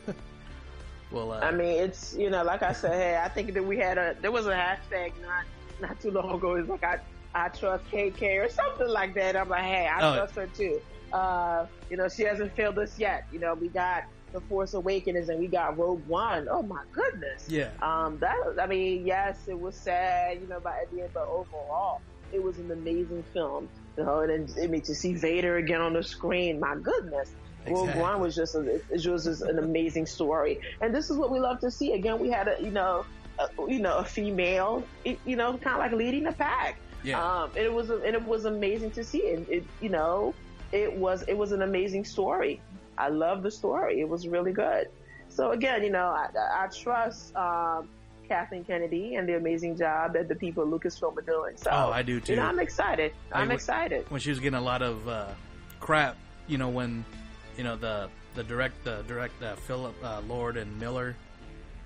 well, 1.11 1.32
uh, 1.32 1.40
I 1.40 1.50
mean, 1.50 1.78
it's 1.82 2.14
you 2.16 2.30
know, 2.30 2.42
like 2.42 2.62
I 2.62 2.72
said, 2.72 2.92
hey, 2.92 3.20
I 3.22 3.28
think 3.28 3.54
that 3.54 3.64
we 3.64 3.78
had 3.78 3.98
a 3.98 4.16
there 4.20 4.32
was 4.32 4.46
a 4.46 4.52
hashtag 4.54 5.12
not 5.20 5.44
not 5.80 6.00
too 6.00 6.11
long 6.11 6.32
ago. 6.34 6.54
It's 6.54 6.68
like 6.68 6.84
I 6.84 6.98
I 7.34 7.48
trust 7.48 7.84
KK 7.90 8.44
or 8.44 8.48
something 8.48 8.88
like 8.88 9.14
that. 9.14 9.36
I'm 9.36 9.48
like, 9.48 9.62
hey, 9.64 9.86
I 9.86 9.98
Oh. 10.12 10.16
trust 10.16 10.34
her 10.36 10.46
too. 10.48 10.80
Uh, 11.12 11.66
you 11.90 11.96
know, 11.96 12.09
she 12.09 12.22
hasn't 12.22 12.54
failed 12.54 12.78
us 12.78 12.98
yet. 12.98 13.24
You 13.32 13.38
know, 13.38 13.54
we 13.54 13.68
got 13.68 14.04
the 14.32 14.40
Force 14.42 14.74
Awakens 14.74 15.30
and 15.30 15.38
we 15.40 15.46
got 15.46 15.78
Rogue 15.78 16.06
One. 16.06 16.48
Oh 16.50 16.62
my 16.62 16.82
goodness. 16.92 17.46
Yeah. 17.48 17.70
Um, 17.80 18.18
that 18.18 18.36
I 18.61 18.66
mean, 18.66 19.06
yes, 19.06 19.48
it 19.48 19.59
was 19.59 19.74
sad, 19.76 20.40
you 20.40 20.46
know, 20.48 20.61
by 20.61 20.80
at 20.82 20.90
the 20.90 21.02
end, 21.02 21.11
but 21.14 21.26
overall, 21.28 22.00
it 22.32 22.42
was 22.42 22.59
an 22.59 22.70
amazing 22.70 23.24
film. 23.32 23.68
You 23.96 24.04
know, 24.04 24.20
and 24.20 24.46
then, 24.48 24.62
I 24.62 24.66
mean, 24.66 24.82
to 24.82 24.94
see 24.94 25.14
Vader 25.14 25.56
again 25.56 25.80
on 25.80 25.94
the 25.94 26.02
screen, 26.02 26.61
my 26.61 26.76
goodness. 26.76 27.32
Exactly. 27.66 28.00
One 28.00 28.20
was 28.20 28.34
just 28.34 28.54
a, 28.54 28.61
it 28.90 29.06
was 29.06 29.24
just 29.24 29.42
an 29.42 29.59
amazing 29.59 30.06
story, 30.06 30.61
and 30.80 30.94
this 30.94 31.11
is 31.11 31.16
what 31.16 31.30
we 31.30 31.38
love 31.38 31.61
to 31.61 31.70
see. 31.70 31.92
Again, 31.92 32.18
we 32.18 32.30
had 32.30 32.48
a 32.48 32.56
you 32.61 32.70
know, 32.70 33.04
a, 33.38 33.48
you 33.68 33.80
know, 33.80 33.98
a 33.98 34.04
female, 34.04 34.82
you 35.04 35.36
know, 35.36 35.59
kind 35.59 35.74
of 35.76 35.78
like 35.80 35.92
leading 35.92 36.24
the 36.24 36.32
pack. 36.32 36.78
Yeah. 37.04 37.22
Um, 37.22 37.50
and 37.56 37.64
it 37.64 37.72
was 37.72 37.90
and 37.90 38.02
it 38.04 38.24
was 38.24 38.44
amazing 38.46 38.90
to 38.92 39.04
see. 39.04 39.32
And 39.32 39.48
it, 39.48 39.64
you 39.80 39.88
know, 39.88 40.34
it 40.72 40.92
was 40.92 41.22
it 41.28 41.36
was 41.36 41.52
an 41.52 41.62
amazing 41.62 42.04
story. 42.04 42.61
I 42.96 43.09
love 43.09 43.42
the 43.42 43.50
story. 43.50 44.00
It 44.00 44.09
was 44.09 44.26
really 44.26 44.52
good. 44.52 44.88
So 45.28 45.52
again, 45.52 45.84
you 45.84 45.90
know, 45.90 46.06
I, 46.09 46.28
I 46.36 46.64
I 46.64 46.66
trust 46.68 47.36
um, 47.36 47.88
Kathleen 48.28 48.64
Kennedy 48.64 49.14
and 49.14 49.28
the 49.28 49.36
amazing 49.36 49.76
job 49.76 50.14
that 50.14 50.28
the 50.28 50.34
people 50.34 50.62
at 50.64 50.68
Lucasfilm 50.70 51.16
are 51.16 51.22
doing. 51.22 51.56
So 51.56 51.70
Oh, 51.70 51.90
I 51.92 52.02
do, 52.02 52.18
too. 52.20 52.32
You 52.32 52.40
know, 52.40 52.46
I'm 52.46 52.59
excited. 52.59 53.12
I'm 53.32 53.48
when- 53.48 53.54
excited. 53.54 54.11
when 54.11 54.20
she 54.20 54.30
was 54.30 54.40
getting 54.40 54.59
a 54.59 54.62
lot 54.62 54.82
of 54.82 55.06
uh, 55.06 55.28
crap, 55.80 56.16
you 56.48 56.59
know, 56.59 56.68
when 56.68 57.04
you 57.59 57.64
know 57.64 57.76
the 57.76 58.09
the 58.34 58.42
direct 58.44 58.82
the 58.84 59.02
direct 59.06 59.42
uh, 59.42 59.56
Philip 59.56 59.94
uh, 60.02 60.22
Lord 60.26 60.56
and 60.56 60.78
Miller 60.80 61.14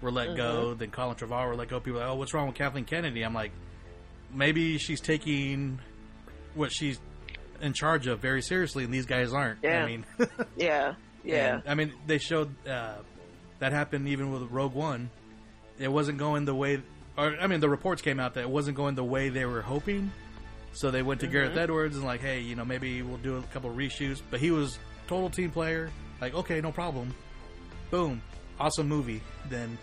were 0.00 0.10
let 0.12 0.28
Mm-hmm. 0.28 0.36
go, 0.36 0.74
then 0.74 0.90
Colin 0.90 1.16
Trevorrow 1.16 1.48
were 1.48 1.56
let 1.56 1.68
go. 1.68 1.80
People 1.80 1.94
were 2.00 2.06
like, 2.06 2.08
oh, 2.14 2.16
what's 2.16 2.34
wrong 2.34 2.46
with 2.46 2.56
Kathleen 2.56 2.84
Kennedy? 2.84 3.22
I'm 3.22 3.34
like, 3.34 3.52
maybe 4.32 4.78
she's 4.78 5.00
taking 5.00 5.78
what 6.54 6.72
she's 6.72 7.00
in 7.60 7.72
charge 7.72 8.06
of 8.08 8.18
very 8.20 8.42
seriously, 8.42 8.84
and 8.84 8.92
these 8.92 9.06
guys 9.06 9.32
aren't. 9.32 9.60
Yeah. 9.62 9.82
I 9.82 9.86
mean, 9.86 10.04
Yeah, 10.56 10.94
yeah. 11.24 11.54
and, 11.54 11.62
I 11.66 11.74
mean, 11.74 11.92
they 12.06 12.18
showed 12.18 12.54
uh, 12.66 12.94
that 13.60 13.72
happened 13.72 14.08
even 14.08 14.32
with 14.32 14.50
Rogue 14.50 14.74
One. 14.74 15.08
It 15.78 15.88
wasn't 15.88 16.18
going 16.18 16.44
the 16.44 16.54
way, 16.54 16.82
or 17.16 17.36
I 17.40 17.46
mean, 17.46 17.60
the 17.60 17.68
reports 17.70 18.02
came 18.02 18.18
out 18.20 18.34
that 18.34 18.40
it 18.40 18.50
wasn't 18.50 18.76
going 18.76 18.96
the 18.96 19.04
way 19.04 19.28
they 19.28 19.44
were 19.46 19.62
hoping. 19.62 20.10
So 20.74 20.90
they 20.90 21.02
went 21.02 21.20
to 21.20 21.26
Gareth 21.26 21.52
Mhm. 21.52 21.58
Edwards 21.58 21.96
and 21.96 22.04
like, 22.04 22.20
hey, 22.22 22.40
you 22.40 22.56
know, 22.56 22.64
maybe 22.64 23.02
we'll 23.02 23.18
do 23.18 23.36
a 23.36 23.42
couple 23.52 23.70
reshoots. 23.70 24.20
But 24.30 24.40
he 24.40 24.50
was 24.50 24.78
total 25.12 25.28
team 25.28 25.50
player. 25.50 25.90
Like, 26.22 26.34
okay, 26.34 26.60
no 26.62 26.72
problem. 26.72 27.14
Boom, 27.90 28.22
awesome 28.58 28.88
movie. 28.88 29.20
Then 29.50 29.76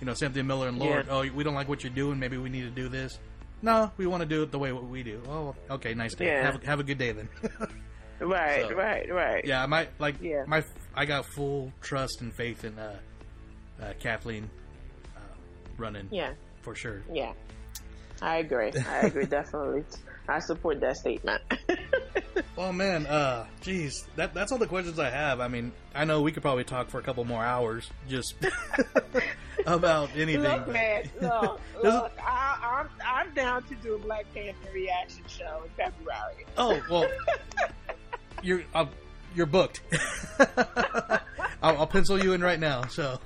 you 0.00 0.06
know, 0.06 0.12
Cynthia 0.12 0.44
Miller 0.44 0.68
and 0.68 0.78
Lord. 0.78 1.06
Yeah. 1.06 1.12
Oh, 1.12 1.20
we 1.34 1.42
don't 1.44 1.54
like 1.54 1.68
what 1.68 1.82
you're 1.82 1.92
doing. 1.92 2.18
Maybe 2.18 2.36
we 2.36 2.50
need 2.50 2.62
to 2.62 2.70
do 2.70 2.88
this. 2.88 3.18
No, 3.62 3.90
we 3.96 4.06
want 4.06 4.20
to 4.22 4.28
do 4.28 4.42
it 4.42 4.50
the 4.52 4.58
way 4.58 4.72
what 4.72 4.84
we 4.84 5.02
do. 5.02 5.22
Oh, 5.26 5.54
okay, 5.70 5.94
nice 5.94 6.14
day. 6.14 6.26
Yeah. 6.26 6.42
Have, 6.42 6.62
a- 6.62 6.66
have 6.66 6.80
a 6.80 6.82
good 6.84 6.98
day 6.98 7.12
then. 7.12 7.28
Right, 8.20 8.66
So, 8.68 8.74
right, 8.76 9.12
right. 9.12 9.44
yeah, 9.44 9.66
my 9.66 9.88
like 9.98 10.14
Yeah. 10.22 10.44
my 10.46 10.62
I 10.94 11.04
got 11.04 11.24
full 11.26 11.72
trust 11.80 12.20
and 12.20 12.32
faith 12.32 12.64
in 12.64 12.78
uh, 12.78 12.94
uh, 13.82 13.92
Kathleen 13.98 14.48
uh, 15.16 15.20
running. 15.76 16.08
Yeah. 16.12 16.34
for 16.62 16.76
sure. 16.76 17.02
Yeah, 17.12 17.32
I 18.22 18.36
agree. 18.36 18.70
I 18.88 18.98
agree 19.06 19.26
definitely. 19.38 19.84
I 20.28 20.38
support 20.38 20.80
that 20.80 20.96
statement. 20.96 21.42
Well, 22.56 22.72
man, 22.72 23.06
uh, 23.06 23.46
geez, 23.60 24.06
that 24.16 24.34
that's 24.34 24.52
all 24.52 24.58
the 24.58 24.66
questions 24.66 24.98
I 24.98 25.10
have. 25.10 25.40
I 25.40 25.48
mean, 25.48 25.72
I 25.94 26.04
know 26.04 26.22
we 26.22 26.32
could 26.32 26.42
probably 26.42 26.64
talk 26.64 26.88
for 26.88 26.98
a 26.98 27.02
couple 27.02 27.24
more 27.24 27.44
hours 27.44 27.90
just 28.08 28.34
about 29.66 30.10
anything. 30.16 30.42
Look, 30.42 30.68
man, 30.68 31.10
look, 31.20 31.60
look. 31.82 32.12
I, 32.22 32.58
I'm 32.62 32.88
I'm 33.04 33.34
down 33.34 33.64
to 33.64 33.74
do 33.76 33.94
a 33.94 33.98
Black 33.98 34.26
Panther 34.34 34.70
reaction 34.72 35.24
show 35.26 35.62
in 35.64 35.70
February. 35.70 36.46
Oh 36.56 36.80
well, 36.88 37.08
you're 38.42 38.62
uh, 38.74 38.86
you're 39.34 39.46
booked. 39.46 39.80
I'll, 41.60 41.78
I'll 41.78 41.86
pencil 41.86 42.22
you 42.22 42.34
in 42.34 42.40
right 42.40 42.60
now. 42.60 42.86
So 42.86 43.18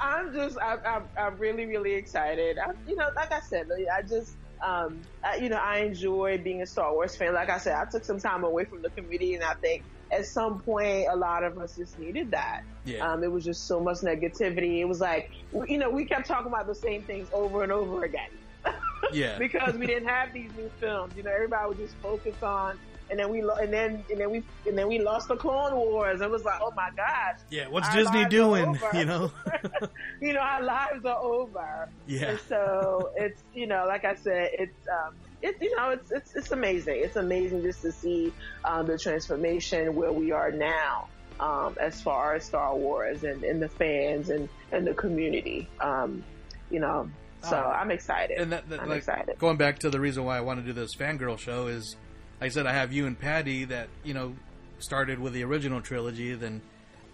I'm 0.00 0.32
just, 0.32 0.56
I'm, 0.62 0.78
I'm, 0.86 1.02
I'm 1.16 1.36
really, 1.36 1.66
really 1.66 1.92
excited. 1.92 2.58
I, 2.58 2.72
you 2.88 2.96
know, 2.96 3.08
like 3.14 3.32
I 3.32 3.40
said, 3.40 3.68
I 3.94 4.02
just, 4.02 4.36
um, 4.62 5.00
I, 5.24 5.36
you 5.36 5.48
know, 5.48 5.56
I 5.56 5.78
enjoy 5.78 6.38
being 6.38 6.62
a 6.62 6.66
Star 6.66 6.92
Wars 6.92 7.16
fan. 7.16 7.34
Like 7.34 7.50
I 7.50 7.58
said, 7.58 7.74
I 7.74 7.84
took 7.90 8.04
some 8.04 8.18
time 8.18 8.44
away 8.44 8.64
from 8.64 8.82
the 8.82 8.90
community, 8.90 9.34
and 9.34 9.44
I 9.44 9.54
think 9.54 9.84
at 10.12 10.26
some 10.26 10.60
point, 10.60 11.06
a 11.10 11.16
lot 11.16 11.44
of 11.44 11.58
us 11.58 11.76
just 11.76 11.98
needed 11.98 12.30
that. 12.32 12.62
Yeah. 12.84 13.10
Um, 13.10 13.22
it 13.22 13.30
was 13.30 13.44
just 13.44 13.66
so 13.66 13.80
much 13.80 13.98
negativity. 13.98 14.80
It 14.80 14.86
was 14.86 15.00
like, 15.00 15.30
you 15.68 15.78
know, 15.78 15.90
we 15.90 16.04
kept 16.04 16.26
talking 16.26 16.48
about 16.48 16.66
the 16.66 16.74
same 16.74 17.02
things 17.04 17.28
over 17.32 17.62
and 17.62 17.72
over 17.72 18.04
again. 18.04 18.30
yeah, 19.12 19.38
because 19.38 19.74
we 19.74 19.86
didn't 19.86 20.08
have 20.08 20.32
these 20.32 20.50
new 20.56 20.70
films. 20.78 21.14
You 21.16 21.22
know, 21.22 21.32
everybody 21.32 21.68
was 21.68 21.78
just 21.78 21.94
focused 21.96 22.42
on, 22.42 22.78
and 23.10 23.18
then 23.18 23.28
we, 23.30 23.42
lo- 23.42 23.54
and 23.56 23.72
then, 23.72 24.04
and 24.10 24.20
then 24.20 24.30
we, 24.30 24.42
and 24.66 24.78
then 24.78 24.88
we 24.88 24.98
lost 24.98 25.28
the 25.28 25.36
Clone 25.36 25.74
Wars. 25.74 26.20
It 26.20 26.30
was 26.30 26.44
like, 26.44 26.60
oh 26.62 26.72
my 26.76 26.90
gosh, 26.96 27.38
yeah. 27.50 27.68
What's 27.68 27.92
Disney 27.94 28.24
doing? 28.26 28.78
You 28.94 29.04
know? 29.04 29.32
you 30.20 30.32
know, 30.32 30.40
our 30.40 30.62
lives 30.62 31.04
are 31.04 31.18
over. 31.18 31.88
Yeah. 32.06 32.30
And 32.30 32.40
so 32.48 33.10
it's, 33.16 33.42
you 33.54 33.66
know, 33.66 33.84
like 33.86 34.04
I 34.04 34.14
said, 34.14 34.50
it's, 34.52 34.88
um, 34.88 35.14
it, 35.42 35.56
you 35.60 35.74
know, 35.76 35.90
it's, 35.90 36.10
it's, 36.10 36.34
it's 36.36 36.50
amazing. 36.52 36.96
It's 36.98 37.16
amazing 37.16 37.62
just 37.62 37.82
to 37.82 37.92
see, 37.92 38.32
um, 38.64 38.86
the 38.86 38.98
transformation 38.98 39.94
where 39.94 40.12
we 40.12 40.32
are 40.32 40.50
now, 40.52 41.08
um, 41.40 41.76
as 41.80 42.00
far 42.00 42.34
as 42.34 42.44
Star 42.44 42.74
Wars 42.76 43.24
and, 43.24 43.42
and 43.44 43.62
the 43.62 43.68
fans 43.68 44.28
and, 44.30 44.48
and 44.72 44.86
the 44.86 44.94
community. 44.94 45.68
Um, 45.80 46.22
you 46.70 46.80
know, 46.80 47.10
so 47.42 47.56
Oh. 47.56 47.70
I'm 47.70 47.90
excited. 47.90 48.38
And 48.38 48.52
that, 48.52 48.68
that 48.68 48.80
I'm 48.82 48.88
like, 48.90 48.98
excited. 48.98 49.38
going 49.38 49.56
back 49.56 49.78
to 49.80 49.88
the 49.90 49.98
reason 49.98 50.24
why 50.24 50.36
I 50.36 50.42
want 50.42 50.60
to 50.60 50.66
do 50.66 50.74
this 50.74 50.94
fangirl 50.94 51.38
show 51.38 51.66
is, 51.68 51.96
like 52.40 52.46
I 52.50 52.54
said, 52.54 52.66
I 52.66 52.72
have 52.72 52.92
you 52.92 53.06
and 53.06 53.18
Patty 53.18 53.64
that 53.66 53.88
you 54.04 54.14
know 54.14 54.34
started 54.78 55.18
with 55.18 55.32
the 55.32 55.44
original 55.44 55.80
trilogy, 55.80 56.34
then 56.34 56.60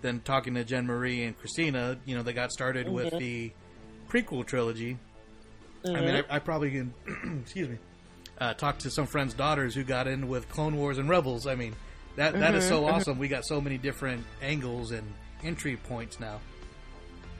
then 0.02 0.20
talking 0.20 0.54
to 0.54 0.64
Jenmarie 0.64 1.26
and 1.26 1.36
Christina, 1.38 1.98
you 2.04 2.16
know, 2.16 2.22
they 2.22 2.32
got 2.32 2.52
started 2.52 2.88
with 2.88 3.12
Mhm. 3.14 3.18
the 3.18 3.52
prequel 4.08 4.46
trilogy. 4.46 4.98
I 5.84 5.88
mean. 6.00 6.24
I, 6.30 6.36
I 6.36 6.38
probably 6.38 6.70
can, 6.70 6.94
excuse 7.42 7.68
me, 7.68 7.78
uh, 8.38 8.54
talk 8.54 8.78
to 8.80 8.90
some 8.90 9.06
friends' 9.06 9.34
daughters 9.34 9.74
who 9.74 9.84
got 9.84 10.06
in 10.06 10.28
with 10.28 10.48
Clone 10.48 10.76
Wars 10.76 10.98
and 10.98 11.08
Rebels. 11.08 11.46
I 11.46 11.54
mean, 11.54 11.74
that 12.16 12.34
that 12.38 12.54
is 12.54 12.64
Mhm, 12.64 12.68
so 12.68 12.82
mhm. 12.82 12.92
awesome. 12.92 13.18
We 13.18 13.28
got 13.28 13.44
so 13.46 13.60
many 13.60 13.78
different 13.78 14.24
angles 14.42 14.90
and 14.92 15.12
entry 15.42 15.76
points 15.76 16.20
now. 16.20 16.40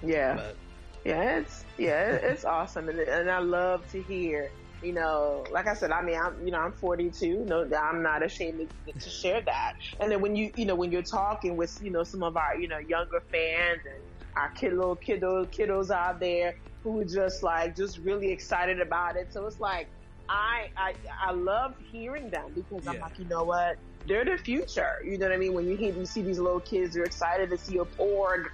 Yeah. 0.02 0.34
But 0.34 0.56
Yeah, 1.04 1.38
it's 1.38 1.64
yeah, 1.78 2.12
it's 2.14 2.44
awesome, 2.44 2.88
and, 2.88 2.98
and 2.98 3.30
I 3.30 3.38
love 3.38 3.88
to 3.92 4.02
hear. 4.02 4.50
You 4.86 4.92
know, 4.92 5.44
like 5.50 5.66
I 5.66 5.74
said, 5.74 5.90
I 5.90 6.00
mean, 6.00 6.16
I'm 6.16 6.44
you 6.44 6.52
know 6.52 6.60
I'm 6.60 6.72
42. 6.72 7.44
No, 7.44 7.68
I'm 7.76 8.04
not 8.04 8.24
ashamed 8.24 8.68
to, 8.86 8.92
to 8.92 9.10
share 9.10 9.42
that. 9.42 9.72
And 10.00 10.12
then 10.12 10.20
when 10.20 10.36
you 10.36 10.52
you 10.54 10.64
know 10.64 10.76
when 10.76 10.92
you're 10.92 11.02
talking 11.02 11.56
with 11.56 11.76
you 11.82 11.90
know 11.90 12.04
some 12.04 12.22
of 12.22 12.36
our 12.36 12.56
you 12.56 12.68
know 12.68 12.78
younger 12.78 13.20
fans 13.32 13.80
and 13.84 14.04
our 14.36 14.50
kid 14.50 14.74
little 14.74 14.94
kiddo 14.94 15.46
kiddos 15.46 15.90
out 15.90 16.20
there 16.20 16.54
who 16.84 17.04
just 17.04 17.42
like 17.42 17.74
just 17.74 17.98
really 17.98 18.30
excited 18.30 18.80
about 18.80 19.16
it. 19.16 19.32
So 19.32 19.44
it's 19.46 19.58
like 19.58 19.88
I 20.28 20.68
I 20.76 20.94
I 21.20 21.32
love 21.32 21.74
hearing 21.90 22.30
them 22.30 22.52
because 22.54 22.86
I'm 22.86 23.00
like 23.00 23.18
you 23.18 23.24
know 23.24 23.42
what 23.42 23.78
they're 24.06 24.24
the 24.24 24.36
future. 24.38 24.96
You 25.04 25.18
know 25.18 25.26
what 25.26 25.34
I 25.34 25.38
mean? 25.38 25.52
When 25.54 25.66
you 25.68 25.76
hear 25.76 25.92
you 25.94 26.06
see 26.06 26.22
these 26.22 26.38
little 26.38 26.60
kids, 26.60 26.94
they're 26.94 27.04
excited 27.04 27.50
to 27.50 27.58
see 27.58 27.78
a 27.78 27.84
porg. 27.84 28.46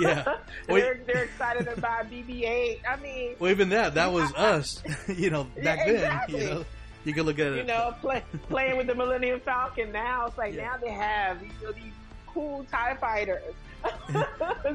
Yeah. 0.00 0.36
they're, 0.68 1.00
they're 1.06 1.24
excited 1.24 1.68
about 1.68 2.10
BB-8. 2.10 2.80
I 2.88 2.96
mean, 2.96 3.34
well, 3.38 3.50
even 3.50 3.70
that 3.70 3.94
that 3.94 4.12
was 4.12 4.32
us, 4.34 4.82
you 5.08 5.30
know, 5.30 5.44
back 5.62 5.78
Yeah, 5.80 5.84
then. 5.86 5.94
exactly. 5.96 6.40
You 6.44 6.50
know, 6.50 6.64
you 7.04 7.12
could 7.14 7.26
look 7.26 7.38
at 7.38 7.48
it. 7.48 7.56
you 7.56 7.64
know, 7.64 7.94
play, 8.00 8.22
playing 8.48 8.76
with 8.76 8.86
the 8.86 8.94
Millennium 8.94 9.40
Falcon. 9.40 9.90
Now 9.92 10.26
it's 10.26 10.38
like 10.38 10.54
now 10.54 10.76
they 10.80 10.90
have 10.92 11.42
you 11.42 11.48
know, 11.66 11.72
these 11.72 11.92
cool 12.28 12.64
Tie 12.70 12.96
Fighters. 13.00 13.42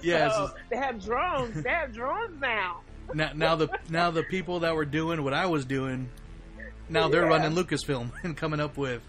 Yeah, 0.01 0.29
so 0.31 0.47
just- 0.47 0.53
they 0.69 0.77
have 0.77 1.03
drones. 1.03 1.63
They 1.63 1.69
have 1.69 1.93
drones 1.93 2.39
now. 2.41 2.81
now, 3.13 3.31
now 3.33 3.55
the 3.55 3.69
now 3.89 4.11
the 4.11 4.23
people 4.23 4.59
that 4.61 4.75
were 4.75 4.83
doing 4.85 5.23
what 5.23 5.33
I 5.33 5.45
was 5.45 5.63
doing, 5.65 6.09
now 6.89 7.07
they're 7.07 7.23
Yeah. 7.23 7.29
running 7.29 7.53
Lucasfilm 7.53 8.11
and 8.23 8.35
coming 8.35 8.59
up 8.59 8.75
with 8.77 9.01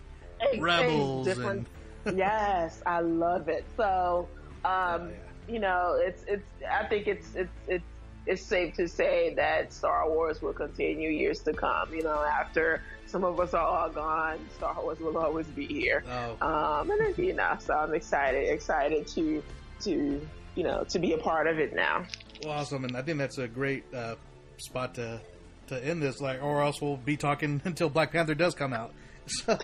Rebels 0.58 1.26
hey, 1.26 1.42
and 1.42 1.66
yes, 2.14 2.82
I 2.86 3.00
love 3.00 3.48
it. 3.48 3.64
So, 3.76 4.28
Oh, 4.64 4.70
um, 4.70 5.10
you 5.48 5.58
know, 5.58 5.98
it's 6.00 6.24
it's. 6.26 6.48
I 6.70 6.84
think 6.84 7.06
it's 7.06 7.34
it's 7.34 7.50
it's 7.66 7.84
it's 8.26 8.42
safe 8.42 8.74
to 8.74 8.88
say 8.88 9.34
that 9.34 9.72
Star 9.72 10.08
Wars 10.08 10.42
will 10.42 10.52
continue 10.52 11.10
years 11.10 11.40
to 11.40 11.52
come. 11.52 11.94
You 11.94 12.02
know, 12.02 12.22
after 12.22 12.82
some 13.06 13.24
of 13.24 13.40
us 13.40 13.54
are 13.54 13.64
all 13.66 13.88
gone, 13.88 14.38
Star 14.56 14.76
Wars 14.82 15.00
will 15.00 15.16
always 15.16 15.46
be 15.46 15.66
here. 15.66 16.04
Oh. 16.06 16.46
Um, 16.46 16.90
and 16.90 17.00
then, 17.00 17.24
you 17.24 17.32
know, 17.32 17.56
so 17.58 17.74
I'm 17.74 17.94
excited, 17.94 18.48
excited 18.48 19.06
to 19.08 19.42
to 19.80 20.28
you 20.54 20.62
know 20.62 20.84
to 20.84 20.98
be 20.98 21.12
a 21.12 21.18
part 21.18 21.46
of 21.46 21.58
it 21.58 21.74
now. 21.74 22.04
awesome, 22.46 22.84
and 22.84 22.96
I 22.96 23.02
think 23.02 23.18
that's 23.18 23.38
a 23.38 23.48
great 23.48 23.84
uh, 23.94 24.16
spot 24.58 24.94
to 24.96 25.20
to 25.68 25.84
end 25.84 26.02
this. 26.02 26.20
Like, 26.20 26.42
or 26.42 26.62
else 26.62 26.80
we'll 26.82 26.96
be 26.96 27.16
talking 27.16 27.62
until 27.64 27.88
Black 27.88 28.12
Panther 28.12 28.34
does 28.34 28.54
come 28.54 28.72
out. 28.72 28.92
So, 29.46 29.58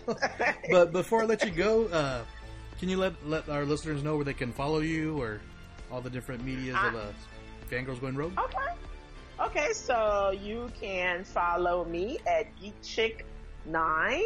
but 0.69 0.91
before 0.91 1.23
I 1.23 1.25
let 1.25 1.43
you 1.43 1.51
go, 1.51 1.85
uh, 1.87 2.21
can 2.79 2.89
you 2.89 2.97
let 2.97 3.13
let 3.25 3.49
our 3.49 3.65
listeners 3.65 4.03
know 4.03 4.15
where 4.15 4.25
they 4.25 4.33
can 4.33 4.51
follow 4.51 4.79
you 4.79 5.19
or 5.21 5.41
all 5.91 6.01
the 6.01 6.09
different 6.09 6.43
medias 6.43 6.75
of 6.75 6.95
uh, 6.95 7.05
Fangirls 7.69 7.99
Going 7.99 8.15
Rogue? 8.15 8.37
Okay. 8.37 8.57
Okay, 9.37 9.73
so 9.73 10.31
you 10.41 10.71
can 10.79 11.25
follow 11.25 11.83
me 11.83 12.19
at 12.25 12.47
GeekChic9 12.57 14.21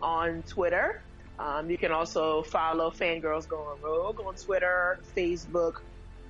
on 0.00 0.42
Twitter. 0.44 1.02
Um, 1.38 1.68
you 1.68 1.76
can 1.76 1.92
also 1.92 2.42
follow 2.42 2.90
Fangirls 2.90 3.46
Going 3.46 3.80
Rogue 3.82 4.20
on 4.20 4.34
Twitter, 4.34 4.98
Facebook, 5.14 5.80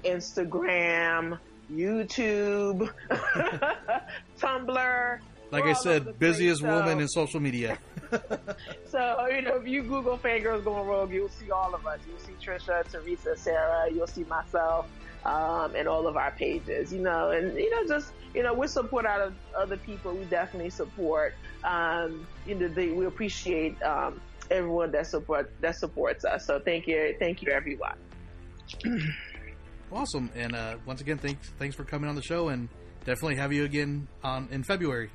Instagram, 0.05 1.39
YouTube, 1.73 2.91
Tumblr. 4.41 5.19
Like 5.51 5.65
I 5.65 5.73
all 5.73 5.89
over 5.89 5.99
the 5.99 6.05
said, 6.05 6.19
busiest 6.19 6.61
so- 6.63 6.67
woman 6.69 7.01
in 7.01 7.09
social 7.09 7.41
media. 7.41 7.79
So, 8.89 9.27
you 9.27 9.43
know, 9.43 9.57
if 9.57 9.67
you 9.67 9.83
Google 9.83 10.17
Fangirls 10.17 10.65
Going 10.65 10.87
Rogue, 10.87 11.13
you'll 11.13 11.29
see 11.29 11.51
all 11.51 11.75
of 11.75 11.87
us. 11.87 11.99
You'll 12.09 12.19
see 12.21 12.33
Trisha, 12.43 12.89
Teresa, 12.91 13.37
Sarah, 13.37 13.91
you'll 13.93 14.07
see 14.07 14.25
myself, 14.25 14.87
um, 15.25 15.75
and 15.75 15.87
all 15.89 16.07
of 16.07 16.17
our 16.17 16.31
pages, 16.31 16.93
you 16.93 17.01
know, 17.01 17.31
and, 17.31 17.55
you 17.59 17.69
know, 17.71 17.87
just, 17.87 18.13
you 18.33 18.43
know, 18.43 18.55
we 18.55 18.69
support 18.69 19.05
out 19.05 19.21
of 19.21 19.35
other 19.57 19.77
people. 19.77 20.13
We 20.15 20.25
definitely 20.27 20.71
support, 20.71 21.35
um, 21.65 22.27
you 22.47 22.55
know, 22.55 22.69
they, 22.69 22.89
we 22.89 23.05
appreciate, 23.07 23.81
um, 23.83 24.21
everyone 24.51 24.93
that 24.93 25.09
support, 25.09 25.53
that 25.61 25.75
supports 25.77 26.25
us. 26.25 26.47
So 26.47 26.61
thank 26.61 26.87
you. 26.87 27.17
Thank 27.19 27.43
you, 27.43 27.53
everyone. 27.53 27.97
Awesome, 29.93 30.31
and 30.35 30.55
uh, 30.55 30.77
once 30.85 31.01
again, 31.01 31.17
thanks 31.17 31.49
thanks 31.61 31.77
for 31.77 31.85
coming 31.85 32.09
on 32.11 32.17
the 32.17 32.23
show, 32.23 32.49
and 32.49 32.69
definitely 33.05 33.37
have 33.37 33.53
you 33.53 33.65
again 33.65 34.09
on 34.25 34.49
in 34.51 34.65
February. 34.65 35.11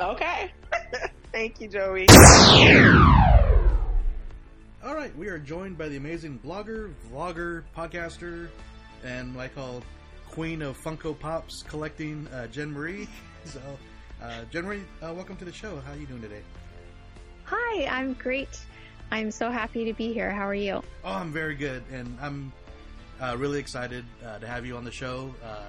Okay. 0.00 0.50
thank 1.32 1.60
you, 1.60 1.68
Joey. 1.68 2.06
All 4.82 4.94
right, 4.94 5.14
we 5.14 5.28
are 5.28 5.38
joined 5.38 5.76
by 5.76 5.88
the 5.88 5.98
amazing 5.98 6.40
blogger, 6.42 6.94
vlogger, 7.12 7.64
podcaster, 7.76 8.48
and 9.04 9.34
what 9.34 9.44
I 9.44 9.48
call 9.48 9.82
queen 10.30 10.62
of 10.62 10.78
Funko 10.82 11.18
Pops 11.18 11.62
collecting, 11.62 12.26
uh, 12.28 12.48
Jenmarie. 12.50 13.08
So, 13.46 13.60
uh, 14.22 14.42
Jenmarie, 14.52 14.82
uh, 15.02 15.14
welcome 15.14 15.34
to 15.36 15.46
the 15.46 15.52
show. 15.52 15.80
How 15.80 15.92
are 15.92 15.96
you 15.96 16.04
doing 16.04 16.20
today? 16.20 16.42
Hi, 17.44 17.86
I'm 17.86 18.12
great. 18.12 18.60
I'm 19.10 19.30
so 19.30 19.50
happy 19.50 19.86
to 19.86 19.94
be 19.94 20.12
here. 20.12 20.30
How 20.30 20.46
are 20.46 20.54
you? 20.54 20.82
Oh, 21.04 21.12
I'm 21.14 21.32
very 21.32 21.54
good, 21.54 21.82
and 21.90 22.18
I'm 22.20 22.52
uh, 23.18 23.34
really 23.38 23.58
excited 23.58 24.04
uh, 24.26 24.38
to 24.38 24.46
have 24.46 24.66
you 24.66 24.76
on 24.76 24.84
the 24.84 24.92
show. 24.92 25.34
Uh, 25.42 25.62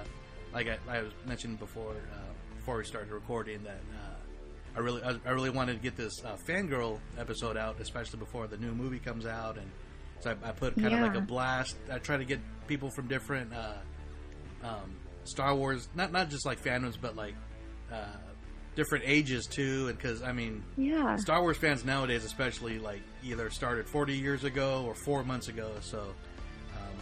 like 0.52 0.68
I, 0.68 0.76
I 0.86 1.00
was 1.00 1.12
mentioned 1.26 1.58
before, 1.60 1.92
uh, 1.92 2.56
before 2.56 2.76
we 2.76 2.84
started 2.84 3.10
recording, 3.10 3.62
that 3.64 3.80
uh, 3.94 4.11
I 4.76 4.80
really, 4.80 5.02
I, 5.02 5.16
I 5.26 5.30
really 5.30 5.50
wanted 5.50 5.74
to 5.74 5.82
get 5.82 5.96
this 5.96 6.22
uh, 6.24 6.36
fangirl 6.48 6.98
episode 7.18 7.56
out, 7.56 7.80
especially 7.80 8.18
before 8.18 8.46
the 8.46 8.56
new 8.56 8.72
movie 8.72 8.98
comes 8.98 9.26
out, 9.26 9.58
and 9.58 9.70
so 10.20 10.34
I, 10.42 10.48
I 10.48 10.52
put 10.52 10.74
kind 10.76 10.94
of 10.94 11.00
like 11.00 11.14
a 11.16 11.20
blast. 11.20 11.76
I 11.90 11.98
try 11.98 12.16
to 12.16 12.24
get 12.24 12.40
people 12.66 12.90
from 12.90 13.08
different 13.08 13.52
uh, 13.52 13.74
um, 14.66 14.96
Star 15.24 15.54
Wars, 15.54 15.88
not 15.94 16.12
not 16.12 16.30
just 16.30 16.46
like 16.46 16.62
fandoms, 16.62 16.96
but 17.00 17.16
like 17.16 17.34
uh, 17.92 18.16
different 18.76 19.04
ages 19.06 19.46
too. 19.46 19.88
And 19.88 19.96
because 19.98 20.22
I 20.22 20.32
mean, 20.32 20.62
Yeah. 20.76 21.16
Star 21.16 21.42
Wars 21.42 21.56
fans 21.56 21.84
nowadays, 21.84 22.24
especially 22.24 22.78
like 22.78 23.02
either 23.22 23.50
started 23.50 23.86
40 23.88 24.16
years 24.16 24.44
ago 24.44 24.84
or 24.86 24.94
four 24.94 25.22
months 25.24 25.48
ago. 25.48 25.70
So, 25.80 26.00
um, 26.00 26.96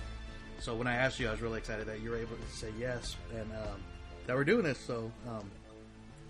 so 0.58 0.74
when 0.74 0.86
I 0.86 0.94
asked 0.94 1.20
you, 1.20 1.28
I 1.28 1.30
was 1.30 1.40
really 1.40 1.58
excited 1.58 1.86
that 1.86 2.00
you 2.00 2.10
were 2.10 2.16
able 2.18 2.36
to 2.36 2.56
say 2.56 2.68
yes 2.78 3.16
and 3.32 3.50
um, 3.52 3.80
that 4.26 4.34
we're 4.34 4.44
doing 4.44 4.64
this. 4.64 4.78
So, 4.78 5.12
um, 5.28 5.50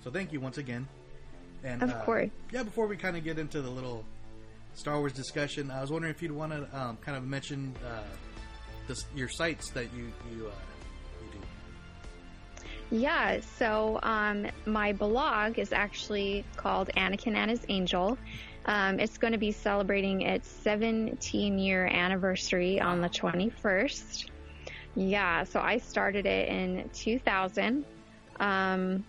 so 0.03 0.11
thank 0.11 0.33
you 0.33 0.41
once 0.41 0.59
again. 0.59 0.87
And 1.65 1.83
Of 1.83 1.91
uh, 1.91 2.05
course. 2.05 2.31
yeah. 2.53 2.63
Before 2.63 2.87
we 2.87 2.97
kind 2.97 3.17
of 3.17 3.25
get 3.25 3.39
into 3.39 3.61
the 3.61 3.71
little 3.71 4.05
Star 4.75 4.99
Wars 4.99 5.13
discussion, 5.13 5.71
I 5.71 5.81
was 5.81 5.91
wondering 5.91 6.15
if 6.15 6.23
you'd 6.23 6.33
want 6.33 6.53
to 6.53 6.79
um, 6.79 6.97
kind 6.99 7.17
of 7.17 7.25
mention 7.25 7.75
uh, 7.87 8.01
this, 8.87 9.05
your 9.15 9.29
sites 9.29 9.71
that 9.71 9.93
you 9.95 10.13
you 10.35 10.47
uh, 10.47 10.51
you 11.23 11.29
do. 11.33 12.97
Yeah, 12.97 13.41
so 13.59 14.01
um, 14.03 14.47
my 14.67 14.93
blog 14.93 15.59
is 15.59 15.73
actually 15.73 16.45
called 16.57 16.91
Anakin 16.97 17.35
and 17.35 17.51
His 17.51 17.65
Angel. 17.69 18.17
Um, 18.67 19.01
it's 19.01 19.17
going 19.17 19.33
to 19.33 19.39
be 19.39 19.53
celebrating 19.53 20.23
its 20.23 20.49
17 20.49 21.59
year 21.59 21.87
anniversary 21.87 22.81
on 22.81 23.01
the 23.01 23.09
21st. 23.09 24.27
Yeah, 24.97 25.45
so 25.45 25.61
I 25.61 25.79
started 25.79 26.27
it 26.27 26.49
in 26.49 26.91
2000. 26.93 27.85
Um, 28.39 29.05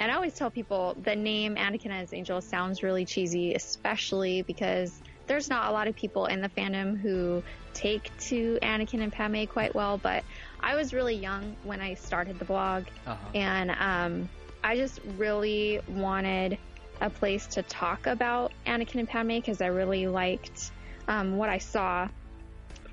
and 0.00 0.10
I 0.10 0.14
always 0.14 0.34
tell 0.34 0.50
people 0.50 0.96
the 1.02 1.14
name 1.14 1.56
Anakin 1.56 1.90
as 1.90 2.12
Angel 2.12 2.40
sounds 2.40 2.82
really 2.82 3.04
cheesy, 3.04 3.54
especially 3.54 4.42
because 4.42 5.00
there's 5.26 5.48
not 5.48 5.68
a 5.68 5.72
lot 5.72 5.86
of 5.86 5.94
people 5.94 6.26
in 6.26 6.40
the 6.40 6.48
fandom 6.48 6.98
who 6.98 7.42
take 7.74 8.10
to 8.18 8.58
Anakin 8.62 9.02
and 9.02 9.12
Padme 9.12 9.44
quite 9.44 9.74
well. 9.74 9.98
But 9.98 10.24
I 10.58 10.74
was 10.74 10.92
really 10.92 11.14
young 11.14 11.54
when 11.62 11.80
I 11.80 11.94
started 11.94 12.38
the 12.38 12.46
blog, 12.46 12.86
Uh-huh. 13.06 13.16
and 13.34 13.70
um, 13.78 14.28
I 14.64 14.74
just 14.76 15.00
really 15.16 15.80
wanted 15.86 16.58
a 17.02 17.10
place 17.10 17.46
to 17.48 17.62
talk 17.62 18.06
about 18.06 18.52
Anakin 18.66 18.96
and 19.00 19.08
Padme 19.08 19.36
because 19.36 19.60
I 19.60 19.66
really 19.66 20.06
liked 20.06 20.72
um, 21.08 21.36
what 21.36 21.48
I 21.48 21.58
saw 21.58 22.08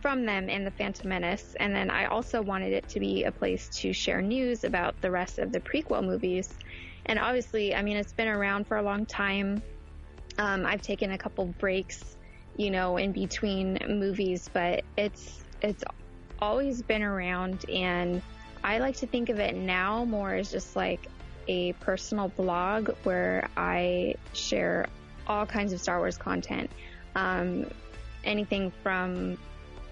from 0.01 0.25
them 0.25 0.47
in 0.47 0.63
the 0.63 0.71
Phantom 0.71 1.09
Menace, 1.09 1.55
and 1.59 1.75
then 1.75 1.89
I 1.89 2.05
also 2.05 2.41
wanted 2.41 2.71
it 2.71 2.88
to 2.89 2.99
be 2.99 3.23
a 3.23 3.31
place 3.31 3.67
to 3.79 3.93
share 3.93 4.21
news 4.21 4.63
about 4.63 4.99
the 5.01 5.09
rest 5.09 5.39
of 5.39 5.51
the 5.51 5.59
prequel 5.59 6.03
movies. 6.05 6.53
And 7.07 7.19
obviously, 7.19 7.73
I 7.73 7.81
mean, 7.81 7.97
it's 7.97 8.13
been 8.13 8.27
around 8.27 8.67
for 8.67 8.77
a 8.77 8.81
long 8.81 9.05
time. 9.05 9.61
Um, 10.38 10.65
I've 10.65 10.81
taken 10.81 11.11
a 11.11 11.17
couple 11.17 11.45
breaks, 11.45 12.17
you 12.57 12.69
know, 12.69 12.97
in 12.97 13.11
between 13.11 13.79
movies, 13.88 14.49
but 14.51 14.84
it's 14.97 15.43
it's 15.61 15.84
always 16.39 16.81
been 16.81 17.01
around, 17.01 17.67
and 17.69 18.21
I 18.63 18.79
like 18.79 18.97
to 18.97 19.07
think 19.07 19.29
of 19.29 19.39
it 19.39 19.55
now 19.55 20.05
more 20.05 20.34
as 20.34 20.51
just 20.51 20.75
like 20.75 21.07
a 21.47 21.73
personal 21.73 22.27
blog 22.29 22.89
where 23.03 23.49
I 23.55 24.15
share 24.34 24.88
all 25.25 25.45
kinds 25.45 25.73
of 25.73 25.79
Star 25.79 25.97
Wars 25.99 26.17
content. 26.17 26.69
Um, 27.15 27.67
anything 28.23 28.71
from 28.84 29.38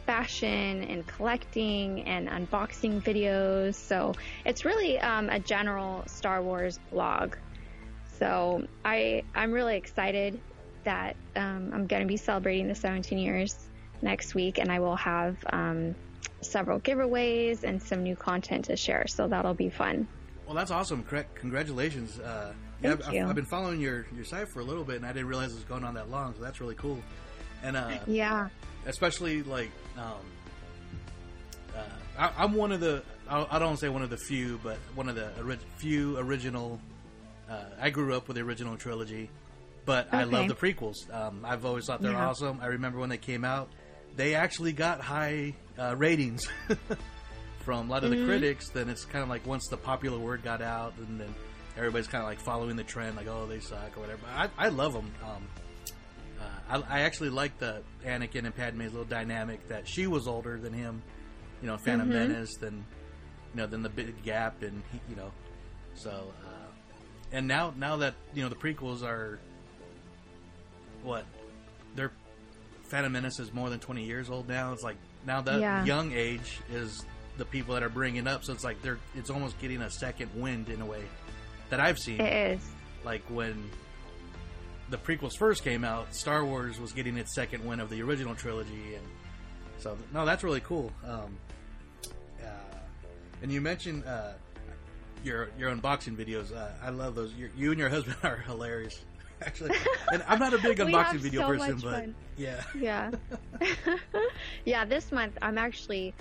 fashion 0.06 0.84
and 0.84 1.06
collecting 1.07 2.03
and 2.03 2.27
unboxing 2.27 3.02
videos. 3.02 3.76
So 3.76 4.14
it's 4.45 4.65
really 4.65 4.99
um, 4.99 5.30
a 5.30 5.40
general 5.40 6.03
Star 6.07 6.41
Wars 6.41 6.80
blog. 6.91 7.36
So 8.19 8.68
I 8.84 9.23
I'm 9.34 9.52
really 9.52 9.76
excited 9.76 10.40
that 10.84 11.15
um, 11.36 11.72
I'm 11.73 11.88
going 11.88 12.02
to 12.02 12.07
be 12.07 12.18
celebrating 12.18 12.68
the 12.68 12.76
17 12.76 13.18
years 13.18 13.57
next 14.02 14.36
week, 14.36 14.60
and 14.60 14.72
I 14.72 14.80
will 14.80 14.95
have 14.95 15.36
um, 15.52 15.95
several 16.41 16.80
giveaways 16.80 17.64
and 17.64 17.82
some 17.82 18.03
new 18.03 18.15
content 18.15 18.65
to 18.65 18.77
share. 18.77 19.07
So 19.07 19.27
that'll 19.27 19.56
be 19.56 19.69
fun. 19.69 20.07
Well, 20.45 20.56
that's 20.56 20.69
awesome. 20.72 21.03
Correct. 21.03 21.36
Congratulations. 21.36 22.19
Uh, 22.19 22.53
yeah, 22.82 22.90
Thank 22.95 23.07
I've, 23.07 23.14
you. 23.15 23.26
I've 23.26 23.36
been 23.36 23.45
following 23.45 23.82
your, 23.82 24.06
your 24.15 24.26
site 24.26 24.48
for 24.48 24.60
a 24.60 24.64
little 24.64 24.84
bit, 24.84 24.98
and 24.98 25.06
I 25.06 25.11
didn't 25.11 25.27
realize 25.27 25.52
it 25.52 25.56
was 25.56 25.64
going 25.64 25.84
on 25.84 25.95
that 25.95 26.11
long. 26.11 26.36
So 26.36 26.41
that's 26.41 26.61
really 26.61 26.76
cool. 26.76 26.99
And 27.64 27.76
uh, 27.76 27.98
Yeah. 28.06 28.49
especially 28.86 29.41
like 29.41 29.72
um, 29.97 30.13
uh, 31.76 31.80
I, 32.17 32.43
I'm 32.43 32.53
one 32.53 32.72
of 32.72 32.80
the 32.80 33.03
I, 33.30 33.45
I 33.51 33.59
don't 33.59 33.77
say 33.77 33.89
one 33.89 34.01
of 34.01 34.09
the 34.09 34.17
few, 34.17 34.59
but 34.63 34.77
one 34.93 35.09
of 35.09 35.15
the 35.15 35.30
ori- 35.41 35.59
few 35.77 36.17
original. 36.17 36.80
Uh, 37.49 37.63
I 37.80 37.89
grew 37.91 38.15
up 38.15 38.27
with 38.27 38.38
the 38.38 38.43
original 38.43 38.76
trilogy, 38.77 39.30
but 39.85 40.07
I 40.11 40.23
love 40.23 40.47
the 40.47 40.55
prequels. 40.55 40.95
Um, 41.13 41.45
I've 41.45 41.65
always 41.65 41.85
thought 41.85 42.01
they're 42.01 42.11
Yeah. 42.11 42.27
awesome. 42.30 42.59
I 42.61 42.67
remember 42.67 42.99
when 42.99 43.09
they 43.09 43.17
came 43.19 43.43
out, 43.45 43.69
they 44.15 44.34
actually 44.35 44.73
got 44.73 44.99
high 45.01 45.53
uh, 45.77 45.95
ratings 45.97 46.47
from 47.59 47.89
a 47.89 47.91
lot 47.91 48.03
of 48.03 48.09
the 48.09 48.15
Mhm. 48.17 48.26
critics. 48.26 48.69
Then 48.69 48.89
it's 48.89 49.05
kind 49.05 49.22
of 49.23 49.30
like 49.30 49.45
once 49.45 49.67
the 49.67 49.77
popular 49.77 50.17
word 50.17 50.43
got 50.43 50.61
out, 50.61 50.93
and 50.97 51.19
then 51.19 51.34
everybody's 51.77 52.07
kind 52.07 52.23
of 52.23 52.27
like 52.30 52.39
following 52.39 52.76
the 52.77 52.84
trend, 52.84 53.15
like 53.15 53.27
oh 53.27 53.45
they 53.47 53.59
suck 53.59 53.95
or 53.97 54.01
whatever. 54.01 54.22
But 54.23 54.51
I, 54.57 54.65
I 54.65 54.69
love 54.69 54.93
them. 54.93 55.11
Um, 55.23 55.47
I, 56.69 56.77
I 56.89 56.99
actually 57.01 57.29
like 57.29 57.57
the 57.59 57.81
Anakin 58.05 58.45
and 58.45 58.55
Padme's 58.55 58.91
little 58.91 59.05
dynamic 59.07 59.67
that 59.69 59.87
she 59.87 60.07
was 60.07 60.27
older 60.27 60.57
than 60.57 60.73
him, 60.73 61.01
you 61.61 61.67
know, 61.67 61.77
Phantom 61.77 62.09
Mhm. 62.09 62.13
Menace, 62.13 62.55
than 62.55 62.85
you 63.53 63.57
know, 63.61 63.67
than 63.67 63.83
the 63.83 63.89
big 63.89 64.21
gap, 64.23 64.61
and 64.63 64.81
he, 64.91 64.99
you 65.09 65.15
know, 65.15 65.31
so 65.95 66.33
uh, 66.45 66.49
and 67.31 67.47
now 67.47 67.73
now 67.77 67.97
that 67.97 68.13
you 68.33 68.43
know 68.43 68.49
the 68.49 68.55
prequels 68.55 69.03
are 69.03 69.39
what 71.03 71.25
they're 71.95 72.11
Phantom 72.89 73.11
Menace 73.11 73.39
is 73.39 73.53
more 73.53 73.69
than 73.69 73.79
twenty 73.79 74.05
years 74.05 74.29
old 74.29 74.47
now. 74.47 74.73
It's 74.73 74.83
like 74.83 74.97
now 75.25 75.41
that 75.41 75.59
Yeah. 75.59 75.83
young 75.85 76.11
age 76.11 76.59
is 76.71 77.03
the 77.37 77.45
people 77.45 77.73
that 77.73 77.83
are 77.83 77.89
bringing 77.89 78.27
up, 78.27 78.43
so 78.43 78.53
it's 78.53 78.63
like 78.63 78.81
they're 78.81 78.99
it's 79.15 79.29
almost 79.29 79.59
getting 79.59 79.81
a 79.81 79.89
second 79.89 80.29
wind 80.35 80.69
in 80.69 80.81
a 80.81 80.85
way 80.85 81.03
that 81.69 81.79
I've 81.79 81.97
seen. 81.99 82.19
It 82.21 82.53
is. 82.57 82.61
like 83.03 83.21
when 83.29 83.69
the 84.90 84.98
prequels 84.98 85.36
first 85.38 85.64
came 85.64 85.84
out, 85.84 86.14
Star 86.14 86.45
Wars 86.45 86.80
was 86.80 86.91
getting 86.91 87.18
its 87.18 87.34
second 87.34 87.66
win 87.66 87.80
of 87.80 87.90
the 87.90 88.02
original 88.02 88.36
trilogy, 88.36 88.95
and 88.95 89.03
so 89.80 89.98
no, 90.14 90.26
that's 90.26 90.44
really 90.44 90.62
cool. 90.62 90.91
Um, 91.03 91.38
uh, 92.44 92.48
and 93.41 93.52
you 93.52 93.62
mentioned 93.62 94.06
uh, 94.06 94.34
your 95.24 95.49
your 95.57 95.76
unboxing 95.76 96.16
videos. 96.16 96.56
Uh, 96.56 96.70
I 96.84 96.90
love 96.90 97.16
those. 97.16 97.34
you 97.34 97.49
you 97.56 97.72
and 97.72 97.80
your 97.80 97.90
husband 97.90 98.18
are 98.24 98.38
hilarious, 98.38 99.03
actually. 99.41 99.76
And 100.12 100.24
I'm 100.28 100.40
not 100.40 100.53
a 100.53 100.60
big 100.60 100.78
unboxing 100.80 101.18
video 101.18 101.41
so 101.41 101.48
person, 101.48 101.80
but 101.80 101.94
fun. 101.94 102.16
yeah, 102.38 102.62
yeah 102.80 103.12
yeah 104.66 104.86
this 104.86 105.12
month 105.12 105.38
i'm 105.41 105.57
actually 105.57 106.14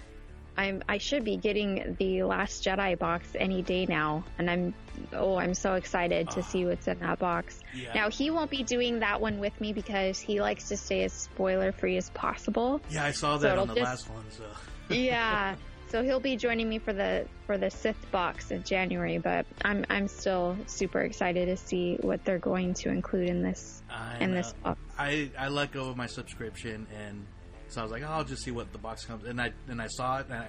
i'm 0.56 0.82
i 0.88 0.98
should 0.98 1.24
be 1.24 1.36
getting 1.36 1.96
the 1.98 2.22
last 2.22 2.64
jedi 2.64 2.98
box 2.98 3.28
any 3.38 3.62
day 3.62 3.86
now 3.86 4.24
and 4.38 4.50
i'm 4.50 4.74
oh 5.12 5.36
i'm 5.36 5.54
so 5.54 5.74
excited 5.74 6.30
to 6.30 6.42
see 6.42 6.64
ah. 6.64 6.68
what's 6.68 6.86
in 6.88 6.98
that 7.00 7.18
box 7.18 7.60
Yeah. 7.74 7.92
now 7.94 8.10
he 8.10 8.30
won't 8.30 8.50
be 8.50 8.62
doing 8.62 9.00
that 9.00 9.20
one 9.20 9.38
with 9.38 9.58
me 9.60 9.72
because 9.72 10.18
he 10.18 10.40
likes 10.40 10.68
to 10.68 10.76
stay 10.76 11.04
as 11.04 11.12
spoiler 11.12 11.72
free 11.72 11.96
as 11.96 12.10
possible 12.10 12.80
yeah, 12.90 13.04
I 13.04 13.10
saw 13.10 13.36
that 13.38 13.52
it'll 13.52 13.62
on 13.62 13.68
the 13.68 13.74
just- 13.74 14.08
last 14.08 14.10
one. 14.10 14.24
So 14.30 14.44
yeah 14.94 15.56
so 15.88 16.02
he'll 16.02 16.20
be 16.20 16.36
joining 16.36 16.68
me 16.68 16.78
for 16.78 16.92
the 16.92 17.26
for 17.46 17.56
the 17.56 17.70
sith 17.70 18.10
box 18.10 18.50
in 18.50 18.62
january 18.64 19.18
but 19.18 19.46
i'm 19.64 19.84
i'm 19.88 20.08
still 20.08 20.56
super 20.66 21.00
excited 21.00 21.46
to 21.46 21.56
see 21.56 21.96
what 22.00 22.24
they're 22.24 22.38
going 22.38 22.74
to 22.74 22.88
include 22.88 23.28
in 23.28 23.42
this 23.42 23.82
I 23.90 24.18
in 24.18 24.30
know. 24.30 24.36
this 24.38 24.54
uh, 24.64 24.68
box 24.70 24.80
I 24.98 25.30
I 25.38 25.48
let 25.48 25.72
go 25.72 25.88
of 25.88 25.96
my 25.96 26.06
subscription, 26.06 26.86
and 26.96 27.26
so 27.68 27.80
I 27.80 27.84
was 27.84 27.92
like, 27.92 28.02
oh, 28.02 28.08
I'll 28.12 28.24
just 28.24 28.42
see 28.44 28.50
what 28.50 28.72
the 28.72 28.78
box 28.78 29.04
comes. 29.04 29.24
And 29.24 29.40
I 29.40 29.52
and 29.68 29.80
I 29.80 29.86
saw 29.88 30.18
it, 30.18 30.26
and 30.28 30.38
I 30.38 30.48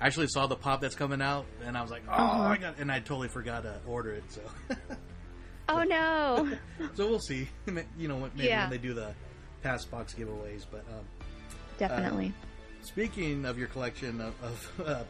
actually 0.00 0.26
saw 0.28 0.46
the 0.46 0.56
pop 0.56 0.80
that's 0.80 0.94
coming 0.94 1.22
out, 1.22 1.46
and 1.64 1.76
I 1.76 1.82
was 1.82 1.90
like, 1.90 2.02
oh. 2.08 2.12
I 2.12 2.56
got, 2.56 2.78
and 2.78 2.90
I 2.90 2.98
totally 3.00 3.28
forgot 3.28 3.62
to 3.64 3.76
order 3.86 4.10
it. 4.12 4.24
So 4.28 4.40
oh 5.68 5.82
no 5.88 6.50
so 6.94 7.08
we'll 7.08 7.20
see. 7.20 7.48
you 7.98 8.08
know, 8.08 8.18
maybe 8.34 8.48
Yeah. 8.48 8.62
when 8.62 8.70
they 8.70 8.78
do 8.78 8.94
the 8.94 9.14
pass 9.62 9.84
box 9.84 10.14
giveaways, 10.14 10.64
but 10.70 10.84
um, 10.90 11.04
definitely 11.78 12.32
Speaking 12.82 13.44
of 13.44 13.58
your 13.58 13.68
collection 13.68 14.20
of, 14.20 14.34
of 14.42 14.80
uh, 14.84 15.02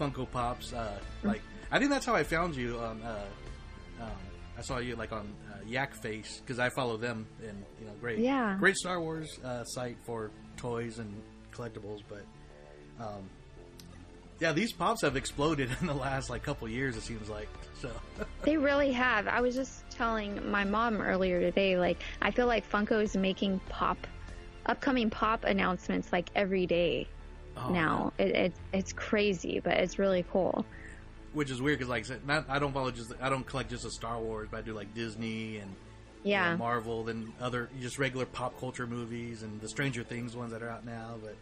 Funko 0.00 0.30
Pops, 0.30 0.72
uh, 0.72 0.98
like 1.22 1.42
I 1.70 1.78
think 1.78 1.90
that's 1.90 2.06
how 2.06 2.14
I 2.14 2.22
found 2.24 2.56
you. 2.56 2.78
On, 2.78 3.02
uh, 3.02 3.24
um, 4.00 4.08
I 4.56 4.62
saw 4.62 4.78
you 4.78 4.96
like 4.96 5.12
on 5.12 5.30
uh, 5.52 5.58
Yakface 5.68 6.40
because 6.40 6.58
I 6.58 6.70
follow 6.70 6.96
them, 6.96 7.26
and 7.46 7.62
you 7.78 7.84
know, 7.86 7.92
great, 8.00 8.18
Yeah. 8.18 8.56
great 8.58 8.76
Star 8.76 8.98
Wars 8.98 9.38
uh, 9.44 9.62
site 9.64 9.98
for 10.06 10.30
toys 10.56 10.98
and 10.98 11.12
collectibles. 11.52 12.02
But 12.08 12.24
um, 13.00 13.28
yeah, 14.40 14.52
these 14.52 14.72
pops 14.72 15.02
have 15.02 15.16
exploded 15.16 15.70
in 15.80 15.86
the 15.86 15.94
last 15.94 16.30
like 16.30 16.42
couple 16.42 16.68
years. 16.68 16.96
It 16.96 17.02
seems 17.02 17.28
like 17.28 17.48
so. 17.80 17.90
They 18.42 18.56
really 18.56 18.90
have. 18.92 19.28
I 19.28 19.40
was 19.40 19.54
just 19.54 19.88
telling 19.90 20.50
my 20.50 20.64
mom 20.64 21.00
earlier 21.00 21.40
today, 21.40 21.78
like, 21.78 22.02
I 22.20 22.32
feel 22.32 22.46
like 22.48 22.68
Funko 22.68 23.00
is 23.00 23.16
making 23.16 23.60
pop, 23.68 23.96
upcoming 24.66 25.10
pop 25.10 25.44
announcements 25.44 26.12
like 26.12 26.28
every 26.34 26.66
day 26.66 27.06
Oh, 27.56 27.68
now. 27.70 28.12
It, 28.18 28.28
it's 28.34 28.58
it's 28.72 28.92
crazy, 28.92 29.60
but 29.60 29.74
it's 29.74 29.98
really 29.98 30.24
cool. 30.32 30.64
Which 31.34 31.50
is 31.50 31.62
weird 31.62 31.78
because, 31.78 31.88
like, 31.90 32.10
I 32.10 32.16
not 32.26 32.46
I 32.48 32.58
don't 32.58 32.72
follow 32.72 32.90
just 32.90 33.12
I 33.20 33.28
don't 33.28 33.46
collect 33.46 33.70
just 33.70 33.84
the 33.84 33.90
Star 33.90 34.18
Wars, 34.18 34.48
but 34.50 34.58
I 34.58 34.60
do 34.62 34.72
like 34.72 34.94
Disney 34.94 35.58
and 35.58 35.70
you 36.24 36.30
Yeah. 36.30 36.52
know, 36.52 36.58
Marvel, 36.58 37.04
than 37.04 37.32
other 37.40 37.68
just 37.80 37.98
regular 37.98 38.26
pop 38.26 38.58
culture 38.60 38.86
movies 38.86 39.42
and 39.42 39.60
the 39.60 39.68
Stranger 39.68 40.02
Things 40.02 40.36
ones 40.36 40.52
that 40.52 40.62
are 40.62 40.70
out 40.70 40.84
now. 40.84 41.16
But 41.22 41.36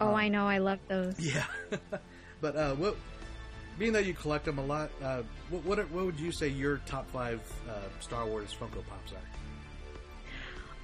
Oh, 0.00 0.08
um, 0.08 0.14
I 0.14 0.28
know. 0.28 0.46
I 0.46 0.58
love 0.58 0.80
those. 0.88 1.14
Yeah, 1.18 1.44
but 2.40 2.56
uh, 2.56 2.74
what 2.74 2.96
being 3.78 3.92
that 3.92 4.06
you 4.06 4.14
collect 4.14 4.44
them 4.44 4.58
a 4.58 4.64
lot, 4.64 4.90
uh, 5.02 5.22
what, 5.50 5.64
what 5.64 5.90
what 5.90 6.04
would 6.06 6.18
you 6.20 6.32
say 6.32 6.48
your 6.48 6.78
top 6.86 7.08
five 7.10 7.40
uh, 7.68 7.72
Star 8.00 8.26
Wars 8.26 8.54
Funko 8.58 8.84
Pops 8.88 9.12
are? 9.12 9.18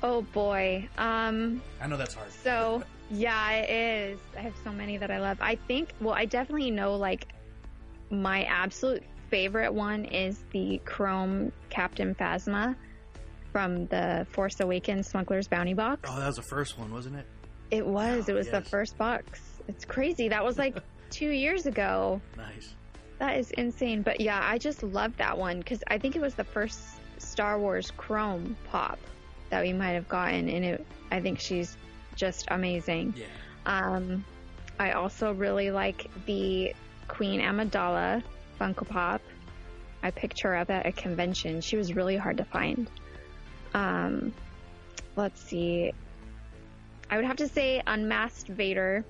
Oh 0.03 0.23
boy. 0.23 0.89
Um, 0.97 1.61
I 1.81 1.87
know 1.87 1.97
that's 1.97 2.15
hard. 2.15 2.31
So 2.43 2.83
yeah, 3.11 3.51
it 3.53 3.71
is. 3.71 4.21
I 4.37 4.41
have 4.41 4.55
so 4.65 4.73
many 4.73 4.97
that 4.97 5.11
I 5.11 5.19
love. 5.21 5.39
I 5.41 5.57
think. 5.57 5.93
Well, 6.01 6.15
I 6.15 6.25
definitely 6.25 6.71
know 6.71 6.97
like 6.97 7.29
my 8.11 8.45
absolute 8.45 9.03
favorite 9.29 9.73
one 9.75 10.05
is 10.07 10.43
the 10.53 10.81
Chrome 10.85 11.53
Captain 11.69 12.15
Phasma 12.15 12.75
from 13.53 13.87
the 13.87 14.27
Force 14.31 14.61
Awakens 14.61 15.09
Smuggler's 15.09 15.49
Bounty 15.49 15.75
box. 15.75 16.09
Oh, 16.13 16.19
that 16.19 16.27
was 16.27 16.37
the 16.37 16.43
first 16.43 16.79
one, 16.79 16.93
wasn't 16.93 17.17
it? 17.17 17.27
It 17.71 17.87
was. 17.87 18.29
It 18.29 18.35
was 18.35 18.49
the 18.49 18.63
first 18.63 18.97
box. 18.99 19.41
It's 19.69 19.85
crazy. 19.85 20.29
That 20.29 20.45
was 20.45 20.59
like 20.59 20.77
two 21.11 21.31
years 21.31 21.67
ago. 21.67 22.21
Nice. 22.37 22.75
That 23.19 23.39
is 23.39 23.51
insane. 23.53 24.03
But 24.03 24.21
yeah, 24.21 24.41
I 24.43 24.59
just 24.59 24.83
love 24.83 25.17
that 25.19 25.39
one 25.39 25.59
because 25.59 25.83
I 25.87 25.99
think 25.99 26.17
it 26.17 26.23
was 26.23 26.35
the 26.35 26.45
first 26.45 26.81
Star 27.19 27.59
Wars 27.59 27.91
Chrome 27.97 28.57
pop 28.71 28.99
that 29.51 29.63
we 29.63 29.73
might 29.73 29.93
have 29.93 30.09
gotten, 30.09 30.49
and 30.49 30.65
it. 30.65 30.87
I 31.11 31.21
think 31.21 31.39
she's 31.41 31.77
just 32.15 32.47
amazing. 32.49 33.15
Yeah. 33.17 33.27
Um, 33.67 34.25
I 34.79 34.93
also 34.93 35.33
really 35.33 35.71
like 35.71 36.09
the 36.27 36.75
Queen 37.09 37.41
Amidala 37.41 38.23
Funko 38.59 38.89
Pop. 38.89 39.21
I 40.03 40.11
picked 40.11 40.41
her 40.43 40.57
up 40.57 40.71
at 40.71 40.87
a 40.87 40.93
convention. 40.93 41.61
She 41.61 41.77
was 41.77 41.95
really 41.95 42.17
hard 42.17 42.39
to 42.39 42.45
find. 42.45 42.89
Um, 43.75 44.33
let's 45.17 45.41
see. 45.41 45.93
I 47.11 47.17
would 47.17 47.25
have 47.25 47.37
to 47.37 47.49
say 47.49 47.83
Unmasked 47.87 48.49
Vader. 48.49 49.05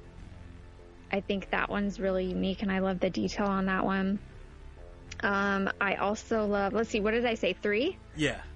I 1.12 1.20
think 1.20 1.50
that 1.50 1.68
one's 1.68 1.98
really 2.00 2.26
unique, 2.26 2.62
and 2.62 2.70
I 2.70 2.78
love 2.78 3.00
the 3.00 3.10
detail 3.10 3.46
on 3.46 3.66
that 3.66 3.84
one. 3.84 4.18
Um, 5.22 5.70
I 5.80 5.96
also 5.96 6.46
love. 6.46 6.72
Let's 6.72 6.88
see. 6.90 7.00
What 7.00 7.10
did 7.12 7.26
I 7.26 7.34
say? 7.34 7.52
Three. 7.52 7.96
Yeah. 8.16 8.40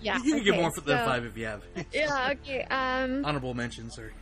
Yeah. 0.00 0.16
You 0.24 0.34
can 0.34 0.42
get 0.42 0.54
okay, 0.54 0.60
more 0.60 0.72
for 0.72 0.80
so- 0.80 0.96
five 1.04 1.24
if 1.24 1.36
you 1.36 1.46
have. 1.46 1.62
Yeah. 1.92 2.30
Okay. 2.32 2.62
Um. 2.64 3.24
Honorable 3.24 3.54
mentions 3.54 3.96
or 3.98 4.12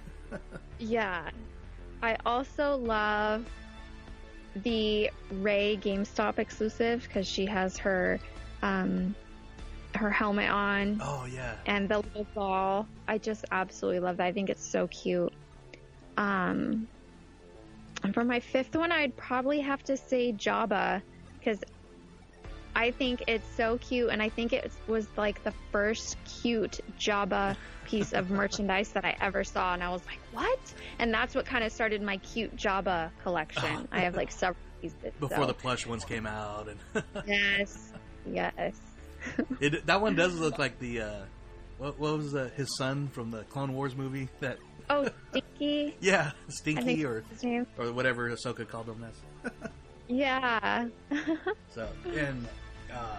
Yeah. 0.78 1.30
I 2.02 2.18
also 2.26 2.76
love 2.76 3.46
the 4.54 5.10
Rey 5.30 5.78
GameStop 5.80 6.38
exclusive 6.38 7.02
because 7.04 7.26
she 7.26 7.46
has 7.46 7.78
her 7.78 8.20
um 8.60 9.14
her 9.96 10.10
helmet 10.10 10.50
on. 10.50 11.00
Oh 11.02 11.26
yeah. 11.26 11.54
And 11.66 11.88
the 11.88 11.98
little 11.98 12.26
ball. 12.34 12.88
I 13.08 13.18
just 13.18 13.44
absolutely 13.50 14.00
love 14.00 14.18
that. 14.18 14.26
I 14.26 14.32
think 14.32 14.50
it's 14.50 14.66
so 14.66 14.86
cute. 14.88 15.32
Um 16.16 16.88
and 18.02 18.14
for 18.14 18.24
my 18.24 18.40
fifth 18.40 18.74
one 18.76 18.92
I'd 18.92 19.16
probably 19.16 19.60
have 19.60 19.82
to 19.84 19.96
say 19.96 20.32
Jabba 20.32 21.02
because 21.38 21.62
I 22.76 22.90
think 22.90 23.24
it's 23.26 23.46
so 23.56 23.78
cute, 23.78 24.10
and 24.10 24.22
I 24.22 24.28
think 24.28 24.52
it 24.52 24.70
was 24.86 25.08
like 25.16 25.42
the 25.44 25.52
first 25.72 26.18
cute 26.26 26.78
Jabba 27.00 27.56
piece 27.86 28.12
of 28.12 28.28
merchandise 28.42 28.90
that 28.90 29.02
I 29.02 29.16
ever 29.18 29.44
saw, 29.44 29.72
and 29.72 29.82
I 29.82 29.88
was 29.88 30.04
like, 30.04 30.18
"What?" 30.32 30.74
And 30.98 31.12
that's 31.12 31.34
what 31.34 31.46
kind 31.46 31.64
of 31.64 31.72
started 31.72 32.02
my 32.02 32.18
cute 32.18 32.54
Jabba 32.54 33.12
collection. 33.22 33.88
I 33.90 34.00
have 34.00 34.14
like 34.14 34.30
several 34.30 34.62
pieces. 34.82 34.98
before 35.18 35.38
so- 35.38 35.46
the 35.46 35.54
plush 35.54 35.86
ones 35.86 36.04
came 36.04 36.26
out, 36.26 36.68
and 36.68 37.02
yes, 37.26 37.92
yes, 38.26 38.76
it, 39.60 39.86
that 39.86 40.00
one 40.00 40.14
does 40.14 40.38
look 40.38 40.58
like 40.58 40.78
the 40.78 41.02
uh, 41.02 41.20
what, 41.78 41.98
what 41.98 42.16
was 42.16 42.34
uh, 42.34 42.50
his 42.56 42.76
son 42.76 43.08
from 43.08 43.30
the 43.30 43.42
Clone 43.44 43.74
Wars 43.74 43.94
movie? 43.94 44.28
That 44.40 44.58
oh, 44.90 45.08
Stinky, 45.30 45.96
yeah, 46.00 46.32
Stinky 46.48 47.04
or 47.04 47.24
or 47.78 47.92
whatever 47.92 48.30
Ahsoka 48.30 48.68
called 48.68 48.88
him. 48.88 49.00
That's 49.00 49.70
yeah. 50.08 50.86
so 51.70 51.88
and 52.14 52.46
uh, 52.92 53.18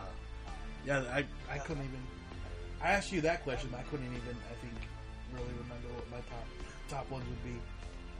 yeah, 0.85 1.03
I 1.13 1.25
I 1.51 1.57
couldn't 1.59 1.84
even. 1.84 2.01
I 2.81 2.91
asked 2.91 3.11
you 3.11 3.21
that 3.21 3.43
question, 3.43 3.69
but 3.71 3.79
I 3.79 3.84
couldn't 3.84 4.05
even. 4.05 4.38
I 4.49 4.55
think 4.61 4.73
really 5.34 5.53
remember 5.59 5.88
what 5.95 6.09
my 6.11 6.17
top 6.17 6.45
top 6.89 7.11
ones 7.11 7.25
would 7.27 7.43
be. 7.43 7.59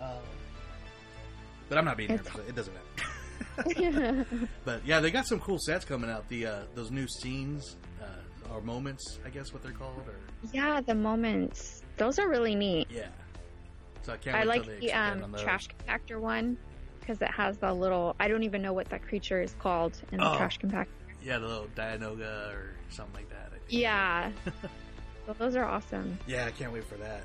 Um, 0.04 0.22
but 1.70 1.78
I'm 1.78 1.86
not 1.86 1.98
being 1.98 2.12
nervous. 2.12 2.36
It 2.48 2.56
doesn't 2.56 2.74
matter. 2.74 3.10
But 4.66 4.86
yeah, 4.86 5.00
they 5.00 5.12
got 5.12 5.26
some 5.28 5.40
cool 5.40 5.58
sets 5.60 5.86
coming 5.86 6.10
out. 6.10 6.28
The 6.30 6.46
uh, 6.48 6.60
those 6.76 6.92
new 6.92 7.08
scenes 7.08 7.78
uh, 8.02 8.54
or 8.54 8.62
moments, 8.62 9.20
I 9.26 9.30
guess 9.30 9.54
what 9.54 9.64
they're 9.64 9.72
called. 9.72 10.04
Or 10.08 10.16
yeah, 10.54 10.82
the 10.82 10.96
moments. 10.96 11.84
Those 11.98 12.20
are 12.20 12.28
really 12.30 12.56
neat. 12.56 12.88
yeah. 12.90 13.08
So 14.04 14.14
I 14.14 14.18
can't. 14.18 14.36
I 14.38 14.44
like 14.44 14.66
they 14.66 14.80
the 14.80 14.94
um, 14.94 15.36
trash 15.38 15.68
compactor 15.68 16.20
one 16.20 16.58
because 17.00 17.22
it 17.22 17.32
has 17.32 17.58
the 17.58 17.74
little. 17.74 18.16
I 18.20 18.28
don't 18.28 18.44
even 18.44 18.62
know 18.62 18.74
what 18.74 18.90
that 18.90 19.02
creature 19.08 19.42
is 19.42 19.56
called 19.60 20.00
in 20.12 20.20
the 20.20 20.30
Oh. 20.32 20.38
trash 20.38 20.60
compactor. 20.60 20.88
Yeah, 21.24 21.40
the 21.40 21.48
little 21.48 21.68
Dianoga 21.76 22.54
or 22.54 22.72
something 22.90 23.16
like 23.16 23.30
that. 23.30 23.52
Yeah. 23.70 24.32
so 25.26 25.34
those 25.38 25.56
are 25.58 25.66
awesome. 25.66 26.18
Yeah, 26.28 26.46
I 26.46 26.52
can't 26.52 26.72
wait 26.72 26.86
for 26.86 26.96
that. 26.96 27.24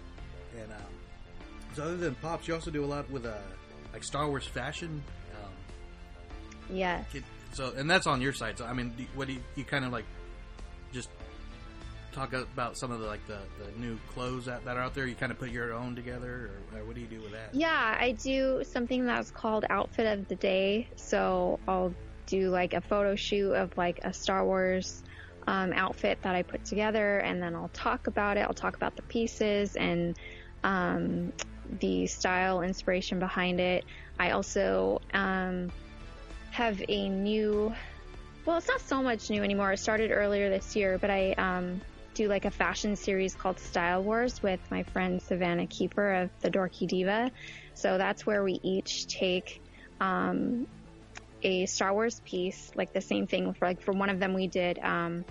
And 0.61 0.73
um, 0.73 0.79
so 1.75 1.83
other 1.85 1.97
than 1.97 2.15
pops, 2.17 2.49
you 2.49 2.55
also 2.55 2.71
do 2.71 2.85
a 2.85 2.87
lot 2.87 3.09
with 3.11 3.27
uh, 3.27 3.35
like 3.93 4.03
Star 4.03 4.29
Wars 4.29 4.47
fashion. 4.47 5.03
Yes. 6.73 7.05
so 7.53 7.73
and 7.77 7.89
that's 7.89 8.07
on 8.07 8.21
your 8.21 8.33
side. 8.33 8.59
So 8.59 8.65
I 8.65 8.73
mean, 8.73 8.93
do, 8.97 9.05
what 9.15 9.29
do 9.29 9.35
you, 9.35 9.41
you 9.57 9.65
kind 9.65 9.85
of 9.85 9.93
like? 9.93 10.05
Just 10.93 11.09
talk 12.13 12.35
about 12.35 12.77
some 12.77 12.91
of 12.91 13.01
the 13.01 13.07
like 13.07 13.27
the, 13.27 13.39
the 13.59 13.81
new 13.81 13.99
clothes 14.15 14.45
that, 14.45 14.65
that 14.65 14.77
are 14.77 14.83
out 14.83 14.95
there. 14.95 15.07
You 15.07 15.15
kind 15.15 15.33
of 15.33 15.39
put 15.39 15.51
your 15.51 15.73
own 15.73 15.97
together, 15.97 16.51
or, 16.75 16.79
or 16.79 16.85
what 16.85 16.95
do 16.95 17.01
you 17.01 17.07
do 17.07 17.21
with 17.21 17.33
that? 17.33 17.55
Yeah, 17.55 17.97
I 17.99 18.13
do 18.13 18.63
something 18.65 19.07
that's 19.07 19.31
called 19.31 19.65
outfit 19.71 20.07
of 20.07 20.29
the 20.29 20.37
day. 20.37 20.89
So 20.97 21.59
I'll 21.67 21.95
do 22.27 22.51
like 22.51 22.75
a 22.75 22.81
photo 22.81 23.15
shoot 23.17 23.53
of 23.53 23.77
like 23.77 24.01
a 24.05 24.13
Star 24.13 24.45
Wars 24.45 25.03
um, 25.47 25.73
outfit 25.73 26.19
that 26.23 26.35
I 26.35 26.43
put 26.43 26.65
together, 26.65 27.19
and 27.19 27.43
then 27.43 27.55
I'll 27.55 27.71
talk 27.73 28.07
about 28.07 28.37
it. 28.37 28.41
I'll 28.41 28.55
talk 28.55 28.77
about 28.77 28.97
the 28.97 29.03
pieces 29.03 29.77
and 29.77 30.17
um, 30.63 31.33
the 31.81 32.07
style 32.07 32.63
inspiration 32.63 33.19
behind 33.19 33.61
it. 33.61 33.85
I 34.19 34.31
also 34.31 35.01
um, 35.15 35.73
have 36.53 36.83
a 36.89 37.09
new. 37.09 37.75
Well, 38.45 38.59
it's 38.59 38.69
not 38.69 38.81
so 38.83 39.03
much 39.03 39.31
new 39.31 39.43
anymore. 39.43 39.73
It 39.73 39.79
started 39.79 40.11
earlier 40.11 40.51
this 40.51 40.77
year, 40.77 40.99
but 40.99 41.11
I 41.11 41.33
um, 41.33 41.81
do 42.15 42.29
like 42.29 42.45
a 42.45 42.51
fashion 42.51 42.95
series 42.97 43.35
called 43.35 43.59
Style 43.59 44.03
Wars 44.03 44.43
with 44.43 44.61
my 44.71 44.83
friend 44.83 45.21
Savannah 45.23 45.67
Keeper 45.67 46.13
of 46.13 46.31
the 46.41 46.51
Dorky 46.51 46.87
Diva. 46.87 47.31
So 47.75 47.99
that's 47.99 48.27
where 48.27 48.45
we 48.45 48.61
each 48.63 49.07
take 49.07 49.63
um, 50.01 50.67
a 51.43 51.67
Star 51.67 51.93
Wars 51.95 52.21
piece, 52.25 52.71
like 52.75 52.93
the 52.93 53.01
same 53.01 53.27
thing. 53.27 53.55
For 53.55 53.67
like 53.67 53.81
for 53.81 53.93
one 53.93 54.11
of 54.11 54.19
them, 54.21 54.35
we 54.35 54.47
did 54.47 54.79
um, 54.81 55.25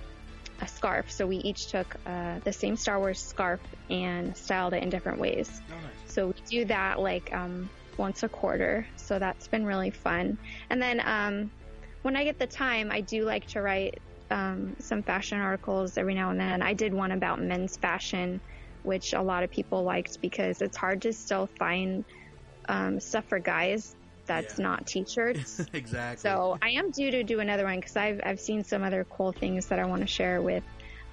a 0.60 0.68
scarf. 0.68 1.11
So 1.11 1.27
we 1.27 1.38
each 1.38 1.68
took 1.68 1.95
uh, 2.06 2.39
the 2.43 2.53
same 2.53 2.76
Star 2.77 2.98
Wars 2.98 3.19
scarf 3.19 3.60
and 3.89 4.35
styled 4.35 4.73
it 4.73 4.81
in 4.81 4.89
different 4.89 5.19
ways. 5.19 5.61
So 6.07 6.27
we 6.27 6.34
do 6.49 6.65
that 6.65 6.99
like 6.99 7.31
um, 7.31 7.69
once 8.02 8.23
a 8.23 8.30
quarter. 8.30 8.86
So 8.98 9.19
that's 9.19 9.48
been 9.48 9.65
really 9.65 9.91
fun. 9.91 10.38
And 10.69 10.82
then 10.82 11.02
um, 11.06 11.52
when 12.02 12.18
I 12.18 12.26
get 12.26 12.40
the 12.40 12.48
time, 12.48 12.91
I 12.91 12.99
do 13.02 13.23
like 13.23 13.48
to 13.49 13.61
write 13.61 13.99
um, 14.30 14.76
some 14.80 15.03
fashion 15.03 15.40
articles 15.40 15.98
every 15.98 16.15
now 16.15 16.32
and 16.32 16.40
then. 16.40 16.61
I 16.61 16.73
did 16.73 16.94
one 16.94 17.11
about 17.11 17.40
men's 17.40 17.78
fashion, 17.78 18.41
which 18.84 19.14
a 19.14 19.22
lot 19.22 19.44
of 19.44 19.52
people 19.52 19.84
liked 19.84 20.19
because 20.19 20.61
it's 20.61 20.76
hard 20.76 21.03
to 21.03 21.14
still 21.14 21.48
find 21.60 22.03
um, 22.68 22.99
stuff 22.99 23.26
for 23.26 23.40
guys 23.40 23.95
that's 24.26 24.57
not 24.57 24.88
t-shirts. 24.88 25.61
exactly. 25.73 26.18
So 26.18 26.57
I 26.61 26.69
am 26.72 26.91
due 26.91 27.11
to 27.11 27.23
do 27.23 27.40
another 27.40 27.65
one 27.65 27.78
because 27.78 27.95
I've 27.95 28.22
I've 28.23 28.40
seen 28.40 28.64
some 28.64 28.84
other 28.84 29.06
cool 29.10 29.32
things 29.32 29.68
that 29.68 29.80
I 29.80 29.86
want 29.86 30.02
to 30.02 30.07
share 30.07 30.41
with, 30.41 30.64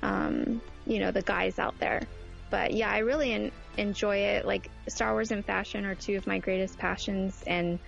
um, 0.02 0.60
you 0.86 1.01
know, 1.01 1.10
the 1.10 1.23
guys 1.23 1.59
out 1.59 1.78
there. 1.81 2.02
But 2.51 2.73
yeah, 2.73 2.91
I 2.91 2.99
really 2.99 3.33
en- 3.33 3.53
enjoy 3.77 4.16
it. 4.16 4.47
Like 4.47 4.70
Star 4.89 5.12
Wars 5.12 5.31
and 5.31 5.45
fashion 5.45 5.85
are 5.85 5.95
two 5.95 6.16
of 6.16 6.27
my 6.27 6.39
greatest 6.39 6.79
passions. 6.79 7.43
And 7.47 7.79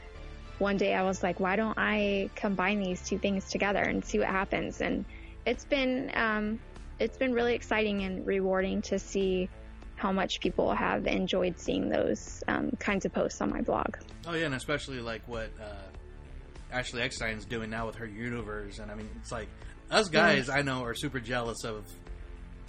one 0.59 0.77
day 0.77 0.95
I 0.95 1.03
was 1.03 1.23
like, 1.23 1.41
why 1.41 1.57
don't 1.57 1.79
I 1.79 2.31
combine 2.35 2.81
these 2.81 3.03
two 3.03 3.19
things 3.19 3.49
together 3.51 3.81
and 3.81 4.05
see 4.05 4.19
what 4.19 4.29
happens? 4.29 4.81
And 4.81 5.05
it's 5.47 5.65
been 5.65 6.11
um, 6.15 6.61
it's 6.99 7.17
been 7.17 7.33
really 7.33 7.55
exciting 7.55 8.03
and 8.03 8.27
rewarding 8.27 8.83
to 8.83 8.99
see 8.99 9.49
how 9.97 10.13
much 10.13 10.41
people 10.41 10.75
have 10.75 11.07
enjoyed 11.07 11.59
seeing 11.59 11.89
those 11.89 12.43
um, 12.49 12.71
kinds 12.79 13.05
of 13.05 13.13
posts 13.13 13.41
on 13.41 13.51
my 13.51 13.61
blog. 13.61 13.97
Oh 14.27 14.35
yeah, 14.35 14.47
and 14.47 14.55
especially 14.55 15.01
like 15.01 15.23
what 15.27 15.51
uh, 15.61 16.73
Ashley 16.73 17.03
Eckstein's 17.03 17.45
doing 17.45 17.71
now 17.71 17.87
with 17.87 17.97
her 17.97 18.07
universe, 18.07 18.79
and 18.79 18.91
I 18.91 18.95
mean, 18.95 19.09
it's 19.21 19.33
like 19.33 19.49
us 19.91 20.09
guys 20.09 20.49
Yeah. 20.49 20.55
I 20.55 20.63
know 20.63 20.85
are 20.85 20.95
super 20.95 21.21
jealous 21.21 21.65
of 21.65 21.85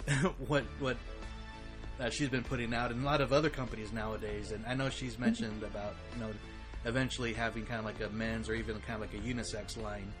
what 0.48 0.64
what 0.78 0.96
uh, 2.00 2.10
she's 2.10 2.28
been 2.28 2.42
putting 2.44 2.72
out, 2.74 2.90
and 2.90 3.02
a 3.02 3.06
lot 3.06 3.20
of 3.20 3.32
other 3.32 3.50
companies 3.50 3.92
nowadays. 3.92 4.52
And 4.52 4.64
I 4.66 4.74
know 4.74 4.88
she's 4.90 5.12
Mm-hmm. 5.14 5.22
mentioned 5.22 5.62
about 5.62 5.94
you 6.14 6.20
know 6.20 6.30
eventually 6.84 7.32
having 7.32 7.64
kind 7.64 7.78
of 7.78 7.84
like 7.84 8.00
a 8.00 8.08
men's 8.10 8.48
or 8.48 8.54
even 8.54 8.80
kind 8.80 9.02
of 9.02 9.12
like 9.12 9.14
a 9.14 9.24
unisex 9.26 9.80
line. 9.80 10.12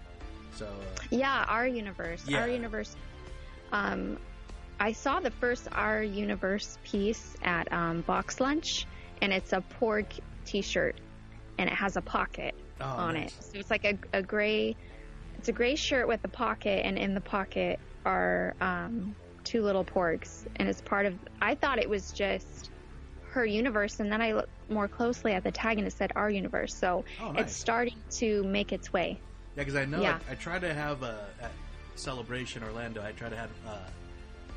So 0.54 0.66
uh, 0.66 1.02
Yeah, 1.10 1.44
our 1.48 1.66
universe. 1.66 2.22
Yeah. 2.26 2.40
Our 2.42 2.48
universe. 2.48 2.94
Um, 3.72 4.18
I 4.78 4.92
saw 4.92 5.20
the 5.20 5.30
first 5.30 5.68
Our 5.72 6.02
Universe 6.02 6.76
piece 6.84 7.36
at 7.42 7.72
um, 7.72 8.00
Box 8.02 8.40
Lunch, 8.40 8.86
and 9.20 9.32
it's 9.32 9.52
a 9.52 9.62
porg 9.80 10.06
T-shirt, 10.44 10.96
and 11.58 11.70
it 11.70 11.74
has 11.74 11.96
a 11.96 12.02
pocket. 12.02 12.54
oh, 12.80 12.84
on 12.84 13.14
nice. 13.14 13.28
it. 13.28 13.44
So 13.44 13.58
it's 13.58 13.70
like 13.70 13.84
a, 13.84 13.96
a 14.12 14.22
gray, 14.22 14.74
it's 15.38 15.48
a 15.48 15.52
gray 15.52 15.76
shirt 15.76 16.08
with 16.08 16.20
a 16.24 16.28
pocket, 16.28 16.84
and 16.84 16.98
in 16.98 17.14
the 17.14 17.20
pocket 17.20 17.78
are 18.04 18.54
um, 18.60 19.14
two 19.52 19.62
little 19.62 19.84
porgs, 19.84 20.46
and 20.56 20.66
it's 20.66 20.80
part 20.80 21.04
of. 21.04 21.14
I 21.42 21.54
thought 21.54 21.78
it 21.78 21.88
was 21.88 22.10
just 22.10 22.70
her 23.32 23.44
universe, 23.44 24.00
and 24.00 24.10
then 24.10 24.22
I 24.22 24.32
looked 24.32 24.48
more 24.70 24.88
closely 24.88 25.34
at 25.34 25.44
the 25.44 25.50
tag, 25.50 25.76
and 25.76 25.86
it 25.86 25.92
said 25.92 26.10
our 26.16 26.30
universe. 26.30 26.74
So 26.74 27.04
oh, 27.20 27.32
nice. 27.32 27.42
it's 27.42 27.56
starting 27.56 27.98
to 28.12 28.42
make 28.44 28.72
its 28.72 28.94
way. 28.94 29.20
Yeah, 29.54 29.64
because 29.64 29.76
I 29.76 29.84
know 29.84 30.00
yeah. 30.00 30.18
I, 30.26 30.32
I 30.32 30.34
try 30.36 30.58
to 30.58 30.72
have 30.72 31.02
a, 31.02 31.26
a, 31.42 31.50
celebration 31.96 32.62
Orlando. 32.62 33.04
I 33.04 33.12
try 33.12 33.28
to 33.28 33.36
have 33.36 33.50
uh, 33.68 33.76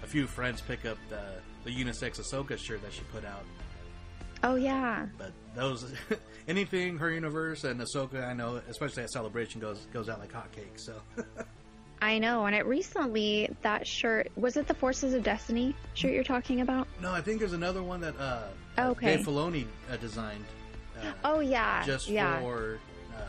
a 0.02 0.08
few 0.08 0.28
friends 0.28 0.62
pick 0.62 0.86
up 0.86 0.98
the 1.10 1.22
the 1.66 1.72
unisex 1.72 2.22
Ahsoka 2.22 2.58
shirt 2.58 2.82
that 2.82 2.94
she 2.94 3.02
put 3.12 3.26
out. 3.26 3.44
Oh 4.44 4.56
yeah. 4.56 5.08
But 5.18 5.34
those 5.56 5.94
anything 6.48 6.98
her 7.00 7.12
universe 7.12 7.66
and 7.66 7.82
Ahsoka, 7.82 8.26
I 8.26 8.32
know, 8.32 8.62
especially 8.70 9.04
at 9.04 9.12
celebration 9.12 9.60
goes 9.60 9.88
goes 9.92 10.08
out 10.08 10.20
like 10.20 10.32
hotcakes. 10.32 10.80
So. 10.86 10.94
I 12.06 12.20
know, 12.20 12.46
and 12.46 12.56
it 12.56 12.68
recently 12.68 13.50
that 13.64 13.88
shirt 13.88 14.30
was 14.36 14.58
it 14.58 14.68
the 14.68 14.76
Forces 14.76 15.16
of 15.16 15.24
Destiny 15.24 15.76
shirt 15.96 16.14
you're 16.14 16.24
talking 16.24 16.62
about? 16.62 16.88
No, 17.02 17.12
I 17.12 17.20
think 17.20 17.40
there's 17.40 17.54
another 17.54 17.82
one 17.82 18.00
that 18.02 18.14
uh, 18.20 18.44
okay. 18.78 19.18
Dave 19.18 19.26
Filoni 19.26 19.66
uh, 19.92 19.98
designed. 19.98 20.46
Uh, 21.02 21.12
oh 21.24 21.40
yeah, 21.40 21.84
just 21.84 22.08
yeah. 22.08 22.40
for 22.42 22.78
uh, 23.18 23.22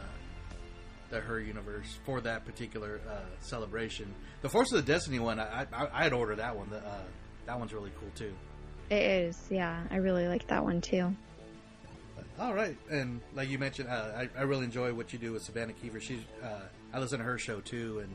the 1.08 1.20
her 1.20 1.40
universe 1.40 1.98
for 2.04 2.20
that 2.20 2.44
particular 2.44 3.00
uh, 3.08 3.20
celebration. 3.40 4.14
The 4.42 4.50
Forces 4.50 4.78
of 4.78 4.84
Destiny 4.84 5.20
one, 5.20 5.40
I, 5.40 5.66
I 5.72 6.04
would 6.04 6.12
order 6.12 6.36
that 6.36 6.54
one. 6.54 6.68
The, 6.68 6.76
uh, 6.76 6.98
that 7.46 7.58
one's 7.58 7.72
really 7.72 7.92
cool 7.98 8.10
too. 8.14 8.34
It 8.90 9.02
is, 9.02 9.42
yeah. 9.48 9.84
I 9.90 9.96
really 9.96 10.28
like 10.28 10.46
that 10.48 10.62
one 10.62 10.82
too. 10.82 11.16
All 12.38 12.52
right, 12.52 12.76
and 12.90 13.22
like 13.34 13.48
you 13.48 13.58
mentioned, 13.58 13.88
uh, 13.88 14.10
I, 14.14 14.28
I 14.38 14.42
really 14.42 14.66
enjoy 14.66 14.92
what 14.92 15.14
you 15.14 15.18
do 15.18 15.32
with 15.32 15.44
Savannah 15.44 15.72
Kiefer. 15.72 16.02
She's 16.02 16.20
uh, 16.44 16.60
I 16.92 16.98
listen 16.98 17.20
to 17.20 17.24
her 17.24 17.38
show 17.38 17.60
too, 17.60 18.00
and 18.00 18.14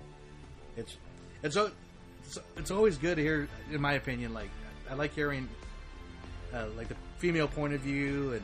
it's 0.77 0.98
it's 1.43 1.56
it's, 1.56 2.39
it's 2.57 2.72
always 2.72 2.98
good 2.98 3.18
to 3.18 3.22
hear, 3.22 3.48
in 3.72 3.81
my 3.81 3.93
opinion. 3.93 4.34
Like 4.34 4.49
I 4.89 4.93
like 4.93 5.14
hearing 5.14 5.48
uh, 6.53 6.65
like 6.77 6.88
the 6.88 6.95
female 7.18 7.48
point 7.48 7.73
of 7.73 7.81
view, 7.81 8.34
and 8.34 8.41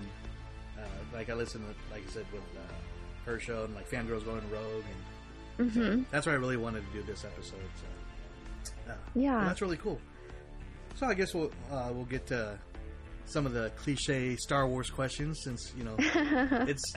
uh, 0.78 1.18
like 1.18 1.30
I 1.30 1.34
listen 1.34 1.62
to 1.62 1.94
like 1.94 2.08
I 2.08 2.12
said 2.12 2.26
with 2.32 2.42
uh, 2.42 2.74
her 3.26 3.40
show 3.40 3.66
and 3.66 3.76
like 3.76 3.90
fangirls 3.90 4.26
going 4.26 4.42
rogue, 4.52 4.84
and 5.58 5.72
mm-hmm. 5.72 6.00
so 6.00 6.06
that's 6.12 6.26
why 6.26 6.34
I 6.34 6.36
really 6.36 6.58
wanted 6.58 6.84
to 6.92 7.00
do 7.00 7.04
this 7.04 7.26
episode. 7.26 7.60
So 7.76 8.92
uh, 8.92 8.96
yeah, 9.16 9.46
that's 9.46 9.62
really 9.62 9.78
cool. 9.78 10.00
So 10.96 11.06
I 11.06 11.14
guess 11.14 11.34
we'll 11.34 11.52
uh, 11.72 11.90
we'll 11.92 12.06
get 12.06 12.28
to 12.28 12.58
some 13.26 13.46
of 13.46 13.54
the 13.54 13.72
cliche 13.76 14.36
Star 14.38 14.68
Wars 14.68 14.90
questions 14.90 15.42
since 15.44 15.74
you 15.78 15.84
know 15.84 15.96
it's 16.00 16.94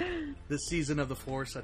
the 0.48 0.58
season 0.58 0.98
of 0.98 1.08
the 1.08 1.16
Force. 1.16 1.56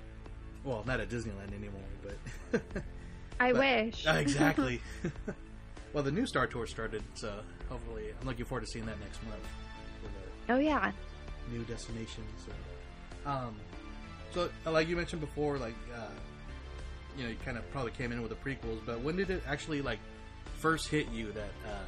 Well, 0.64 0.82
not 0.86 0.98
at 0.98 1.09
Disneyland 1.09 1.55
anymore, 1.56 1.80
but 2.02 2.60
I 3.38 3.52
but, 3.52 3.60
wish 3.60 4.06
exactly. 4.08 4.80
well, 5.92 6.02
the 6.02 6.10
new 6.10 6.26
Star 6.26 6.46
Tour 6.46 6.66
started, 6.66 7.02
so 7.14 7.32
hopefully, 7.68 8.06
I'm 8.20 8.26
looking 8.26 8.44
forward 8.44 8.62
to 8.62 8.70
seeing 8.70 8.86
that 8.86 8.98
next 9.00 9.22
month. 9.24 9.42
oh 10.48 10.58
yeah, 10.58 10.92
new 11.50 11.62
destinations. 11.64 12.26
So, 12.46 13.30
um, 13.30 13.56
so 14.32 14.48
uh, 14.66 14.72
like 14.72 14.88
you 14.88 14.96
mentioned 14.96 15.20
before, 15.20 15.58
like 15.58 15.74
uh, 15.94 16.08
you 17.16 17.24
know, 17.24 17.30
you 17.30 17.36
kind 17.44 17.56
of 17.56 17.70
probably 17.72 17.92
came 17.92 18.12
in 18.12 18.22
with 18.22 18.30
the 18.30 18.36
prequels, 18.36 18.80
but 18.84 19.00
when 19.00 19.16
did 19.16 19.30
it 19.30 19.42
actually 19.46 19.82
like 19.82 19.98
first 20.58 20.88
hit 20.88 21.08
you 21.10 21.32
that? 21.32 21.50
Uh, 21.66 21.84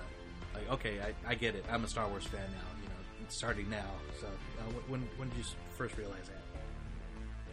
like, 0.55 0.71
okay, 0.73 0.99
I, 1.01 1.33
I 1.33 1.35
get 1.35 1.55
it. 1.55 1.65
I'm 1.71 1.85
a 1.85 1.89
Star 1.89 2.09
Wars 2.09 2.25
fan 2.25 2.41
now. 2.41 2.83
You 2.83 2.89
know, 2.89 3.25
it's 3.25 3.37
starting 3.37 3.69
now. 3.71 3.91
So, 4.21 4.27
uh, 4.27 4.73
when 4.89 5.09
when 5.17 5.29
did 5.31 5.39
you 5.39 5.45
first 5.77 5.97
realize 5.97 6.25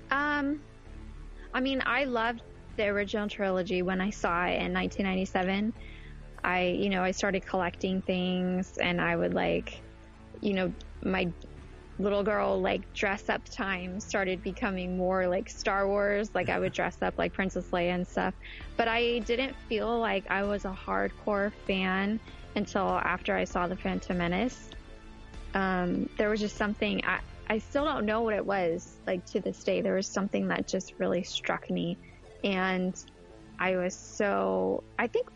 that? 0.09 0.15
Um, 0.15 0.61
I 1.53 1.59
mean, 1.59 1.81
I 1.85 2.05
loved 2.05 2.41
the 2.77 2.85
original 2.87 3.27
trilogy 3.27 3.81
when 3.81 4.01
I 4.01 4.09
saw 4.09 4.45
it 4.45 4.61
in 4.61 4.73
1997. 4.73 5.73
I, 6.43 6.67
you 6.67 6.89
know, 6.89 7.03
I 7.03 7.11
started 7.11 7.45
collecting 7.45 8.01
things, 8.01 8.77
and 8.77 9.01
I 9.01 9.15
would 9.15 9.33
like, 9.33 9.81
you 10.41 10.53
know, 10.53 10.73
my 11.03 11.31
little 11.97 12.23
girl 12.23 12.59
like 12.59 12.91
dress 12.93 13.29
up 13.29 13.41
time 13.45 13.99
started 13.99 14.43
becoming 14.43 14.97
more 14.97 15.27
like 15.27 15.49
Star 15.49 15.87
Wars. 15.87 16.29
Like 16.33 16.49
I 16.49 16.59
would 16.59 16.73
dress 16.73 17.01
up 17.01 17.17
like 17.17 17.33
Princess 17.33 17.65
Leia 17.71 17.95
and 17.95 18.07
stuff. 18.07 18.33
But 18.77 18.87
I 18.87 19.19
didn't 19.19 19.55
feel 19.69 19.99
like 19.99 20.29
I 20.29 20.43
was 20.43 20.65
a 20.65 20.77
hardcore 20.85 21.51
fan 21.65 22.19
until 22.55 22.89
after 22.89 23.35
I 23.35 23.43
saw 23.45 23.67
The 23.67 23.75
Phantom 23.75 24.17
Menace. 24.17 24.69
Um, 25.53 26.09
there 26.17 26.29
was 26.29 26.41
just 26.41 26.57
something, 26.57 27.01
I, 27.05 27.19
I 27.49 27.59
still 27.59 27.85
don't 27.85 28.05
know 28.05 28.21
what 28.21 28.33
it 28.33 28.45
was, 28.45 28.97
like 29.07 29.25
to 29.27 29.39
this 29.39 29.63
day. 29.63 29.81
There 29.81 29.95
was 29.95 30.07
something 30.07 30.47
that 30.49 30.67
just 30.67 30.93
really 30.97 31.23
struck 31.23 31.69
me. 31.69 31.97
And 32.45 32.95
I 33.59 33.75
was 33.75 33.95
so, 33.95 34.83
I 34.97 35.07
think, 35.07 35.27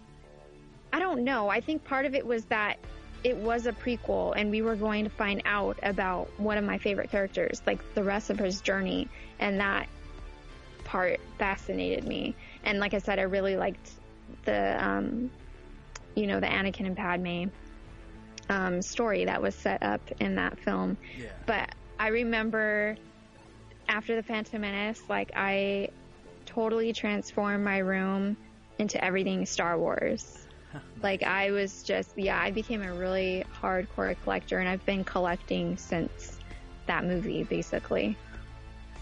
I 0.94 1.00
don't 1.00 1.24
know. 1.24 1.50
I 1.50 1.60
think 1.60 1.84
part 1.84 2.06
of 2.06 2.14
it 2.16 2.26
was 2.26 2.46
that 2.46 2.78
it 3.24 3.36
was 3.36 3.66
a 3.66 3.74
prequel 3.74 4.34
and 4.38 4.50
we 4.50 4.62
were 4.62 4.76
going 4.76 5.04
to 5.04 5.10
find 5.10 5.42
out 5.44 5.78
about 5.84 6.30
one 6.40 6.58
of 6.58 6.64
my 6.64 6.78
favorite 6.78 7.12
characters, 7.12 7.62
like 7.66 7.80
the 7.96 8.04
rest 8.04 8.30
of 8.30 8.40
his 8.40 8.62
journey. 8.62 9.10
And 9.40 9.60
that 9.60 9.90
part 10.86 11.20
fascinated 11.38 12.08
me. 12.08 12.36
And 12.64 12.80
like 12.80 12.94
I 12.94 13.00
said, 13.00 13.20
I 13.20 13.24
really 13.24 13.58
liked 13.58 13.92
the, 14.46 14.82
um, 14.84 15.32
you 16.16 16.28
know, 16.28 16.40
the 16.40 16.48
Anakin 16.48 16.86
and 16.86 16.96
Padme 16.96 17.46
um, 18.50 18.82
story 18.82 19.26
that 19.26 19.42
was 19.42 19.56
set 19.56 19.84
up 19.84 20.02
in 20.20 20.36
that 20.36 20.60
film. 20.60 20.98
Yeah. 21.18 21.28
But 21.46 21.76
I 22.00 22.08
remember 22.08 22.98
after 23.88 24.16
the 24.16 24.24
Phantom 24.24 24.62
Menace, 24.62 25.02
like 25.10 25.32
I 25.36 25.90
totally 26.50 26.92
transformed 26.94 27.64
my 27.64 27.78
room 27.78 28.36
into 28.80 29.04
everything 29.04 29.46
Star 29.46 29.78
Wars. 29.78 30.48
like 31.04 31.24
I 31.24 31.52
was 31.52 31.84
just, 31.84 32.18
yeah, 32.18 32.40
I 32.40 32.52
became 32.52 32.82
a 32.82 32.94
really 32.94 33.46
hardcore 33.62 34.16
collector, 34.24 34.60
and 34.60 34.68
I've 34.68 34.86
been 34.86 35.04
collecting 35.04 35.78
since 35.78 36.40
that 36.88 37.06
movie, 37.06 37.44
basically. 37.44 38.18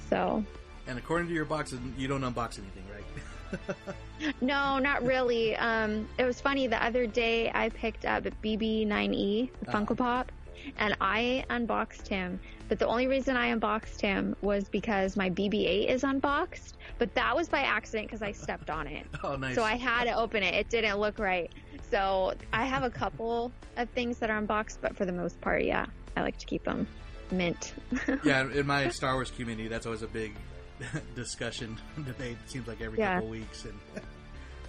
So. 0.10 0.44
And 0.88 0.98
according 0.98 1.28
to 1.28 1.34
your 1.34 1.46
boxes, 1.46 1.80
you 1.98 2.08
don't 2.08 2.22
unbox 2.22 2.60
anything, 2.60 2.84
right? 2.94 4.34
no, 4.42 4.80
not 4.80 5.04
really. 5.04 5.56
Um, 5.56 6.08
it 6.18 6.24
was 6.24 6.40
funny. 6.40 6.68
The 6.68 6.84
other 6.84 7.06
day, 7.08 7.52
I 7.54 7.70
picked 7.70 8.06
up 8.06 8.24
BB-9E, 8.24 8.88
the 8.88 9.70
uh-huh. 9.70 9.78
Funko 9.78 9.98
Pop, 9.98 10.32
and 10.78 10.96
I 11.00 11.46
unboxed 11.50 12.08
him. 12.08 12.40
But 12.68 12.80
the 12.80 12.88
only 12.88 13.08
reason 13.08 13.38
I 13.38 13.48
unboxed 13.48 14.02
him 14.02 14.36
was 14.42 14.68
because 14.70 15.16
my 15.16 15.30
BB-8 15.30 15.90
is 15.90 16.04
unboxed. 16.04 16.76
But 16.98 17.14
that 17.16 17.36
was 17.36 17.48
by 17.48 17.62
accident 17.62 18.08
because 18.08 18.22
I 18.22 18.32
stepped 18.32 18.70
on 18.70 18.88
it. 18.88 19.06
Oh, 19.24 19.36
nice. 19.36 19.56
So 19.56 19.64
I 19.64 19.76
had 19.76 20.06
to 20.06 20.14
open 20.14 20.44
it. 20.44 20.54
It 20.54 20.70
didn't 20.70 21.00
look 21.00 21.20
right. 21.20 21.52
So 21.90 22.34
I 22.54 22.66
have 22.66 22.84
a 22.84 22.90
couple 22.90 23.52
of 23.76 23.90
things 23.90 24.20
that 24.20 24.30
are 24.30 24.38
unboxed, 24.38 24.80
but 24.82 24.96
for 24.96 25.06
the 25.06 25.12
most 25.12 25.40
part, 25.42 25.64
yeah, 25.64 25.86
I 26.16 26.22
like 26.22 26.38
to 26.38 26.46
keep 26.46 26.64
them 26.64 26.88
mint. 27.32 27.74
yeah, 28.24 28.50
in 28.52 28.66
my 28.66 28.90
Star 28.90 29.16
Wars 29.16 29.32
community, 29.32 29.68
that's 29.68 29.86
always 29.86 30.02
a 30.02 30.08
big 30.08 30.36
discussion 31.16 31.78
debate. 32.06 32.38
Seems 32.46 32.68
like 32.68 32.82
every 32.82 33.00
yeah. 33.00 33.16
couple 33.16 33.30
weeks, 33.30 33.66
and 33.66 33.78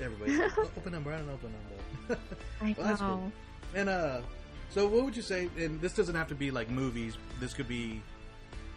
everybody's 0.01 0.39
like, 0.39 0.59
oh, 0.59 0.70
open 0.77 0.93
them, 0.93 1.03
Brandon, 1.03 1.31
open 1.31 1.53
them. 2.09 2.19
I 2.62 2.75
well, 2.79 2.89
know. 2.89 2.97
Cool. 2.97 3.33
And 3.75 3.89
uh, 3.89 4.20
so 4.70 4.86
what 4.86 5.05
would 5.05 5.16
you 5.16 5.23
say? 5.23 5.49
And 5.57 5.81
this 5.81 5.95
doesn't 5.95 6.15
have 6.15 6.28
to 6.28 6.35
be 6.35 6.51
like 6.51 6.70
movies. 6.70 7.16
This 7.40 7.55
could 7.55 7.69
be, 7.69 8.03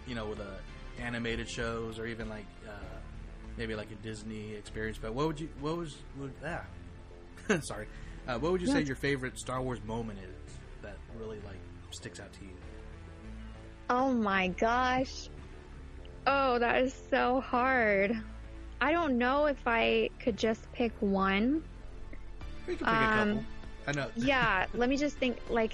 you 0.08 0.16
know, 0.16 0.26
with 0.26 0.40
uh, 0.40 0.46
animated 1.00 1.50
shows 1.50 2.00
or 2.00 2.06
even 2.06 2.30
like 2.30 2.46
uh, 2.68 2.72
maybe 3.58 3.76
like 3.76 3.92
a 3.92 3.96
Disney 3.96 4.54
experience. 4.54 4.98
But 5.02 5.14
what 5.14 5.28
would 5.28 5.40
you? 5.40 5.50
What 5.60 5.78
was? 5.78 5.98
What, 6.18 6.32
ah, 6.46 7.60
sorry. 7.62 7.88
Uh, 8.28 8.38
what 8.38 8.52
would 8.52 8.62
you 8.62 8.68
say 8.68 8.82
your 8.84 8.96
favorite 8.96 9.38
Star 9.38 9.62
Wars 9.62 9.80
moment 9.86 10.20
is 10.20 10.54
that 10.82 10.96
really 11.20 11.40
like 11.46 11.60
sticks 11.90 12.20
out 12.20 12.32
to 12.34 12.42
you? 12.42 12.52
Oh 13.90 14.14
my 14.14 14.50
gosh. 14.50 15.30
Oh, 16.28 16.60
that 16.60 16.82
is 16.84 16.94
so 17.10 17.42
hard. 17.42 18.16
I 18.80 18.92
don't 18.92 19.18
know 19.18 19.48
if 19.48 19.62
I 19.66 20.10
could 20.20 20.38
just 20.38 20.72
pick 20.72 20.94
one. 21.00 21.64
We 22.68 22.76
can 22.76 22.86
pick 22.86 22.88
um, 22.88 23.30
a 23.30 23.34
couple. 23.34 23.46
I 23.88 23.92
know. 23.94 24.08
yeah, 24.16 24.66
let 24.74 24.90
me 24.90 24.98
just 24.98 25.18
think. 25.18 25.38
Like, 25.50 25.74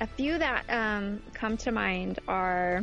a 0.00 0.06
few 0.06 0.38
that 0.38 0.64
um, 0.68 1.22
come 1.34 1.56
to 1.58 1.72
mind 1.72 2.18
are. 2.28 2.82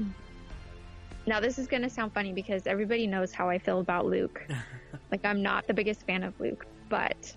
Now, 1.25 1.39
this 1.39 1.57
is 1.57 1.67
going 1.67 1.83
to 1.83 1.89
sound 1.89 2.13
funny 2.13 2.33
because 2.33 2.67
everybody 2.67 3.07
knows 3.07 3.31
how 3.31 3.49
I 3.49 3.57
feel 3.57 3.79
about 3.79 4.05
Luke. 4.05 4.45
like, 5.11 5.23
I'm 5.23 5.41
not 5.41 5.67
the 5.67 5.73
biggest 5.73 6.05
fan 6.05 6.23
of 6.23 6.37
Luke, 6.39 6.65
but 6.89 7.33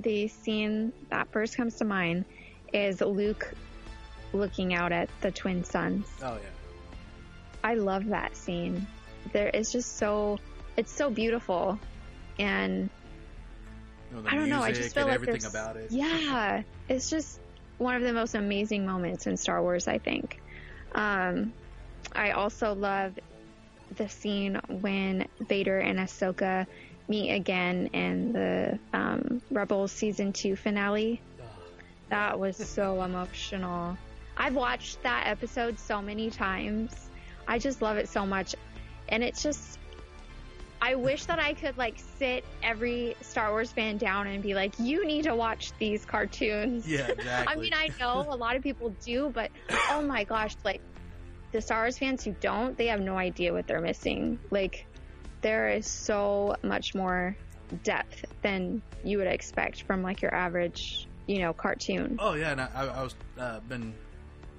the 0.00 0.28
scene 0.28 0.92
that 1.10 1.28
first 1.30 1.56
comes 1.56 1.76
to 1.76 1.84
mind 1.84 2.24
is 2.72 3.00
Luke 3.00 3.52
looking 4.32 4.74
out 4.74 4.92
at 4.92 5.08
the 5.20 5.30
twin 5.30 5.62
suns. 5.62 6.06
Oh, 6.22 6.34
yeah. 6.34 6.48
I 7.62 7.74
love 7.74 8.06
that 8.06 8.36
scene. 8.36 8.86
There 9.32 9.48
is 9.48 9.72
just 9.72 9.96
so 9.96 10.38
it's 10.76 10.92
so 10.92 11.10
beautiful, 11.10 11.78
and 12.38 12.90
you 14.10 14.22
know, 14.22 14.28
I 14.28 14.34
don't 14.34 14.48
know. 14.48 14.62
I 14.62 14.72
just 14.72 14.94
feel 14.94 15.06
like 15.06 15.14
everything 15.14 15.44
about 15.44 15.76
it. 15.76 15.90
Yeah, 15.90 16.62
it's 16.88 17.10
just 17.10 17.40
one 17.78 17.94
of 17.96 18.02
the 18.02 18.12
most 18.12 18.34
amazing 18.34 18.86
moments 18.86 19.26
in 19.26 19.36
Star 19.36 19.62
Wars. 19.62 19.88
I 19.88 19.98
think. 19.98 20.40
Um, 20.94 21.52
I 22.12 22.30
also 22.30 22.74
love 22.74 23.18
the 23.96 24.08
scene 24.08 24.60
when 24.68 25.26
Vader 25.40 25.78
and 25.78 25.98
Ahsoka 25.98 26.66
meet 27.08 27.30
again 27.32 27.88
in 27.92 28.32
the 28.32 28.78
um, 28.92 29.40
Rebels 29.50 29.92
season 29.92 30.32
two 30.32 30.56
finale. 30.56 31.20
That 32.08 32.38
was 32.38 32.56
so 32.56 33.02
emotional. 33.04 33.96
I've 34.36 34.54
watched 34.54 35.02
that 35.02 35.26
episode 35.26 35.78
so 35.78 36.02
many 36.02 36.30
times. 36.30 36.92
I 37.48 37.58
just 37.58 37.80
love 37.80 37.96
it 37.96 38.08
so 38.08 38.26
much. 38.26 38.54
And 39.08 39.22
it's 39.22 39.42
just, 39.42 39.78
I 40.86 40.94
wish 40.94 41.24
that 41.24 41.40
I 41.40 41.52
could 41.52 41.76
like 41.76 41.98
sit 42.16 42.44
every 42.62 43.16
Star 43.20 43.50
Wars 43.50 43.72
fan 43.72 43.96
down 43.96 44.28
and 44.28 44.40
be 44.40 44.54
like, 44.54 44.78
you 44.78 45.04
need 45.04 45.24
to 45.24 45.34
watch 45.34 45.72
these 45.80 46.04
cartoons. 46.04 46.86
Yeah, 46.86 47.08
exactly. 47.08 47.54
I 47.56 47.56
mean, 47.56 47.72
I 47.74 47.90
know 47.98 48.24
a 48.28 48.36
lot 48.36 48.54
of 48.54 48.62
people 48.62 48.94
do, 49.04 49.32
but 49.34 49.50
oh 49.90 50.00
my 50.00 50.22
gosh, 50.22 50.54
like 50.64 50.80
the 51.50 51.60
Star 51.60 51.82
Wars 51.82 51.98
fans 51.98 52.22
who 52.22 52.36
don't, 52.40 52.78
they 52.78 52.86
have 52.86 53.00
no 53.00 53.18
idea 53.18 53.52
what 53.52 53.66
they're 53.66 53.80
missing. 53.80 54.38
Like, 54.52 54.86
there 55.40 55.70
is 55.70 55.88
so 55.88 56.54
much 56.62 56.94
more 56.94 57.36
depth 57.82 58.24
than 58.42 58.80
you 59.02 59.18
would 59.18 59.26
expect 59.26 59.82
from 59.82 60.04
like 60.04 60.22
your 60.22 60.32
average, 60.32 61.08
you 61.26 61.40
know, 61.40 61.52
cartoon. 61.52 62.16
Oh 62.20 62.34
yeah, 62.34 62.52
and 62.52 62.60
I, 62.60 62.68
I 62.74 63.02
was 63.02 63.16
uh, 63.36 63.58
been 63.58 63.92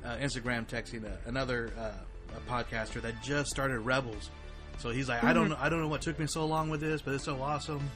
uh, 0.04 0.18
Instagram 0.18 0.68
texting 0.68 1.06
a, 1.06 1.18
another 1.30 1.72
uh, 1.80 1.91
a 2.36 2.52
podcaster 2.52 3.02
that 3.02 3.24
just 3.24 3.49
started 3.49 3.80
Rebels. 3.80 4.30
So 4.78 4.90
he's 4.90 5.10
like, 5.10 5.24
I 5.24 5.28
mm-hmm. 5.28 5.36
don't 5.36 5.49
know, 5.49 5.58
I 5.60 5.70
don't 5.70 5.82
know 5.82 5.88
what 5.88 6.02
took 6.02 6.20
me 6.20 6.28
so 6.28 6.45
long 6.45 6.70
with 6.70 6.82
this, 6.82 7.02
but 7.02 7.14
it's 7.14 7.24
so 7.24 7.41
awesome. 7.41 7.90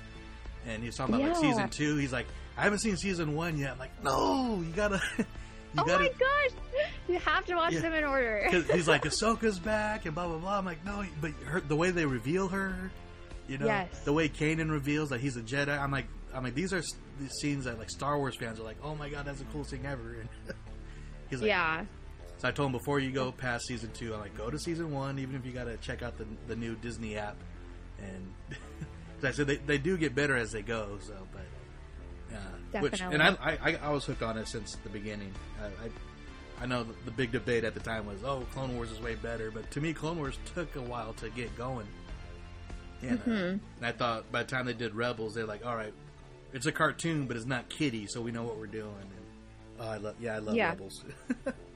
And 0.68 0.84
he's 0.84 0.95
talking 0.95 1.16
about 1.16 1.30
like 1.30 1.38
season 1.38 1.70
two. 1.70 1.98
He's 1.98 2.14
like, 2.14 2.28
I 2.58 2.64
haven't 2.64 2.80
seen 2.80 2.98
season 2.98 3.36
one 3.36 3.58
yet. 3.58 3.72
I'm 3.72 3.80
like, 3.80 4.03
no, 4.03 4.62
you 4.66 4.72
gotta, 4.76 5.02
you 5.18 5.26
oh 5.78 5.84
gotta. 5.84 6.03
my 6.03 6.10
gosh, 6.10 6.52
you 7.08 7.18
have 7.20 7.45
to 7.45 7.56
watch 7.56 7.74
Yeah. 7.74 7.80
them 7.82 7.94
in 7.94 8.03
order. 8.03 8.48
he's 8.72 8.88
like, 8.88 9.03
Ahsoka's 9.06 9.60
back 9.60 10.06
and 10.06 10.14
blah 10.14 10.28
blah 10.28 10.38
blah. 10.38 10.58
I'm 10.58 10.66
like, 10.66 10.84
no, 10.86 11.03
but 11.20 11.32
her, 11.45 11.62
the 11.62 11.76
way 11.76 11.91
they 11.91 12.06
reveal 12.06 12.48
her, 12.49 12.91
you 13.48 13.58
know, 13.58 13.66
Yes. 13.66 14.02
the 14.03 14.14
way 14.14 14.30
Kanan 14.30 14.70
reveals 14.70 15.10
that 15.10 15.22
he's 15.22 15.38
a 15.38 15.41
Jedi. 15.41 15.78
I'm 15.78 15.91
like, 15.91 16.06
I'm 16.34 16.44
like, 16.44 16.56
these 16.56 16.74
are 16.74 16.82
these 17.20 17.34
scenes 17.41 17.66
that 17.66 17.78
like 17.78 17.90
Star 17.90 18.18
Wars 18.18 18.36
fans 18.36 18.60
are 18.60 18.64
like, 18.64 18.78
oh 18.84 18.95
my 18.95 19.10
god, 19.10 19.26
that's 19.26 19.40
the 19.40 19.45
coolest 19.45 19.72
thing 19.72 19.86
ever. 19.86 20.18
And 20.20 20.30
he's 21.30 21.41
like, 21.41 21.49
yeah, 21.49 21.86
so 22.42 22.48
I 22.48 22.52
told 22.52 22.68
him 22.68 22.72
before 22.72 23.00
you 23.00 23.12
go 23.12 23.32
past 23.32 23.68
season 23.68 23.92
two, 23.94 24.14
I'm 24.16 24.20
like, 24.22 24.36
go 24.36 24.50
to 24.50 24.58
season 24.58 24.92
one, 24.92 25.20
even 25.20 25.36
if 25.36 25.46
you 25.46 25.52
got 25.52 25.66
to 25.66 25.78
check 25.78 26.02
out 26.02 26.18
the 26.18 26.26
the 26.48 26.56
new 26.56 26.76
Disney 26.76 27.16
app. 27.18 27.36
And 28.00 28.34
I 29.24 29.32
said 29.32 29.46
they, 29.46 29.58
they 29.58 29.78
do 29.78 29.96
get 29.98 30.16
better 30.16 30.36
as 30.36 30.52
they 30.52 30.64
go. 30.64 30.98
So, 31.06 31.14
but 31.32 32.36
uh, 32.36 32.82
which 32.82 33.00
and 33.02 33.22
I, 33.22 33.36
I 33.42 33.78
I 33.84 33.90
was 33.92 34.06
hooked 34.06 34.24
on 34.24 34.38
it 34.38 34.48
since 34.48 34.76
the 34.84 34.90
beginning. 34.90 35.32
I 35.62 35.66
I, 35.66 35.90
I 36.64 36.66
know 36.66 36.86
the, 37.06 37.12
big 37.12 37.32
debate 37.32 37.64
at 37.64 37.74
the 37.74 37.80
time 37.80 38.06
was, 38.06 38.24
oh, 38.24 38.46
Clone 38.54 38.76
Wars 38.76 38.92
is 38.92 39.00
way 39.02 39.16
better, 39.16 39.50
but 39.52 39.70
to 39.72 39.82
me, 39.82 39.94
Clone 39.94 40.18
Wars 40.18 40.38
took 40.56 40.76
a 40.76 40.82
while 40.82 41.14
to 41.14 41.30
get 41.32 41.56
going. 41.58 41.88
And, 43.02 43.20
uh, 43.20 43.24
Mhm. 43.24 43.60
and 43.78 43.86
I 43.86 43.92
thought 43.92 44.32
by 44.32 44.44
the 44.44 44.50
time 44.50 44.68
they 44.68 44.74
did 44.74 44.94
Rebels, 44.94 45.34
they're 45.34 45.48
like, 45.48 45.66
all 45.66 45.76
right, 45.76 45.92
it's 46.54 46.68
a 46.68 46.72
cartoon, 46.72 47.26
but 47.26 47.36
it's 47.36 47.48
not 47.48 47.68
kiddie, 47.70 48.06
so 48.06 48.22
we 48.22 48.32
know 48.32 48.44
what 48.44 48.58
we're 48.58 48.68
doing. 48.68 48.94
And, 49.00 49.26
oh, 49.80 49.90
I 49.90 49.98
love, 49.98 50.16
yeah, 50.20 50.36
I 50.36 50.38
love 50.38 50.56
Yeah. 50.56 50.70
Rebels. 50.70 51.04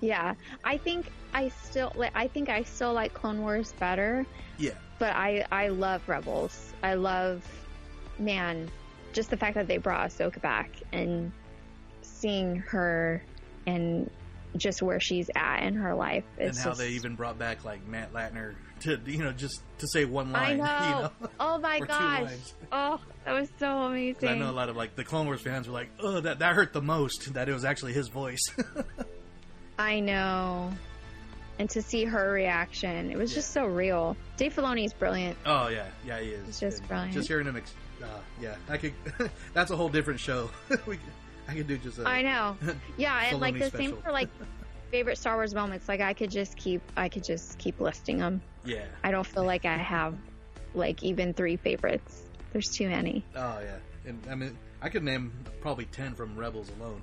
yeah. 0.00 0.34
I 0.64 0.76
think 0.76 1.06
I 1.32 1.48
still, 1.48 1.92
like, 1.94 2.12
I 2.14 2.28
think 2.28 2.48
I 2.48 2.62
still 2.62 2.92
like 2.92 3.14
Clone 3.14 3.40
Wars 3.40 3.72
better. 3.78 4.26
yeah. 4.58 4.72
but 4.98 5.14
I 5.14 5.46
I 5.50 5.68
love 5.68 6.08
Rebels. 6.08 6.72
I 6.82 6.94
love, 6.94 7.44
man, 8.18 8.70
just 9.12 9.30
the 9.30 9.36
fact 9.36 9.54
that 9.54 9.68
they 9.68 9.78
brought 9.78 10.10
Ahsoka 10.10 10.40
back 10.40 10.70
and 10.92 11.32
seeing 12.02 12.56
her 12.56 13.22
and 13.66 14.10
just 14.56 14.82
where 14.82 15.00
she's 15.00 15.30
at 15.34 15.62
in 15.62 15.74
her 15.74 15.94
life. 15.94 16.24
and 16.38 16.56
how 16.56 16.70
just, 16.70 16.80
they 16.80 16.90
even 16.90 17.14
brought 17.16 17.38
back 17.38 17.64
like 17.64 17.86
Matt 17.86 18.12
Lanter 18.12 18.54
to 18.80 18.98
you 19.06 19.18
know 19.18 19.32
just 19.32 19.62
to 19.78 19.86
say 19.88 20.04
one 20.04 20.34
I 20.34 20.54
line. 20.54 20.58
know. 20.58 20.64
You 20.64 21.26
know? 21.26 21.30
Oh 21.40 21.58
my 21.58 21.80
gosh. 21.80 22.30
Oh, 22.70 23.00
that 23.24 23.32
was 23.32 23.48
so 23.58 23.66
amazing. 23.82 24.28
I 24.28 24.34
know 24.34 24.50
a 24.50 24.52
lot 24.52 24.68
of 24.68 24.76
like 24.76 24.96
the 24.96 25.04
Clone 25.04 25.26
Wars 25.26 25.40
fans 25.40 25.66
were 25.66 25.74
like, 25.74 25.90
"Oh, 26.00 26.20
that 26.20 26.40
that 26.40 26.54
hurt 26.54 26.72
the 26.72 26.82
most." 26.82 27.34
That 27.34 27.48
it 27.48 27.52
was 27.52 27.64
actually 27.64 27.92
his 27.92 28.08
voice. 28.08 28.42
I 29.78 30.00
know. 30.00 30.72
And 31.58 31.68
to 31.70 31.82
see 31.82 32.04
her 32.04 32.32
reaction, 32.32 33.10
it 33.10 33.16
was 33.18 33.34
just 33.34 33.52
so 33.52 33.66
real. 33.66 34.16
Dave 34.36 34.54
Filoni 34.54 34.84
is 34.84 34.92
brilliant. 34.92 35.36
oh 35.46 35.68
yeah, 35.68 35.86
yeah, 36.06 36.18
he 36.20 36.30
is. 36.30 36.48
It's 36.48 36.60
just 36.60 36.78
And 36.80 36.88
brilliant. 36.88 37.12
Just 37.12 37.28
hearing 37.28 37.46
him, 37.46 37.56
ex- 37.56 37.74
uh, 38.02 38.06
yeah, 38.40 38.56
I 38.68 38.78
could. 38.78 38.94
that's 39.54 39.70
a 39.70 39.76
whole 39.76 39.88
different 39.88 40.18
show. 40.18 40.50
we, 40.86 40.98
I 41.48 41.54
could 41.54 41.66
do 41.68 41.76
just. 41.78 41.98
A, 41.98 42.08
I 42.08 42.22
know. 42.22 42.56
Yeah, 42.96 43.20
and 43.24 43.40
like 43.40 43.58
the 43.58 43.66
special. 43.66 43.92
same 43.92 44.02
for 44.02 44.12
like 44.12 44.28
favorite 44.90 45.18
Star 45.18 45.36
Wars 45.36 45.54
moments. 45.54 45.88
Like 45.88 46.00
I 46.00 46.14
could 46.14 46.30
just 46.30 46.56
keep, 46.56 46.80
I 46.96 47.08
could 47.08 47.24
just 47.24 47.58
keep 47.58 47.80
listing 47.80 48.18
them. 48.18 48.40
Yeah. 48.64 48.84
I 49.04 49.10
don't 49.10 49.26
feel 49.26 49.44
like 49.44 49.64
I 49.64 49.76
have 49.76 50.14
like 50.74 51.02
even 51.02 51.34
three 51.34 51.56
favorites. 51.56 52.22
There's 52.52 52.70
too 52.70 52.88
many. 52.88 53.24
Oh 53.36 53.60
yeah, 53.60 53.76
and 54.06 54.20
I 54.30 54.34
mean, 54.34 54.56
I 54.80 54.88
could 54.88 55.02
name 55.04 55.32
probably 55.60 55.84
ten 55.86 56.14
from 56.14 56.36
Rebels 56.36 56.70
alone. 56.80 57.02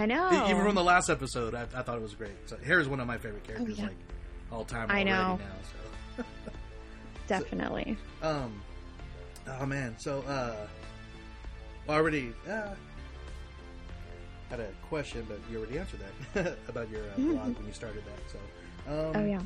I 0.00 0.06
know. 0.06 0.46
Even 0.48 0.62
from 0.64 0.74
the 0.74 0.82
last 0.84 1.10
episode, 1.10 1.54
I, 1.54 1.62
I 1.74 1.82
thought 1.82 1.96
it 1.96 2.02
was 2.02 2.14
great. 2.14 2.32
So 2.46 2.56
Hera's 2.64 2.88
one 2.88 3.00
of 3.00 3.06
my 3.06 3.18
favorite 3.18 3.44
characters, 3.44 3.76
Oh, 3.78 3.82
yeah. 3.82 3.88
like 3.88 3.96
all 4.50 4.64
time. 4.64 4.90
I 4.90 5.02
know. 5.02 5.38
now. 5.38 5.38
So. 6.16 6.24
Definitely. 7.28 7.96
Um. 8.22 8.60
Oh 9.48 9.64
man. 9.66 9.96
So 9.98 10.20
uh, 10.28 10.66
already 11.88 12.32
uh, 12.48 12.74
had 14.50 14.60
a 14.60 14.68
question, 14.88 15.24
but 15.28 15.38
you 15.50 15.58
already 15.58 15.78
answered 15.78 16.00
that 16.34 16.56
about 16.68 16.90
your 16.90 17.02
uh, 17.02 17.16
blog 17.16 17.56
when 17.56 17.66
you 17.66 17.72
started 17.72 18.02
that. 18.04 18.30
So. 18.30 18.38
Um, 18.92 19.16
oh 19.16 19.24
yeah. 19.26 19.40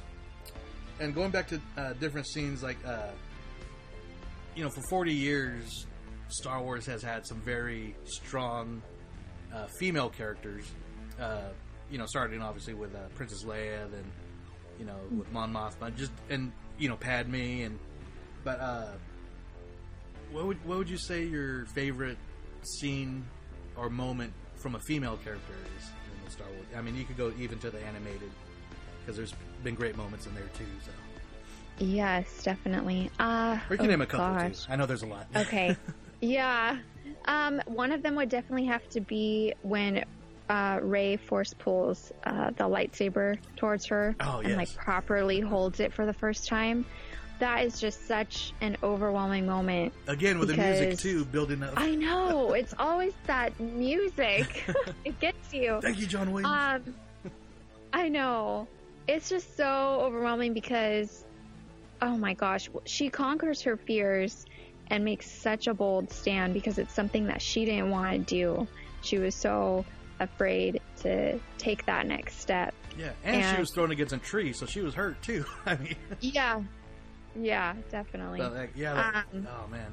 And 0.98 1.14
going 1.14 1.30
back 1.30 1.46
to 1.48 1.60
uh, 1.76 1.92
different 1.94 2.26
scenes, 2.26 2.62
like 2.62 2.78
uh, 2.86 3.08
you 4.56 4.64
know, 4.64 4.70
for 4.70 4.82
forty 4.90 5.12
years, 5.14 5.86
Star 6.28 6.62
Wars 6.62 6.86
has 6.86 7.02
had 7.02 7.26
some 7.26 7.40
very 7.42 7.94
strong 8.04 8.82
uh, 9.56 9.66
female 9.78 10.10
characters. 10.10 10.64
Uh, 11.20 11.48
you 11.90 11.98
know, 11.98 12.06
starting 12.06 12.42
obviously 12.42 12.74
with 12.74 12.94
uh, 12.94 12.98
Princess 13.14 13.44
Leia, 13.44 13.90
then 13.90 14.04
you 14.78 14.84
know 14.84 14.96
with 15.16 15.30
Mon 15.32 15.52
Mothma, 15.52 15.94
just 15.96 16.12
and 16.28 16.52
you 16.78 16.88
know 16.88 16.96
Padme, 16.96 17.34
and 17.34 17.78
but 18.44 18.60
uh, 18.60 18.92
what 20.32 20.46
would 20.46 20.64
what 20.64 20.78
would 20.78 20.90
you 20.90 20.98
say 20.98 21.24
your 21.24 21.66
favorite 21.66 22.18
scene 22.62 23.24
or 23.76 23.88
moment 23.88 24.32
from 24.56 24.74
a 24.74 24.80
female 24.80 25.16
character 25.22 25.54
is 25.78 25.86
in 25.86 26.24
the 26.24 26.30
Star 26.30 26.46
Wars? 26.48 26.66
I 26.76 26.80
mean, 26.82 26.96
you 26.96 27.04
could 27.04 27.16
go 27.16 27.32
even 27.38 27.58
to 27.60 27.70
the 27.70 27.80
animated 27.82 28.30
because 29.00 29.16
there's 29.16 29.34
been 29.62 29.74
great 29.74 29.96
moments 29.96 30.26
in 30.26 30.34
there 30.34 30.50
too. 30.58 30.66
So 30.84 30.90
Yes, 31.78 32.42
definitely. 32.42 33.10
Uh, 33.18 33.58
or 33.68 33.74
you 33.74 33.78
can 33.78 33.86
oh, 33.86 33.90
name 33.90 34.00
a 34.00 34.06
couple 34.06 34.34
gosh. 34.34 34.64
too. 34.64 34.72
I 34.72 34.76
know 34.76 34.86
there's 34.86 35.02
a 35.02 35.06
lot. 35.06 35.26
Okay. 35.36 35.76
yeah. 36.20 36.78
Um, 37.26 37.60
one 37.66 37.92
of 37.92 38.02
them 38.02 38.14
would 38.16 38.28
definitely 38.28 38.66
have 38.66 38.88
to 38.90 39.00
be 39.00 39.52
when 39.62 40.04
uh, 40.48 40.78
Rey 40.82 41.16
force 41.16 41.54
pulls 41.54 42.12
uh, 42.24 42.50
the 42.50 42.64
lightsaber 42.64 43.36
towards 43.56 43.86
her 43.86 44.14
Oh, 44.20 44.40
and 44.40 44.56
like 44.56 44.72
properly 44.76 45.40
holds 45.40 45.80
it 45.80 45.92
for 45.92 46.06
the 46.06 46.12
first 46.12 46.46
time. 46.46 46.84
That 47.38 47.64
is 47.64 47.80
just 47.80 48.06
such 48.06 48.52
an 48.62 48.76
overwhelming 48.82 49.44
moment. 49.44 49.92
Again 50.06 50.38
with 50.38 50.48
the 50.48 50.56
music 50.56 50.98
too, 50.98 51.24
building 51.26 51.62
up. 51.62 51.74
I 51.76 51.94
know 51.94 52.52
it's 52.54 52.74
always 52.78 53.12
that 53.26 53.58
music. 53.60 54.64
it 55.04 55.18
gets 55.20 55.52
you. 55.52 55.80
Thank 55.82 55.98
you, 56.00 56.06
John 56.06 56.32
Williams. 56.32 56.86
Um, 56.86 57.32
I 57.92 58.08
know. 58.08 58.68
It's 59.08 59.28
just 59.28 59.56
so 59.56 60.00
overwhelming 60.00 60.54
because, 60.54 61.24
oh 62.02 62.16
my 62.16 62.34
gosh, 62.34 62.68
she 62.86 63.08
conquers 63.10 63.62
her 63.62 63.76
fears 63.76 64.46
and 64.88 65.04
makes 65.04 65.30
such 65.30 65.66
a 65.66 65.74
bold 65.74 66.10
stand 66.10 66.54
because 66.54 66.78
it's 66.78 66.94
something 66.94 67.26
that 67.26 67.42
she 67.42 67.64
didn't 67.64 67.90
want 67.90 68.12
to 68.12 68.18
do. 68.18 68.68
She 69.02 69.18
was 69.18 69.34
so 69.34 69.84
afraid 70.20 70.80
to 71.02 71.38
take 71.58 71.84
that 71.86 72.06
next 72.06 72.40
step. 72.40 72.74
yeah, 72.98 73.10
and, 73.24 73.54
she 73.54 73.60
was 73.60 73.70
thrown 73.74 73.90
against 73.90 74.12
a 74.12 74.18
tree, 74.18 74.52
so 74.52 74.66
she 74.66 74.80
was 74.80 74.94
hurt 74.94 75.20
too. 75.22 75.44
I 75.66 75.76
mean, 75.76 75.96
Yeah. 76.20 76.62
Yeah, 77.38 77.74
definitely. 77.90 78.40
yeah. 78.74 78.94
That, 78.94 79.26
Um, 79.34 79.48
oh 79.50 79.68
man. 79.68 79.92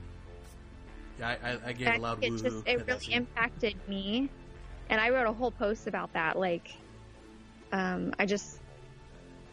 Yeah, 1.20 1.30
I, 1.30 1.50
I, 1.52 1.58
I 1.68 1.74
gave 1.74 1.96
a 1.96 1.98
loud 1.98 2.24
it 2.24 2.32
just 2.32 2.66
it 2.66 2.88
really 2.88 3.14
impacted 3.14 3.76
me, 3.88 4.30
and 4.90 5.00
I 5.00 5.10
wrote 5.10 5.28
a 5.28 5.34
whole 5.34 5.52
post 5.52 5.88
about 5.88 6.14
that. 6.14 6.40
Like, 6.40 6.76
um, 7.72 8.14
I 8.18 8.26
just, 8.26 8.60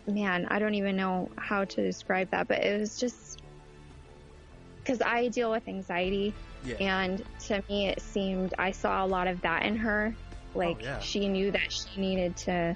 man, 0.07 0.47
I 0.51 0.59
don't 0.59 0.75
even 0.75 0.97
know 0.97 1.29
how 1.37 1.65
to 1.65 1.83
describe 1.83 2.31
that, 2.31 2.49
but 2.49 2.65
it 2.65 2.79
was 2.79 2.99
just 2.99 3.40
because 4.91 5.07
I 5.07 5.29
deal 5.29 5.51
with 5.51 5.69
anxiety, 5.69 6.35
Yeah. 6.65 6.75
and 6.81 7.23
to 7.47 7.63
me, 7.69 7.89
it 7.89 8.03
seemed 8.03 8.55
I 8.59 8.73
saw 8.73 9.05
a 9.05 9.07
lot 9.07 9.29
of 9.29 9.41
that 9.43 9.63
in 9.63 9.77
her. 9.77 10.15
Oh, 10.55 10.59
like, 10.59 10.79
Oh, 10.81 10.85
yeah. 10.85 10.99
she 10.99 11.29
knew 11.29 11.53
that 11.53 11.73
she 11.73 12.01
needed 12.01 12.37
to 12.39 12.75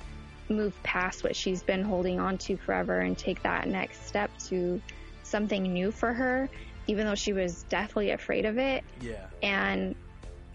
move 0.48 0.80
past 0.84 1.24
what 1.24 1.34
she's 1.34 1.62
been 1.62 1.82
holding 1.82 2.20
on 2.20 2.38
to 2.38 2.56
forever 2.56 3.00
and 3.00 3.18
take 3.18 3.42
that 3.42 3.66
next 3.66 4.06
step 4.06 4.30
to 4.46 4.80
something 5.24 5.62
new 5.64 5.90
for 5.90 6.12
her, 6.12 6.48
even 6.86 7.04
though 7.04 7.14
she 7.16 7.32
was 7.32 7.64
deathly 7.64 8.10
afraid 8.10 8.44
of 8.44 8.58
it. 8.58 8.84
Yeah. 9.00 9.26
And 9.42 9.96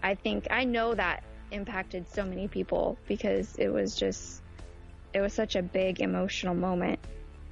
I 0.02 0.14
think 0.14 0.46
I 0.50 0.64
know 0.64 0.94
that 0.94 1.22
impacted 1.50 2.08
so 2.08 2.24
many 2.24 2.48
people 2.48 2.96
because 3.06 3.54
it 3.56 3.68
was 3.68 3.94
just 3.96 4.40
it 5.12 5.20
was 5.20 5.34
such 5.34 5.56
a 5.56 5.62
big 5.62 6.00
emotional 6.00 6.54
moment 6.54 7.00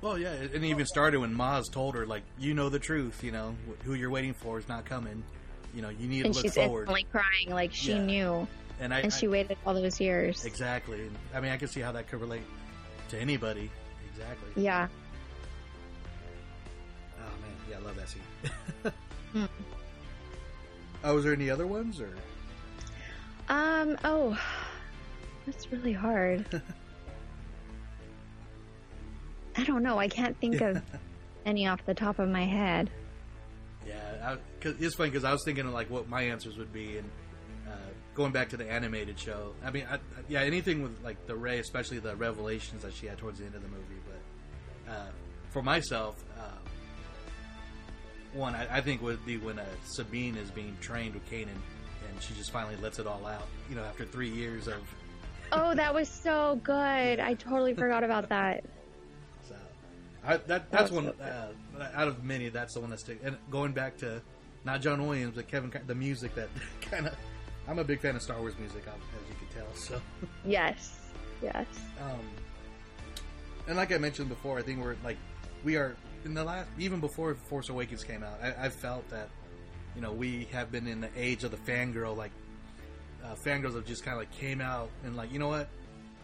Well, 0.01 0.17
yeah, 0.19 0.33
and 0.33 0.55
it 0.55 0.65
even 0.65 0.87
started 0.87 1.19
when 1.19 1.35
Maz 1.35 1.65
told 1.73 1.95
her, 1.97 2.07
like, 2.07 2.23
you 2.39 2.55
know 2.55 2.69
the 2.69 2.79
truth, 2.79 3.25
you 3.25 3.33
know, 3.33 3.57
who 3.85 3.95
you're 3.95 4.11
waiting 4.11 4.33
for 4.33 4.59
is 4.59 4.69
not 4.69 4.85
coming. 4.85 5.25
You 5.75 5.83
know, 5.83 5.89
you 5.89 6.07
need 6.09 6.25
and 6.25 6.35
to 6.35 6.39
look 6.39 6.45
she's 6.47 6.55
forward. 6.55 6.83
instantly 6.89 7.07
crying, 7.11 7.51
like 7.51 7.75
she 7.75 7.93
Yeah. 7.93 8.05
knew, 8.05 8.49
And 8.81 8.95
I- 8.95 9.01
and 9.01 9.13
she 9.13 9.27
I- 9.27 9.31
waited 9.31 9.59
all 9.67 9.75
those 9.75 10.01
years. 10.01 10.45
Exactly. 10.45 11.11
I 11.35 11.41
mean, 11.41 11.51
I 11.51 11.57
can 11.57 11.67
see 11.69 11.81
how 11.81 11.91
that 11.93 12.09
could 12.09 12.21
relate 12.21 12.43
to 13.11 13.19
anybody. 13.19 13.71
Exactly. 14.13 14.63
Yeah. 14.63 14.87
Oh 17.19 17.31
man, 17.41 17.51
yeah, 17.71 17.77
I 17.77 17.81
love 17.81 17.97
that 17.97 18.09
scene. 18.09 18.23
Hmm. 19.33 19.45
Oh, 21.05 21.15
was 21.17 21.25
there 21.25 21.35
any 21.35 21.51
other 21.51 21.67
ones 21.67 22.01
or? 22.01 22.15
Um. 23.51 23.99
Oh, 24.05 24.41
that's 25.45 25.71
really 25.71 25.93
hard. 25.93 26.47
I 29.69 29.71
don't 29.71 29.83
know. 29.83 29.99
I 29.99 30.09
can't 30.09 30.35
think 30.41 30.63
of 30.63 30.83
any 31.45 31.67
off 31.67 31.85
the 31.85 31.93
top 31.93 32.19
of 32.19 32.27
my 32.31 32.45
head. 32.47 32.89
Yeah, 33.87 33.95
I, 34.23 34.37
cause 34.63 34.75
it's 34.81 34.95
funny 34.95 35.11
because 35.11 35.25
I 35.25 35.33
was 35.33 35.43
thinking 35.45 35.67
of 35.67 35.75
like 35.75 35.91
what 35.91 36.09
my 36.09 36.23
answers 36.23 36.57
would 36.57 36.73
be, 36.73 36.97
and 36.97 37.11
uh, 37.69 37.73
going 38.15 38.33
back 38.33 38.49
to 38.51 38.57
the 38.57 38.65
animated 38.71 39.19
show. 39.21 39.53
I 39.63 39.71
mean, 39.71 39.87
I, 39.91 39.97
I- 39.97 39.99
yeah, 40.27 40.41
anything 40.41 40.83
with 40.83 40.99
like 41.05 41.27
the 41.27 41.35
Rey, 41.37 41.59
especially 41.59 41.99
the 41.99 42.17
revelations 42.17 42.83
that 42.83 42.95
she 42.95 43.07
had 43.09 43.19
towards 43.19 43.41
the 43.41 43.45
end 43.45 43.57
of 43.57 43.63
the 43.63 43.69
movie. 43.69 44.01
But 44.87 44.93
uh, 44.93 45.07
for 45.51 45.61
myself, 45.63 46.17
uh, 46.39 46.43
one 48.33 48.55
I, 48.55 48.79
I 48.79 48.81
think 48.81 49.03
would 49.03 49.25
be 49.27 49.37
when 49.37 49.59
uh, 49.59 49.67
Sabine 49.85 50.37
is 50.37 50.51
being 50.51 50.79
trained 50.81 51.13
with 51.13 51.31
Kanan, 51.31 51.49
and 51.49 52.23
she 52.23 52.33
just 52.33 52.53
finally 52.53 52.77
lets 52.77 52.99
it 52.99 53.07
all 53.07 53.27
out. 53.27 53.47
You 53.69 53.77
know, 53.77 53.85
after 53.85 54.07
three 54.07 54.31
years 54.31 54.67
of 54.67 54.77
Oh, 55.53 55.75
that 55.75 55.93
was 55.93 56.09
so 56.09 56.59
good. 56.63 57.21
I 57.21 57.35
totally 57.35 57.75
forgot 57.75 58.03
about 58.03 58.31
that. 58.31 58.65
I, 60.29 60.37
that 60.37 60.71
that's 60.71 60.91
one 60.91 61.09
uh, 61.09 61.49
out 61.95 62.09
of 62.09 62.23
many. 62.23 62.51
That's 62.51 62.75
the 62.75 62.81
one 62.81 62.91
that 62.91 63.01
sticks. 63.01 63.25
And 63.25 63.37
going 63.51 63.73
back 63.73 63.97
to 63.99 64.21
not 64.65 64.83
John 64.83 65.07
Williams, 65.07 65.35
but 65.35 65.49
Kevin, 65.49 65.73
the 65.87 65.95
music 65.95 66.35
that 66.35 66.49
kind 66.83 67.07
of. 67.07 67.17
I'm 67.67 67.79
a 67.79 67.85
big 67.85 68.01
fan 68.01 68.17
of 68.17 68.23
Star 68.23 68.39
Wars 68.41 68.55
music, 68.59 68.83
as 68.87 69.29
you 69.29 69.35
can 69.37 69.63
tell. 69.63 69.75
So, 69.75 70.01
Yes. 70.45 70.99
Yes. 71.43 71.67
um, 72.03 72.19
and 73.67 73.77
like 73.77 73.93
I 73.93 73.99
mentioned 73.99 74.29
before, 74.29 74.59
I 74.59 74.63
think 74.63 74.83
we're 74.83 74.97
like 75.05 75.17
we 75.65 75.77
are 75.77 75.97
in 76.25 76.35
the 76.35 76.45
last 76.45 76.69
even 76.79 77.01
before 77.01 77.35
Force 77.35 77.69
Awakens 77.69 78.05
came 78.05 78.23
out. 78.23 78.39
I, 78.43 78.67
I 78.67 78.69
felt 78.71 79.09
that 79.11 79.29
you 79.95 80.03
know 80.03 80.13
we 80.13 80.49
have 80.53 80.71
been 80.73 80.87
in 80.87 81.01
the 81.01 81.11
age 81.17 81.45
of 81.45 81.51
the 81.53 81.57
fangirl. 81.59 82.17
Like 82.17 82.33
uh, 83.25 83.35
fangirls 83.35 83.75
have 83.75 83.85
just 83.87 84.05
kind 84.05 84.15
of 84.15 84.19
like 84.21 84.33
came 84.33 84.61
out 84.61 84.91
and 85.05 85.17
like 85.17 85.33
you 85.33 85.39
know 85.39 85.49
what, 85.49 85.69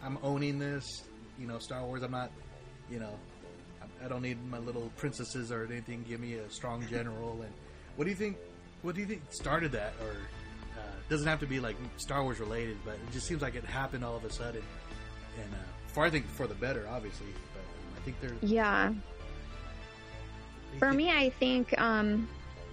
I'm 0.02 0.18
owning 0.22 0.58
this. 0.58 1.04
You 1.38 1.46
know, 1.46 1.58
Star 1.58 1.82
Wars. 1.84 2.02
I'm 2.02 2.10
not. 2.10 2.30
You 2.90 3.00
know, 3.00 3.14
I- 4.04 4.08
don't 4.08 4.22
need 4.22 4.38
my 4.50 4.58
little 4.58 4.90
princesses 4.96 5.50
or 5.50 5.64
anything. 5.64 6.04
Give 6.08 6.20
me 6.20 6.34
a 6.34 6.50
strong 6.50 6.86
general. 6.88 7.40
And 7.42 7.52
what 7.96 8.04
do 8.04 8.10
you 8.10 8.16
think? 8.16 8.36
What 8.82 8.94
do 8.94 9.00
you 9.00 9.06
think 9.06 9.22
started 9.30 9.72
that? 9.72 9.94
Or 10.02 10.10
uh, 10.10 10.82
doesn't 11.08 11.26
have 11.26 11.40
to 11.40 11.46
be 11.46 11.60
like 11.60 11.76
Star 11.96 12.22
Wars 12.22 12.38
related, 12.40 12.76
but 12.84 12.94
it 12.94 13.12
just 13.12 13.26
seems 13.26 13.42
like 13.42 13.54
it 13.54 13.64
happened 13.64 14.04
all 14.04 14.16
of 14.16 14.24
a 14.24 14.30
sudden. 14.30 14.62
And 15.42 15.52
uh, 15.54 15.56
for 15.88 16.04
I 16.04 16.10
think 16.10 16.28
for 16.28 16.46
the 16.46 16.54
better, 16.54 16.86
obviously. 16.90 17.26
But 17.52 17.60
um, 17.60 17.94
I 17.96 18.00
think 18.04 18.20
they're 18.20 18.48
Yeah. 18.48 18.92
For 20.78 20.92
me, 20.92 21.10
I 21.10 21.30
think 21.30 21.78
um, 21.80 22.28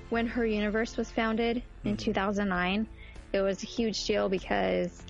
when 0.09 0.25
Her 0.27 0.45
Universe 0.45 0.97
was 0.97 1.11
founded 1.11 1.61
in 1.85 1.95
2009, 1.97 2.87
it 3.31 3.41
was 3.41 3.61
a 3.63 3.65
huge 3.65 4.05
deal 4.05 4.27
because 4.27 5.03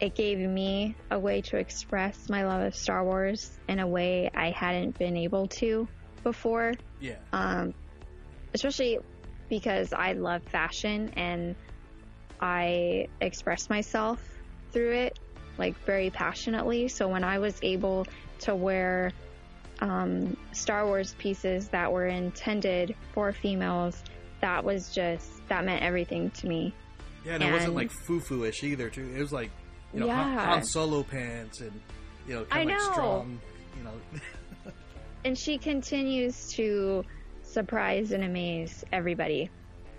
it 0.00 0.14
gave 0.14 0.38
me 0.38 0.94
a 1.10 1.18
way 1.18 1.40
to 1.40 1.56
express 1.56 2.28
my 2.28 2.44
love 2.44 2.62
of 2.62 2.74
Star 2.74 3.04
Wars 3.04 3.58
in 3.68 3.78
a 3.78 3.86
way 3.86 4.30
I 4.34 4.50
hadn't 4.50 4.98
been 4.98 5.16
able 5.16 5.48
to 5.48 5.88
before. 6.22 6.74
Yeah. 7.00 7.16
Um, 7.32 7.72
especially 8.54 8.98
because 9.48 9.92
I 9.92 10.12
love 10.12 10.42
fashion 10.42 11.12
and 11.16 11.54
I 12.40 13.08
express 13.20 13.70
myself 13.70 14.20
through 14.72 14.92
it 14.92 15.18
like 15.58 15.76
very 15.84 16.10
passionately. 16.10 16.88
So 16.88 17.08
when 17.08 17.24
I 17.24 17.38
was 17.38 17.58
able 17.62 18.06
to 18.40 18.54
wear 18.54 19.12
um, 19.80 20.36
Star 20.52 20.86
Wars 20.86 21.14
pieces 21.18 21.68
that 21.68 21.90
were 21.90 22.06
intended 22.06 22.94
for 23.12 23.32
females, 23.32 24.02
that 24.40 24.64
was 24.64 24.94
just 24.94 25.26
that 25.48 25.64
meant 25.64 25.82
everything 25.82 26.30
to 26.30 26.46
me. 26.46 26.74
Yeah, 27.24 27.34
and, 27.34 27.44
it 27.44 27.52
wasn't 27.52 27.74
like 27.74 27.90
foo 27.90 28.20
foo 28.20 28.44
ish 28.44 28.62
either. 28.62 28.90
Too, 28.90 29.10
it 29.14 29.20
was 29.20 29.32
like 29.32 29.50
you 29.96 30.00
know 30.02 30.06
Yeah. 30.06 30.46
Han 30.54 30.62
Solo 30.64 31.02
pants 31.02 31.60
and 31.60 31.72
you 32.28 32.34
know 32.34 32.44
kind 32.44 32.70
I 32.70 32.74
of 32.74 32.78
like 32.80 32.86
know. 32.86 32.92
strong. 32.92 33.40
You 33.78 33.84
know, 33.84 34.72
and 35.24 35.36
she 35.38 35.58
continues 35.58 36.48
to 36.52 37.04
surprise 37.42 38.12
and 38.12 38.22
amaze 38.24 38.84
everybody. 38.92 39.50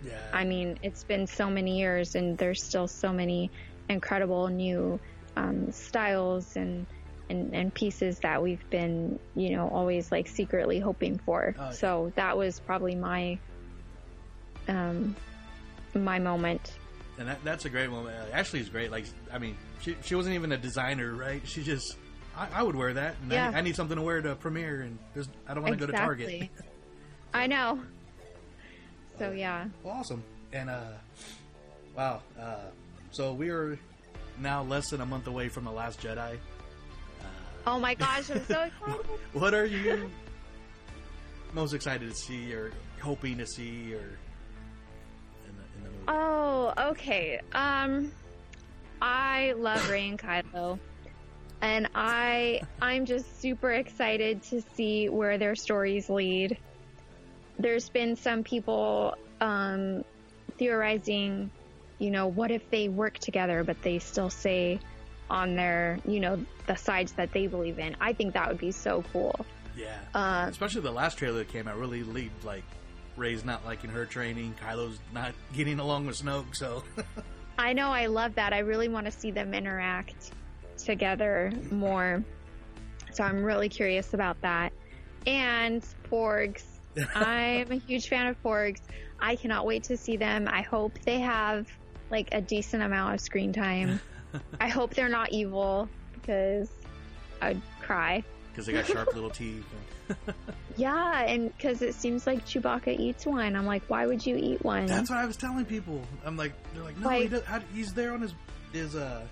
Yeah. 0.05 0.13
I 0.31 0.43
mean, 0.43 0.77
it's 0.83 1.03
been 1.03 1.25
so 1.25 1.49
many 1.49 1.79
years, 1.79 2.15
and 2.15 2.37
there's 2.37 2.63
still 2.63 2.87
so 2.87 3.11
many 3.11 3.49
incredible 3.89 4.47
new 4.47 4.99
um, 5.35 5.71
styles 5.71 6.55
and, 6.55 6.85
and 7.29 7.53
and 7.55 7.73
pieces 7.73 8.19
that 8.19 8.41
we've 8.41 8.67
been, 8.69 9.19
you 9.35 9.55
know, 9.55 9.67
always 9.69 10.11
like 10.11 10.27
secretly 10.27 10.79
hoping 10.79 11.17
for. 11.19 11.55
Oh, 11.57 11.63
yeah. 11.63 11.71
So 11.71 12.11
that 12.15 12.37
was 12.37 12.59
probably 12.59 12.93
my 12.95 13.39
um 14.67 15.15
my 15.95 16.19
moment. 16.19 16.73
And 17.17 17.27
that, 17.27 17.43
that's 17.43 17.65
a 17.65 17.69
great 17.69 17.89
moment. 17.89 18.15
Uh, 18.17 18.35
Ashley's 18.35 18.69
great. 18.69 18.91
Like 18.91 19.05
I 19.31 19.37
mean, 19.39 19.57
she 19.81 19.95
she 20.03 20.15
wasn't 20.15 20.35
even 20.35 20.51
a 20.51 20.57
designer, 20.57 21.13
right? 21.13 21.41
She 21.45 21.63
just 21.63 21.97
I, 22.35 22.47
I 22.55 22.63
would 22.63 22.75
wear 22.75 22.93
that, 22.93 23.15
and 23.23 23.31
Yeah. 23.31 23.51
I, 23.53 23.59
I 23.59 23.61
need 23.61 23.75
something 23.75 23.95
to 23.97 24.01
wear 24.03 24.21
to 24.21 24.35
premiere, 24.35 24.81
and 24.81 24.97
there's 25.13 25.27
I 25.47 25.53
don't 25.53 25.63
want 25.63 25.73
to 25.75 25.79
go 25.79 25.91
to 25.91 25.97
Target. 25.97 26.29
Exactly. 26.29 26.51
I 27.33 27.47
know. 27.47 27.79
So 29.19 29.31
yeah. 29.31 29.65
Well, 29.83 29.95
awesome. 29.95 30.23
And 30.53 30.69
uh, 30.69 30.81
wow. 31.95 32.21
Uh, 32.39 32.55
so 33.11 33.33
we 33.33 33.49
are 33.49 33.77
now 34.39 34.63
less 34.63 34.89
than 34.91 35.01
a 35.01 35.05
month 35.05 35.27
away 35.27 35.49
from 35.49 35.65
the 35.65 35.71
Last 35.71 36.01
Jedi. 36.01 36.37
Oh 37.65 37.79
my 37.79 37.95
gosh, 37.95 38.29
I'm 38.29 38.45
so 38.45 38.61
excited. 38.85 39.05
What 39.33 39.53
are 39.53 39.65
you 39.65 40.09
most 41.53 41.73
excited 41.73 42.09
to 42.09 42.15
see, 42.15 42.53
or 42.53 42.71
hoping 43.01 43.37
to 43.39 43.47
see, 43.47 43.93
or 43.93 44.17
Oh, 46.07 46.73
okay. 46.77 47.41
Um, 47.53 48.11
I 49.01 49.53
love 49.57 49.89
Rey 49.89 50.09
and 50.09 50.19
Kylo, 50.19 50.79
and 51.61 51.89
I 51.93 52.61
I'm 52.81 53.05
just 53.05 53.41
super 53.41 53.71
excited 53.71 54.43
to 54.43 54.61
see 54.75 55.09
where 55.09 55.37
their 55.37 55.55
stories 55.55 56.09
lead. 56.09 56.57
There's 57.59 57.89
been 57.89 58.15
some 58.15 58.43
people 58.43 59.15
um, 59.41 60.03
theorizing, 60.57 61.51
you 61.99 62.11
know, 62.11 62.27
what 62.27 62.51
if 62.51 62.69
they 62.69 62.87
work 62.87 63.17
together, 63.17 63.63
but 63.63 63.81
they 63.81 63.99
still 63.99 64.29
say 64.29 64.79
on 65.29 65.55
their, 65.55 65.99
you 66.05 66.19
know, 66.19 66.43
the 66.67 66.75
sides 66.75 67.13
that 67.13 67.33
they 67.33 67.47
believe 67.47 67.79
in. 67.79 67.95
I 67.99 68.13
think 68.13 68.33
that 68.33 68.47
would 68.47 68.59
be 68.59 68.71
so 68.71 69.03
cool. 69.11 69.45
Yeah. 69.75 69.97
Uh, 70.13 70.47
Especially 70.49 70.81
the 70.81 70.91
last 70.91 71.17
trailer 71.17 71.39
that 71.39 71.49
came 71.49 71.67
out 71.67 71.77
really 71.77 72.03
lead 72.03 72.31
like 72.43 72.63
Rey's 73.17 73.43
not 73.43 73.65
liking 73.65 73.89
her 73.89 74.05
training, 74.05 74.55
Kylo's 74.63 74.99
not 75.13 75.33
getting 75.53 75.79
along 75.79 76.05
with 76.05 76.21
Snoke, 76.23 76.55
so 76.55 76.83
I 77.57 77.73
know 77.73 77.89
I 77.89 78.05
love 78.05 78.35
that. 78.35 78.53
I 78.53 78.59
really 78.59 78.87
want 78.87 79.05
to 79.07 79.11
see 79.11 79.31
them 79.31 79.53
interact 79.53 80.31
together 80.77 81.51
more. 81.71 82.23
So 83.11 83.23
I'm 83.23 83.43
really 83.43 83.67
curious 83.67 84.13
about 84.13 84.39
that. 84.41 84.71
And 85.25 85.83
Porgs. 86.09 86.63
I'm 87.15 87.71
a 87.71 87.75
huge 87.75 88.07
fan 88.09 88.27
of 88.27 88.41
Porgs. 88.43 88.81
I 89.19 89.35
cannot 89.35 89.65
wait 89.65 89.83
to 89.85 89.97
see 89.97 90.17
them. 90.17 90.47
I 90.47 90.61
hope 90.61 90.99
they 91.03 91.19
have 91.19 91.67
like 92.11 92.29
a 92.31 92.41
decent 92.41 92.83
amount 92.83 93.15
of 93.15 93.21
screen 93.21 93.51
time. 93.51 93.99
I 94.61 94.67
hope 94.67 94.93
they're 94.93 95.09
not 95.09 95.31
evil 95.31 95.89
because 96.13 96.69
I'd 97.41 97.59
cry. 97.81 98.23
because 98.51 98.67
they 98.67 98.73
got 98.73 98.85
sharp 98.85 99.13
little 99.15 99.31
teeth. 99.31 99.65
Yeah, 100.77 101.21
and 101.23 101.55
because 101.57 101.81
it 101.81 101.95
seems 101.95 102.27
like 102.27 102.45
Chewbacca 102.45 102.99
eats 102.99 103.25
one. 103.25 103.55
I'm 103.55 103.65
like, 103.65 103.83
why 103.87 104.05
would 104.05 104.25
you 104.25 104.37
eat 104.37 104.63
one? 104.63 104.85
That's 104.85 105.09
what 105.09 105.19
I 105.19 105.25
was 105.25 105.35
telling 105.35 105.65
people. 105.65 106.01
I'm 106.25 106.37
like, 106.37 106.53
they're 106.73 106.83
like, 106.83 106.97
no, 106.97 107.09
he 107.09 107.27
does, 107.27 107.43
how, 107.45 107.59
he's 107.73 107.93
there 107.93 108.13
on 108.13 108.21
his 108.21 108.33
his 108.73 108.95
uh 108.95 109.25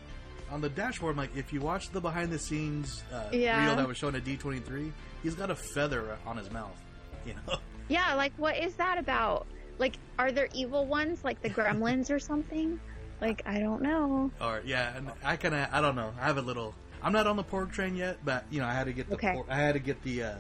on 0.52 0.62
the 0.62 0.70
dashboard. 0.70 1.12
I'm 1.12 1.18
like, 1.18 1.36
if 1.36 1.54
you 1.54 1.62
watch 1.62 1.90
the 1.92 2.02
behind 2.02 2.32
the 2.32 2.40
scenes 2.40 3.04
uh, 3.14 3.24
Yeah. 3.32 3.64
reel 3.64 3.76
that 3.76 3.88
was 3.88 3.98
shown 3.98 4.16
at 4.16 4.24
D23, 4.24 4.92
he's 5.24 5.36
got 5.36 5.50
a 5.52 5.56
feather 5.56 6.18
on 6.26 6.38
his 6.38 6.52
mouth. 6.52 6.78
You 7.26 7.34
know, 7.48 7.58
Yeah, 7.90 8.16
like 8.16 8.34
what 8.38 8.58
is 8.58 8.74
that 8.76 8.98
about? 8.98 9.46
Like, 9.78 9.98
are 10.18 10.32
there 10.32 10.48
evil 10.54 10.86
ones 10.86 11.24
like 11.24 11.42
the 11.42 11.50
gremlins 11.50 12.10
or 12.10 12.18
something? 12.20 12.80
Like, 13.22 13.42
I 13.46 13.60
don't 13.60 13.82
know. 13.82 14.32
or 14.42 14.62
yeah, 14.66 14.96
and 14.98 15.12
I 15.24 15.36
kind 15.36 15.54
of 15.56 15.68
I 15.72 15.82
don't 15.82 15.96
know. 15.96 16.12
I 16.20 16.26
have 16.26 16.38
a 16.38 16.42
little. 16.42 16.74
I'm 17.04 17.14
not 17.14 17.28
on 17.28 17.36
the 17.36 17.44
Porg 17.44 17.72
train 17.72 17.96
yet, 17.96 18.18
but 18.26 18.46
you 18.50 18.60
know, 18.62 18.68
I 18.68 18.74
had 18.74 18.86
to 18.86 18.94
get 18.94 19.10
the 19.10 19.16
Okay. 19.16 19.34
Porg, 19.36 19.46
I 19.50 19.56
had 19.58 19.74
to 19.74 19.80
get 19.80 20.02
the 20.04 20.24
uh, 20.24 20.36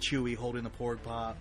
Chewie 0.00 0.36
holding 0.36 0.64
the 0.64 0.70
Porg 0.70 1.02
pop. 1.02 1.36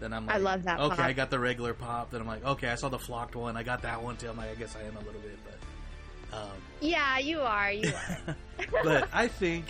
Then 0.00 0.12
I'm 0.12 0.26
like, 0.26 0.34
I 0.34 0.38
love 0.38 0.64
that 0.64 0.80
Okay, 0.80 0.96
pop. 0.96 1.04
I 1.04 1.12
got 1.12 1.30
the 1.30 1.38
regular 1.38 1.74
pop. 1.74 2.10
Then 2.10 2.20
I'm 2.20 2.26
like, 2.26 2.44
okay, 2.44 2.68
I 2.68 2.74
saw 2.74 2.88
the 2.88 2.98
flocked 2.98 3.36
one. 3.36 3.56
I 3.56 3.62
got 3.62 3.82
that 3.82 4.02
one 4.02 4.16
too. 4.16 4.28
I'm 4.28 4.36
like, 4.36 4.50
I 4.50 4.54
guess 4.54 4.74
I 4.76 4.82
am 4.86 4.96
a 4.96 5.00
little 5.00 5.20
bit, 5.20 5.38
but. 5.44 6.38
Um, 6.38 6.48
Yeah, 6.80 7.18
you 7.18 7.40
are. 7.40 7.70
You 7.70 7.92
are. 8.26 8.36
but 8.82 9.08
I 9.12 9.28
think 9.28 9.66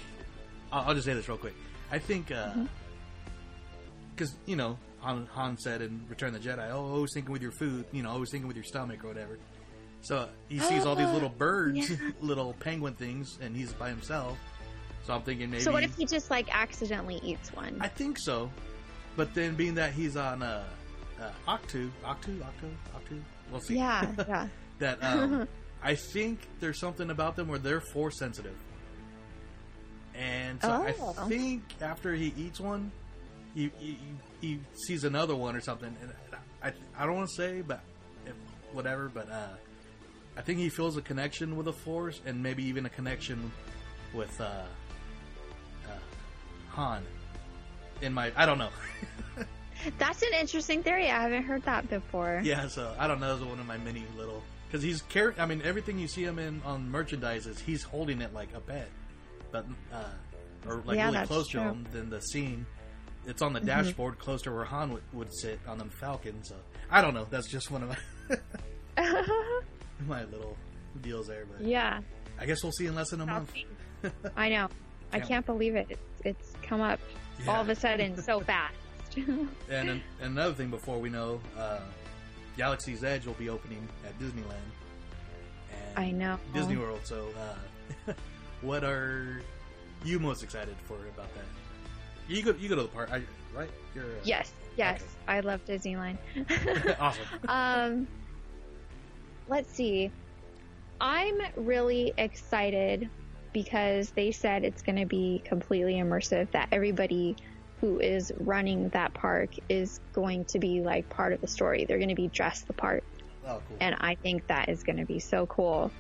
I'll, 0.73 0.89
I'll 0.89 0.95
just 0.95 1.05
say 1.05 1.13
this 1.15 1.29
real 1.29 1.37
quick. 1.39 1.55
I 1.91 1.99
think 1.99 2.31
uh, 2.31 2.47
Mm-hmm. 2.53 2.65
because 4.15 4.35
you 4.47 4.57
know 4.57 4.79
Han, 5.01 5.27
Han 5.33 5.59
said 5.59 5.83
in 5.83 6.01
Return 6.09 6.35
of 6.35 6.43
the 6.43 6.49
Jedi, 6.49 6.71
"Oh, 6.71 6.95
always 6.95 7.13
thinking 7.13 7.33
with 7.33 7.43
your 7.43 7.51
food, 7.53 7.85
you 7.93 8.03
know, 8.03 8.11
always 8.11 8.31
thinking 8.31 8.47
with 8.47 8.57
your 8.57 8.65
stomach 8.65 9.05
or 9.05 9.09
whatever." 9.09 9.39
So 10.03 10.29
he 10.49 10.59
sees 10.59 10.85
all 10.85 10.97
these 10.97 11.11
little 11.11 11.29
birds, 11.29 11.91
Yeah. 11.91 11.97
little 12.21 12.55
penguin 12.55 12.95
things, 12.95 13.39
and 13.43 13.55
he's 13.57 13.73
by 13.73 13.89
himself. 13.89 14.39
So 15.05 15.15
I'm 15.15 15.23
thinking 15.23 15.51
maybe. 15.51 15.63
So 15.63 15.73
what 15.73 15.83
if 15.83 15.97
he 15.97 16.07
just 16.07 16.31
like 16.31 16.55
accidentally 16.55 17.21
eats 17.25 17.53
one? 17.53 17.77
I 17.81 17.89
think 17.89 18.19
so, 18.19 18.51
but 19.17 19.35
then 19.35 19.55
being 19.55 19.75
that 19.75 19.93
he's 19.93 20.17
on 20.17 20.43
uh, 20.43 20.65
uh, 21.21 21.31
Ahch-To, 21.49 21.91
Ahch-To, 22.05 22.31
Ahch-To, 22.31 22.67
Ahch-To, 22.97 23.23
we'll 23.51 23.61
see. 23.61 23.77
Yeah, 23.77 24.07
yeah. 24.29 24.49
that 24.79 24.99
um, 25.03 25.49
I 25.83 25.95
think 25.97 26.39
there's 26.61 26.79
something 26.79 27.11
about 27.11 27.35
them 27.37 27.49
where 27.49 27.59
they're 27.59 27.81
force 27.81 28.19
sensitive, 28.19 28.57
and 30.15 30.61
so 30.63 30.87
Oh. 31.01 31.15
I 31.19 31.29
think 31.29 31.63
after 31.81 32.15
he 32.15 32.33
eats 32.37 32.61
one, 32.61 32.93
he, 33.55 33.71
he 33.79 33.99
he 34.41 34.61
sees 34.87 35.05
another 35.05 35.35
one 35.35 35.57
or 35.57 35.61
something, 35.61 35.95
and 36.01 36.13
I 36.63 36.73
I 36.97 37.07
don't 37.07 37.17
want 37.17 37.29
to 37.29 37.35
say, 37.35 37.61
but 37.63 37.81
if, 38.25 38.35
whatever, 38.73 39.11
but 39.13 39.31
uh, 39.31 39.49
I 40.37 40.43
think 40.43 40.59
he 40.61 40.69
feels 40.69 40.97
a 40.97 41.03
connection 41.03 41.57
with 41.57 41.67
the 41.67 41.73
force, 41.73 42.21
and 42.25 42.43
maybe 42.43 42.63
even 42.65 42.87
a 42.87 42.91
connection 42.91 43.51
with 44.15 44.41
uh, 44.41 44.63
Han. 46.73 47.03
In 48.01 48.13
my, 48.13 48.33
I 48.37 48.47
don't 48.47 48.59
know. 48.59 48.71
That's 49.99 50.23
an 50.23 50.29
interesting 50.41 50.83
theory. 50.83 51.11
I 51.11 51.23
haven't 51.23 51.43
heard 51.45 51.63
that 51.65 51.89
before. 51.89 52.41
Yeah, 52.45 52.69
so 52.69 52.95
I 52.99 53.07
don't 53.09 53.21
know. 53.21 53.35
It's 53.35 53.45
one 53.45 53.59
of 53.61 53.67
my 53.67 53.79
many 53.79 54.05
little 54.17 54.43
because 54.67 54.83
he's 54.83 55.03
carrying. 55.03 55.39
I 55.39 55.47
mean, 55.47 55.61
everything 55.65 55.99
you 55.99 56.09
see 56.09 56.23
him 56.25 56.39
in 56.39 56.63
on 56.65 56.91
merchandise 56.91 57.47
is 57.47 57.59
he's 57.61 57.83
holding 57.83 58.21
it 58.23 58.33
like 58.33 58.49
a 58.55 58.61
pet, 58.61 58.89
but 59.51 59.67
uh, 59.93 60.05
or 60.69 60.83
like 60.87 60.97
Yeah, 60.97 61.11
really 61.11 61.27
close 61.27 61.49
to 61.51 61.61
him. 61.61 61.85
than 61.93 62.11
the 62.11 62.21
scene, 62.21 62.65
it's 63.27 63.43
on 63.43 63.53
the 63.53 63.61
Mhm. 63.61 63.67
dashboard 63.67 64.19
close 64.19 64.43
to 64.43 64.53
where 64.53 64.65
Han 64.65 64.93
would, 64.93 65.03
would 65.13 65.33
sit 65.35 65.59
on 65.67 65.79
the 65.79 65.85
Falcon. 65.87 66.43
So 66.45 66.55
I 66.91 67.01
don't 67.03 67.15
know. 67.15 67.27
That's 67.31 67.49
just 67.49 67.71
one 67.71 67.83
of 67.83 67.89
my 67.89 68.37
my 70.07 70.25
little 70.25 70.57
deals 71.01 71.27
there. 71.29 71.45
But 71.51 71.67
Yeah, 71.67 72.01
I 72.41 72.47
guess 72.47 72.63
we'll 72.63 72.73
see 72.73 72.87
in 72.87 72.95
less 72.95 73.11
than 73.11 73.21
a 73.21 73.27
month. 73.27 73.53
I 74.37 74.49
know. 74.49 74.69
I 75.13 75.19
Can't- 75.19 75.29
can't 75.29 75.47
believe 75.47 75.75
it. 75.77 75.99
Come 76.73 76.81
up 76.81 77.01
all 77.47 77.61
of 77.61 77.69
a 77.69 77.75
sudden 77.75 78.17
so 78.17 78.41
fast. 78.51 78.75
And 79.15 79.91
an, 79.91 80.03
another 80.23 80.55
thing 80.55 80.71
before 80.71 80.97
we 80.99 81.11
know, 81.11 81.39
uh, 81.59 81.81
Galaxy's 82.57 83.05
Edge 83.05 83.27
will 83.27 83.35
be 83.35 83.51
opening 83.51 83.87
at 84.07 84.19
Disneyland. 84.19 84.57
And 85.71 85.99
I 85.99 86.11
know. 86.13 86.39
Disney 86.55 86.79
World. 86.79 87.01
So, 87.05 87.29
uh, 88.09 88.15
what 88.63 88.85
are 88.85 89.43
you 90.03 90.19
most 90.19 90.43
excited 90.43 90.75
for 90.85 90.97
about 91.15 91.29
that? 91.35 91.45
You 92.27 92.43
go, 92.43 92.55
you 92.59 92.71
go 92.71 92.77
to 92.77 92.85
the 92.85 92.89
park, 92.89 93.11
I, 93.13 93.21
right? 93.55 93.69
You're, 93.95 94.07
uh, 94.07 94.25
Yes, 94.25 94.51
yes. 94.79 95.03
I 95.29 95.41
love 95.41 95.63
Disneyland. 95.67 96.17
awesome. 96.99 97.23
um, 97.49 98.09
let's 99.47 99.71
see. 99.75 100.11
I'm 101.03 101.39
really 101.55 102.15
excited 102.17 103.11
because 103.53 104.11
they 104.11 104.33
said 104.33 104.65
it's 104.65 104.83
going 104.83 104.99
to 104.99 105.07
be 105.07 105.43
completely 105.45 105.95
immersive, 105.95 106.51
that 106.53 106.69
everybody 106.73 107.37
who 107.81 107.99
is 107.99 108.33
running 108.39 108.89
that 108.91 109.13
park 109.13 109.51
is 109.69 110.01
going 110.13 110.45
to 110.47 110.59
be 110.59 110.81
like 110.81 111.09
part 111.11 111.33
of 111.33 111.41
the 111.41 111.49
story. 111.49 111.85
They're 111.85 111.99
going 111.99 112.09
to 112.11 112.15
be 112.15 112.29
dressed 112.29 112.67
the 112.67 112.73
part. 112.73 113.03
Oh, 113.47 113.61
cool. 113.69 113.77
And 113.81 113.97
I 114.01 114.15
think 114.15 114.47
that 114.47 114.69
is 114.69 114.83
going 114.85 114.99
to 114.99 115.05
be 115.05 115.19
so 115.19 115.47
cool. 115.47 115.91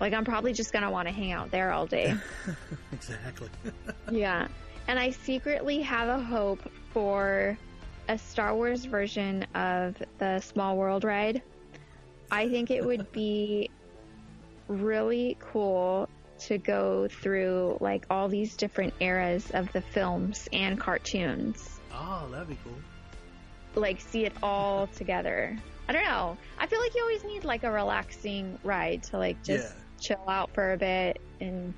Like, 0.00 0.12
I'm 0.12 0.24
probably 0.24 0.52
just 0.52 0.72
going 0.72 0.84
to 0.84 0.90
want 0.90 1.08
to 1.08 1.14
hang 1.14 1.32
out 1.32 1.50
there 1.50 1.72
all 1.72 1.86
day. 1.86 2.14
exactly. 2.92 3.48
Yeah. 4.10 4.48
And 4.86 4.98
I 4.98 5.10
secretly 5.10 5.80
have 5.80 6.08
a 6.08 6.22
hope 6.22 6.60
for 6.92 7.56
a 8.08 8.18
Star 8.18 8.54
Wars 8.54 8.84
version 8.84 9.46
of 9.54 9.96
the 10.18 10.40
Small 10.40 10.76
World 10.76 11.04
ride. 11.04 11.42
I 12.30 12.48
think 12.48 12.70
it 12.70 12.84
would 12.84 13.10
be 13.10 13.70
really 14.68 15.36
cool 15.40 16.08
to 16.40 16.58
go 16.58 17.08
through 17.08 17.78
like 17.80 18.06
all 18.10 18.28
these 18.28 18.56
different 18.56 18.92
eras 19.00 19.50
of 19.52 19.72
the 19.72 19.80
films 19.80 20.48
and 20.52 20.78
cartoons. 20.78 21.80
Oh, 21.92 22.28
that'd 22.30 22.48
be 22.48 22.58
cool. 22.64 22.74
Like 23.74 24.00
see 24.00 24.24
it 24.24 24.32
all 24.42 24.86
together. 24.96 25.56
I 25.88 25.92
don't 25.92 26.04
know. 26.04 26.36
I 26.58 26.66
feel 26.66 26.80
like 26.80 26.94
you 26.94 27.02
always 27.02 27.24
need 27.24 27.44
like 27.44 27.62
a 27.64 27.70
relaxing 27.70 28.58
ride 28.64 29.02
to 29.04 29.18
like 29.18 29.42
just 29.42 29.74
chill 30.00 30.24
out 30.28 30.50
for 30.54 30.72
a 30.72 30.76
bit 30.76 31.20
and 31.40 31.72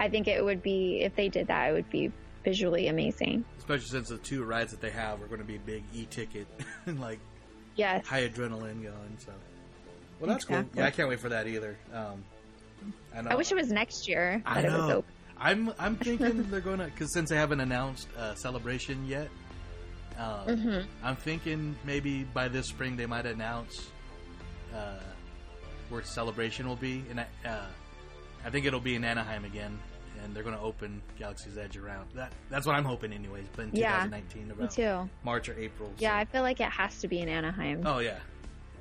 I 0.00 0.08
think 0.08 0.26
it 0.28 0.44
would 0.44 0.62
be 0.62 1.00
if 1.02 1.14
they 1.14 1.28
did 1.28 1.46
that 1.48 1.70
it 1.70 1.72
would 1.72 1.90
be 1.90 2.10
visually 2.44 2.88
amazing. 2.88 3.44
Especially 3.58 3.86
since 3.86 4.08
the 4.08 4.18
two 4.18 4.44
rides 4.44 4.70
that 4.72 4.80
they 4.80 4.90
have 4.90 5.22
are 5.22 5.26
going 5.26 5.40
to 5.40 5.46
be 5.46 5.58
big 5.58 5.84
e-ticket 5.94 6.46
and 6.86 7.00
like 7.00 7.18
Yes. 7.76 8.06
high 8.06 8.28
adrenaline 8.28 8.82
going. 8.82 9.16
So, 9.18 9.32
well, 10.20 10.28
that's 10.30 10.44
cool. 10.44 10.64
Yeah, 10.74 10.86
I 10.86 10.90
can't 10.90 11.08
wait 11.08 11.18
for 11.20 11.30
that 11.30 11.46
either. 11.48 11.76
Um, 11.92 12.22
I 13.16 13.22
know. 13.22 13.30
I 13.30 13.34
wish 13.34 13.50
it 13.52 13.56
was 13.56 13.70
next 13.70 14.08
year 14.08 14.42
I 14.46 14.62
that 14.62 14.64
it 14.72 14.76
was 14.76 14.88
know. 14.88 14.96
open. 14.98 15.10
I'm 15.38 15.72
I'm 15.78 15.96
thinking 15.96 16.42
they're 16.50 16.60
gonna 16.60 16.84
because 16.86 17.12
since 17.12 17.30
they 17.30 17.36
haven't 17.36 17.60
announced 17.60 18.08
uh, 18.16 18.34
celebration 18.34 19.06
yet, 19.06 19.28
um, 20.18 20.46
Mhm. 20.46 20.86
I'm 21.02 21.16
thinking 21.16 21.76
maybe 21.84 22.24
by 22.24 22.48
this 22.48 22.66
spring 22.68 22.96
they 22.96 23.06
might 23.06 23.26
announce 23.26 23.90
uh, 24.74 24.98
where 25.88 26.02
celebration 26.02 26.66
will 26.68 26.76
be, 26.76 27.04
and 27.10 27.20
I, 27.20 27.26
uh, 27.48 27.66
I 28.44 28.50
think 28.50 28.66
it'll 28.66 28.80
be 28.80 28.94
in 28.94 29.04
Anaheim 29.04 29.44
again, 29.44 29.78
and 30.22 30.34
they're 30.34 30.42
gonna 30.44 30.62
open 30.62 31.02
Galaxy's 31.18 31.58
Edge 31.58 31.76
around 31.76 32.08
that. 32.14 32.32
That's 32.50 32.66
what 32.66 32.74
I'm 32.76 32.84
hoping, 32.84 33.12
anyways. 33.12 33.46
But 33.56 33.66
in 33.66 33.76
Yeah, 33.76 34.04
2019, 34.04 34.48
me 34.48 34.54
around 34.58 34.70
too. 34.70 35.10
March 35.24 35.48
or 35.48 35.58
April. 35.58 35.88
so- 35.90 36.02
Yeah, 36.02 36.16
I 36.16 36.24
feel 36.24 36.42
like 36.42 36.60
it 36.60 36.70
has 36.70 37.00
to 37.00 37.08
be 37.08 37.18
in 37.20 37.28
Anaheim. 37.28 37.82
Oh 37.86 37.98
yeah, 37.98 38.18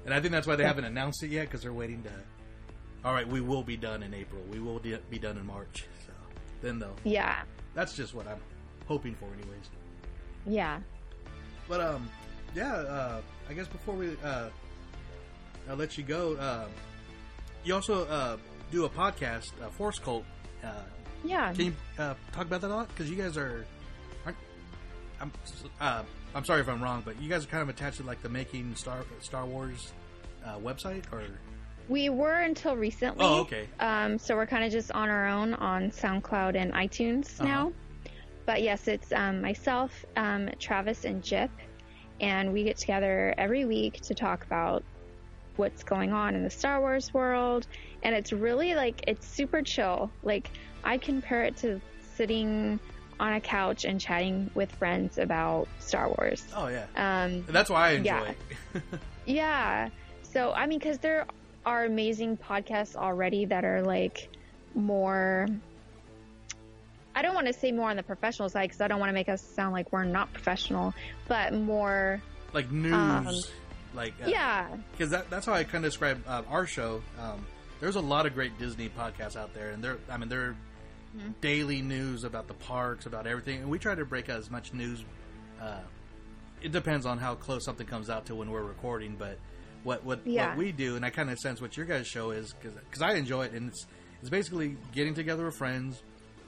and 0.06 0.14
I 0.14 0.20
think 0.22 0.32
that's 0.32 0.48
why 0.48 0.56
they 0.56 0.64
haven't 0.66 0.86
announced 0.86 1.24
it 1.24 1.30
yet 1.32 1.48
because 1.48 1.62
they're 1.62 1.74
waiting 1.74 2.04
to. 2.04 2.12
All 3.06 3.14
right, 3.14 3.28
we 3.28 3.42
will 3.42 3.64
be 3.64 3.76
done 3.78 4.02
in 4.04 4.14
April. 4.14 4.42
We 4.52 4.60
will 4.60 4.80
de- 4.80 5.00
be 5.10 5.20
done 5.20 5.38
in 5.38 5.46
March. 5.46 5.86
So 6.06 6.14
then 6.62 6.80
they'll. 6.80 6.96
Yeah. 7.04 7.42
That's 7.74 7.96
just 7.96 8.14
what 8.14 8.28
I'm 8.28 8.40
hoping 8.88 9.16
for, 9.16 9.26
anyways. 9.26 9.70
Yeah. 10.46 10.80
But 11.68 11.82
um, 11.82 12.10
yeah. 12.56 12.74
Uh, 12.74 13.22
I 13.50 13.54
guess 13.54 13.68
before 13.68 13.96
we 13.96 14.16
uh, 14.24 14.50
I'll 15.70 15.76
let 15.76 15.98
you 15.98 16.04
go. 16.04 16.36
Uh, 16.36 16.68
you 17.66 17.74
also 17.74 18.06
uh, 18.08 18.38
do 18.72 18.86
a 18.86 18.90
podcast, 18.90 19.52
uh, 19.62 19.70
Force 19.70 20.00
Cult. 20.00 20.24
Uh, 20.64 20.68
Yeah. 21.26 21.54
Can 21.54 21.66
you 21.66 21.76
uh, 21.98 22.14
talk 22.32 22.46
about 22.46 22.62
that 22.62 22.70
a 22.72 22.76
lot? 22.76 22.88
Because 22.90 23.10
you 23.10 23.16
guys 23.18 23.38
are. 23.38 23.66
I'm. 25.22 25.32
Uh, 25.80 26.04
I'm 26.36 26.44
sorry 26.44 26.62
if 26.62 26.68
I'm 26.68 26.82
wrong, 26.82 27.02
but 27.06 27.22
you 27.22 27.30
guys 27.30 27.46
are 27.46 27.48
kind 27.48 27.64
of 27.64 27.70
attached 27.70 27.98
to 27.98 28.04
like 28.04 28.22
the 28.22 28.30
making 28.30 28.76
Star 28.76 29.06
Star 29.22 29.46
Wars 29.46 29.94
uh, 30.46 30.58
website, 30.58 31.04
or 31.14 31.24
We 31.90 32.10
were 32.10 32.40
until 32.42 32.76
recently. 32.76 33.26
Oh, 33.26 33.42
okay. 33.42 33.68
Um, 33.80 34.18
so 34.18 34.36
we're 34.36 34.46
kind 34.48 34.64
of 34.64 34.72
just 34.72 34.92
on 34.92 35.10
our 35.10 35.28
own 35.28 35.54
on 35.54 35.92
SoundCloud 35.92 36.56
and 36.56 36.72
iTunes 36.74 37.40
Uh-huh. 37.40 37.48
now. 37.48 37.74
But 38.46 38.62
yes, 38.62 38.88
it's 38.88 39.12
um, 39.14 39.42
myself, 39.42 39.92
um, 40.18 40.50
Travis, 40.60 41.06
and 41.06 41.24
Jip, 41.24 41.50
and 42.20 42.52
we 42.52 42.64
get 42.64 42.78
together 42.78 43.34
every 43.38 43.66
week 43.66 44.02
to 44.02 44.14
talk 44.14 44.46
about 44.46 44.84
what's 45.56 45.84
going 45.84 46.12
on 46.14 46.36
in 46.36 46.44
the 46.44 46.50
Star 46.50 46.80
Wars 46.80 47.14
world. 47.14 47.68
And 48.02 48.14
it's 48.16 48.34
really 48.34 48.76
like 48.76 49.04
it's 49.08 49.28
super 49.28 49.62
chill. 49.62 50.10
Like 50.24 50.50
I 50.84 50.98
compare 50.98 51.44
it 51.44 51.56
to 51.58 51.80
sitting 52.16 52.80
on 53.20 53.34
a 53.34 53.40
couch 53.42 53.86
and 53.86 54.00
chatting 54.02 54.50
with 54.56 54.72
friends 54.74 55.18
about 55.18 55.68
Star 55.80 56.08
Wars. 56.10 56.44
oh 56.56 56.68
yeah, 56.68 56.86
Um, 56.96 57.32
And 57.32 57.48
that's 57.48 57.70
why 57.70 57.90
I 57.90 57.92
enjoy 57.92 58.10
yeah. 58.10 58.34
it. 58.74 58.84
Yeah. 59.26 59.90
So, 60.24 60.52
I 60.52 60.66
mean, 60.66 60.80
because 60.80 60.98
there 60.98 61.26
are 61.66 61.86
amazing 61.86 62.38
podcasts 62.38 62.96
already 62.96 63.46
that 63.46 63.64
are 63.66 63.82
like 63.82 64.30
more. 64.76 65.48
I 67.16 67.22
don't 67.22 67.36
want 67.36 67.48
to 67.48 67.54
say 67.54 67.72
more 67.72 67.90
on 67.90 67.96
the 67.96 68.04
professional 68.04 68.50
side 68.50 68.64
because 68.70 68.82
I 68.82 68.88
don't 68.88 69.00
want 69.00 69.10
to 69.10 69.14
make 69.14 69.30
us 69.30 69.42
sound 69.42 69.74
like 69.74 69.92
we're 69.92 70.04
not 70.04 70.34
professional, 70.34 70.94
but 71.28 71.54
more. 71.54 72.22
like 72.54 72.72
news, 72.72 72.94
Um, 72.94 73.28
like 73.94 74.14
uh, 74.24 74.28
yeah. 74.30 74.68
because 74.92 75.12
that, 75.12 75.30
that's 75.30 75.46
how 75.46 75.54
I 75.54 75.64
kind 75.64 75.86
of 75.86 75.92
describe 75.92 76.24
uh, 76.28 76.42
our 76.50 76.66
show. 76.66 77.02
Um, 77.20 77.46
there's 77.80 77.96
a 77.96 78.02
lot 78.02 78.26
of 78.26 78.34
great 78.34 78.58
Disney 78.58 78.90
podcasts 78.90 79.36
out 79.36 79.54
there, 79.54 79.72
and 79.72 79.84
they're 79.84 79.98
I 80.10 80.18
mean 80.18 80.30
they're 80.30 80.56
Mhm. 81.16 81.34
daily 81.42 81.84
news 81.84 82.24
about 82.24 82.48
the 82.48 82.56
parks, 82.56 83.06
about 83.06 83.28
everything, 83.28 83.60
and 83.62 83.70
we 83.70 83.78
try 83.78 83.94
to 83.94 84.04
break 84.04 84.30
as 84.30 84.50
much 84.50 84.74
news. 84.74 85.04
Uh, 85.62 85.78
it 86.64 86.72
depends 86.72 87.06
on 87.06 87.20
how 87.20 87.36
close 87.36 87.64
something 87.66 87.86
comes 87.86 88.10
out 88.10 88.26
to 88.26 88.34
when 88.36 88.50
we're 88.50 88.64
recording, 88.64 89.16
but 89.20 89.38
what 89.84 90.04
what, 90.04 90.26
Yeah. 90.26 90.50
what 90.50 90.58
we 90.58 90.72
do, 90.72 90.96
and 90.96 91.06
I 91.06 91.10
kind 91.10 91.30
of 91.30 91.38
sense 91.40 91.62
what 91.62 91.76
your 91.78 91.86
guys' 91.86 92.08
show 92.08 92.32
is 92.32 92.54
because 92.62 93.02
I 93.02 93.14
enjoy 93.14 93.46
it, 93.46 93.54
and 93.54 93.70
it's 93.70 93.86
it's 94.22 94.30
basically 94.30 94.78
getting 94.94 95.14
together 95.14 95.46
with 95.46 95.56
friends, 95.56 96.02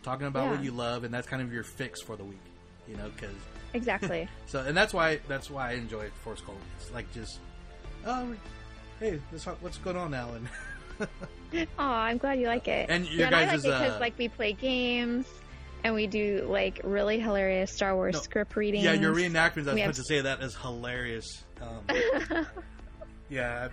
talking 0.04 0.28
about 0.28 0.50
what 0.50 0.64
you 0.64 0.72
love, 0.72 1.04
and 1.04 1.14
that's 1.14 1.28
kind 1.28 1.42
of 1.42 1.52
your 1.52 1.64
fix 1.64 2.02
for 2.02 2.16
the 2.16 2.24
week, 2.24 2.40
you 2.88 2.96
know, 2.98 3.10
because 3.16 3.36
Exactly. 3.74 4.30
so, 4.46 4.60
and 4.60 4.76
that's 4.78 4.94
why 4.94 5.20
that's 5.28 5.50
why 5.50 5.72
I 5.72 5.74
enjoy 5.74 6.10
Force 6.24 6.40
Cult. 6.42 6.58
It's 6.80 6.92
like 6.92 7.12
just, 7.14 7.40
oh, 8.06 8.34
hey, 9.00 9.20
this, 9.32 9.44
what's 9.46 9.78
going 9.80 9.98
on 9.98 10.14
Alan? 10.14 10.48
Oh, 11.00 11.68
I'm 11.78 12.18
glad 12.18 12.40
you 12.40 12.48
like 12.48 12.68
it. 12.70 12.90
And 12.90 13.06
your 13.06 13.20
yeah, 13.22 13.26
and 13.28 13.36
I 13.36 13.40
like 13.42 13.50
guys' 13.52 13.66
it 13.66 13.68
because 13.68 13.94
uh, 13.96 14.00
like 14.00 14.18
we 14.18 14.30
play 14.30 14.54
games, 14.54 15.26
and 15.84 15.94
we 15.94 16.08
do 16.08 16.46
like 16.50 16.80
really 16.86 17.20
hilarious 17.20 17.72
Star 17.72 17.94
Wars 17.96 18.14
No. 18.14 18.22
script 18.22 18.56
readings. 18.56 18.86
Yeah, 18.86 18.94
your 18.94 19.14
reenactments. 19.14 19.68
I 19.68 19.74
was 19.74 19.74
We 19.76 19.82
about 19.82 19.86
have- 19.88 19.96
to 19.96 20.04
say 20.04 20.22
that 20.22 20.42
is 20.42 20.56
hilarious. 20.56 21.44
Um, 21.62 22.48
yeah, 23.30 23.70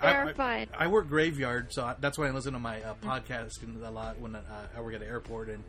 They're 0.00 0.26
I, 0.26 0.32
fun. 0.32 0.66
I, 0.76 0.84
I 0.84 0.86
work 0.86 1.08
graveyard, 1.08 1.72
so 1.72 1.84
I, 1.84 1.94
that's 2.00 2.18
why 2.18 2.26
I 2.28 2.30
listen 2.30 2.52
to 2.52 2.58
my 2.58 2.80
uh, 2.82 2.94
podcast 3.02 3.52
a 3.84 3.90
lot 3.90 4.18
when 4.20 4.36
uh, 4.36 4.42
I 4.76 4.80
work 4.80 4.94
at 4.94 5.00
the 5.00 5.06
airport, 5.06 5.48
and 5.48 5.62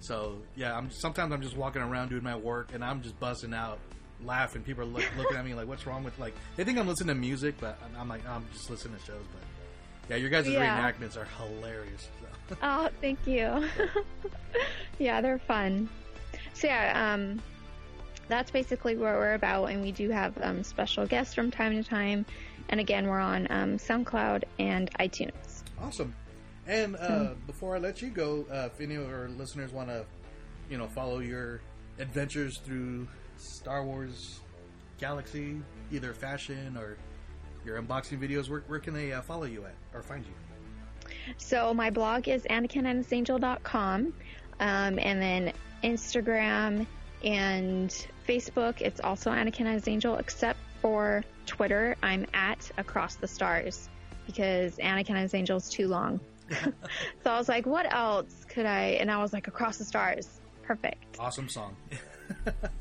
so 0.00 0.42
yeah, 0.54 0.76
I'm 0.76 0.90
sometimes 0.90 1.32
I'm 1.32 1.42
just 1.42 1.56
walking 1.56 1.82
around 1.82 2.10
doing 2.10 2.22
my 2.22 2.36
work, 2.36 2.70
and 2.72 2.84
I'm 2.84 3.02
just 3.02 3.18
busting 3.18 3.54
out 3.54 3.78
laughing. 4.22 4.62
People 4.62 4.84
are 4.84 4.86
look, 4.86 5.04
looking 5.16 5.36
at 5.36 5.44
me 5.44 5.54
like, 5.54 5.66
"What's 5.66 5.86
wrong 5.86 6.04
with 6.04 6.18
like?" 6.18 6.34
They 6.56 6.64
think 6.64 6.78
I'm 6.78 6.86
listening 6.86 7.14
to 7.16 7.20
music, 7.20 7.56
but 7.60 7.78
I'm, 7.84 8.02
I'm 8.02 8.08
like, 8.08 8.26
I'm 8.28 8.44
just 8.52 8.70
listening 8.70 8.98
to 8.98 9.04
shows. 9.04 9.24
But 9.32 10.10
yeah, 10.10 10.16
your 10.16 10.30
guys' 10.30 10.48
Yeah. 10.48 10.78
reenactments 10.80 11.16
are 11.16 11.26
hilarious. 11.38 12.02
So. 12.48 12.56
Oh, 12.62 12.90
thank 13.00 13.26
you. 13.26 13.64
yeah, 14.98 15.22
they're 15.22 15.38
fun. 15.38 15.88
So 16.52 16.66
yeah, 16.66 17.14
um, 17.14 17.40
that's 18.28 18.50
basically 18.50 18.96
what 18.96 19.14
we're 19.14 19.34
about, 19.34 19.66
and 19.66 19.82
we 19.82 19.92
do 19.92 20.10
have 20.10 20.34
um, 20.42 20.62
special 20.62 21.06
guests 21.06 21.34
from 21.34 21.50
time 21.50 21.72
to 21.72 21.88
time. 21.88 22.26
And 22.68 22.80
again, 22.80 23.06
we're 23.06 23.20
on 23.20 23.46
um, 23.50 23.76
SoundCloud 23.78 24.44
and 24.58 24.90
iTunes. 24.98 25.62
Awesome. 25.80 26.14
And 26.66 26.96
uh, 26.96 27.34
before 27.46 27.76
I 27.76 27.78
let 27.78 28.00
you 28.00 28.08
go, 28.08 28.46
uh, 28.50 28.68
if 28.72 28.80
any 28.80 28.94
of 28.94 29.06
our 29.08 29.28
listeners 29.28 29.72
want 29.72 29.88
to, 29.88 30.06
you 30.70 30.78
know, 30.78 30.86
follow 30.86 31.18
your 31.18 31.60
adventures 31.98 32.58
through 32.58 33.06
Star 33.36 33.84
Wars 33.84 34.40
Galaxy, 34.98 35.60
either 35.92 36.14
fashion 36.14 36.76
or 36.78 36.96
your 37.64 37.80
unboxing 37.82 38.18
videos, 38.18 38.48
where, 38.48 38.60
where 38.66 38.78
can 38.78 38.94
they 38.94 39.12
uh, 39.12 39.20
follow 39.20 39.44
you 39.44 39.64
at 39.64 39.74
or 39.92 40.02
find 40.02 40.24
you? 40.24 40.32
So 41.36 41.74
my 41.74 41.90
blog 41.90 42.28
is 42.28 42.44
anakinandhisangel.com, 42.44 44.14
um, 44.60 44.98
and 44.98 45.22
then 45.22 45.52
Instagram 45.82 46.86
and 47.22 48.06
Facebook, 48.26 48.80
it's 48.80 49.00
also 49.00 49.30
Anakin 49.30 49.60
and 49.60 49.74
His 49.74 49.88
Angel, 49.88 50.16
except 50.16 50.58
for 50.84 51.24
Twitter, 51.46 51.96
I'm 52.02 52.26
at 52.34 52.70
Across 52.76 53.14
the 53.14 53.26
Stars 53.26 53.88
because 54.26 54.76
Anakin 54.76 55.12
and 55.12 55.20
His 55.20 55.32
Angel 55.32 55.56
is 55.56 55.70
too 55.70 55.88
long. 55.88 56.20
so 56.50 56.70
I 57.24 57.38
was 57.38 57.48
like, 57.48 57.64
what 57.64 57.90
else 57.90 58.44
could 58.50 58.66
I? 58.66 58.98
And 59.00 59.10
I 59.10 59.16
was 59.16 59.32
like, 59.32 59.48
Across 59.48 59.78
the 59.78 59.86
Stars, 59.86 60.42
perfect. 60.62 61.18
Awesome 61.18 61.48
song. 61.48 61.74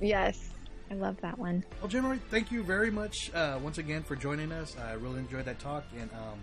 Yes, 0.02 0.50
I 0.90 0.94
love 0.96 1.20
that 1.22 1.38
one. 1.38 1.66
Well, 1.82 1.90
Jenmarie, 1.90 2.20
thank 2.30 2.50
you 2.50 2.64
very 2.64 2.90
much 2.90 3.30
uh, 3.34 3.60
once 3.62 3.78
again 3.78 4.04
for 4.04 4.16
joining 4.16 4.54
us. 4.54 4.76
I 4.78 4.94
really 4.94 5.20
enjoyed 5.20 5.46
that 5.46 5.60
talk, 5.60 5.84
and 6.00 6.10
um, 6.12 6.40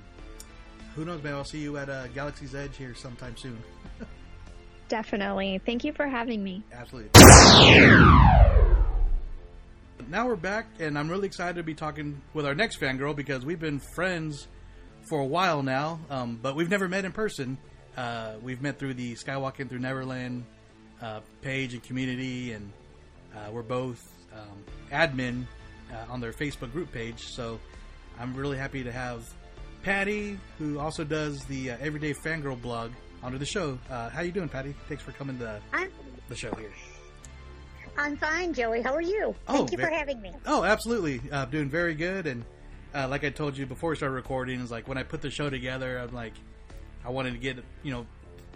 who 0.95 1.07
knows, 1.07 1.23
maybe 1.23 1.35
I'll 1.35 1.45
see 1.45 1.61
you 1.61 1.79
at 1.79 1.89
uh, 1.89 2.09
Galaxy's 2.09 2.55
Edge 2.55 2.77
here 2.77 2.95
sometime 2.95 3.37
soon. 3.39 3.59
Definitely. 4.89 5.61
Thank 5.65 5.85
you 5.85 5.93
for 5.93 6.07
having 6.07 6.43
me. 6.45 6.63
Absolutely. 6.73 7.11
Now 10.09 10.27
we're 10.27 10.37
back, 10.37 10.67
and 10.79 10.99
I'm 10.99 11.09
really 11.09 11.27
excited 11.27 11.57
to 11.57 11.63
be 11.63 11.75
talking 11.75 12.21
with 12.33 12.47
our 12.47 12.55
next 12.55 12.81
fangirl 12.81 13.15
because 13.15 13.45
we've 13.45 13.61
been 13.61 13.81
friends 13.95 14.49
for 15.09 15.21
a 15.21 15.25
while 15.25 15.63
now, 15.63 16.01
um, 16.09 16.39
but 16.41 16.57
we've 16.57 16.71
never 16.71 16.89
met 16.89 17.05
in 17.05 17.13
person. 17.13 17.59
Uh, 17.97 18.35
we've 18.43 18.63
met 18.63 18.79
through 18.79 18.95
the 18.95 19.15
Skywalking 19.15 19.69
Through 19.69 19.81
Neverland 19.81 20.45
uh, 21.03 21.21
page 21.43 21.75
and 21.75 21.83
community, 21.83 22.53
and 22.53 22.73
uh, 23.35 23.51
we're 23.51 23.63
both 23.63 24.01
um, 24.33 24.65
admin 24.93 25.45
uh, 25.93 26.13
on 26.13 26.21
their 26.21 26.33
Facebook 26.33 26.73
group 26.73 26.93
page. 26.93 27.27
So 27.27 27.61
I'm 28.19 28.35
really 28.35 28.57
happy 28.57 28.83
to 28.85 28.93
have 28.93 29.29
Patty, 29.83 30.39
who 30.59 30.79
also 30.79 31.05
does 31.05 31.45
the 31.45 31.73
uh, 31.73 31.77
Everyday 31.81 32.15
Fangirl 32.15 32.61
blog, 32.61 32.93
onto 33.23 33.39
the 33.39 33.47
show. 33.47 33.79
Uh, 33.91 34.09
how 34.09 34.23
you 34.23 34.33
doing, 34.33 34.49
Patty? 34.49 34.75
Thanks 34.89 35.03
for 35.03 35.13
coming 35.13 35.39
to 35.39 35.61
the 36.29 36.37
show 36.37 36.55
here. 36.55 36.73
I'm 37.99 38.17
fine, 38.17 38.53
Joey. 38.55 38.81
How 38.83 38.95
are 38.95 39.03
you? 39.03 39.35
Thank 39.47 39.73
you 39.73 39.79
ve- 39.79 39.85
for 39.85 39.91
having 39.91 40.21
me. 40.21 40.33
Oh, 40.47 40.65
absolutely. 40.65 41.21
Uh, 41.31 41.45
doing 41.47 41.69
very 41.69 41.95
good. 41.95 42.27
And 42.27 42.45
uh, 42.95 43.09
like 43.09 43.25
I 43.25 43.31
told 43.31 43.57
you 43.57 43.67
before 43.67 43.91
we 43.91 43.97
started 43.97 44.15
recording, 44.15 44.61
is 44.61 44.71
like 44.71 44.89
when 44.89 44.97
I 44.99 45.03
put 45.03 45.21
the 45.21 45.31
show 45.31 45.51
together, 45.51 45.99
I'm 45.99 46.15
like, 46.15 46.33
I 47.05 47.11
wanted 47.11 47.33
to 47.33 47.39
get 47.39 47.59
you 47.83 47.93
know 47.93 48.07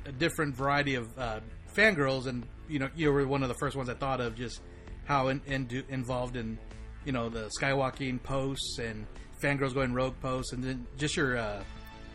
a 0.07 0.13
different 0.13 0.55
variety 0.55 0.95
of 0.97 1.19
uh, 1.19 1.41
fangirls, 1.75 2.27
and 2.27 2.45
you 2.69 2.79
know 2.79 2.89
you 2.97 3.13
were 3.13 3.27
one 3.27 3.43
of 3.43 3.49
the 3.49 3.55
first 3.57 3.77
ones 3.77 3.89
I 3.89 3.95
thought 3.95 4.21
of, 4.21 4.35
just 4.37 4.61
how 5.05 5.29
in, 5.29 5.41
in, 5.47 5.67
do- 5.67 5.85
involved 5.89 6.37
in 6.37 6.59
you 7.05 7.13
know 7.13 7.29
the 7.29 7.51
skywalking 7.61 8.23
posts 8.23 8.79
and 8.79 9.07
fangirls 9.43 9.75
going 9.75 9.93
rogue 9.93 10.15
posts, 10.21 10.53
and 10.53 10.65
then 10.65 10.87
just 10.97 11.17
your 11.17 11.37
uh, 11.37 11.63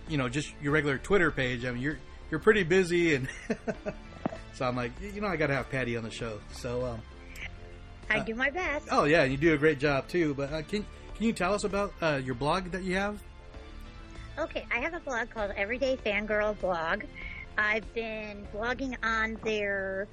you 0.08 0.18
know 0.18 0.28
just 0.30 0.52
your 0.62 0.72
regular 0.74 0.98
Twitter 0.98 1.32
page. 1.32 1.66
I 1.66 1.72
mean, 1.72 1.82
you're 1.82 2.00
you're 2.32 2.40
pretty 2.40 2.64
busy, 2.64 3.16
and 3.16 3.28
so 4.54 4.66
I'm 4.66 4.76
like, 4.76 4.92
you 5.02 5.22
know, 5.22 5.28
I 5.28 5.36
got 5.38 5.48
to 5.48 5.54
have 5.56 5.70
Patty 5.70 5.96
on 5.98 6.04
the 6.04 6.12
show. 6.12 6.40
So. 6.52 6.86
Um, 6.86 7.02
I 8.12 8.20
Uh, 8.20 8.24
do 8.24 8.34
my 8.34 8.50
best. 8.50 8.88
Oh 8.92 9.04
yeah, 9.04 9.24
you 9.24 9.38
do 9.38 9.54
a 9.54 9.58
great 9.58 9.78
job 9.80 10.08
too. 10.08 10.34
But 10.34 10.52
uh, 10.52 10.62
can 10.64 10.84
can 11.16 11.26
you 11.26 11.34
tell 11.34 11.54
us 11.54 11.64
about 11.64 11.94
uh, 12.02 12.20
your 12.24 12.34
blog 12.36 12.72
that 12.72 12.82
you 12.84 12.96
have? 12.96 13.22
Okay, 14.40 14.66
I 14.72 14.80
have 14.80 14.94
a 14.96 15.00
blog 15.02 15.30
called 15.30 15.52
Everyday 15.56 15.98
Fangirl 15.98 16.60
Blog. 16.60 17.04
I've 17.58 17.94
been 17.94 18.48
blogging 18.56 18.96
on 19.04 19.38
there 19.44 20.08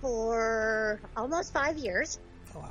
for 0.00 1.00
almost 1.16 1.52
five 1.52 1.76
years. 1.78 2.18
Oh, 2.54 2.60
wow. 2.60 2.70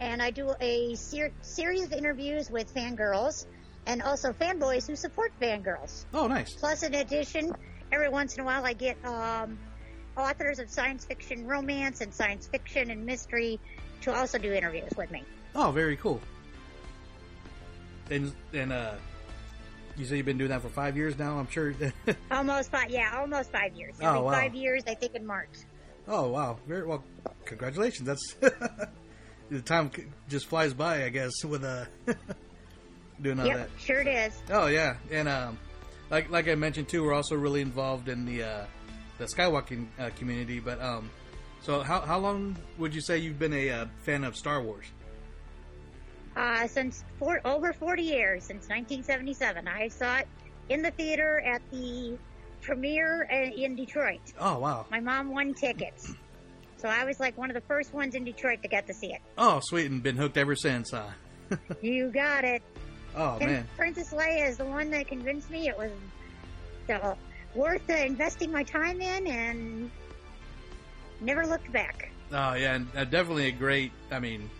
And 0.00 0.22
I 0.22 0.30
do 0.30 0.54
a 0.60 0.94
ser- 0.94 1.32
series 1.42 1.84
of 1.84 1.92
interviews 1.92 2.50
with 2.50 2.72
fangirls 2.74 3.46
and 3.86 4.02
also 4.02 4.32
fanboys 4.32 4.86
who 4.86 4.96
support 4.96 5.32
fangirls. 5.40 6.04
Oh, 6.14 6.26
nice. 6.26 6.54
Plus, 6.54 6.82
in 6.84 6.94
addition, 6.94 7.52
every 7.92 8.08
once 8.08 8.34
in 8.34 8.40
a 8.40 8.44
while 8.44 8.64
I 8.64 8.72
get 8.72 8.96
um, 9.04 9.58
authors 10.16 10.58
of 10.58 10.70
science 10.70 11.04
fiction 11.04 11.46
romance 11.46 12.00
and 12.00 12.12
science 12.12 12.46
fiction 12.46 12.90
and 12.90 13.04
mystery 13.04 13.58
to 14.02 14.14
also 14.14 14.38
do 14.38 14.52
interviews 14.52 14.92
with 14.96 15.10
me. 15.10 15.22
Oh, 15.54 15.70
very 15.70 15.96
cool. 15.96 16.20
And 18.10 18.32
and 18.52 18.72
uh, 18.72 18.94
you 19.96 20.04
say 20.04 20.16
you've 20.16 20.26
been 20.26 20.38
doing 20.38 20.50
that 20.50 20.62
for 20.62 20.68
five 20.68 20.96
years 20.96 21.18
now. 21.18 21.38
I'm 21.38 21.48
sure. 21.48 21.74
Almost 22.30 22.70
five, 22.70 22.90
yeah, 22.90 23.18
almost 23.18 23.50
five 23.50 23.74
years. 23.74 23.94
Oh, 24.00 24.22
wow. 24.22 24.32
five 24.32 24.54
years, 24.54 24.82
I 24.86 24.94
think 24.94 25.14
in 25.14 25.26
March. 25.26 25.50
oh 26.08 26.28
wow, 26.28 26.58
very 26.66 26.86
well. 26.86 27.02
Congratulations. 27.44 28.06
That's 28.06 28.34
the 29.50 29.62
time 29.62 29.90
just 30.28 30.46
flies 30.46 30.74
by. 30.74 31.04
I 31.04 31.08
guess 31.08 31.32
with 31.44 31.64
uh 31.64 31.84
doing 33.22 33.40
all 33.40 33.46
yep, 33.46 33.56
that. 33.56 33.70
sure 33.80 34.00
it 34.00 34.08
is. 34.08 34.42
Oh 34.50 34.66
yeah, 34.66 34.96
and 35.10 35.28
um, 35.28 35.58
like 36.10 36.30
like 36.30 36.48
I 36.48 36.54
mentioned 36.56 36.88
too, 36.88 37.04
we're 37.04 37.14
also 37.14 37.36
really 37.36 37.60
involved 37.60 38.08
in 38.08 38.26
the 38.26 38.42
uh, 38.42 38.64
the 39.18 39.24
skywalking 39.24 39.86
uh, 39.98 40.10
community. 40.16 40.60
But 40.60 40.80
um, 40.80 41.10
so 41.62 41.80
how 41.80 42.00
how 42.00 42.18
long 42.18 42.56
would 42.78 42.94
you 42.94 43.00
say 43.00 43.18
you've 43.18 43.38
been 43.38 43.54
a 43.54 43.70
uh, 43.70 43.86
fan 44.02 44.24
of 44.24 44.36
Star 44.36 44.62
Wars? 44.62 44.86
Uh, 46.36 46.66
since 46.66 47.04
for, 47.20 47.40
over 47.44 47.72
40 47.72 48.02
years, 48.02 48.42
since 48.42 48.68
1977. 48.68 49.68
I 49.68 49.86
saw 49.86 50.18
it 50.18 50.28
in 50.68 50.82
the 50.82 50.90
theater 50.90 51.40
at 51.40 51.62
the 51.70 52.18
premiere 52.60 53.28
uh, 53.30 53.54
in 53.54 53.76
Detroit. 53.76 54.20
Oh 54.40 54.58
wow. 54.58 54.86
My 54.90 55.00
mom 55.00 55.30
won 55.30 55.54
tickets. 55.54 56.14
So 56.76 56.88
I 56.88 57.04
was 57.04 57.20
like 57.20 57.38
one 57.38 57.50
of 57.50 57.54
the 57.54 57.62
first 57.62 57.94
ones 57.94 58.14
in 58.14 58.24
Detroit 58.24 58.62
to 58.62 58.68
get 58.68 58.86
to 58.88 58.94
see 58.94 59.12
it. 59.12 59.20
Oh 59.38 59.60
sweet, 59.62 59.90
and 59.90 60.02
been 60.02 60.16
hooked 60.16 60.36
ever 60.36 60.56
since. 60.56 60.90
Huh? 60.90 61.04
You 61.82 62.10
got 62.10 62.44
it. 62.44 62.62
Oh 63.14 63.36
and 63.40 63.50
man. 63.50 63.68
Princess 63.76 64.12
Leia 64.12 64.48
is 64.48 64.56
the 64.56 64.64
one 64.64 64.90
that 64.90 65.06
convinced 65.06 65.50
me 65.50 65.68
it 65.68 65.78
was 65.78 65.90
uh, 66.90 67.14
worth 67.54 67.88
uh, 67.88 67.94
investing 67.94 68.52
my 68.52 68.62
time 68.62 69.00
in 69.00 69.26
and 69.26 69.90
never 71.20 71.46
looked 71.46 71.70
back. 71.72 72.10
Oh 72.32 72.54
yeah, 72.54 72.74
and 72.74 72.88
uh, 72.96 73.04
definitely 73.04 73.48
a 73.48 73.52
great. 73.52 73.92
I 74.10 74.18
mean, 74.18 74.50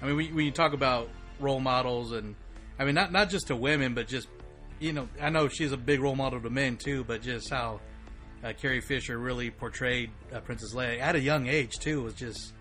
I 0.00 0.06
mean, 0.06 0.16
when, 0.16 0.34
when 0.34 0.44
you 0.46 0.52
talk 0.52 0.72
about 0.72 1.08
role 1.40 1.60
models, 1.60 2.12
and 2.12 2.34
I 2.78 2.84
mean, 2.84 2.94
not 2.94 3.12
not 3.12 3.30
just 3.30 3.48
to 3.48 3.56
women, 3.56 3.94
but 3.94 4.08
just 4.08 4.28
you 4.80 4.92
know, 4.92 5.08
I 5.20 5.30
know 5.30 5.48
she's 5.48 5.72
a 5.72 5.76
big 5.76 6.00
role 6.00 6.16
model 6.16 6.40
to 6.40 6.50
men 6.50 6.76
too, 6.76 7.04
but 7.04 7.22
just 7.22 7.50
how 7.50 7.80
uh, 8.44 8.52
Carrie 8.60 8.80
Fisher 8.80 9.18
really 9.18 9.50
portrayed 9.50 10.10
uh, 10.32 10.40
Princess 10.40 10.74
Leia 10.74 11.00
at 11.00 11.16
a 11.16 11.20
young 11.20 11.46
age 11.46 11.78
too 11.78 12.02
was 12.02 12.14
just 12.14 12.52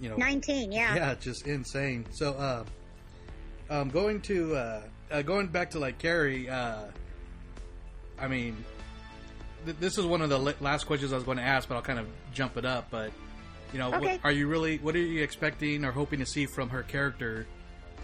you 0.00 0.08
know 0.08 0.16
19, 0.16 0.72
yeah. 0.72 0.94
yeah, 0.94 1.14
just 1.14 1.46
insane. 1.46 2.06
So, 2.10 2.32
uh, 2.32 2.64
um, 3.70 3.88
going 3.88 4.20
to 4.22 4.54
uh, 4.56 4.82
uh, 5.10 5.22
going 5.22 5.48
back 5.48 5.70
to 5.70 5.78
like 5.78 5.98
Carrie, 5.98 6.48
uh, 6.48 6.84
I 8.22 8.28
mean, 8.28 8.64
th- 9.64 9.76
this 9.78 9.98
is 9.98 10.06
one 10.06 10.22
of 10.22 10.30
the 10.30 10.38
li- 10.38 10.54
last 10.60 10.84
questions 10.84 11.12
I 11.12 11.16
was 11.16 11.24
going 11.24 11.38
to 11.38 11.42
ask, 11.44 11.68
but 11.68 11.74
I'll 11.74 11.82
kind 11.82 11.98
of 11.98 12.06
jump 12.32 12.56
it 12.56 12.64
up. 12.64 12.86
But 12.90 13.10
you 13.72 13.78
know, 13.78 13.92
Okay. 13.94 14.12
what, 14.12 14.20
are 14.24 14.32
you 14.32 14.46
really? 14.46 14.78
What 14.78 14.94
are 14.94 15.00
you 15.00 15.22
expecting 15.22 15.84
or 15.84 15.90
hoping 15.92 16.20
to 16.20 16.26
see 16.26 16.46
from 16.46 16.68
her 16.70 16.82
character 16.82 17.46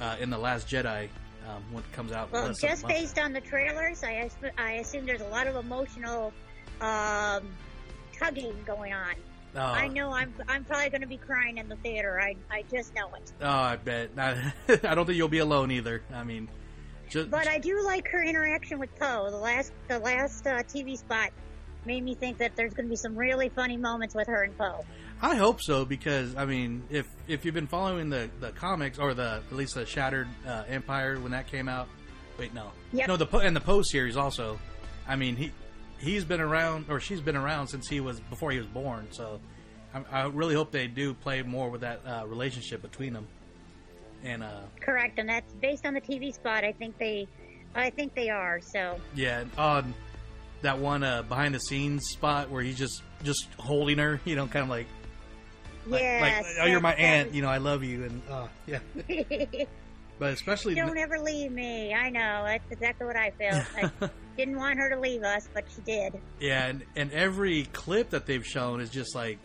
uh, 0.01 0.17
in 0.21 0.29
the 0.31 0.39
Last 0.39 0.69
Jedi 0.69 1.09
um, 1.49 1.63
when 1.73 1.85
it 1.85 1.93
comes 1.93 2.13
out? 2.13 2.33
Well, 2.33 2.47
less 2.49 2.61
than 2.61 2.71
a 2.71 2.73
just 2.73 2.87
based 2.89 3.19
on 3.19 3.33
the 3.33 3.41
trailers, 3.41 4.03
I, 4.03 4.29
I 4.59 4.73
assume 4.73 5.07
there's 5.07 5.21
a 5.21 5.29
lot 5.29 5.47
of 5.47 5.57
emotional 5.57 6.33
um, 6.81 7.49
tugging 8.19 8.55
going 8.67 8.93
on. 8.93 9.15
Oh. 9.57 9.61
I 9.61 9.89
know 9.89 10.11
I'm 10.13 10.33
I'm 10.49 10.65
probably 10.65 10.91
going 10.91 11.01
to 11.01 11.07
be 11.07 11.17
crying 11.17 11.57
in 11.59 11.69
the 11.69 11.77
theater. 11.77 12.21
I 12.21 12.37
I 12.51 12.65
just 12.71 12.95
know 12.95 13.09
it. 13.15 13.33
Oh, 13.41 13.49
I 13.49 13.77
bet. 13.77 14.11
I, 14.19 14.53
I 14.69 14.95
don't 14.95 15.07
think 15.07 15.17
you'll 15.17 15.29
be 15.29 15.39
alone 15.39 15.71
either. 15.71 16.03
I 16.13 16.23
mean, 16.25 16.49
just 17.11 17.31
But 17.31 17.49
I 17.49 17.59
do 17.59 17.83
like 17.85 18.09
her 18.09 18.23
interaction 18.23 18.79
with 18.79 18.95
Poe. 18.99 19.31
The 19.31 19.37
last 19.37 19.73
the 19.89 19.99
last 19.99 20.47
uh, 20.47 20.63
TV 20.63 20.97
spot 20.99 21.31
made 21.85 22.05
me 22.05 22.15
think 22.15 22.39
that 22.39 22.55
there's 22.57 22.75
going 22.75 22.87
to 22.87 22.91
be 22.91 22.97
some 22.97 23.17
really 23.17 23.49
funny 23.49 23.77
moments 23.77 24.15
with 24.15 24.27
her 24.27 24.43
and 24.43 24.57
Poe. 24.59 24.85
I 25.21 25.35
hope 25.37 25.61
so 25.61 25.85
because 25.85 26.37
I 26.37 26.45
mean, 26.45 26.83
if 26.91 27.09
if 27.27 27.45
you've 27.45 27.55
been 27.55 27.67
following 27.67 28.09
the, 28.11 28.31
the 28.41 28.51
comics 28.53 28.99
or 28.99 29.15
the 29.15 29.43
at 29.51 29.57
least 29.57 29.75
the 29.75 29.85
Shattered 29.87 30.29
uh, 30.47 30.65
Empire 30.69 31.19
when 31.19 31.33
that 31.33 31.47
came 31.49 31.69
out, 31.69 31.89
wait 32.39 32.55
no, 32.55 32.71
Yep. 32.93 33.09
no 33.09 33.17
the 33.17 33.27
Po- 33.27 33.39
and 33.41 33.55
the 33.57 33.61
Poe 33.61 33.83
series 33.83 34.17
also. 34.17 34.59
I 35.07 35.17
mean 35.17 35.37
he 35.37 35.53
he's 35.99 36.25
been 36.25 36.41
around 36.41 36.87
or 36.89 37.01
she's 37.01 37.21
been 37.21 37.37
around 37.37 37.69
since 37.69 37.89
he 37.89 38.01
was 38.01 38.21
before 38.21 38.51
he 38.53 38.59
was 38.59 38.67
born. 38.69 39.09
So 39.11 39.41
I, 39.95 40.23
I 40.23 40.27
really 40.27 40.55
hope 40.55 40.71
they 40.71 40.87
do 40.87 41.15
play 41.15 41.43
more 41.43 41.71
with 41.71 41.81
that 41.81 42.03
uh, 42.07 42.25
relationship 42.27 42.83
between 42.83 43.13
them. 43.15 43.27
And 44.25 44.43
uh, 44.43 44.63
Correct, 44.81 45.19
and 45.19 45.29
that's 45.29 45.53
based 45.55 45.87
on 45.87 45.95
the 45.95 46.01
TV 46.01 46.35
spot. 46.35 46.65
I 46.65 46.73
think 46.73 46.99
they, 46.99 47.29
I 47.75 47.91
think 47.91 48.15
they 48.15 48.31
are. 48.31 48.61
So 48.61 48.99
yeah, 49.15 49.45
on 49.57 49.95
that 50.63 50.79
one 50.79 51.05
uh, 51.05 51.23
behind 51.23 51.55
the 51.55 51.61
scenes 51.61 52.07
spot 52.09 52.51
where 52.51 52.63
he's 52.63 52.79
just 52.79 53.03
just 53.23 53.47
holding 53.59 53.99
her, 53.99 54.21
you 54.25 54.37
know, 54.37 54.47
kind 54.47 54.65
of 54.65 54.69
like. 54.69 54.87
Like, 55.87 56.03
yes, 56.03 56.45
like, 56.45 56.57
oh, 56.61 56.67
you're 56.67 56.81
my 56.81 56.95
aunt, 56.95 57.33
you 57.33 57.41
know, 57.41 57.49
I 57.49 57.57
love 57.59 57.83
you, 57.83 58.05
and 58.05 58.23
uh, 58.29 58.49
yeah. 58.67 58.81
But 60.19 60.33
especially 60.33 60.75
Don't 60.75 60.99
ever 60.99 61.19
leave 61.21 61.53
me. 61.53 61.95
I 61.95 62.11
know 62.11 62.43
that's 62.45 62.71
exactly 62.71 63.07
what 63.07 63.17
I 63.17 63.31
felt. 63.31 63.65
I 64.03 64.11
didn't 64.37 64.57
want 64.57 64.79
her 64.79 64.91
to 64.91 64.99
leave 64.99 65.23
us, 65.23 65.49
but 65.55 65.65
she 65.75 65.81
did. 65.83 66.21
Yeah, 66.41 66.67
and, 66.67 66.85
and 66.97 67.13
every 67.13 67.65
clip 67.73 68.11
that 68.11 68.27
they've 68.27 68.45
shown 68.45 68.81
is 68.81 68.91
just 68.91 69.15
like 69.15 69.39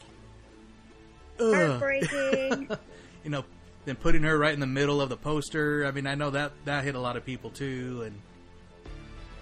ugh. 1.39 1.53
Heartbreaking. 1.53 2.69
you 3.23 3.29
know, 3.29 3.43
then 3.85 3.95
putting 3.95 4.23
her 4.23 4.37
right 4.37 4.53
in 4.53 4.59
the 4.59 4.67
middle 4.67 5.01
of 5.01 5.09
the 5.09 5.17
poster. 5.17 5.85
I 5.85 5.91
mean, 5.91 6.07
I 6.07 6.15
know 6.15 6.29
that 6.31 6.51
that 6.65 6.83
hit 6.83 6.95
a 6.95 6.99
lot 6.99 7.17
of 7.17 7.25
people 7.25 7.49
too, 7.49 8.03
and 8.05 8.19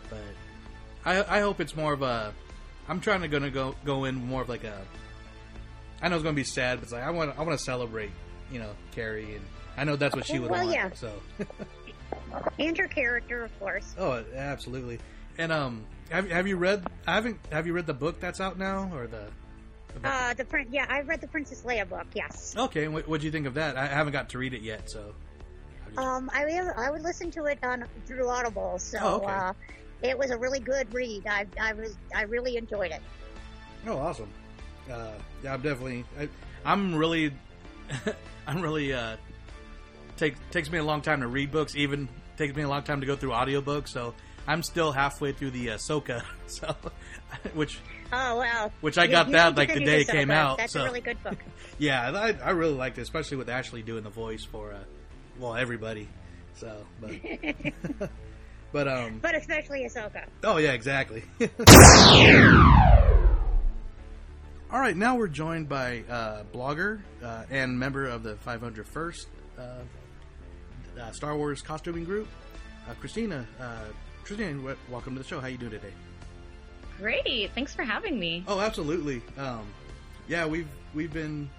but 0.09 0.19
I 1.05 1.38
I 1.38 1.39
hope 1.41 1.59
it's 1.59 1.76
more 1.76 1.93
of 1.93 2.01
a. 2.01 2.34
I'm 2.89 2.99
trying 3.01 3.22
to 3.22 3.27
gonna 3.27 3.51
go 3.51 3.76
go 3.85 4.05
in 4.05 4.15
more 4.15 4.41
of 4.41 4.49
like 4.49 4.63
a. 4.63 4.81
I 6.01 6.09
know 6.09 6.15
it's 6.15 6.23
gonna 6.23 6.35
be 6.35 6.43
sad, 6.43 6.80
but 6.80 6.84
it's 6.84 6.91
like 6.93 7.03
I 7.03 7.11
want 7.11 7.38
I 7.38 7.43
want 7.43 7.57
to 7.57 7.63
celebrate, 7.63 8.11
you 8.51 8.59
know, 8.59 8.72
Carrie, 8.91 9.35
and 9.35 9.45
I 9.77 9.84
know 9.84 9.95
that's 9.95 10.15
what 10.15 10.26
she 10.26 10.39
would 10.39 10.49
Well, 10.49 10.65
want. 10.65 10.76
yeah. 10.76 10.89
So. 10.95 11.11
and 12.59 12.77
her 12.77 12.88
character, 12.88 13.43
of 13.43 13.59
course. 13.59 13.93
Oh, 13.97 14.23
absolutely. 14.35 14.99
And 15.38 15.51
um, 15.51 15.85
have 16.09 16.30
have 16.30 16.47
you 16.47 16.57
read? 16.57 16.85
I 17.07 17.13
haven't. 17.15 17.39
Have 17.51 17.68
you 17.68 17.73
read 17.73 17.85
the 17.85 17.93
book 17.93 18.19
that's 18.19 18.41
out 18.41 18.57
now, 18.57 18.89
or 18.93 19.07
the? 19.07 19.27
Uh, 20.03 20.34
the 20.34 20.45
prin- 20.45 20.68
yeah, 20.72 20.85
I've 20.89 21.07
read 21.07 21.22
the 21.22 21.27
Princess 21.27 21.63
Leia 21.63 21.88
book. 21.88 22.07
Yes. 22.13 22.55
Okay, 22.57 22.88
what 22.88 23.07
what 23.07 23.19
do 23.22 23.26
you 23.26 23.31
think 23.31 23.45
of 23.47 23.53
that? 23.55 23.77
I 23.77 23.88
haven't 23.88 24.13
got 24.13 24.30
to 24.30 24.38
read 24.38 24.53
it 24.53 24.61
yet, 24.61 24.89
so. 24.89 25.13
Um, 25.97 26.30
I 26.34 26.45
will- 26.45 26.73
I 26.77 26.89
would 26.89 27.01
listen 27.01 27.31
to 27.31 27.45
it 27.45 27.59
on 27.63 27.85
through 28.05 28.30
Audible, 28.30 28.80
so 28.80 28.97
Oh, 29.01 29.15
okay. 29.18 29.26
uh, 29.34 29.53
it 30.01 30.18
was 30.18 30.31
a 30.31 30.38
really 30.38 30.59
good 30.59 30.93
read. 30.93 31.27
I 31.27 31.45
I 31.59 31.73
was 31.73 31.95
I 32.15 32.23
really 32.23 32.57
enjoyed 32.57 32.91
it. 32.91 33.01
Oh, 33.88 33.97
awesome. 33.97 34.30
Uh, 34.91 35.11
yeah, 35.43 35.53
I'm 35.53 35.61
definitely. 35.61 36.05
I, 36.19 36.30
I'm 36.65 36.95
really. 36.95 37.34
I'm 38.47 38.61
really. 38.61 38.93
Uh, 38.93 39.18
take 40.18 40.35
takes 40.51 40.72
me 40.72 40.77
a 40.77 40.84
long 40.84 41.01
time 41.01 41.22
to 41.22 41.27
read 41.27 41.51
books. 41.51 41.76
Even 41.76 42.07
takes 42.38 42.55
me 42.55 42.63
a 42.63 42.69
long 42.69 42.84
time 42.84 43.01
to 43.01 43.07
go 43.07 43.15
through 43.15 43.31
audiobooks. 43.31 43.89
So 43.89 44.13
I'm 44.52 44.64
still 44.64 44.91
halfway 44.91 45.32
through 45.32 45.52
the 45.52 45.68
Ahsoka. 45.68 46.23
So, 46.48 46.76
which 47.53 47.80
Oh 48.11 48.38
well. 48.40 48.72
Which 48.82 48.98
I 48.98 49.06
You- 49.06 49.11
got 49.11 49.32
that, 49.32 49.56
like, 49.56 49.73
the 49.73 49.80
day 49.86 50.02
it 50.02 50.07
Ahsoka. 50.07 50.11
came 50.11 50.32
out, 50.32 50.57
That's 50.57 50.73
so- 50.73 50.82
a 50.82 50.84
really 50.84 50.99
good 50.99 51.23
book. 51.23 51.38
yeah, 51.80 52.11
I, 52.11 52.36
I 52.44 52.49
really 52.52 52.73
liked 52.73 52.98
it, 52.98 53.02
especially 53.03 53.38
with 53.38 53.48
Ashley 53.49 53.82
doing 53.82 54.03
the 54.03 54.10
voice 54.10 54.44
for, 54.44 54.73
uh, 54.73 54.80
well, 55.40 55.56
everybody. 55.56 56.10
So, 56.56 56.86
but 56.99 57.11
but 58.73 58.88
um, 58.90 59.19
but 59.22 59.34
especially 59.36 59.86
Ahsoka. 59.86 60.26
Oh 60.44 60.57
yeah, 60.57 60.73
exactly. 60.73 61.23
All 64.69 64.80
right, 64.80 64.95
now 64.95 65.15
we're 65.18 65.28
joined 65.28 65.68
by 65.68 66.03
uh, 66.10 66.44
blogger 66.53 66.99
uh, 67.23 67.44
and 67.49 67.78
member 67.80 68.06
of 68.07 68.23
the 68.23 68.36
501st 68.45 69.26
uh, 69.57 69.61
uh, 70.99 71.11
Star 71.11 71.36
Wars 71.38 71.61
costuming 71.61 72.03
group, 72.06 72.28
uh, 72.90 72.94
Christina. 72.99 73.45
W- 74.27 74.76
welcome 74.89 75.14
to 75.15 75.22
the 75.22 75.27
show. 75.27 75.39
How 75.39 75.48
you 75.48 75.57
doing 75.57 75.72
today? 75.72 75.91
Great. 76.98 77.52
Thanks 77.53 77.73
for 77.73 77.84
having 77.84 78.19
me. 78.19 78.43
Oh, 78.48 78.60
absolutely. 78.60 79.22
Um, 79.38 79.65
yeah, 80.27 80.45
we've 80.45 80.68
we've 80.93 81.11
been 81.11 81.49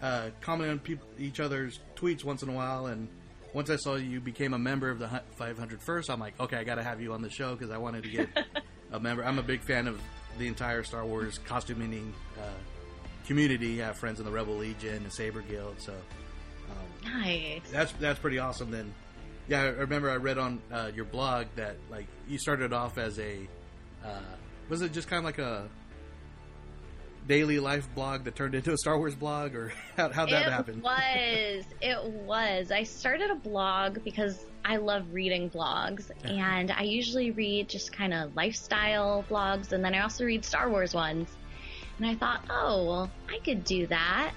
uh, 0.00 0.28
commenting 0.40 0.72
on 0.72 0.78
peop 0.78 1.00
each 1.18 1.40
other's 1.40 1.80
tweets 1.96 2.24
once 2.24 2.42
in 2.42 2.48
a 2.48 2.52
while, 2.52 2.86
and 2.86 3.08
once 3.52 3.68
I 3.70 3.76
saw 3.76 3.96
you 3.96 4.20
became 4.20 4.54
a 4.54 4.58
member 4.58 4.90
of 4.90 4.98
the 4.98 5.08
hu- 5.08 5.18
501st, 5.38 6.10
I'm 6.10 6.20
like, 6.20 6.38
okay, 6.40 6.56
I 6.56 6.64
got 6.64 6.76
to 6.76 6.82
have 6.82 7.00
you 7.00 7.12
on 7.12 7.22
the 7.22 7.30
show 7.30 7.54
because 7.54 7.70
I 7.70 7.78
wanted 7.78 8.04
to 8.04 8.10
get 8.10 8.28
a 8.92 9.00
member. 9.00 9.24
I'm 9.24 9.38
a 9.38 9.42
big 9.42 9.60
fan 9.62 9.86
of 9.88 10.00
the 10.38 10.46
entire 10.46 10.84
Star 10.84 11.04
Wars 11.04 11.38
costuming 11.46 12.12
uh, 12.38 12.42
community. 13.26 13.82
I 13.82 13.86
have 13.86 13.98
friends 13.98 14.20
in 14.20 14.24
the 14.26 14.32
Rebel 14.32 14.54
Legion 14.56 14.96
and 15.02 15.12
Saber 15.12 15.40
Guild, 15.42 15.80
so 15.80 15.92
um, 15.92 17.12
Nice. 17.20 17.60
that's 17.72 17.92
that's 17.92 18.18
pretty 18.20 18.38
awesome. 18.38 18.70
Then, 18.70 18.92
yeah, 19.48 19.62
I 19.62 19.66
remember 19.66 20.10
I 20.10 20.16
read 20.16 20.38
on 20.38 20.60
uh, 20.72 20.90
your 20.94 21.04
blog 21.04 21.46
that 21.56 21.76
like 21.90 22.06
you 22.28 22.38
started 22.38 22.72
off 22.72 22.98
as 22.98 23.18
a 23.18 23.48
uh, 24.04 24.20
was 24.68 24.82
it 24.82 24.92
just 24.92 25.08
kind 25.08 25.18
of 25.20 25.24
like 25.24 25.38
a 25.38 25.68
daily 27.26 27.58
life 27.58 27.88
blog 27.94 28.24
that 28.24 28.36
turned 28.36 28.54
into 28.54 28.72
a 28.72 28.76
Star 28.76 28.98
Wars 28.98 29.14
blog, 29.14 29.54
or 29.54 29.72
how 29.96 30.10
how'd 30.10 30.30
that 30.30 30.68
it 30.68 30.76
was. 30.82 31.64
It 31.80 32.04
was. 32.04 32.70
I 32.70 32.84
started 32.84 33.30
a 33.30 33.34
blog 33.34 34.02
because 34.04 34.44
I 34.64 34.76
love 34.76 35.06
reading 35.12 35.50
blogs, 35.50 36.10
and 36.24 36.70
I 36.70 36.82
usually 36.82 37.30
read 37.30 37.68
just 37.68 37.92
kind 37.92 38.14
of 38.14 38.34
lifestyle 38.36 39.24
blogs, 39.28 39.72
and 39.72 39.84
then 39.84 39.94
I 39.94 40.00
also 40.00 40.24
read 40.24 40.44
Star 40.44 40.68
Wars 40.68 40.94
ones. 40.94 41.28
And 41.98 42.06
I 42.06 42.14
thought, 42.14 42.42
oh, 42.50 42.84
well, 42.84 43.10
I 43.28 43.38
could 43.38 43.64
do 43.64 43.86
that. 43.86 44.32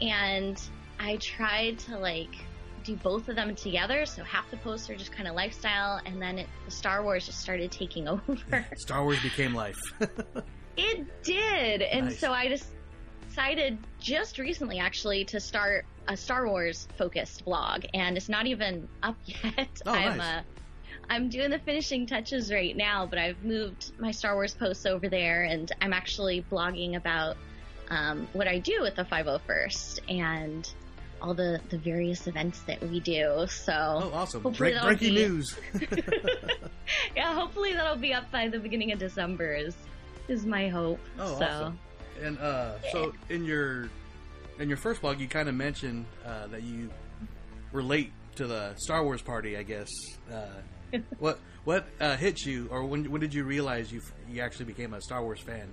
And 0.00 0.60
I 1.00 1.16
tried 1.16 1.80
to 1.80 1.98
like 1.98 2.34
do 2.84 2.96
both 2.96 3.28
of 3.28 3.36
them 3.36 3.54
together. 3.54 4.04
So 4.06 4.22
half 4.24 4.50
the 4.50 4.56
posts 4.58 4.88
are 4.90 4.96
just 4.96 5.12
kind 5.12 5.28
of 5.28 5.34
lifestyle, 5.34 6.00
and 6.06 6.20
then 6.20 6.38
it, 6.38 6.46
the 6.64 6.70
Star 6.70 7.02
Wars 7.02 7.26
just 7.26 7.40
started 7.40 7.70
taking 7.70 8.08
over. 8.08 8.66
Star 8.76 9.04
Wars 9.04 9.20
became 9.22 9.54
life. 9.54 9.78
It 10.74 11.22
did. 11.22 11.82
And 11.82 12.06
Nice. 12.06 12.18
so 12.18 12.32
I 12.32 12.48
just 12.48 12.64
decided 13.28 13.76
just 14.00 14.38
recently 14.38 14.78
actually 14.78 15.22
to 15.26 15.38
start 15.38 15.84
a 16.08 16.16
Star 16.16 16.46
Wars 16.48 16.88
focused 16.96 17.44
blog 17.44 17.84
and 17.92 18.16
it's 18.16 18.30
not 18.30 18.46
even 18.46 18.88
up 19.02 19.16
yet. 19.26 19.68
Oh, 19.84 19.92
I'm 19.92 20.16
nice. 20.16 20.38
uh 20.38 20.42
I'm 21.10 21.28
doing 21.28 21.50
the 21.50 21.58
finishing 21.58 22.06
touches 22.06 22.50
right 22.50 22.74
now, 22.74 23.04
but 23.04 23.18
I've 23.18 23.44
moved 23.44 23.92
my 23.98 24.12
Star 24.12 24.34
Wars 24.34 24.54
posts 24.54 24.86
over 24.86 25.10
there 25.10 25.42
and 25.42 25.70
I'm 25.82 25.92
actually 25.92 26.42
blogging 26.50 26.96
about 26.96 27.36
um, 27.90 28.26
what 28.32 28.48
I 28.48 28.58
do 28.58 28.80
with 28.80 28.94
the 28.96 29.04
501st 29.04 29.98
and 30.08 30.72
all 31.22 31.34
the, 31.34 31.60
the 31.70 31.78
various 31.78 32.26
events 32.26 32.60
that 32.62 32.82
we 32.82 33.00
do. 33.00 33.46
So 33.48 33.72
Oh, 33.72 34.10
awesome! 34.12 34.42
Break, 34.42 34.80
breaking 34.82 35.14
be- 35.14 35.26
news. 35.26 35.56
yeah, 37.16 37.34
hopefully 37.34 37.72
that'll 37.72 37.96
be 37.96 38.12
up 38.12 38.30
by 38.30 38.48
the 38.48 38.58
beginning 38.58 38.92
of 38.92 38.98
December 38.98 39.54
is 39.54 39.74
is 40.28 40.44
my 40.44 40.68
hope. 40.68 41.00
Oh, 41.18 41.38
so 41.38 41.44
awesome. 41.44 41.78
And 42.22 42.38
uh, 42.38 42.72
so 42.90 43.12
in 43.28 43.44
your 43.44 43.88
in 44.58 44.68
your 44.68 44.78
first 44.78 45.00
blog, 45.00 45.20
you 45.20 45.28
kind 45.28 45.48
of 45.48 45.54
mentioned 45.54 46.06
uh, 46.26 46.46
that 46.48 46.62
you 46.62 46.90
relate 47.72 48.12
to 48.36 48.46
the 48.46 48.74
Star 48.76 49.02
Wars 49.04 49.22
party. 49.22 49.56
I 49.56 49.62
guess. 49.62 49.88
Uh, 50.30 50.98
what 51.18 51.38
what 51.64 51.86
uh, 52.00 52.16
hit 52.16 52.44
you, 52.44 52.68
or 52.70 52.84
when 52.84 53.10
when 53.10 53.20
did 53.20 53.32
you 53.32 53.44
realize 53.44 53.92
you 53.92 54.02
you 54.28 54.42
actually 54.42 54.66
became 54.66 54.92
a 54.94 55.00
Star 55.00 55.22
Wars 55.22 55.40
fan? 55.40 55.68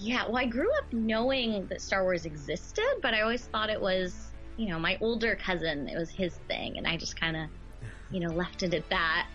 Yeah, 0.00 0.26
well, 0.26 0.38
I 0.38 0.46
grew 0.46 0.70
up 0.78 0.92
knowing 0.92 1.66
that 1.66 1.80
Star 1.80 2.02
Wars 2.02 2.24
existed, 2.24 2.84
but 3.02 3.14
I 3.14 3.20
always 3.20 3.42
thought 3.46 3.70
it 3.70 3.80
was, 3.80 4.32
you 4.56 4.68
know, 4.68 4.78
my 4.78 4.98
older 5.00 5.36
cousin, 5.36 5.88
it 5.88 5.96
was 5.96 6.10
his 6.10 6.34
thing, 6.48 6.78
and 6.78 6.86
I 6.86 6.96
just 6.96 7.18
kind 7.18 7.36
of, 7.36 7.48
you 8.10 8.20
know, 8.20 8.30
left 8.30 8.62
it 8.62 8.74
at 8.74 8.88
that. 8.88 9.28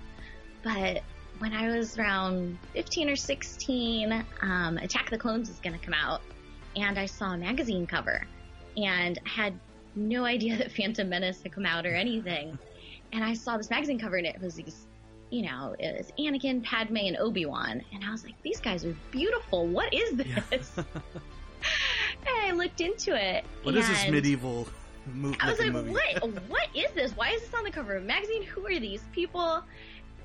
But 0.63 1.03
when 1.39 1.53
I 1.53 1.67
was 1.75 1.97
around 1.97 2.57
15 2.73 3.09
or 3.09 3.15
16, 3.15 4.25
um, 4.41 4.77
Attack 4.77 5.05
of 5.05 5.11
the 5.11 5.17
Clones 5.17 5.49
was 5.49 5.59
going 5.59 5.77
to 5.77 5.83
come 5.83 5.93
out, 5.93 6.21
and 6.75 6.97
I 6.97 7.05
saw 7.05 7.33
a 7.33 7.37
magazine 7.37 7.87
cover, 7.87 8.25
and 8.75 9.19
I 9.25 9.29
had 9.29 9.59
no 9.95 10.25
idea 10.25 10.57
that 10.59 10.71
Phantom 10.71 11.07
Menace 11.07 11.41
had 11.41 11.51
come 11.51 11.65
out 11.65 11.85
or 11.85 11.93
anything. 11.93 12.57
And 13.11 13.23
I 13.23 13.33
saw 13.33 13.57
this 13.57 13.69
magazine 13.69 13.99
cover, 13.99 14.17
and 14.17 14.27
it 14.27 14.39
was 14.41 14.55
these 14.55 14.85
you 15.29 15.43
know, 15.43 15.75
it 15.79 15.97
was 15.97 16.11
Anakin, 16.17 16.63
Padme, 16.63 16.97
and 16.97 17.17
Obi 17.17 17.45
Wan, 17.45 17.81
and 17.93 18.03
I 18.03 18.11
was 18.11 18.23
like, 18.23 18.33
these 18.41 18.59
guys 18.59 18.83
are 18.85 18.95
beautiful. 19.11 19.67
What 19.67 19.93
is 19.93 20.11
this? 20.17 20.71
and 20.77 22.35
I 22.45 22.51
looked 22.51 22.81
into 22.81 23.15
it. 23.15 23.43
what 23.63 23.75
is 23.75 23.87
this 23.87 24.07
medieval 24.09 24.67
movie? 25.13 25.37
I 25.39 25.49
was 25.49 25.59
like, 25.59 25.71
movie? 25.71 25.91
what? 25.91 26.39
What 26.49 26.67
is 26.75 26.91
this? 26.93 27.15
Why 27.15 27.29
is 27.29 27.41
this 27.41 27.53
on 27.53 27.63
the 27.63 27.71
cover 27.71 27.95
of 27.95 28.03
a 28.03 28.05
magazine? 28.05 28.43
Who 28.43 28.65
are 28.67 28.79
these 28.79 29.03
people? 29.13 29.63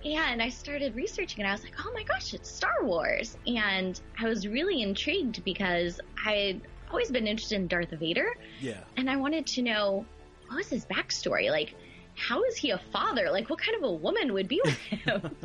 And 0.04 0.42
I 0.42 0.50
started 0.50 0.94
researching, 0.94 1.40
and 1.40 1.48
I 1.48 1.52
was 1.52 1.62
like, 1.62 1.74
oh 1.78 1.90
my 1.94 2.02
gosh, 2.02 2.34
it's 2.34 2.50
Star 2.50 2.82
Wars. 2.84 3.38
And 3.46 3.98
I 4.18 4.28
was 4.28 4.46
really 4.46 4.82
intrigued 4.82 5.42
because 5.44 5.98
I'd 6.26 6.60
always 6.90 7.10
been 7.10 7.26
interested 7.26 7.56
in 7.56 7.68
Darth 7.68 7.90
Vader, 7.90 8.36
Yeah. 8.60 8.80
and 8.98 9.08
I 9.08 9.16
wanted 9.16 9.46
to 9.46 9.62
know 9.62 10.04
what 10.48 10.56
was 10.58 10.68
his 10.68 10.84
backstory? 10.84 11.50
Like, 11.50 11.74
how 12.16 12.42
is 12.44 12.56
he 12.56 12.70
a 12.70 12.78
father? 12.92 13.30
Like, 13.30 13.50
what 13.50 13.58
kind 13.60 13.76
of 13.76 13.88
a 13.88 13.92
woman 13.92 14.32
would 14.32 14.48
be 14.48 14.60
with 14.64 14.78
him? 14.78 15.36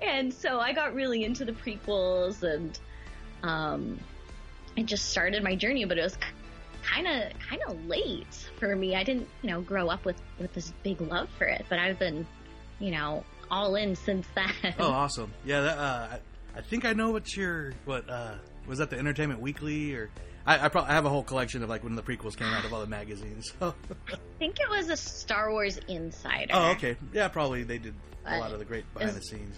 and 0.00 0.32
so 0.32 0.58
I 0.60 0.72
got 0.72 0.94
really 0.94 1.24
into 1.24 1.44
the 1.44 1.52
prequels 1.52 2.42
and 2.42 2.78
um, 3.42 3.98
I 4.76 4.82
just 4.82 5.10
started 5.10 5.42
my 5.42 5.54
journey, 5.54 5.84
but 5.84 5.98
it 5.98 6.02
was 6.02 6.16
kind 6.82 7.06
of 7.06 7.38
kind 7.38 7.60
of 7.66 7.86
late 7.86 8.48
for 8.58 8.74
me. 8.74 8.96
I 8.96 9.04
didn't, 9.04 9.28
you 9.42 9.50
know, 9.50 9.60
grow 9.60 9.88
up 9.88 10.04
with 10.04 10.20
with 10.38 10.52
this 10.54 10.72
big 10.82 11.00
love 11.00 11.28
for 11.36 11.44
it, 11.44 11.66
but 11.68 11.78
I've 11.78 11.98
been, 11.98 12.26
you 12.78 12.90
know, 12.90 13.24
all 13.50 13.74
in 13.76 13.96
since 13.96 14.26
then. 14.34 14.74
Oh, 14.78 14.90
awesome! 14.90 15.32
Yeah, 15.44 15.60
that, 15.62 15.78
uh, 15.78 16.08
I, 16.12 16.58
I 16.58 16.60
think 16.62 16.84
I 16.84 16.92
know 16.92 17.10
what 17.10 17.36
your 17.36 17.72
what 17.84 18.08
uh, 18.08 18.34
was 18.66 18.78
that 18.78 18.90
the 18.90 18.98
Entertainment 18.98 19.40
Weekly 19.40 19.94
or 19.94 20.10
I 20.48 20.64
I, 20.64 20.68
probably, 20.68 20.90
I 20.90 20.94
have 20.94 21.04
a 21.04 21.10
whole 21.10 21.22
collection 21.22 21.62
of 21.62 21.68
like 21.68 21.84
when 21.84 21.94
the 21.94 22.02
prequels 22.02 22.36
came 22.36 22.48
out 22.48 22.64
of 22.64 22.72
all 22.72 22.80
the 22.80 22.86
magazines. 22.86 23.52
So. 23.60 23.74
I 24.08 24.16
think 24.38 24.58
it 24.60 24.68
was 24.70 24.88
a 24.88 24.96
Star 24.96 25.50
Wars 25.50 25.78
Insider. 25.88 26.52
oh, 26.54 26.70
okay. 26.72 26.96
Yeah, 27.12 27.28
probably 27.28 27.64
they 27.64 27.78
did 27.78 27.94
a 28.24 28.38
lot 28.38 28.52
of 28.52 28.58
the 28.58 28.64
great 28.64 28.92
behind 28.94 29.14
the 29.14 29.22
scenes. 29.22 29.56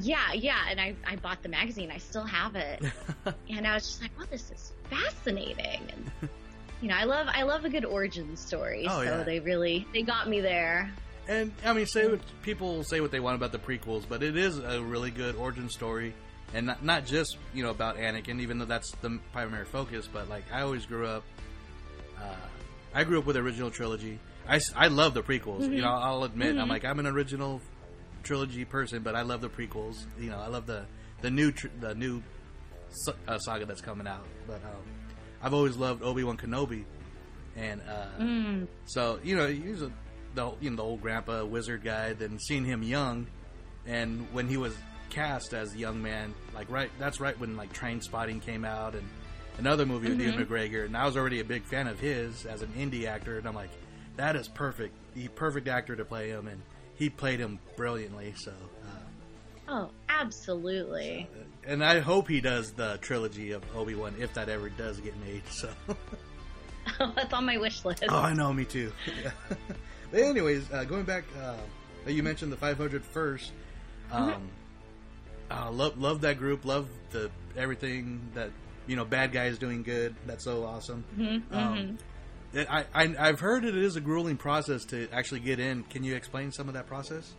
Yeah, 0.00 0.32
yeah, 0.34 0.58
and 0.68 0.80
I, 0.80 0.94
I 1.06 1.16
bought 1.16 1.42
the 1.42 1.48
magazine. 1.48 1.90
I 1.90 1.98
still 1.98 2.24
have 2.24 2.54
it, 2.54 2.82
and 3.48 3.66
I 3.66 3.74
was 3.74 3.86
just 3.86 4.02
like, 4.02 4.10
"Well, 4.18 4.26
this 4.30 4.50
is 4.50 4.72
fascinating." 4.90 5.80
And 5.90 6.30
you 6.82 6.88
know, 6.88 6.96
I 6.96 7.04
love 7.04 7.28
I 7.30 7.44
love 7.44 7.64
a 7.64 7.70
good 7.70 7.84
origin 7.84 8.36
story. 8.36 8.86
Oh, 8.88 8.98
so 8.98 9.02
yeah. 9.02 9.22
they 9.22 9.40
really 9.40 9.86
they 9.94 10.02
got 10.02 10.28
me 10.28 10.40
there. 10.40 10.90
And 11.28 11.52
I 11.64 11.72
mean, 11.72 11.86
say 11.86 12.06
what 12.08 12.20
people 12.42 12.84
say 12.84 13.00
what 13.00 13.10
they 13.10 13.20
want 13.20 13.36
about 13.36 13.52
the 13.52 13.58
prequels, 13.58 14.04
but 14.06 14.22
it 14.22 14.36
is 14.36 14.58
a 14.58 14.82
really 14.82 15.10
good 15.10 15.36
origin 15.36 15.70
story, 15.70 16.12
and 16.54 16.66
not 16.66 16.84
not 16.84 17.06
just 17.06 17.36
you 17.54 17.62
know 17.62 17.70
about 17.70 17.96
Anakin, 17.96 18.40
even 18.40 18.58
though 18.58 18.64
that's 18.64 18.90
the 19.02 19.18
primary 19.32 19.64
focus. 19.66 20.08
But 20.12 20.28
like, 20.28 20.44
I 20.52 20.62
always 20.62 20.86
grew 20.86 21.06
up. 21.06 21.24
Uh, 22.18 22.34
I 22.94 23.04
grew 23.04 23.18
up 23.18 23.26
with 23.26 23.34
the 23.36 23.42
original 23.42 23.70
trilogy. 23.70 24.18
I, 24.48 24.60
I 24.76 24.88
love 24.88 25.12
the 25.14 25.22
prequels. 25.22 25.62
You 25.62 25.78
Mhm. 25.78 25.82
know, 25.82 25.90
I'll 25.92 26.24
admit, 26.24 26.56
I'm 26.56 26.66
Mhm. 26.66 26.70
like 26.70 26.84
I'm 26.84 26.98
an 27.00 27.06
original 27.06 27.60
trilogy 28.22 28.64
person, 28.64 29.02
but 29.02 29.14
I 29.16 29.22
love 29.22 29.40
the 29.40 29.48
prequels. 29.50 30.04
You 30.18 30.30
know, 30.30 30.38
I 30.38 30.46
love 30.46 30.66
the 30.66 30.86
the 31.20 31.30
new 31.30 31.50
tr- 31.52 31.66
the 31.80 31.94
new 31.94 32.22
sa- 32.90 33.12
uh, 33.26 33.38
saga 33.38 33.66
that's 33.66 33.80
coming 33.80 34.06
out. 34.06 34.24
But 34.46 34.62
um, 34.64 34.82
I've 35.42 35.52
always 35.54 35.76
loved 35.76 36.02
Obi 36.02 36.22
Wan 36.24 36.36
Kenobi, 36.36 36.84
and 37.56 37.80
uh, 37.82 38.06
Mm. 38.22 38.68
so 38.86 39.18
you 39.24 39.36
know 39.36 39.48
he 39.48 39.68
was 39.68 39.82
a, 39.82 39.90
the 40.34 40.52
you 40.60 40.70
know 40.70 40.76
the 40.76 40.82
old 40.84 41.02
grandpa 41.02 41.44
wizard 41.44 41.82
guy. 41.82 42.12
Then 42.12 42.38
seeing 42.38 42.64
him 42.64 42.82
young, 42.82 43.26
and 43.84 44.26
when 44.32 44.46
he 44.48 44.56
was 44.56 44.74
cast 45.10 45.52
as 45.54 45.74
a 45.74 45.78
young 45.78 46.02
man, 46.02 46.34
like 46.54 46.70
right 46.70 46.90
that's 46.98 47.20
right 47.20 47.38
when 47.38 47.56
like 47.56 47.72
Trainspotting 47.72 48.42
came 48.42 48.64
out 48.64 48.94
and 48.94 49.08
another 49.58 49.86
movie 49.86 50.08
with 50.08 50.18
Mhm. 50.18 50.32
Ewan 50.34 50.46
McGregor, 50.46 50.84
and 50.84 50.96
I 50.96 51.06
was 51.06 51.16
already 51.16 51.40
a 51.40 51.44
big 51.44 51.62
fan 51.64 51.86
of 51.88 51.98
his 52.00 52.44
as 52.46 52.62
an 52.62 52.72
indie 52.76 53.06
actor, 53.06 53.38
and 53.38 53.46
I'm 53.48 53.54
like, 53.54 53.70
that 54.16 54.36
is 54.36 54.48
perfect, 54.48 54.94
the 55.14 55.28
perfect 55.28 55.68
actor 55.68 55.96
to 55.96 56.04
play 56.04 56.28
him, 56.28 56.46
and 56.48 56.60
he 56.94 57.08
played 57.10 57.40
him 57.40 57.58
brilliantly. 57.76 58.34
So. 58.36 58.50
Uh, 58.50 58.90
Oh, 59.68 59.90
absolutely. 60.08 61.28
and 61.66 61.84
I 61.84 61.98
hope 61.98 62.28
he 62.28 62.40
does 62.40 62.70
the 62.72 62.98
trilogy 63.00 63.50
of 63.52 63.62
Obi 63.76 63.94
Wan 63.96 64.14
if 64.20 64.32
that 64.34 64.48
ever 64.48 64.68
does 64.68 65.00
get 65.00 65.14
made. 65.26 65.42
So, 65.50 65.70
That's 66.98 67.32
on 67.32 67.44
my 67.46 67.58
wish 67.58 67.84
list. 67.84 68.04
oh, 68.08 68.16
I 68.20 68.32
know, 68.32 68.52
me 68.52 68.64
too. 68.64 68.92
Yeah. 69.22 69.30
but 70.12 70.20
anyways, 70.20 70.70
uh, 70.72 70.84
going 70.84 71.02
back, 71.04 71.24
uh, 71.42 71.56
you 72.06 72.22
mentioned 72.22 72.52
the 72.52 72.56
500 72.56 73.04
first. 73.04 73.50
Um, 74.12 74.48
uh, 75.50 75.70
love 75.70 75.98
love 75.98 76.20
that 76.22 76.38
group. 76.38 76.64
Love 76.64 76.88
the 77.10 77.30
everything 77.56 78.20
that 78.34 78.50
you 78.86 78.96
know. 78.96 79.04
Bad 79.04 79.32
guys 79.32 79.58
doing 79.58 79.82
good. 79.82 80.14
That's 80.26 80.44
so 80.44 80.64
awesome. 80.64 81.04
Mhm, 81.18 81.42
Um, 81.52 81.98
it- 82.52 82.68
I, 82.70 82.84
I 82.94 83.14
I've 83.18 83.40
heard 83.40 83.64
it 83.64 83.76
is 83.76 83.96
a 83.96 84.00
grueling 84.00 84.36
process 84.36 84.84
to 84.86 85.08
actually 85.12 85.40
get 85.40 85.58
in. 85.60 85.82
Can 85.84 86.04
you 86.04 86.14
explain 86.14 86.52
some 86.52 86.68
of 86.68 86.74
that 86.74 86.86
process? 86.86 87.32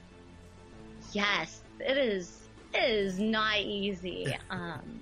Yes, 1.13 1.61
it 1.79 1.97
is. 1.97 2.39
It 2.73 2.83
is 2.89 3.19
not 3.19 3.59
easy. 3.59 4.27
um, 4.49 4.99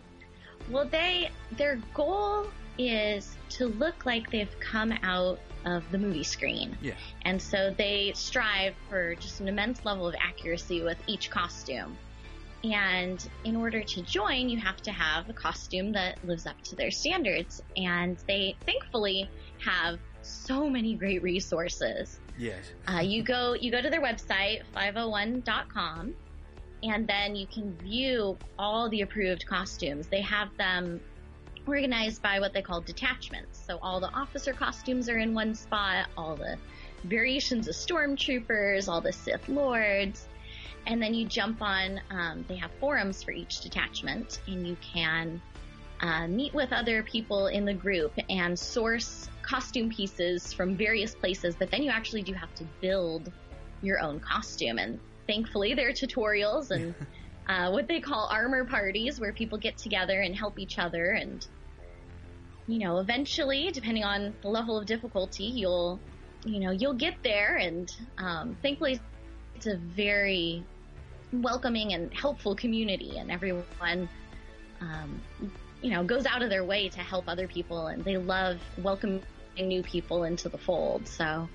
well, 0.70 0.86
they 0.86 1.30
their 1.54 1.78
goal 1.94 2.48
is 2.78 3.36
to 3.50 3.68
look 3.68 4.06
like 4.06 4.30
they've 4.32 4.60
come 4.60 4.92
out 5.04 5.40
of 5.66 5.84
the 5.92 5.98
movie 5.98 6.24
screen, 6.24 6.78
Yeah. 6.82 6.94
and 7.24 7.42
so 7.42 7.74
they 7.76 8.12
strive 8.16 8.76
for 8.90 9.16
just 9.16 9.40
an 9.40 9.48
immense 9.48 9.84
level 9.84 10.08
of 10.08 10.14
accuracy 10.22 10.84
with 10.84 10.98
each 11.08 11.30
costume. 11.32 11.98
And 12.74 13.28
in 13.44 13.56
order 13.56 13.82
to 13.84 14.02
join, 14.02 14.50
you 14.50 14.60
have 14.60 14.82
to 14.84 14.92
have 14.92 15.30
a 15.30 15.34
costume 15.34 15.92
that 15.94 16.24
lives 16.26 16.46
up 16.46 16.62
to 16.64 16.76
their 16.76 16.92
standards. 16.92 17.62
And 17.78 18.18
they 18.28 18.56
thankfully 18.66 19.30
have 19.60 20.00
so 20.22 20.70
many 20.70 20.96
great 20.96 21.22
resources. 21.22 22.20
Yes. 22.38 22.72
Uh, 22.88 23.00
you 23.00 23.24
go 23.24 23.54
you 23.54 23.72
go 23.72 23.82
to 23.82 23.90
their 23.90 24.02
website 24.02 24.64
501.com 24.76 26.16
and 26.84 27.08
then 27.08 27.36
you 27.36 27.48
can 27.48 27.76
view 27.78 28.38
all 28.60 28.90
the 28.90 29.02
approved 29.02 29.46
costumes. 29.46 30.08
They 30.08 30.22
have 30.22 30.56
them 30.58 31.00
organized 31.66 32.22
by 32.22 32.40
what 32.40 32.54
they 32.54 32.62
call 32.62 32.82
detachments. 32.82 33.64
So 33.66 33.80
all 33.82 34.00
the 34.00 34.10
officer 34.10 34.54
costumes 34.54 35.10
are 35.10 35.18
in 35.18 35.34
one 35.34 35.56
spot, 35.56 36.08
all 36.18 36.36
the 36.36 36.58
variations 37.06 37.68
of 37.68 37.76
stormtroopers, 37.76 38.88
all 38.88 39.02
the 39.02 39.14
Sith 39.14 39.48
lords. 39.48 40.28
And 40.88 41.02
then 41.02 41.14
you 41.14 41.26
jump 41.26 41.62
on, 41.62 42.00
um, 42.12 42.46
they 42.48 42.58
have 42.58 42.72
forums 42.80 43.24
for 43.24 43.32
each 43.32 43.62
detachment, 43.62 44.40
and 44.48 44.68
you 44.68 44.78
can 44.82 45.42
uh, 46.02 46.28
meet 46.28 46.54
with 46.54 46.72
other 46.74 47.02
people 47.04 47.48
in 47.48 47.66
the 47.66 47.74
group 47.74 48.14
and 48.30 48.58
source 48.58 49.30
costume 49.42 49.90
pieces 49.90 50.54
from 50.54 50.76
various 50.76 51.16
places, 51.16 51.56
but 51.56 51.72
then 51.72 51.84
you 51.84 51.92
actually 51.92 52.22
do 52.22 52.34
have 52.34 52.54
to 52.56 52.64
build 52.82 53.32
your 53.82 54.00
own 54.00 54.20
costume. 54.20 54.78
And 54.78 55.00
thankfully, 55.28 55.74
there 55.74 55.90
are 55.90 55.94
tutorials 55.94 56.72
and 56.72 56.94
uh, 57.48 57.72
what 57.72 57.88
they 57.88 58.00
call 58.00 58.28
armor 58.32 58.66
parties 58.66 59.20
where 59.20 59.34
people 59.34 59.58
get 59.58 59.78
together 59.78 60.22
and 60.22 60.36
help 60.36 60.60
each 60.60 60.78
other. 60.80 61.12
And, 61.12 61.46
you 62.68 62.80
know, 62.80 63.00
eventually, 63.00 63.72
depending 63.72 64.04
on 64.04 64.34
the 64.42 64.50
level 64.50 64.78
of 64.78 64.86
difficulty, 64.86 65.46
you'll, 65.46 66.00
you 66.44 66.60
know, 66.60 66.72
you'll 66.72 66.94
get 66.94 67.16
there. 67.24 67.56
And 67.58 67.92
um, 68.18 68.58
thankfully, 68.62 69.00
it's 69.56 69.68
a 69.68 69.78
very 69.78 70.64
welcoming 71.42 71.94
and 71.94 72.14
helpful 72.14 72.56
community, 72.56 73.18
and 73.18 73.32
everyone, 73.32 74.10
um, 74.82 75.22
you 75.82 75.92
know, 75.92 76.04
goes 76.04 76.26
out 76.26 76.42
of 76.42 76.50
their 76.50 76.64
way 76.64 76.90
to 76.90 77.00
help 77.00 77.28
other 77.28 77.48
people, 77.48 77.88
and 77.88 78.04
they 78.04 78.18
love 78.18 78.60
welcoming 78.82 79.22
new 79.58 79.84
people 79.84 80.24
into 80.24 80.50
the 80.50 80.58
fold. 80.58 81.08
So 81.08 81.48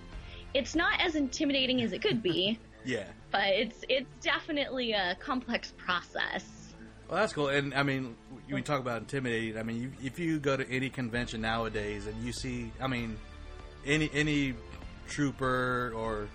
it's 0.55 0.75
not 0.75 1.01
as 1.01 1.15
intimidating 1.15 1.83
as 1.83 1.93
it 1.93 2.01
could 2.03 2.23
be, 2.23 2.59
Yeah. 2.85 3.05
but 3.31 3.49
it's 3.49 3.85
it's 3.89 4.09
definitely 4.23 4.93
a 4.93 5.17
complex 5.21 5.73
process. 5.77 6.45
Well, 7.09 7.19
that's 7.19 7.33
cool. 7.33 7.49
And 7.49 7.75
I 7.75 7.83
mean, 7.83 8.17
we 8.51 8.63
talk 8.63 8.81
about 8.81 8.99
intimidating, 9.03 9.59
I 9.59 9.65
mean, 9.65 9.83
you, 9.83 9.93
if 10.07 10.19
you 10.19 10.39
go 10.39 10.57
to 10.57 10.69
any 10.71 10.89
convention 10.91 11.41
nowadays 11.41 12.07
and 12.07 12.23
you 12.23 12.33
see, 12.33 12.71
I 12.81 12.87
mean, 12.87 13.17
any 13.85 14.09
any 14.15 14.55
trooper 15.09 15.93
or 15.95 16.29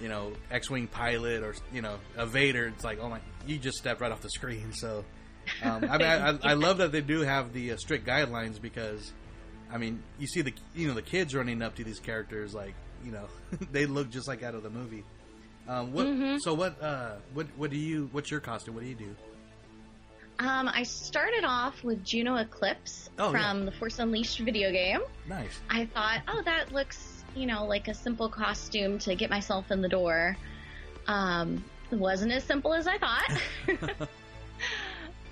you 0.00 0.08
know 0.08 0.32
X-wing 0.50 0.86
pilot 0.86 1.42
or 1.42 1.54
you 1.72 1.82
know 1.82 1.98
a 2.16 2.26
Vader, 2.26 2.66
it's 2.68 2.84
like, 2.84 2.98
oh 3.00 3.08
my, 3.08 3.20
you 3.46 3.58
just 3.58 3.78
stepped 3.78 4.00
right 4.00 4.12
off 4.12 4.20
the 4.20 4.30
screen. 4.30 4.72
So, 4.74 5.04
um, 5.62 5.84
I 5.90 5.96
mean, 5.98 6.06
I, 6.06 6.38
I, 6.50 6.52
love 6.54 6.78
that 6.78 6.92
they 6.92 7.00
do 7.00 7.20
have 7.20 7.54
the 7.54 7.72
uh, 7.72 7.76
strict 7.78 8.06
guidelines 8.06 8.60
because, 8.60 9.12
I 9.72 9.78
mean, 9.78 10.02
you 10.18 10.26
see 10.26 10.42
the 10.42 10.52
you 10.74 10.88
know 10.88 10.94
the 10.94 11.02
kids 11.02 11.34
running 11.34 11.62
up 11.62 11.74
to 11.76 11.84
these 11.84 11.98
characters 12.00 12.54
like 12.54 12.74
you 13.04 13.12
know 13.12 13.26
they 13.72 13.86
look 13.86 14.10
just 14.10 14.28
like 14.28 14.42
out 14.42 14.54
of 14.54 14.62
the 14.62 14.70
movie. 14.70 15.04
Um, 15.66 15.92
what? 15.92 16.06
Mhm. 16.06 16.38
So 16.40 16.54
what? 16.54 16.82
Uh, 16.82 17.16
what? 17.34 17.46
What 17.56 17.70
do 17.70 17.76
you? 17.76 18.08
What's 18.12 18.30
your 18.30 18.40
costume? 18.40 18.74
What 18.74 18.84
do 18.84 18.88
you 18.90 18.94
do? 18.94 19.16
Um, 20.40 20.68
I 20.68 20.84
started 20.84 21.42
off 21.44 21.82
with 21.82 22.04
Juno 22.04 22.36
Eclipse 22.36 23.10
Oh, 23.18 23.32
yeah. 23.32 23.50
from 23.50 23.64
the 23.66 23.72
Force 23.72 23.98
Unleashed 23.98 24.38
video 24.38 24.70
game. 24.70 25.00
Nice. 25.28 25.58
I 25.68 25.86
thought, 25.86 26.20
oh, 26.28 26.42
that 26.44 26.70
looks, 26.72 27.17
you 27.38 27.46
know, 27.46 27.64
like 27.64 27.88
a 27.88 27.94
simple 27.94 28.28
costume 28.28 28.98
to 29.00 29.14
get 29.14 29.30
myself 29.30 29.70
in 29.70 29.80
the 29.80 29.88
door. 29.88 30.36
Um, 31.06 31.64
it 31.90 31.98
wasn't 31.98 32.32
as 32.32 32.44
simple 32.44 32.74
as 32.74 32.86
I 32.86 32.98
thought. 32.98 33.30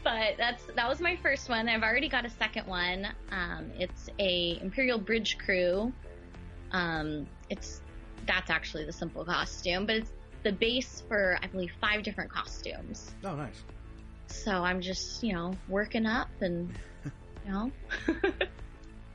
but 0.04 0.36
that's 0.38 0.62
that 0.76 0.88
was 0.88 1.00
my 1.00 1.16
first 1.16 1.48
one. 1.48 1.68
I've 1.68 1.82
already 1.82 2.08
got 2.08 2.24
a 2.24 2.30
second 2.30 2.66
one. 2.66 3.08
Um, 3.30 3.70
it's 3.78 4.08
a 4.18 4.58
Imperial 4.62 4.98
Bridge 4.98 5.36
Crew. 5.38 5.92
Um, 6.72 7.26
it's 7.50 7.82
that's 8.26 8.50
actually 8.50 8.84
the 8.84 8.92
simple 8.92 9.24
costume, 9.24 9.84
but 9.84 9.96
it's 9.96 10.12
the 10.44 10.52
base 10.52 11.02
for 11.08 11.38
I 11.42 11.48
believe 11.48 11.72
five 11.80 12.04
different 12.04 12.30
costumes. 12.30 13.14
Oh, 13.24 13.34
nice. 13.34 13.64
So 14.28 14.52
I'm 14.52 14.80
just 14.80 15.24
you 15.24 15.32
know 15.32 15.54
working 15.68 16.06
up 16.06 16.28
and 16.40 16.72
you 17.44 17.52
know 17.52 17.72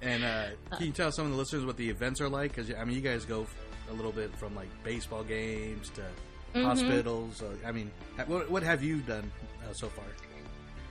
And 0.01 0.23
uh, 0.23 0.45
can 0.77 0.87
you 0.87 0.91
tell 0.91 1.11
some 1.11 1.25
of 1.25 1.31
the 1.31 1.37
listeners 1.37 1.63
what 1.65 1.77
the 1.77 1.89
events 1.89 2.21
are 2.21 2.29
like? 2.29 2.55
Because 2.55 2.71
I 2.73 2.83
mean, 2.85 2.95
you 2.95 3.01
guys 3.01 3.25
go 3.25 3.45
a 3.89 3.93
little 3.93 4.11
bit 4.11 4.35
from 4.37 4.55
like 4.55 4.69
baseball 4.83 5.23
games 5.23 5.89
to 5.91 6.01
Mhm. 6.53 6.63
hospitals. 6.65 7.41
Uh, 7.41 7.55
I 7.65 7.71
mean, 7.71 7.89
what, 8.25 8.49
what 8.51 8.61
have 8.63 8.83
you 8.83 8.97
done 8.97 9.31
uh, 9.69 9.73
so 9.73 9.87
far? 9.87 10.03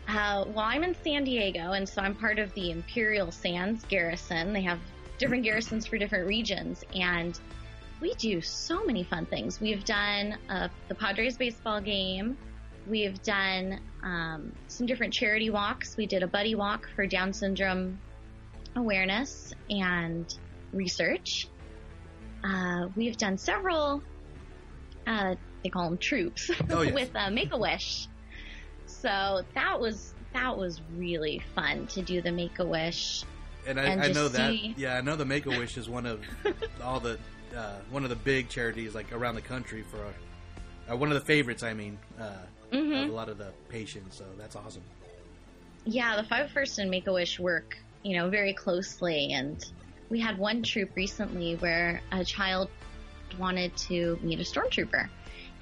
Uh, 0.09 0.45
well, 0.49 0.65
I'm 0.65 0.83
in 0.85 0.95
San 1.05 1.25
Diego, 1.25 1.73
and 1.73 1.87
so 1.89 2.01
I'm 2.03 2.15
part 2.15 2.39
of 2.39 2.53
the 2.55 2.71
Imperial 2.71 3.31
Sands 3.31 3.85
Garrison. 3.85 4.53
They 4.55 4.63
have 4.63 4.79
different 5.19 5.45
garrisons 5.45 5.87
for 5.87 5.99
different 5.99 6.27
regions, 6.27 6.83
and 6.95 7.39
we 8.01 8.15
do 8.15 8.41
so 8.41 8.83
many 8.87 9.05
fun 9.05 9.27
things. 9.27 9.61
We've 9.61 9.85
done 9.85 10.39
uh, 10.49 10.69
the 10.89 10.95
Padres 10.95 11.37
baseball 11.37 11.81
game. 11.81 12.37
we've 12.89 13.23
done 13.23 13.79
um, 14.03 14.51
some 14.69 14.87
different 14.87 15.13
charity 15.13 15.51
walks. 15.51 15.97
We 15.99 16.07
did 16.07 16.23
a 16.23 16.27
buddy 16.27 16.55
walk 16.55 16.89
for 16.97 17.07
Down 17.07 17.33
syndrome 17.35 17.99
awareness 18.81 19.53
and 19.69 20.35
research. 20.73 21.47
Uh, 22.43 22.89
we've 22.97 23.17
done 23.17 23.37
several, 23.39 24.03
uh, 25.07 25.35
they 25.63 25.69
call 25.69 25.85
them 25.91 25.99
troops, 25.99 26.51
Oh, 26.71 26.83
yes. 26.83 26.95
with 26.95 27.11
uh, 27.15 27.31
Make 27.31 27.53
a 27.53 27.59
Wish. 27.59 28.09
So 28.87 29.43
that 29.55 29.79
was 29.81 30.15
that 30.33 30.57
was 30.57 30.81
really 30.97 31.43
fun 31.57 31.87
to 31.89 32.03
do 32.03 32.23
the 32.23 32.31
Make 32.33 32.59
a 32.61 32.65
Wish. 32.67 33.25
And 33.67 33.79
I, 33.79 33.85
And 33.85 34.01
I 34.03 34.09
know 34.13 34.29
that. 34.29 34.51
see- 34.53 34.75
Yeah, 34.77 34.97
I 34.97 35.01
know 35.01 35.17
the 35.17 35.25
Make 35.25 35.47
a 35.47 35.51
Wish 35.51 35.77
is 35.77 35.89
one 35.89 36.07
of 36.07 36.23
all 36.83 36.99
the 37.01 37.19
uh, 37.57 37.75
one 37.91 38.05
of 38.05 38.11
the 38.11 38.17
big 38.17 38.49
charities 38.49 38.95
like 38.95 39.13
around 39.13 39.35
the 39.35 39.43
country 39.43 39.83
for 39.83 39.99
uh, 40.91 40.97
one 40.97 41.11
of 41.13 41.15
the 41.19 41.25
favorites. 41.27 41.63
I 41.63 41.75
mean, 41.75 41.99
uh, 42.19 42.25
Mhm. 42.73 43.05
of 43.05 43.11
a 43.11 43.13
lot 43.13 43.29
of 43.29 43.37
the 43.37 43.51
patients. 43.69 44.17
So 44.17 44.25
that's 44.39 44.55
awesome. 44.57 44.83
Yeah, 45.85 46.17
the 46.17 46.23
Five 46.29 46.51
First 46.53 46.79
and 46.79 46.89
Make 46.91 47.07
a 47.09 47.13
Wish 47.13 47.39
work, 47.41 47.77
you 48.03 48.17
know, 48.17 48.29
very 48.29 48.53
closely. 48.53 49.33
And 49.33 49.63
we 50.09 50.21
had 50.21 50.39
one 50.39 50.63
troop 50.63 50.91
recently 50.97 51.57
where 51.57 52.01
a 52.13 52.25
child 52.25 52.69
wanted 53.39 53.77
to 53.77 54.19
meet 54.23 54.41
a 54.41 54.43
stormtrooper. 54.43 55.09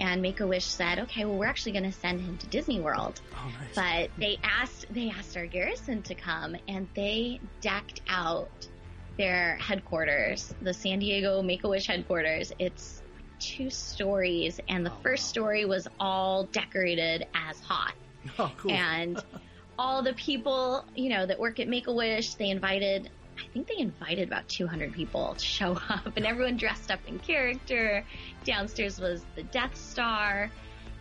And 0.01 0.23
Make 0.23 0.39
a 0.41 0.47
Wish 0.47 0.65
said, 0.65 1.01
okay, 1.01 1.25
well, 1.25 1.37
we're 1.37 1.47
actually 1.47 1.73
going 1.73 1.91
to 1.91 1.93
send 1.93 2.21
him 2.21 2.39
to 2.39 2.47
Disney 2.47 2.81
World. 2.81 3.21
Oh, 3.35 3.53
But 3.75 4.11
they 4.17 4.39
asked, 4.45 4.87
they 4.91 5.11
asked 5.11 5.37
our 5.37 5.47
garrison 5.47 6.03
to 6.03 6.15
come 6.15 6.57
and 6.69 6.87
they 6.95 7.41
decked 7.61 8.01
out 8.09 8.69
their 9.17 9.57
headquarters, 9.57 10.55
the 10.63 10.73
San 10.73 11.01
Diego 11.01 11.43
Make 11.43 11.65
a 11.65 11.69
Wish 11.69 11.89
headquarters. 11.89 12.53
It's 12.61 13.03
two 13.41 13.71
stories 13.71 14.61
and 14.69 14.87
the 14.87 14.93
oh, 14.93 14.99
first 15.03 15.27
story 15.27 15.65
was 15.65 15.89
all 15.99 16.45
decorated 16.45 17.27
as 17.35 17.59
Hoth. 17.61 17.95
Oh, 18.39 18.53
cool. 18.57 18.71
And 18.71 19.21
all 19.79 20.03
the 20.03 20.15
people, 20.15 20.85
you 20.95 21.09
know, 21.09 21.25
that 21.25 21.39
work 21.39 21.61
at 21.61 21.69
Make 21.69 21.87
a 21.87 21.93
Wish, 21.93 22.35
they 22.35 22.51
invited, 22.51 23.11
I 23.39 23.47
think 23.53 23.69
they 23.69 23.79
invited 23.79 24.27
about 24.27 24.49
200 24.49 24.93
people 24.93 25.35
to 25.35 25.45
show 25.45 25.73
up, 25.89 26.17
and 26.17 26.27
everyone 26.27 26.57
dressed 26.57 26.91
up 26.91 27.01
in 27.07 27.19
character. 27.21 28.05
Downstairs 28.45 29.01
was 29.01 29.25
the 29.37 29.45
Death 29.45 29.77
Star, 29.77 30.51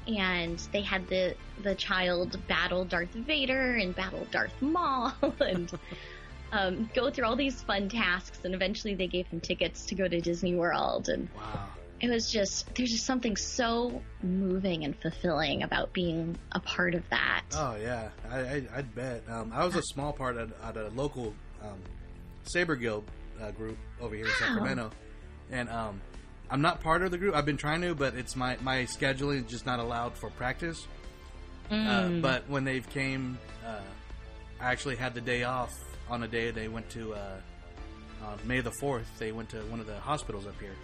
and 0.08 0.60
they 0.72 0.82
had 0.82 1.08
the 1.08 1.36
the 1.64 1.76
child 1.76 2.40
battle 2.48 2.86
Darth 2.86 3.12
Vader 3.12 3.76
and 3.76 3.96
battle 3.96 4.28
Darth 4.32 4.62
Maul, 4.62 5.14
and 5.40 5.72
um, 6.52 6.90
go 6.94 7.10
through 7.10 7.26
all 7.26 7.36
these 7.36 7.62
fun 7.64 7.90
tasks. 7.90 8.40
And 8.44 8.54
eventually, 8.54 8.94
they 8.94 9.08
gave 9.08 9.28
him 9.28 9.40
tickets 9.42 9.86
to 9.88 9.96
go 9.96 10.08
to 10.08 10.22
Disney 10.22 10.56
World, 10.56 11.10
and 11.10 11.28
wow. 11.36 11.68
It 12.00 12.10
was 12.10 12.32
just 12.32 12.74
there's 12.76 12.92
just 12.92 13.06
something 13.06 13.36
so 13.36 14.02
moving 14.22 14.84
and 14.86 14.96
fulfilling 15.02 15.64
about 15.64 15.94
being 15.94 16.38
a 16.52 16.60
part 16.60 16.94
of 16.96 17.04
that. 17.10 17.44
Oh 17.56 17.76
yeah, 17.82 18.10
I, 18.30 18.40
I 18.40 18.64
I'd 18.76 18.94
bet. 18.96 19.24
Um, 19.30 19.52
I 19.54 19.66
was 19.66 19.76
a 19.76 19.82
small 19.84 20.14
part 20.14 20.38
at, 20.38 20.50
at 20.64 20.78
a 20.78 20.90
local 20.90 21.34
um, 21.64 21.80
Saber 22.44 22.76
Guild 22.76 23.04
uh, 23.42 23.52
group 23.52 23.78
over 24.02 24.16
here 24.16 24.26
in 24.26 24.32
Wow. 24.32 24.38
Sacramento, 24.40 24.92
and 25.52 25.70
um, 25.70 26.02
I'm 26.50 26.62
not 26.62 26.82
part 26.82 27.02
of 27.02 27.12
the 27.12 27.18
group. 27.18 27.36
I've 27.36 27.46
been 27.46 27.58
trying 27.58 27.82
to, 27.82 27.96
but 27.96 28.16
it's 28.16 28.36
my 28.36 28.58
my 28.62 28.84
scheduling 28.84 29.46
is 29.46 29.52
just 29.52 29.66
not 29.66 29.80
allowed 29.80 30.16
for 30.18 30.30
practice. 30.32 30.88
Uh, 31.70 31.74
Mm. 31.74 32.22
but 32.22 32.48
when 32.50 32.64
they 32.64 32.80
came, 32.80 33.38
uh, 33.66 33.80
I 34.62 34.72
actually 34.72 34.96
had 34.96 35.14
the 35.14 35.20
day 35.20 35.44
off 35.44 35.70
on 36.10 36.24
a 36.24 36.28
day 36.28 36.50
they 36.50 36.70
went 36.70 36.90
to 36.92 37.14
uh, 37.14 37.18
uh, 38.24 38.38
May 38.46 38.62
the 38.62 38.72
fourth. 38.80 39.06
They 39.20 39.34
went 39.34 39.50
to 39.50 39.58
one 39.64 39.82
of 39.82 39.86
the 39.86 40.00
hospitals 40.00 40.48
up 40.48 40.58
here. 40.62 40.76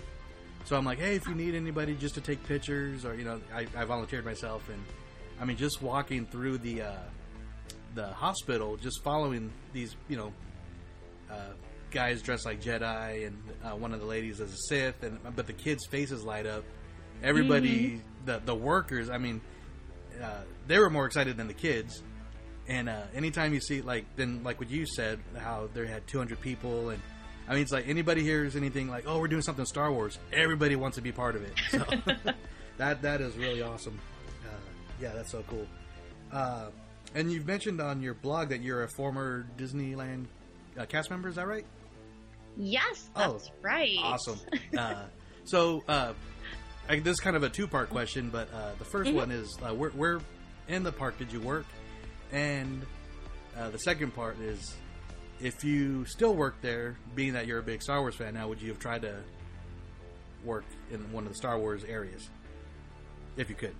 So 0.65 0.77
I'm 0.77 0.85
like, 0.85 0.99
hey, 0.99 1.15
if 1.15 1.27
you 1.27 1.35
need 1.35 1.55
anybody 1.55 1.93
just 1.95 2.15
to 2.15 2.21
take 2.21 2.43
pictures, 2.45 3.05
or 3.05 3.15
you 3.15 3.25
know, 3.25 3.41
I, 3.53 3.67
I 3.75 3.83
volunteered 3.83 4.25
myself, 4.25 4.69
and 4.69 4.81
I 5.39 5.45
mean, 5.45 5.57
just 5.57 5.81
walking 5.81 6.25
through 6.25 6.59
the 6.59 6.83
uh, 6.83 6.95
the 7.95 8.07
hospital, 8.07 8.77
just 8.77 9.03
following 9.03 9.51
these, 9.73 9.95
you 10.07 10.17
know, 10.17 10.33
uh, 11.29 11.51
guys 11.91 12.21
dressed 12.21 12.45
like 12.45 12.61
Jedi, 12.61 13.27
and 13.27 13.37
uh, 13.63 13.75
one 13.75 13.93
of 13.93 13.99
the 13.99 14.05
ladies 14.05 14.39
as 14.39 14.53
a 14.53 14.57
Sith, 14.69 15.03
and 15.03 15.19
but 15.35 15.47
the 15.47 15.53
kids' 15.53 15.85
faces 15.85 16.23
light 16.23 16.45
up. 16.45 16.63
Everybody, 17.21 18.01
the 18.25 18.41
the 18.43 18.55
workers, 18.55 19.09
I 19.09 19.17
mean, 19.17 19.41
uh, 20.21 20.41
they 20.67 20.79
were 20.79 20.89
more 20.89 21.05
excited 21.05 21.37
than 21.37 21.47
the 21.47 21.53
kids. 21.53 22.01
And 22.67 22.87
uh, 22.87 23.01
anytime 23.13 23.53
you 23.53 23.59
see 23.59 23.81
like 23.81 24.05
then 24.15 24.43
like 24.43 24.59
what 24.59 24.69
you 24.69 24.85
said, 24.85 25.19
how 25.37 25.69
they 25.73 25.85
had 25.85 26.07
200 26.07 26.39
people, 26.39 26.89
and 26.89 27.01
I 27.47 27.53
mean 27.53 27.63
it's 27.63 27.71
like 27.71 27.87
anybody 27.87 28.21
hears 28.23 28.55
anything 28.55 28.89
like, 28.89 29.03
oh, 29.07 29.19
we're 29.19 29.27
doing 29.27 29.41
something 29.41 29.65
Star 29.65 29.91
Wars, 29.91 30.17
everybody 30.31 30.75
wants 30.75 30.95
to 30.95 31.01
be 31.01 31.11
part 31.11 31.35
of 31.35 31.43
it. 31.43 31.53
So 31.71 31.79
that 32.77 33.01
that 33.01 33.21
is 33.21 33.35
really 33.37 33.61
awesome. 33.61 33.99
Uh, 34.45 34.55
yeah, 35.01 35.11
that's 35.13 35.31
so 35.31 35.43
cool. 35.49 35.67
Uh, 36.31 36.67
and 37.15 37.31
you've 37.31 37.45
mentioned 37.45 37.79
on 37.81 38.01
your 38.01 38.13
blog 38.15 38.49
that 38.49 38.61
you're 38.61 38.83
a 38.83 38.89
former 38.89 39.45
Disneyland 39.57 40.25
uh, 40.79 40.85
cast 40.85 41.09
member. 41.11 41.29
Is 41.29 41.35
that 41.35 41.47
right? 41.47 41.65
Yes, 42.57 43.09
Oh, 43.15 43.33
that's 43.33 43.51
right. 43.61 43.97
Awesome. 44.01 44.39
Uh, 44.77 45.03
so 45.45 45.83
uh, 45.87 46.13
I, 46.89 46.99
this 46.99 47.13
is 47.13 47.19
kind 47.19 47.35
of 47.35 47.43
a 47.43 47.49
two 47.49 47.67
part 47.67 47.89
question, 47.89 48.29
but 48.31 48.47
uh, 48.53 48.71
the 48.79 48.85
1st 48.85 49.07
Mhm. 49.07 49.13
one 49.13 49.31
is 49.31 49.57
uh, 49.61 49.73
where, 49.73 49.89
where 49.91 50.19
in 50.67 50.83
the 50.83 50.91
park 50.91 51.17
did 51.19 51.31
you 51.31 51.39
work? 51.41 51.65
And 52.31 52.83
uh, 53.57 53.69
the 53.69 53.77
second 53.79 54.15
part 54.15 54.39
is 54.39 54.75
if 55.43 55.63
you 55.63 56.05
still 56.05 56.33
work 56.33 56.55
there, 56.61 56.97
being 57.15 57.33
that 57.33 57.45
you're 57.47 57.59
a 57.59 57.63
big 57.63 57.81
Star 57.81 57.99
Wars 57.99 58.15
fan 58.15 58.33
now, 58.33 58.47
would 58.47 58.61
you 58.61 58.69
have 58.69 58.79
tried 58.79 59.01
to 59.03 59.15
work 60.43 60.63
in 60.91 60.99
one 61.11 61.23
of 61.23 61.29
the 61.29 61.35
Star 61.35 61.59
Wars 61.59 61.83
areas? 61.83 62.29
If 63.35 63.49
you 63.49 63.55
could. 63.55 63.75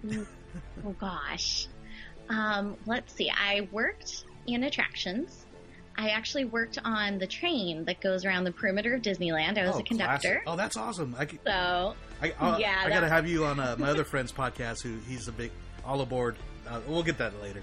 oh 0.85 0.91
gosh. 0.99 1.67
Um, 2.29 2.75
let's 2.85 3.13
see. 3.13 3.29
I 3.31 3.67
worked 3.71 4.25
in 4.47 4.63
attractions. 4.63 5.45
I 5.97 6.09
actually 6.09 6.45
worked 6.45 6.79
on 6.83 7.19
the 7.19 7.27
train 7.27 7.85
that 7.85 8.01
goes 8.01 8.25
around 8.25 8.45
the 8.45 8.51
perimeter 8.51 8.95
of 8.95 9.01
Disneyland. 9.03 9.59
I 9.59 9.67
was 9.67 9.75
Oh, 9.75 9.79
a 9.79 9.83
conductor. 9.83 10.27
classic. 10.29 10.43
Oh, 10.47 10.55
that's 10.55 10.75
awesome. 10.75 11.15
I, 11.19 11.25
could- 11.25 11.39
So 11.45 11.95
I, 12.21 12.33
I, 12.39 12.57
yeah, 12.57 12.81
I 12.83 12.89
got 12.89 13.01
to 13.01 13.09
have 13.09 13.27
you 13.27 13.45
on 13.45 13.59
uh, 13.59 13.75
my 13.77 13.89
other 13.89 14.03
friend's 14.05 14.31
podcast. 14.31 14.81
Who 14.81 14.97
he's 15.07 15.27
a 15.27 15.31
big 15.31 15.51
all 15.85 16.01
aboard. 16.01 16.35
Uh, 16.67 16.79
we'll 16.87 17.03
get 17.03 17.17
that 17.19 17.39
later, 17.43 17.61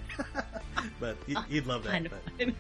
but 1.01 1.17
he, 1.27 1.35
he'd 1.49 1.67
love 1.67 1.83
that. 1.85 2.07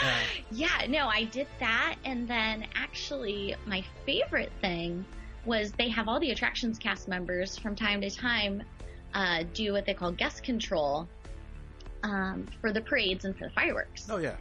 Uh, 0.00 0.20
Yeah, 0.50 0.86
no, 0.88 1.08
I 1.08 1.24
did 1.24 1.46
that, 1.60 1.96
and 2.04 2.28
then 2.28 2.66
actually, 2.74 3.54
my 3.66 3.82
favorite 4.04 4.52
thing 4.60 5.04
was 5.44 5.72
they 5.72 5.88
have 5.88 6.08
all 6.08 6.20
the 6.20 6.30
attractions 6.30 6.78
cast 6.78 7.08
members 7.08 7.56
from 7.56 7.74
time 7.74 8.00
to 8.02 8.10
time 8.10 8.62
uh, 9.14 9.44
do 9.54 9.72
what 9.72 9.84
they 9.86 9.94
call 9.94 10.12
guest 10.12 10.42
control 10.42 11.08
um, 12.02 12.46
for 12.60 12.72
the 12.72 12.80
parades 12.80 13.24
and 13.24 13.36
for 13.36 13.44
the 13.48 13.54
fireworks. 13.54 14.06
oh 14.10 14.18
yeah. 14.18 14.36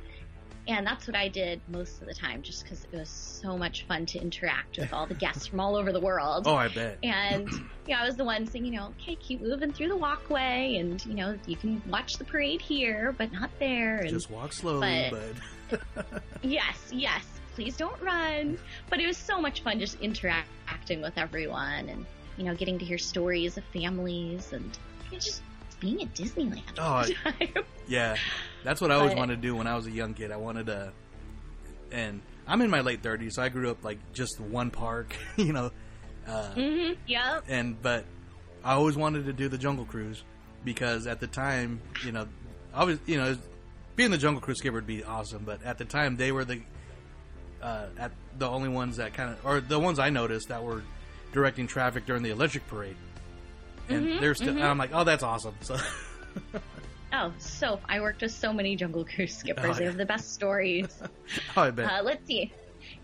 And 0.67 0.85
that's 0.85 1.07
what 1.07 1.15
I 1.15 1.27
did 1.27 1.59
most 1.67 2.01
of 2.01 2.07
the 2.07 2.13
time, 2.13 2.41
just 2.43 2.63
because 2.63 2.85
it 2.91 2.95
was 2.95 3.09
so 3.09 3.57
much 3.57 3.85
fun 3.87 4.05
to 4.07 4.19
interact 4.19 4.77
with 4.77 4.93
all 4.93 5.07
the 5.07 5.15
guests 5.15 5.47
from 5.47 5.59
all 5.59 5.75
over 5.75 5.91
the 5.91 5.99
world. 5.99 6.45
Oh, 6.47 6.55
I 6.55 6.67
bet. 6.67 6.99
And 7.03 7.49
yeah, 7.87 8.01
I 8.01 8.05
was 8.05 8.15
the 8.15 8.23
one 8.25 8.45
saying, 8.45 8.65
you 8.65 8.71
know, 8.71 8.93
okay, 9.01 9.15
keep 9.15 9.41
moving 9.41 9.71
through 9.73 9.87
the 9.89 9.97
walkway, 9.97 10.75
and 10.77 11.03
you 11.05 11.15
know, 11.15 11.37
you 11.47 11.55
can 11.55 11.81
watch 11.89 12.13
the 12.13 12.25
parade 12.25 12.61
here, 12.61 13.13
but 13.17 13.31
not 13.31 13.49
there. 13.59 13.97
And, 13.97 14.09
Just 14.09 14.29
walk 14.29 14.53
slowly, 14.53 15.07
but- 15.09 15.81
but 16.05 16.23
Yes, 16.43 16.89
yes. 16.93 17.25
Please 17.55 17.75
don't 17.75 17.99
run. 18.01 18.57
But 18.89 18.99
it 18.99 19.07
was 19.07 19.17
so 19.17 19.41
much 19.41 19.61
fun 19.63 19.79
just 19.79 19.99
interacting 19.99 21.01
with 21.01 21.17
everyone, 21.17 21.89
and 21.89 22.05
you 22.37 22.43
know, 22.45 22.53
getting 22.55 22.77
to 22.79 22.85
hear 22.85 22.97
stories 22.97 23.57
of 23.57 23.63
families, 23.73 24.53
and 24.53 24.77
just 25.11 25.41
being 25.81 26.01
at 26.01 26.13
Disneyland. 26.15 26.61
Oh, 26.77 26.81
all 26.83 27.03
the 27.03 27.13
time. 27.15 27.63
yeah, 27.87 28.15
that's 28.63 28.79
what 28.79 28.89
I 28.91 28.95
always 28.95 29.11
But- 29.11 29.17
wanted 29.19 29.35
to 29.35 29.41
do 29.41 29.55
when 29.55 29.67
I 29.67 29.75
was 29.75 29.85
a 29.87 29.91
young 29.91 30.13
kid. 30.13 30.31
I 30.31 30.37
wanted 30.37 30.67
to, 30.67 30.93
and 31.91 32.21
I'm 32.47 32.61
in 32.61 32.69
my 32.69 32.79
late 32.79 33.01
30s, 33.03 33.33
so 33.33 33.43
I 33.43 33.49
grew 33.49 33.69
up 33.69 33.83
like 33.83 33.99
just 34.13 34.39
one 34.39 34.71
park, 34.71 35.13
you 35.35 35.51
know, 35.51 35.71
uh, 36.27 36.51
Mhm, 36.55 36.95
Yep. 37.07 37.43
and 37.49 37.81
but 37.81 38.05
I 38.63 38.73
always 38.73 38.95
wanted 38.95 39.25
to 39.25 39.33
do 39.33 39.49
the 39.49 39.57
Jungle 39.57 39.85
Cruise 39.85 40.23
because 40.63 41.07
at 41.07 41.19
the 41.19 41.27
time, 41.27 41.81
you 42.05 42.11
know, 42.13 42.27
I 42.73 42.83
was, 42.85 42.99
you 43.05 43.17
know, 43.17 43.35
being 43.95 44.11
the 44.11 44.17
Jungle 44.17 44.39
Cruise 44.41 44.59
skipper 44.59 44.75
would 44.75 44.87
be 44.87 45.03
awesome, 45.03 45.43
but 45.43 45.61
at 45.63 45.77
the 45.77 45.85
time 45.85 46.15
they 46.15 46.31
were 46.31 46.45
the 46.45 46.61
uh, 47.61 47.87
at 47.99 48.11
the 48.39 48.47
only 48.47 48.69
ones 48.69 48.97
that 48.97 49.13
kind 49.13 49.31
of, 49.31 49.45
or 49.45 49.59
the 49.61 49.77
ones 49.79 49.99
I 49.99 50.09
noticed 50.09 50.47
that 50.49 50.63
were 50.63 50.81
directing 51.31 51.67
traffic 51.67 52.05
during 52.07 52.23
the 52.23 52.31
electric 52.31 52.65
parade, 52.67 52.95
and 53.93 54.07
Mhm, 54.07 54.35
still. 54.35 54.47
mhm. 54.53 54.57
And 54.57 54.63
I'm 54.63 54.77
like, 54.77 54.91
oh, 54.93 55.03
that's 55.03 55.23
awesome. 55.23 55.55
So. 55.61 55.77
Oh, 57.13 57.33
so 57.39 57.77
I 57.89 57.99
worked 57.99 58.21
with 58.21 58.31
so 58.31 58.53
many 58.53 58.77
Jungle 58.77 59.03
Cruise 59.03 59.35
skippers. 59.37 59.75
Oh, 59.75 59.79
They 59.79 59.83
have 59.85 59.97
the 59.97 60.05
best 60.05 60.33
stories. 60.33 60.87
Oh, 61.57 61.63
I 61.63 61.71
bet. 61.71 61.91
Uh, 61.91 62.03
let's 62.03 62.25
see. 62.25 62.53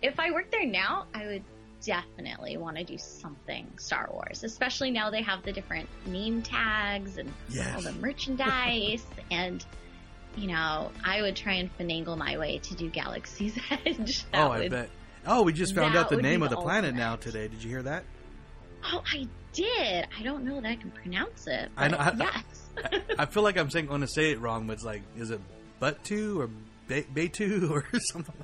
If 0.00 0.18
I 0.18 0.30
worked 0.30 0.50
there 0.50 0.64
now, 0.66 1.06
I 1.14 1.26
would 1.26 1.44
definitely 1.84 2.56
want 2.56 2.76
to 2.78 2.84
do 2.84 2.96
something 2.96 3.70
Star 3.78 4.08
Wars, 4.10 4.44
especially 4.44 4.90
now 4.90 5.10
they 5.10 5.20
have 5.22 5.42
the 5.44 5.52
different 5.52 5.88
name 6.06 6.40
tags 6.40 7.18
and 7.18 7.30
Yes. 7.50 7.74
all 7.76 7.82
the 7.82 7.92
merchandise. 8.00 9.04
and, 9.30 9.62
you 10.36 10.46
know, 10.48 10.90
I 11.04 11.20
would 11.20 11.36
try 11.36 11.54
and 11.54 11.70
finagle 11.78 12.16
my 12.16 12.38
way 12.38 12.58
to 12.58 12.74
do 12.74 12.88
Galaxy's 12.88 13.58
Edge. 13.70 14.24
That 14.32 14.40
oh, 14.40 14.50
I 14.52 14.58
would- 14.60 14.70
bet. 14.70 14.88
Oh, 15.26 15.42
we 15.42 15.52
just 15.52 15.74
found 15.74 15.94
out 15.96 16.08
the 16.08 16.16
name 16.16 16.42
of 16.42 16.48
the 16.48 16.56
the 16.56 16.62
planet 16.62 16.94
now 16.94 17.16
today. 17.16 17.46
Did 17.48 17.62
you 17.62 17.68
hear 17.68 17.82
that? 17.82 18.04
Oh, 18.84 19.02
I 19.12 19.28
did. 19.62 20.06
I 20.18 20.22
don't 20.22 20.44
know 20.44 20.60
that 20.60 20.66
I 20.68 20.76
can 20.76 20.90
pronounce 20.90 21.46
it. 21.46 21.70
I 21.76 21.88
know. 21.88 21.96
I, 21.98 22.12
yes. 22.16 23.04
I 23.18 23.26
feel 23.26 23.42
like 23.42 23.56
I'm 23.58 23.70
saying 23.70 23.86
going 23.86 24.00
to 24.02 24.08
say 24.08 24.30
it 24.32 24.40
wrong, 24.40 24.66
but 24.66 24.74
it's 24.74 24.84
like, 24.84 25.02
is 25.16 25.30
it 25.30 25.40
Batuu 25.80 26.38
or 26.38 26.48
Bay- 26.86 27.06
Bay2 27.14 27.70
or 27.70 27.84
something? 28.12 28.34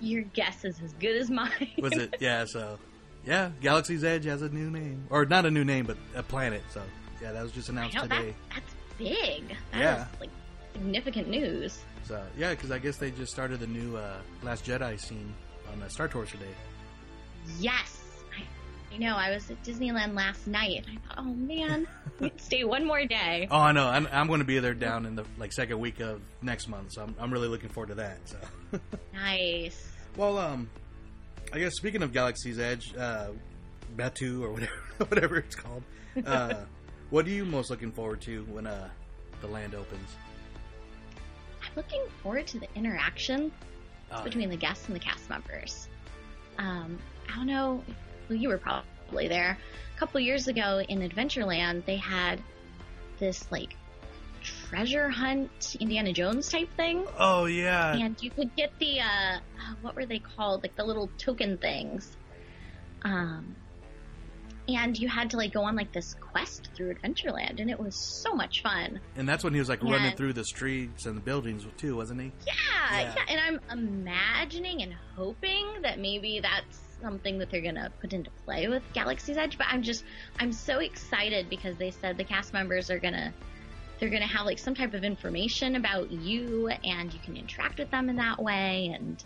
Your 0.00 0.22
guess 0.22 0.64
is 0.64 0.80
as 0.82 0.92
good 0.94 1.16
as 1.16 1.30
mine. 1.30 1.68
Was 1.78 1.92
it? 1.96 2.16
Yeah. 2.20 2.44
So, 2.46 2.78
yeah, 3.26 3.50
Galaxy's 3.60 4.04
Edge 4.04 4.24
has 4.24 4.42
a 4.42 4.48
new 4.48 4.70
name, 4.70 5.04
or 5.10 5.24
not 5.26 5.44
a 5.46 5.50
new 5.50 5.64
name, 5.64 5.86
but 5.86 5.96
a 6.14 6.22
planet. 6.22 6.62
So, 6.70 6.82
yeah, 7.22 7.32
that 7.32 7.42
was 7.42 7.52
just 7.52 7.68
I 7.68 7.72
announced 7.72 7.96
know, 7.96 8.02
today. 8.02 8.34
that, 8.50 8.54
that's 8.54 8.74
big. 8.98 9.48
That 9.72 9.78
Yeah. 9.80 10.00
is, 10.14 10.20
like 10.20 10.30
significant 10.72 11.28
news. 11.28 11.80
So, 12.04 12.22
yeah, 12.38 12.50
because 12.50 12.70
I 12.70 12.78
guess 12.78 12.96
they 12.96 13.10
just 13.10 13.30
started 13.32 13.60
the 13.60 13.66
new 13.66 13.96
uh, 13.96 14.16
Last 14.42 14.64
Jedi 14.64 14.98
scene 15.00 15.32
on 15.72 15.82
uh, 15.82 15.88
Star 15.88 16.08
Tours 16.08 16.30
today. 16.30 16.52
Yes. 17.58 17.99
I, 18.92 18.96
know. 18.98 19.16
I 19.16 19.30
was 19.30 19.50
at 19.50 19.62
Disneyland 19.62 20.14
last 20.14 20.46
night. 20.46 20.84
and 20.86 20.98
I 20.98 21.08
thought, 21.14 21.18
oh 21.24 21.34
man, 21.34 21.86
we 22.20 22.30
could 22.30 22.40
stay 22.40 22.64
one 22.64 22.86
more 22.86 23.04
day. 23.06 23.48
Oh, 23.50 23.58
I 23.58 23.72
know. 23.72 23.86
I'm, 23.86 24.08
I'm 24.12 24.26
going 24.26 24.40
to 24.40 24.44
be 24.46 24.58
there 24.58 24.74
down 24.74 25.06
in 25.06 25.14
the 25.14 25.24
like 25.38 25.52
second 25.52 25.78
week 25.78 26.00
of 26.00 26.20
next 26.42 26.68
month, 26.68 26.92
so 26.92 27.02
I'm, 27.02 27.14
I'm 27.18 27.32
really 27.32 27.48
looking 27.48 27.68
forward 27.68 27.88
to 27.88 27.94
that. 27.96 28.18
So, 28.24 28.38
Nice. 29.14 29.88
well, 30.16 30.38
um, 30.38 30.68
I 31.52 31.58
guess 31.58 31.72
speaking 31.76 32.02
of 32.02 32.12
Galaxy's 32.12 32.58
Edge, 32.58 32.94
uh, 32.96 33.28
Batuu 33.96 34.42
or 34.42 34.50
whatever 34.52 34.72
whatever 35.08 35.36
it's 35.38 35.56
called, 35.56 35.82
uh, 36.26 36.54
what 37.10 37.26
are 37.26 37.30
you 37.30 37.44
most 37.44 37.70
looking 37.70 37.92
forward 37.92 38.20
to 38.22 38.44
when 38.44 38.66
uh, 38.66 38.88
the 39.40 39.46
land 39.46 39.74
opens? 39.74 40.16
I'm 41.62 41.70
looking 41.76 42.02
forward 42.22 42.46
to 42.48 42.58
the 42.58 42.68
interaction 42.74 43.52
Oh, 44.12 44.24
between 44.24 44.48
the 44.50 44.56
guests 44.56 44.86
and 44.88 44.96
the 44.96 45.00
cast 45.00 45.30
members. 45.30 45.86
Um, 46.58 46.98
I 47.32 47.36
don't 47.36 47.46
know. 47.46 47.84
Well, 48.30 48.38
you 48.38 48.48
were 48.48 48.58
probably 48.58 49.26
there. 49.28 49.58
A 49.96 49.98
couple 49.98 50.20
years 50.20 50.46
ago 50.48 50.80
in 50.88 51.00
Adventureland, 51.06 51.84
they 51.84 51.96
had 51.96 52.40
this 53.18 53.44
like 53.50 53.74
treasure 54.42 55.08
hunt 55.10 55.76
Indiana 55.80 56.12
Jones 56.12 56.48
type 56.48 56.70
thing. 56.76 57.04
Oh 57.18 57.44
yeah. 57.46 57.94
and 57.96 58.16
you 58.22 58.30
could 58.30 58.54
get 58.56 58.72
the 58.78 59.00
uh 59.00 59.38
what 59.82 59.94
were 59.96 60.06
they 60.06 60.20
called 60.20 60.62
like 60.62 60.74
the 60.76 60.84
little 60.84 61.10
token 61.18 61.58
things 61.58 62.16
um 63.02 63.54
and 64.68 64.96
you 64.98 65.08
had 65.08 65.28
to 65.30 65.36
like 65.36 65.52
go 65.52 65.62
on 65.64 65.74
like 65.76 65.92
this 65.92 66.14
quest 66.20 66.70
through 66.74 66.94
adventureland 66.94 67.60
and 67.60 67.68
it 67.70 67.78
was 67.78 67.94
so 67.96 68.32
much 68.34 68.62
fun 68.62 69.00
And 69.16 69.28
that's 69.28 69.42
when 69.44 69.52
he 69.52 69.58
was 69.58 69.68
like 69.68 69.82
running 69.82 70.16
through 70.16 70.32
the 70.34 70.44
streets 70.44 71.04
and 71.06 71.16
the 71.16 71.20
buildings 71.20 71.66
too, 71.76 71.96
wasn't 71.96 72.20
he? 72.22 72.32
yeah, 72.46 72.52
Yeah. 73.00 73.14
yeah 73.16 73.22
and 73.28 73.60
i'm 73.70 73.78
imagining 73.78 74.82
and 74.82 74.94
hoping 75.16 75.66
that 75.82 75.98
maybe 75.98 76.40
that's 76.40 76.78
something 77.02 77.38
that 77.38 77.50
they're 77.50 77.60
gonna 77.60 77.92
put 78.00 78.12
into 78.12 78.30
play 78.44 78.68
with 78.68 78.82
galaxy's 78.92 79.36
edge 79.36 79.56
but 79.58 79.66
i'm 79.70 79.82
just 79.82 80.04
i'm 80.38 80.52
so 80.52 80.78
excited 80.78 81.48
because 81.48 81.76
they 81.76 81.90
said 81.90 82.16
the 82.16 82.24
cast 82.24 82.52
members 82.52 82.90
are 82.90 82.98
gonna 82.98 83.32
they're 83.98 84.10
gonna 84.10 84.26
have 84.26 84.46
like 84.46 84.58
some 84.58 84.74
type 84.74 84.94
of 84.94 85.04
information 85.04 85.76
about 85.76 86.10
you 86.10 86.68
and 86.68 87.12
you 87.12 87.20
can 87.20 87.36
interact 87.36 87.78
with 87.78 87.90
them 87.90 88.08
in 88.08 88.16
that 88.16 88.42
way 88.42 88.92
and 88.94 89.24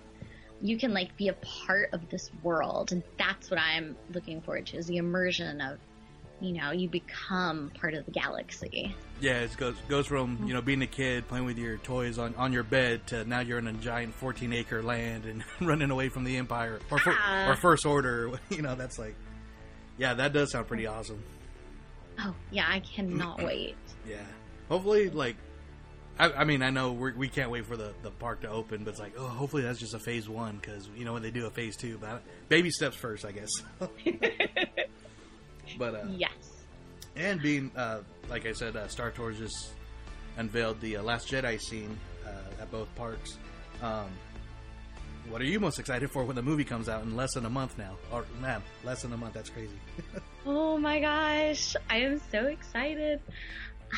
you 0.61 0.79
can 0.79 0.93
like 0.93 1.17
be 1.17 1.29
a 1.29 1.35
part 1.35 1.91
of 1.93 2.09
this 2.09 2.31
world. 2.43 2.93
And 2.93 3.03
that's 3.19 3.51
what 3.51 3.61
i'm 3.61 3.97
looking 4.13 4.41
forward 4.41 4.67
to 4.67 4.79
is 4.79 4.87
the 4.87 4.97
immersion 4.97 5.61
of 5.61 5.79
you 6.41 6.53
know 6.53 6.71
you 6.73 6.89
become 6.89 7.71
part 7.81 7.95
of 7.95 8.05
the 8.07 8.11
galaxy 8.11 8.95
Yeah, 9.21 9.41
it 9.41 9.57
goes 9.57 9.75
goes 9.89 10.07
from 10.07 10.45
you 10.47 10.53
know 10.53 10.61
being 10.61 10.83
a 10.83 10.87
kid 10.87 11.27
playing 11.29 11.45
with 11.45 11.59
your 11.59 11.77
toys 11.79 12.19
on, 12.19 12.35
on 12.37 12.53
your 12.53 12.65
bed 12.65 13.07
to 13.09 13.25
now 13.25 13.41
you're 13.41 13.59
in 13.59 13.67
a 13.69 13.73
giant 13.75 14.15
14 14.15 14.53
acre 14.53 14.83
land 14.83 15.25
and 15.27 15.45
running 15.67 15.91
away 15.91 16.09
from 16.09 16.25
the 16.25 16.37
Empire 16.37 16.81
or 16.91 16.99
fir- 16.99 17.17
Ah. 17.19 17.51
or 17.51 17.57
First 17.57 17.87
Order. 17.87 18.33
You 18.51 18.63
know, 18.63 18.75
that's 18.75 18.99
like, 18.99 19.15
yeah, 19.97 20.15
that 20.15 20.33
does 20.33 20.51
sound 20.53 20.67
pretty 20.67 20.87
awesome. 20.87 21.23
oh 22.21 22.35
yeah 22.51 22.67
i 22.69 22.81
cannot 22.81 23.43
wait 23.45 23.77
Yeah, 24.09 24.17
hopefully, 24.69 25.11
like, 25.11 25.37
I, 26.19 26.31
I 26.33 26.45
mean, 26.45 26.63
I 26.63 26.71
know 26.71 26.93
we're, 26.93 27.13
we 27.15 27.29
can't 27.29 27.51
wait 27.51 27.67
for 27.67 27.77
the, 27.77 27.93
the 28.03 28.11
park 28.13 28.43
to 28.43 28.49
open, 28.49 28.85
but 28.85 28.91
it's 28.91 29.01
like, 29.01 29.15
oh, 29.19 29.27
hopefully 29.27 29.63
that's 29.63 29.81
just 29.81 29.95
a 29.95 29.99
phase 29.99 30.29
one 30.29 30.57
because 30.61 30.89
you 30.97 31.05
know 31.05 31.13
when 31.15 31.23
they 31.23 31.31
do 31.33 31.47
a 31.47 31.51
phase 31.51 31.77
two, 31.77 31.99
but 32.01 32.23
baby 32.49 32.71
steps 32.71 32.97
first, 32.97 33.25
I 33.25 33.33
guess. 33.33 33.51
but 35.79 35.95
uh, 35.95 36.05
yes 36.17 36.31
and 37.17 37.41
being 37.41 37.71
uh, 37.77 38.01
like 38.29 38.45
I 38.47 38.53
said, 38.53 38.75
uh, 38.77 38.89
Star 38.89 39.11
Tours 39.13 39.39
just 39.39 39.73
unveiled 40.37 40.81
the 40.81 40.97
uh, 40.97 41.03
Last 41.03 41.29
Jedi 41.31 41.61
scene 41.61 41.97
uh, 42.27 42.63
at 42.63 42.71
both 42.73 42.93
parks. 42.97 43.39
Um, 43.83 44.09
what 45.29 45.41
are 45.41 45.45
you 45.45 45.61
most 45.61 45.79
excited 45.79 46.11
for 46.11 46.25
when 46.25 46.35
the 46.37 46.43
movie 46.43 46.65
comes 46.65 46.89
out 46.89 47.03
in 47.05 47.15
less 47.17 47.35
than 47.35 47.47
a 47.47 47.51
month 47.51 47.79
now? 47.79 47.97
Or 48.13 48.25
man, 48.41 48.63
less 48.85 49.03
than 49.03 49.13
a 49.13 49.17
month. 49.17 49.35
That's 49.35 49.51
crazy. 49.51 49.79
Oh 50.47 50.77
my 50.77 51.01
gosh, 51.01 51.75
I 51.89 51.99
am 52.01 52.21
so 52.31 52.45
excited. 52.49 53.19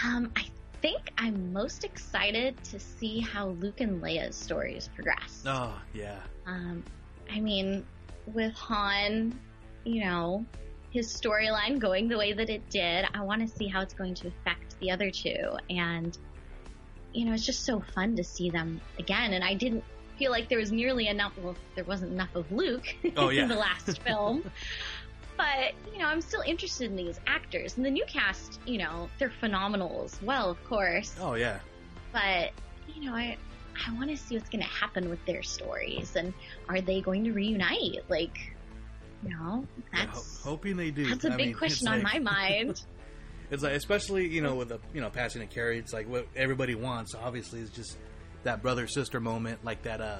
Um, 0.05 0.31
I 0.37 0.45
think 0.81 1.11
I'm 1.19 1.53
most 1.53 1.83
excited 1.83 2.63
to 2.65 2.79
see 2.79 3.19
how 3.19 3.49
Luke 3.49 3.81
and 3.81 4.01
Leia's 4.01 4.37
stories 4.37 4.89
progress. 4.95 5.43
oh 5.45 5.75
yeah, 5.93 6.21
Um, 6.47 6.85
I 7.33 7.41
mean, 7.41 7.85
with 8.33 8.53
Han, 8.55 9.37
you 9.85 10.05
know, 10.05 10.47
his 10.91 11.13
storyline 11.13 11.79
going 11.79 12.09
the 12.09 12.17
way 12.19 12.33
that 12.33 12.49
it 12.49 12.69
did, 12.71 13.07
I 13.15 13.23
want 13.23 13.43
to 13.43 13.49
see 13.57 13.67
how 13.69 13.81
it's 13.81 13.95
going 13.95 14.15
to 14.15 14.29
affect 14.29 14.79
the 14.81 14.91
other 14.91 15.11
two. 15.11 15.57
And, 15.69 16.17
you 17.13 17.25
know, 17.27 17.33
it's 17.33 17.45
just 17.45 17.65
so 17.65 17.83
fun 17.95 18.17
to 18.17 18.25
see 18.25 18.51
them 18.51 18.81
again. 18.99 19.33
And 19.35 19.45
I 19.45 19.55
didn't 19.55 19.85
feel 20.19 20.31
like 20.31 20.49
there 20.49 20.59
was 20.59 20.73
nearly 20.73 21.09
enough, 21.09 21.33
well, 21.43 21.55
there 21.75 21.85
wasn't 21.85 22.13
enough 22.13 22.35
of 22.35 22.51
Luke 22.51 22.87
Oh, 23.17 23.29
yeah. 23.29 23.43
in 23.43 23.49
the 23.49 23.57
last 23.57 24.01
film. 24.03 24.51
But, 25.37 25.75
you 25.93 25.99
know, 25.99 26.07
I'm 26.07 26.23
still 26.23 26.41
interested 26.47 26.91
in 26.91 26.97
these 26.97 27.21
actors. 27.27 27.77
And 27.77 27.85
the 27.85 27.91
new 27.91 28.07
cast, 28.07 28.59
you 28.65 28.79
know, 28.79 29.11
they're 29.19 29.29
phenomenal 29.29 30.01
as 30.07 30.19
well, 30.23 30.49
of 30.51 30.65
course. 30.65 31.15
oh 31.21 31.35
yeah. 31.35 31.59
But, 32.11 32.53
you 32.89 33.05
know, 33.05 33.15
I 33.15 33.37
I 33.87 33.93
want 33.93 34.09
to 34.09 34.17
see 34.17 34.35
what's 34.37 34.49
going 34.49 34.63
to 34.63 34.71
happen 34.71 35.11
with 35.11 35.23
their 35.27 35.43
stories 35.43 36.17
and 36.17 36.33
are 36.71 36.81
they 36.81 37.03
going 37.03 37.23
to 37.25 37.33
reunite? 37.33 37.99
Like, 38.09 38.56
Yeah, 39.27 39.61
that's 39.93 40.43
ho- 40.43 40.51
hoping 40.51 40.77
they 40.77 40.91
do. 40.91 41.09
that's 41.11 41.25
a 41.25 41.33
I 41.33 41.37
big 41.37 41.47
mean, 41.49 41.55
question 41.57 41.89
on 41.89 42.03
like- 42.03 42.15
my 42.15 42.19
mind. 42.21 42.83
It's 43.49 43.63
like, 43.63 43.75
especially 43.75 44.27
you 44.27 44.41
know, 44.43 44.57
with 44.57 44.71
the 44.71 44.81
you 44.93 45.01
know 45.01 45.09
passing 45.09 45.41
of 45.41 45.51
Carrie, 45.51 45.79
it's 45.79 45.93
like 45.93 46.09
what 46.09 46.27
everybody 46.35 46.75
wants. 46.75 47.15
Obviously, 47.15 47.61
is 47.61 47.71
just 47.71 47.97
that 48.43 48.61
brother 48.61 48.89
sister 48.89 49.21
moment, 49.21 49.65
like 49.65 49.83
that 49.85 50.01
uh, 50.01 50.17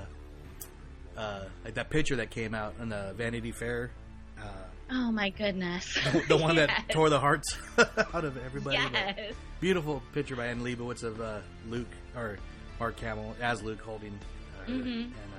uh, 1.17 1.45
like 1.65 1.75
that 1.75 1.91
picture 1.91 2.15
that 2.17 2.31
came 2.31 2.55
out 2.55 2.75
in 2.81 2.89
the 2.89 3.15
Vanity 3.17 3.51
Fair, 3.51 3.91
uh, 4.41 4.47
oh 4.93 5.11
my 5.11 5.31
goodness. 5.31 5.93
the 6.29 6.37
one 6.37 6.55
that 6.55 6.85
tore 6.91 7.11
the 7.11 7.19
hearts 7.19 7.57
out 8.15 8.25
of 8.25 8.37
everybody. 8.45 8.77
Yes. 8.77 9.33
Beautiful 9.59 10.03
picture 10.15 10.37
by 10.37 10.47
Anne 10.47 10.61
Leibovitz 10.63 11.03
of 11.03 11.21
uh, 11.21 11.41
Luke 11.69 11.91
or 12.15 12.39
Mark 12.79 12.97
Hamill 13.01 13.35
as 13.41 13.61
Luke 13.61 13.81
holding 13.81 14.13
uh, 14.13 14.67
her. 14.67 14.73
Mhm. 14.73 14.85
And, 14.85 15.15
uh, 15.15 15.36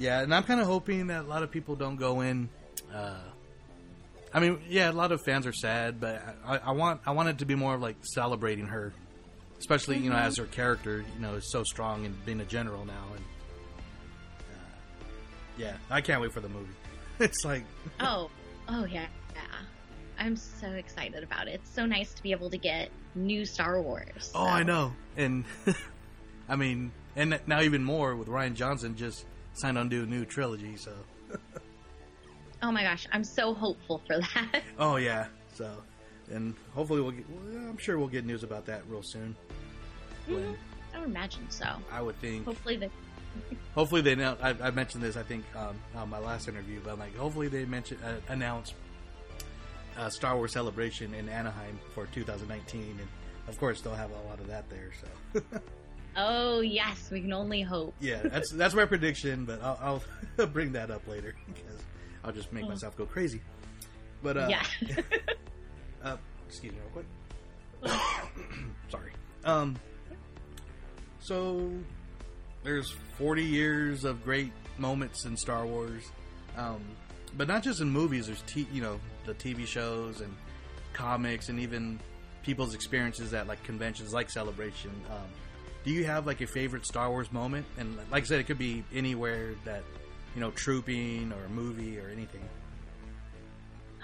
yeah, 0.00 0.20
and 0.22 0.34
I'm 0.34 0.42
kind 0.42 0.60
of 0.60 0.66
hoping 0.66 1.06
that 1.08 1.20
a 1.24 1.28
lot 1.28 1.42
of 1.44 1.50
people 1.52 1.76
don't 1.76 1.94
go 1.96 2.20
in. 2.22 2.48
Uh, 2.92 3.14
I 4.34 4.40
mean, 4.40 4.58
yeah, 4.68 4.90
a 4.90 4.92
lot 4.92 5.12
of 5.12 5.20
fans 5.22 5.46
are 5.46 5.52
sad, 5.52 6.00
but 6.00 6.22
I, 6.44 6.58
I 6.58 6.70
want 6.72 7.00
I 7.06 7.12
want 7.12 7.28
it 7.28 7.38
to 7.38 7.44
be 7.44 7.54
more 7.54 7.74
of 7.76 7.80
like 7.80 7.96
celebrating 8.02 8.66
her, 8.66 8.92
especially 9.58 9.98
you 9.98 10.10
know 10.10 10.16
Mhm. 10.16 10.22
as 10.26 10.36
her 10.38 10.46
character 10.46 11.04
you 11.14 11.20
know 11.20 11.34
is 11.34 11.50
so 11.52 11.62
strong 11.62 12.04
and 12.06 12.24
being 12.24 12.40
a 12.40 12.44
general 12.44 12.84
now. 12.84 13.04
And 13.14 13.24
uh, 14.50 14.76
yeah, 15.58 15.76
I 15.90 16.00
can't 16.00 16.20
wait 16.20 16.32
for 16.32 16.40
the 16.40 16.48
movie. 16.48 16.72
It's 17.20 17.44
like 17.44 17.64
oh, 18.00 18.30
oh 18.68 18.84
yeah, 18.86 19.06
yeah. 19.34 19.42
I'm 20.18 20.36
so 20.36 20.68
excited 20.68 21.22
about 21.22 21.48
it. 21.48 21.54
It's 21.62 21.70
so 21.74 21.84
nice 21.84 22.14
to 22.14 22.22
be 22.22 22.30
able 22.32 22.48
to 22.50 22.56
get 22.58 22.88
new 23.14 23.44
Star 23.44 23.80
Wars. 23.82 24.30
Oh, 24.34 24.46
I 24.46 24.62
know. 24.62 24.92
And 25.18 25.44
I 26.48 26.56
mean, 26.56 26.92
and 27.16 27.38
now 27.46 27.60
even 27.60 27.84
more 27.84 28.14
with 28.16 28.28
Rian 28.28 28.54
Johnson 28.54 28.96
just 28.96 29.24
signed 29.54 29.78
on 29.78 29.90
to 29.90 30.02
a 30.02 30.06
new 30.06 30.24
trilogy. 30.24 30.76
So, 30.76 30.92
Oh 32.62 32.70
my 32.70 32.82
gosh, 32.82 33.06
I'm 33.12 33.24
so 33.24 33.54
hopeful 33.54 34.02
for 34.06 34.18
that. 34.18 34.62
oh 34.78 34.96
yeah. 34.96 35.26
So, 35.54 35.70
and 36.30 36.54
hopefully 36.74 37.00
we'll 37.00 37.12
get. 37.12 37.28
Well, 37.30 37.68
I'm 37.70 37.78
sure 37.78 37.98
we'll 37.98 38.08
get 38.08 38.24
news 38.26 38.42
about 38.42 38.66
that 38.66 38.82
real 38.88 39.02
soon. 39.02 39.34
Mhm. 40.28 40.56
I 40.94 40.98
would 40.98 41.08
imagine 41.08 41.48
so. 41.50 41.66
I 41.90 42.02
would 42.02 42.18
think. 42.20 42.44
Hopefully 42.44 42.76
they. 42.76 42.90
Hopefully 43.74 44.00
they 44.02 44.14
know. 44.16 44.36
I, 44.42 44.50
I 44.60 44.70
mentioned 44.72 45.02
this. 45.02 45.16
I 45.16 45.22
think 45.22 45.44
um, 45.56 45.76
on 45.94 46.10
my 46.10 46.18
last 46.18 46.48
interview, 46.48 46.80
but 46.84 46.92
I'm 46.92 46.98
like, 46.98 47.16
hopefully 47.16 47.46
they 47.48 47.64
mention 47.64 47.96
uh, 48.02 48.16
announce 48.28 48.74
uh, 49.96 50.10
Star 50.10 50.36
Wars 50.36 50.52
Celebration 50.52 51.14
in 51.14 51.28
Anaheim 51.28 51.78
for 51.94 52.06
2019, 52.06 52.98
and 52.98 53.08
of 53.48 53.58
course 53.58 53.80
they'll 53.80 53.94
have 53.94 54.10
a 54.10 54.28
lot 54.28 54.40
of 54.40 54.48
that 54.48 54.68
there. 54.68 54.90
So. 55.00 55.40
Oh 56.16 56.60
yes, 56.60 57.10
we 57.10 57.20
can 57.20 57.32
only 57.32 57.62
hope. 57.62 57.94
Yeah, 58.00 58.20
that's 58.22 58.50
that's 58.54 58.74
my 58.74 58.84
prediction, 58.84 59.44
but 59.44 59.62
I'll, 59.62 60.02
I'll 60.38 60.46
bring 60.46 60.72
that 60.72 60.90
up 60.90 61.06
later 61.06 61.34
because 61.46 61.80
I'll 62.24 62.32
just 62.32 62.52
make 62.52 62.64
Oh. 62.64 62.68
myself 62.68 62.96
go 62.96 63.06
crazy. 63.06 63.40
But 64.22 64.36
uh, 64.36 64.46
Yeah. 64.50 64.62
uh, 66.04 66.16
excuse 66.48 66.72
me, 66.72 66.78
real 66.80 67.04
quick. 67.84 67.92
Sorry. 68.90 69.12
Um. 69.44 69.76
So 71.20 71.70
there's 72.64 72.90
40 73.18 73.42
years 73.44 74.04
of 74.04 74.24
great 74.24 74.52
moments 74.78 75.24
in 75.26 75.36
Star 75.36 75.66
Wars, 75.66 76.02
um, 76.56 76.80
but 77.36 77.46
not 77.48 77.62
just 77.62 77.80
in 77.80 77.90
movies. 77.90 78.26
There's 78.26 78.42
t- 78.42 78.66
you 78.72 78.82
know 78.82 78.98
the 79.26 79.34
TV 79.34 79.66
shows 79.66 80.20
and 80.20 80.34
comics 80.92 81.48
and 81.48 81.60
even 81.60 82.00
people's 82.42 82.74
experiences 82.74 83.32
at 83.34 83.46
like 83.46 83.62
conventions 83.64 84.12
like 84.12 84.30
Celebration. 84.30 84.90
Um, 85.10 85.28
do 85.84 85.90
you 85.90 86.04
have 86.04 86.26
like 86.26 86.40
a 86.40 86.46
favorite 86.46 86.86
Star 86.86 87.10
Wars 87.10 87.32
moment? 87.32 87.66
And 87.78 87.96
like 88.10 88.24
I 88.24 88.26
said, 88.26 88.40
it 88.40 88.44
could 88.44 88.58
be 88.58 88.84
anywhere 88.92 89.54
that 89.64 89.82
you 90.34 90.40
know, 90.40 90.50
trooping 90.52 91.32
or 91.32 91.44
a 91.44 91.48
movie 91.48 91.98
or 91.98 92.08
anything. 92.08 92.42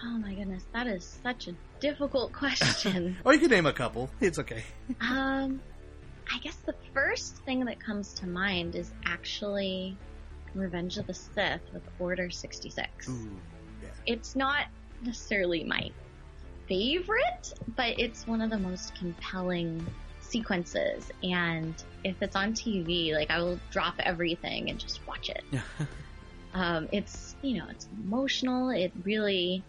Oh 0.05 0.19
my 0.19 0.35
goodness, 0.35 0.65
that 0.73 0.87
is 0.87 1.19
such 1.23 1.49
a 1.49 1.55
difficult 1.81 2.33
question. 2.33 3.17
or 3.25 3.33
you 3.33 3.41
can 3.41 3.51
name 3.51 3.67
a 3.67 3.73
couple. 3.73 4.11
It's 4.21 4.39
okay. 4.39 4.65
um, 5.01 5.61
I 6.33 6.39
guess 6.39 6.57
the 6.67 6.75
first 6.93 7.37
thing 7.45 7.65
that 7.67 7.81
comes 7.81 8.13
to 8.15 8.27
mind 8.27 8.75
is 8.75 8.93
actually 9.05 9.97
Revenge 10.55 10.99
of 10.99 11.07
the 11.07 11.15
Sith 11.15 11.61
with 11.73 11.83
Order 11.99 12.31
66. 12.31 13.09
Yeah. 13.09 13.89
It's 14.07 14.35
not 14.35 14.67
necessarily 15.03 15.65
my 15.65 15.91
favorite, 16.67 17.55
but 17.77 17.99
it's 17.99 18.27
one 18.27 18.41
of 18.41 18.51
the 18.51 18.59
most 18.59 18.95
compelling 18.97 19.87
sequences. 20.27 21.11
And 21.23 21.75
if 22.05 22.17
it's 22.21 22.37
on 22.37 22.53
TV, 22.53 23.13
like 23.15 23.31
I 23.31 23.39
will 23.39 23.59
drop 23.71 23.95
everything 24.01 24.71
and 24.71 24.79
just 24.79 25.07
watch 25.07 25.31
it. 25.31 25.43
um, 26.55 26.89
it's, 26.93 27.37
you 27.43 27.59
know, 27.59 27.67
it's 27.71 27.89
emotional. 28.05 28.71
It 28.71 28.93
really, 29.05 29.63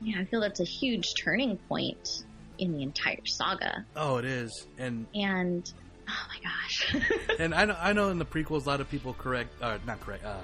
yeah, 0.00 0.20
I 0.20 0.24
feel 0.24 0.40
that's 0.40 0.60
a 0.60 0.64
huge 0.64 1.14
turning 1.22 1.56
point 1.68 2.24
in 2.58 2.72
the 2.72 2.82
entire 2.82 3.24
saga. 3.26 3.84
Oh, 3.94 4.16
it 4.16 4.24
is. 4.24 4.66
And, 4.78 5.06
and, 5.14 5.70
oh 6.08 6.26
my 6.28 6.50
gosh. 6.50 6.96
and 7.38 7.54
I 7.54 7.64
know, 7.66 7.76
I 7.78 7.92
know 7.92 8.08
in 8.10 8.18
the 8.18 8.24
prequels, 8.24 8.66
a 8.66 8.68
lot 8.68 8.80
of 8.80 8.90
people 8.90 9.14
correct, 9.14 9.50
uh, 9.62 9.78
not 9.86 10.00
correct, 10.00 10.24
uh, 10.24 10.36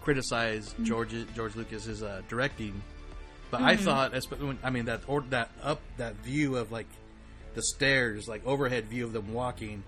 criticize 0.00 0.72
Mm-hmm. 0.72 0.84
George 0.84 1.14
George 1.34 1.54
Lucas's 1.54 2.02
uh, 2.02 2.22
directing, 2.28 2.82
but 3.50 3.60
Mhm. 3.60 3.64
I 3.64 3.76
thought, 3.76 4.14
I 4.62 4.70
mean 4.70 4.86
that 4.86 5.02
or 5.06 5.20
that 5.30 5.50
up 5.62 5.80
that 5.98 6.14
view 6.16 6.56
of 6.56 6.72
like 6.72 6.86
the 7.58 7.62
stairs, 7.64 8.28
like 8.28 8.46
overhead 8.46 8.86
view 8.86 9.04
of 9.04 9.12
them 9.12 9.34
walking. 9.34 9.82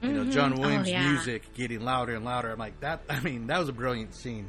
You 0.00 0.12
know, 0.12 0.22
Mhm. 0.24 0.32
John 0.32 0.52
Oh, 0.54 0.60
Williams' 0.60 0.88
yeah. 0.88 1.10
music 1.10 1.52
getting 1.54 1.80
louder 1.80 2.14
and 2.14 2.24
louder. 2.24 2.52
I'm 2.52 2.58
like 2.60 2.78
that. 2.80 3.00
I 3.10 3.18
mean, 3.18 3.48
that 3.48 3.58
was 3.58 3.68
a 3.68 3.72
brilliant 3.72 4.14
scene. 4.14 4.46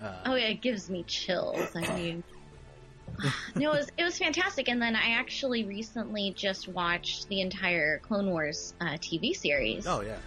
Uh, 0.00 0.14
Oh 0.26 0.34
yeah, 0.36 0.46
it 0.46 0.60
gives 0.60 0.88
me 0.88 1.02
chills. 1.08 1.74
I 1.74 1.80
mean, 1.96 2.22
no, 3.56 3.72
it 3.72 3.78
was 3.78 3.88
it 3.98 4.04
was 4.04 4.16
fantastic. 4.16 4.68
And 4.68 4.80
then 4.80 4.94
I 4.94 5.10
actually 5.14 5.64
recently 5.64 6.32
just 6.36 6.68
watched 6.68 7.26
the 7.28 7.40
entire 7.40 7.98
Clone 7.98 8.30
Wars 8.30 8.74
uh, 8.80 8.90
TV 8.98 9.34
series. 9.34 9.84
oh 9.88 10.02
yeah. 10.02 10.18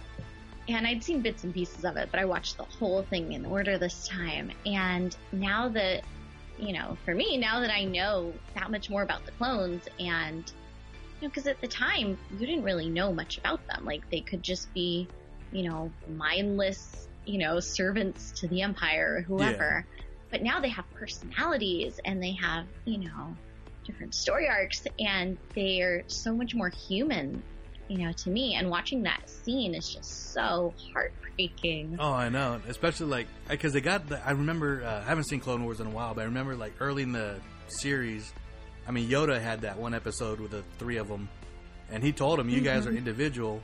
and 0.68 0.86
I'd 0.86 1.02
seen 1.02 1.22
bits 1.22 1.42
and 1.44 1.54
pieces 1.54 1.86
of 1.86 1.96
it, 1.96 2.10
but 2.10 2.20
I 2.20 2.26
watched 2.26 2.58
the 2.58 2.64
whole 2.64 3.02
thing 3.04 3.32
in 3.32 3.46
order 3.46 3.78
this 3.78 4.06
time. 4.06 4.52
And 4.66 5.16
now 5.32 5.68
that, 5.70 6.02
you 6.58 6.72
know, 6.74 6.96
for 7.06 7.14
me, 7.14 7.38
now 7.38 7.60
that 7.60 7.70
I 7.70 7.84
know 7.84 8.32
that 8.54 8.70
much 8.70 8.88
more 8.90 9.02
about 9.02 9.24
the 9.24 9.32
clones 9.32 9.82
and, 9.98 10.44
know, 10.46 10.52
because 11.28 11.46
at 11.46 11.60
the 11.60 11.68
time, 11.68 12.18
you 12.32 12.46
didn't 12.46 12.64
really 12.64 12.88
know 12.88 13.12
much 13.12 13.38
about 13.38 13.66
them. 13.66 13.84
Like, 13.84 14.08
they 14.10 14.20
could 14.20 14.42
just 14.42 14.72
be, 14.74 15.08
you 15.50 15.68
know, 15.68 15.90
mindless, 16.08 17.08
you 17.24 17.38
know, 17.38 17.60
servants 17.60 18.32
to 18.40 18.48
the 18.48 18.62
Empire 18.62 19.16
or 19.18 19.20
whoever. 19.22 19.86
But 20.30 20.42
now 20.42 20.60
they 20.60 20.70
have 20.70 20.84
personalities 20.94 22.00
and 22.04 22.22
they 22.22 22.32
have, 22.32 22.66
you 22.84 22.98
know, 22.98 23.36
different 23.84 24.14
story 24.14 24.48
arcs 24.48 24.86
and 24.98 25.36
they're 25.54 26.04
so 26.06 26.34
much 26.34 26.54
more 26.54 26.68
human 26.68 27.42
you 27.92 27.98
know, 27.98 28.12
to 28.12 28.30
me. 28.30 28.54
And 28.54 28.70
watching 28.70 29.02
that 29.02 29.28
scene 29.28 29.74
is 29.74 29.92
just 29.92 30.32
so 30.32 30.72
heartbreaking. 30.92 31.98
Oh, 32.00 32.12
I 32.12 32.28
know. 32.30 32.60
Especially 32.68 33.06
like 33.06 33.26
because 33.48 33.72
they 33.72 33.80
got. 33.80 34.08
The, 34.08 34.26
I 34.26 34.32
remember. 34.32 34.82
Uh, 34.84 35.00
I 35.00 35.04
haven't 35.04 35.24
seen 35.24 35.40
Clone 35.40 35.64
Wars 35.64 35.80
in 35.80 35.86
a 35.86 35.90
while, 35.90 36.14
but 36.14 36.22
I 36.22 36.24
remember 36.24 36.56
like 36.56 36.72
early 36.80 37.02
in 37.02 37.12
the 37.12 37.36
series. 37.68 38.32
I 38.86 38.90
mean, 38.90 39.08
Yoda 39.08 39.40
had 39.40 39.60
that 39.62 39.78
one 39.78 39.94
episode 39.94 40.40
with 40.40 40.50
the 40.50 40.62
three 40.78 40.96
of 40.96 41.08
them, 41.08 41.28
and 41.90 42.02
he 42.02 42.12
told 42.12 42.38
them, 42.38 42.48
"You 42.48 42.60
guys 42.60 42.86
are 42.86 42.92
Mhm. 42.92 42.98
individual." 42.98 43.62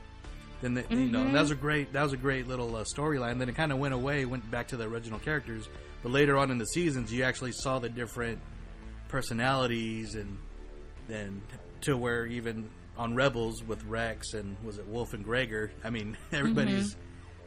Then 0.61 0.73
the, 0.73 0.85
you 0.89 1.07
know, 1.07 1.31
that 1.31 1.41
was 1.41 1.51
a 1.51 1.55
great. 1.55 1.93
That 1.93 2.03
was 2.03 2.13
a 2.13 2.17
great 2.17 2.47
little 2.47 2.75
uh, 2.75 2.83
storyline. 2.83 3.39
Then 3.39 3.47
it 3.49 3.55
kind 3.55 3.71
of 3.71 3.79
went 3.79 3.93
away, 3.93 4.25
went 4.25 4.49
back 4.51 4.67
to 4.69 4.77
the 4.77 4.85
original 4.85 5.19
characters. 5.19 5.67
But 6.03 6.11
later 6.11 6.37
on 6.37 6.51
in 6.51 6.57
the 6.57 6.65
seasons, 6.65 7.11
you 7.13 7.23
actually 7.23 7.51
saw 7.53 7.79
the 7.79 7.89
different 7.89 8.39
personalities, 9.09 10.15
and 10.15 10.37
then 11.07 11.41
to 11.81 11.97
where 11.97 12.25
even 12.25 12.69
on 12.97 13.15
Rebels 13.15 13.63
with 13.63 13.83
Rex 13.85 14.33
and 14.33 14.55
was 14.63 14.77
it 14.77 14.87
Wolffe 14.87 15.13
and 15.13 15.23
Gregor? 15.23 15.71
I 15.83 15.89
mean, 15.89 16.17
everybody's 16.31 16.95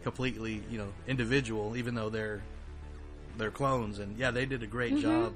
completely 0.03 0.63
you 0.71 0.79
know 0.79 0.93
individual, 1.07 1.77
even 1.77 1.95
though 1.95 2.11
they're 2.11 2.43
they're 3.39 3.51
clones. 3.51 3.99
And 3.99 4.17
yeah, 4.19 4.31
they 4.31 4.45
did 4.47 4.63
a 4.63 4.67
great 4.67 4.95
Mhm. 4.95 5.01
job. 5.01 5.35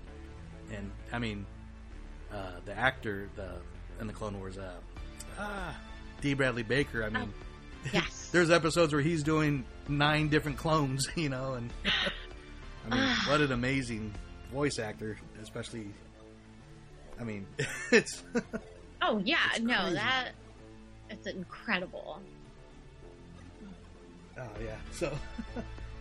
And 0.74 0.90
I 1.12 1.18
mean, 1.18 1.46
uh, 2.32 2.52
the 2.64 2.76
actor 2.76 3.28
the 3.36 3.48
in 4.00 4.06
the 4.06 4.12
Clone 4.12 4.38
Wars, 4.38 4.58
uh, 4.58 4.74
ah, 5.38 5.76
Dee 6.20 6.34
Bradley 6.34 6.62
Baker. 6.62 7.04
I 7.04 7.08
mean, 7.08 7.32
yes, 7.92 8.28
there's 8.32 8.50
episodes 8.50 8.92
where 8.92 9.02
he's 9.02 9.22
doing 9.22 9.64
nine 9.88 10.28
different 10.28 10.58
clones, 10.58 11.08
you 11.16 11.28
know, 11.28 11.54
and 11.54 11.70
I 12.90 12.94
mean, 12.94 13.08
what 13.26 13.40
an 13.40 13.52
amazing 13.52 14.14
voice 14.52 14.78
actor, 14.78 15.18
especially. 15.42 15.88
I 17.18 17.24
mean, 17.24 17.46
it's 17.92 18.22
Oh 19.02 19.18
yeah, 19.24 19.38
no, 19.60 19.92
that 19.92 20.30
it's 21.10 21.26
incredible. 21.26 22.20
Oh 24.38 24.50
yeah. 24.62 24.76
So, 24.92 25.16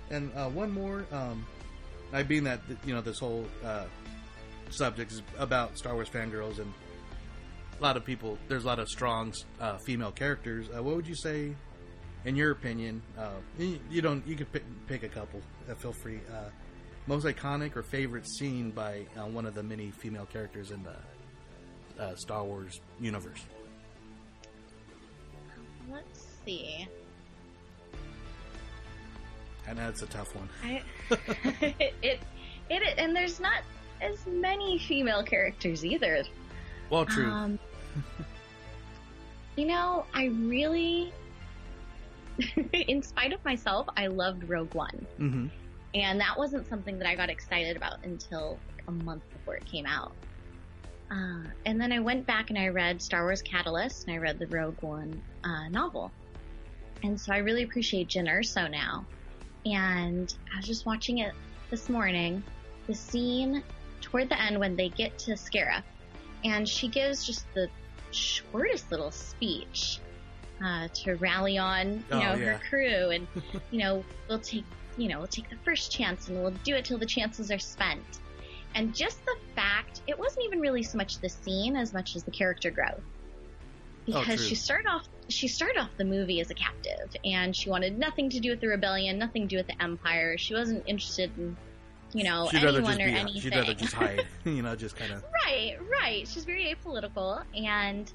and 0.09 0.31
uh, 0.35 0.49
one 0.49 0.71
more. 0.71 1.05
Um, 1.11 1.45
I 2.13 2.23
being 2.23 2.43
that 2.45 2.61
you 2.85 2.93
know 2.93 3.01
this 3.01 3.19
whole 3.19 3.45
uh, 3.63 3.85
subject 4.75 5.11
is 5.11 5.21
about 5.37 5.77
Star 5.77 5.93
Wars 5.93 6.09
fangirls 6.09 6.59
and 6.59 6.73
a 7.79 7.83
lot 7.83 7.97
of 7.97 8.05
people. 8.05 8.37
There's 8.47 8.63
a 8.63 8.67
lot 8.67 8.79
of 8.79 8.89
strong 8.89 9.33
uh, 9.59 9.77
female 9.77 10.11
characters. 10.11 10.67
Uh, 10.69 10.83
what 10.83 10.95
would 10.95 11.07
you 11.07 11.15
say, 11.15 11.53
in 12.25 12.35
your 12.35 12.51
opinion? 12.51 13.01
Uh, 13.17 13.29
you, 13.57 13.79
you 13.89 14.01
don't. 14.01 14.25
You 14.27 14.35
could 14.35 14.51
pick, 14.51 14.63
pick 14.87 15.03
a 15.03 15.09
couple. 15.09 15.41
Uh, 15.69 15.75
feel 15.75 15.93
free. 15.93 16.19
Uh, 16.31 16.49
most 17.07 17.25
iconic 17.25 17.75
or 17.75 17.83
favorite 17.83 18.27
scene 18.27 18.71
by 18.71 19.05
uh, 19.17 19.25
one 19.25 19.45
of 19.45 19.53
the 19.53 19.63
many 19.63 19.91
female 19.91 20.25
characters 20.25 20.71
in 20.71 20.83
the 20.83 22.03
uh, 22.03 22.15
Star 22.15 22.43
Wars 22.43 22.79
universe. 22.99 23.45
Let's 25.91 26.25
see. 26.45 26.87
I 29.67 29.73
know 29.73 29.89
it's 29.89 30.01
a 30.01 30.07
tough 30.07 30.35
one. 30.35 30.49
I, 30.63 30.81
it, 32.01 32.19
it, 32.69 32.95
and 32.97 33.15
there's 33.15 33.39
not 33.39 33.61
as 34.01 34.25
many 34.27 34.77
female 34.77 35.23
characters 35.23 35.85
either. 35.85 36.23
Well, 36.89 37.05
true. 37.05 37.29
Um, 37.29 37.59
you 39.55 39.65
know, 39.65 40.05
I 40.13 40.25
really, 40.25 41.13
in 42.73 43.01
spite 43.01 43.33
of 43.33 43.43
myself, 43.45 43.87
I 43.97 44.07
loved 44.07 44.47
Rogue 44.49 44.73
One. 44.73 45.05
mm-hmm. 45.19 45.47
And 45.93 46.19
that 46.19 46.37
wasn't 46.37 46.67
something 46.67 46.99
that 46.99 47.07
I 47.07 47.15
got 47.15 47.29
excited 47.29 47.77
about 47.77 48.03
until 48.03 48.59
a 48.87 48.91
month 48.91 49.23
before 49.31 49.55
it 49.55 49.65
came 49.65 49.85
out. 49.85 50.11
Uh, 51.09 51.43
and 51.65 51.79
then 51.79 51.93
I 51.93 51.99
went 51.99 52.25
back 52.25 52.49
and 52.49 52.59
I 52.59 52.67
read 52.67 53.01
Star 53.01 53.23
Wars 53.23 53.41
Catalyst 53.41 54.05
and 54.05 54.13
I 54.13 54.17
read 54.17 54.37
the 54.37 54.47
Rogue 54.47 54.81
One 54.81 55.21
uh, 55.45 55.69
novel. 55.69 56.11
And 57.03 57.19
so 57.19 57.31
I 57.31 57.37
really 57.37 57.63
appreciate 57.63 58.09
Jyn 58.09 58.27
Erso 58.27 58.69
now. 58.69 59.05
And 59.65 60.33
I 60.53 60.57
was 60.57 60.65
just 60.65 60.85
watching 60.85 61.19
it 61.19 61.33
this 61.69 61.87
morning. 61.87 62.43
The 62.87 62.95
scene 62.95 63.63
toward 64.05 64.29
the 64.29 64.39
end 64.41 64.59
when 64.59 64.75
they 64.75 64.89
get 64.89 65.17
to 65.19 65.31
Scarif, 65.31 65.83
and 66.43 66.67
she 66.69 66.87
gives 66.87 67.25
just 67.25 67.45
the 67.55 67.67
shortest 68.11 68.91
little 68.91 69.11
speech 69.11 69.99
uh, 70.63 70.87
to 70.93 71.15
rally 71.15 71.57
on, 71.57 71.93
you 71.95 72.03
Oh, 72.11 72.19
know, 72.19 72.35
yeah. 72.35 72.53
her 72.53 72.59
crew, 72.69 73.09
and 73.09 73.27
you 73.71 73.79
know, 73.79 74.03
we'll 74.29 74.39
take, 74.39 74.63
you 74.97 75.09
know, 75.09 75.17
we'll 75.17 75.27
take 75.27 75.49
the 75.49 75.57
first 75.65 75.91
chance, 75.91 76.29
and 76.29 76.39
we'll 76.41 76.51
do 76.63 76.75
it 76.75 76.85
till 76.85 76.97
the 76.99 77.05
chances 77.05 77.51
are 77.51 77.59
spent. 77.59 78.03
And 78.75 78.93
just 78.93 79.23
the 79.25 79.35
fact, 79.55 80.01
it 80.07 80.17
wasn't 80.19 80.45
even 80.45 80.59
really 80.59 80.83
so 80.83 80.97
much 80.97 81.19
the 81.19 81.29
scene 81.29 81.75
as 81.75 81.93
much 81.93 82.15
as 82.15 82.23
the 82.23 82.31
character 82.31 82.69
growth. 82.71 83.01
Oh, 83.01 84.19
Because 84.19 84.35
true. 84.35 84.47
she 84.49 84.55
started 84.55 84.87
off, 84.87 85.07
she 85.29 85.47
started 85.47 85.79
off 85.79 85.89
the 85.97 86.03
movie 86.05 86.39
as 86.41 86.51
a 86.51 86.53
captive, 86.53 87.09
and 87.25 87.55
she 87.55 87.69
wanted 87.69 87.97
nothing 87.97 88.29
to 88.29 88.39
do 88.39 88.51
with 88.51 88.61
the 88.61 88.67
rebellion, 88.67 89.17
nothing 89.17 89.43
to 89.43 89.47
do 89.47 89.57
with 89.57 89.67
the 89.67 89.81
empire. 89.81 90.37
She 90.37 90.53
wasn't 90.53 90.83
interested 90.85 91.31
in, 91.37 91.57
you 92.15 92.23
know, 92.23 92.47
she'd 92.49 92.63
anyone 92.63 93.01
or 93.01 93.05
anything. 93.05 93.41
She'd 93.41 93.55
rather 93.55 93.73
just 93.73 93.93
hide. 93.93 94.25
you 94.45 94.61
know, 94.61 94.75
just 94.75 94.95
kind 94.95 95.11
of. 95.11 95.23
Right, 95.45 95.77
right. 96.01 96.27
She's 96.27 96.45
very 96.45 96.73
apolitical, 96.73 97.43
and 97.55 98.11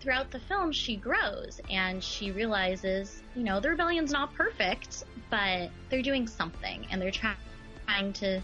throughout 0.00 0.30
the 0.30 0.40
film, 0.40 0.72
she 0.72 0.96
grows 0.96 1.60
and 1.70 2.02
she 2.02 2.30
realizes, 2.30 3.22
you 3.34 3.42
know, 3.42 3.60
the 3.60 3.70
rebellion's 3.70 4.10
not 4.10 4.34
perfect, 4.34 5.04
but 5.30 5.70
they're 5.90 6.02
doing 6.02 6.26
something, 6.26 6.86
and 6.90 7.00
they're 7.00 7.10
try- 7.10 7.34
trying 7.86 8.12
to 8.14 8.40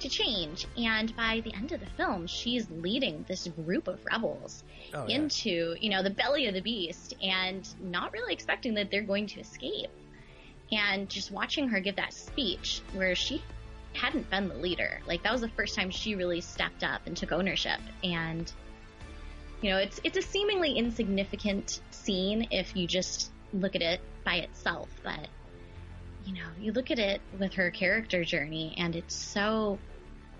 to 0.00 0.08
change. 0.08 0.66
And 0.78 1.14
by 1.14 1.42
the 1.44 1.52
end 1.54 1.72
of 1.72 1.80
the 1.80 1.90
film, 1.98 2.26
she's 2.26 2.66
leading 2.70 3.22
this 3.28 3.46
group 3.48 3.86
of 3.86 4.02
rebels 4.06 4.64
Oh, 4.94 5.06
yeah. 5.06 5.16
into, 5.16 5.76
you 5.78 5.90
know, 5.90 6.02
the 6.02 6.08
belly 6.10 6.46
of 6.46 6.54
the 6.54 6.62
beast, 6.62 7.14
and 7.22 7.68
not 7.82 8.12
really 8.14 8.32
expecting 8.32 8.72
that 8.74 8.90
they're 8.90 9.02
going 9.02 9.26
to 9.26 9.40
escape. 9.40 9.90
And 10.72 11.08
just 11.10 11.30
watching 11.30 11.68
her 11.68 11.80
give 11.80 11.96
that 11.96 12.14
speech 12.14 12.80
where 12.94 13.14
she 13.14 13.42
hadn't 13.92 14.28
been 14.30 14.48
the 14.48 14.56
leader. 14.56 15.00
Like 15.06 15.22
that 15.22 15.32
was 15.32 15.40
the 15.40 15.48
first 15.48 15.74
time 15.74 15.90
she 15.90 16.14
really 16.14 16.40
stepped 16.40 16.84
up 16.84 17.02
and 17.06 17.16
took 17.16 17.32
ownership. 17.32 17.80
And 18.04 18.50
you 19.62 19.70
know, 19.70 19.78
it's 19.78 20.00
it's 20.04 20.16
a 20.16 20.22
seemingly 20.22 20.72
insignificant 20.72 21.80
scene 21.90 22.48
if 22.50 22.74
you 22.74 22.86
just 22.86 23.30
look 23.52 23.74
at 23.74 23.82
it 23.82 24.00
by 24.24 24.36
itself, 24.36 24.88
but 25.02 25.28
you 26.24 26.34
know, 26.34 26.46
you 26.60 26.72
look 26.72 26.90
at 26.90 26.98
it 26.98 27.20
with 27.38 27.54
her 27.54 27.70
character 27.70 28.24
journey, 28.24 28.74
and 28.78 28.94
it's 28.94 29.14
so 29.14 29.78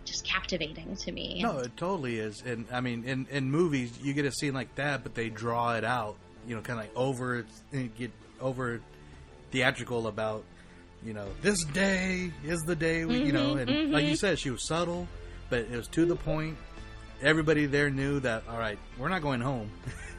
just 0.04 0.24
captivating 0.24 0.96
to 0.96 1.12
me. 1.12 1.40
No, 1.42 1.58
it 1.58 1.76
totally 1.76 2.18
is. 2.18 2.42
And 2.42 2.66
I 2.72 2.80
mean, 2.80 3.04
in 3.04 3.26
in 3.30 3.50
movies, 3.50 3.98
you 4.02 4.12
get 4.12 4.24
a 4.24 4.32
scene 4.32 4.54
like 4.54 4.74
that, 4.76 5.02
but 5.02 5.14
they 5.14 5.28
draw 5.28 5.74
it 5.76 5.84
out. 5.84 6.16
You 6.46 6.56
know, 6.56 6.62
kind 6.62 6.78
of 6.78 6.86
like 6.86 6.96
over 6.96 7.44
and 7.72 7.94
get 7.94 8.12
over 8.40 8.80
theatrical 9.50 10.06
about. 10.06 10.44
You 11.04 11.14
know, 11.14 11.26
this 11.40 11.64
day 11.64 12.30
is 12.44 12.60
the 12.66 12.76
day. 12.76 13.04
We, 13.06 13.18
you 13.20 13.32
know, 13.32 13.54
Mhm, 13.54 13.62
and 13.62 13.92
like 13.92 14.04
you 14.04 14.12
mhm. 14.12 14.18
said, 14.18 14.38
she 14.38 14.50
was 14.50 14.66
subtle, 14.66 15.08
but 15.48 15.60
it 15.60 15.70
was 15.70 15.88
to 15.88 16.04
the 16.04 16.16
point. 16.16 16.58
Everybody 17.22 17.66
there 17.66 17.88
knew 17.90 18.20
that. 18.20 18.44
All 18.48 18.58
right, 18.58 18.78
we're 18.98 19.08
not 19.08 19.22
going 19.22 19.40
home. 19.40 19.70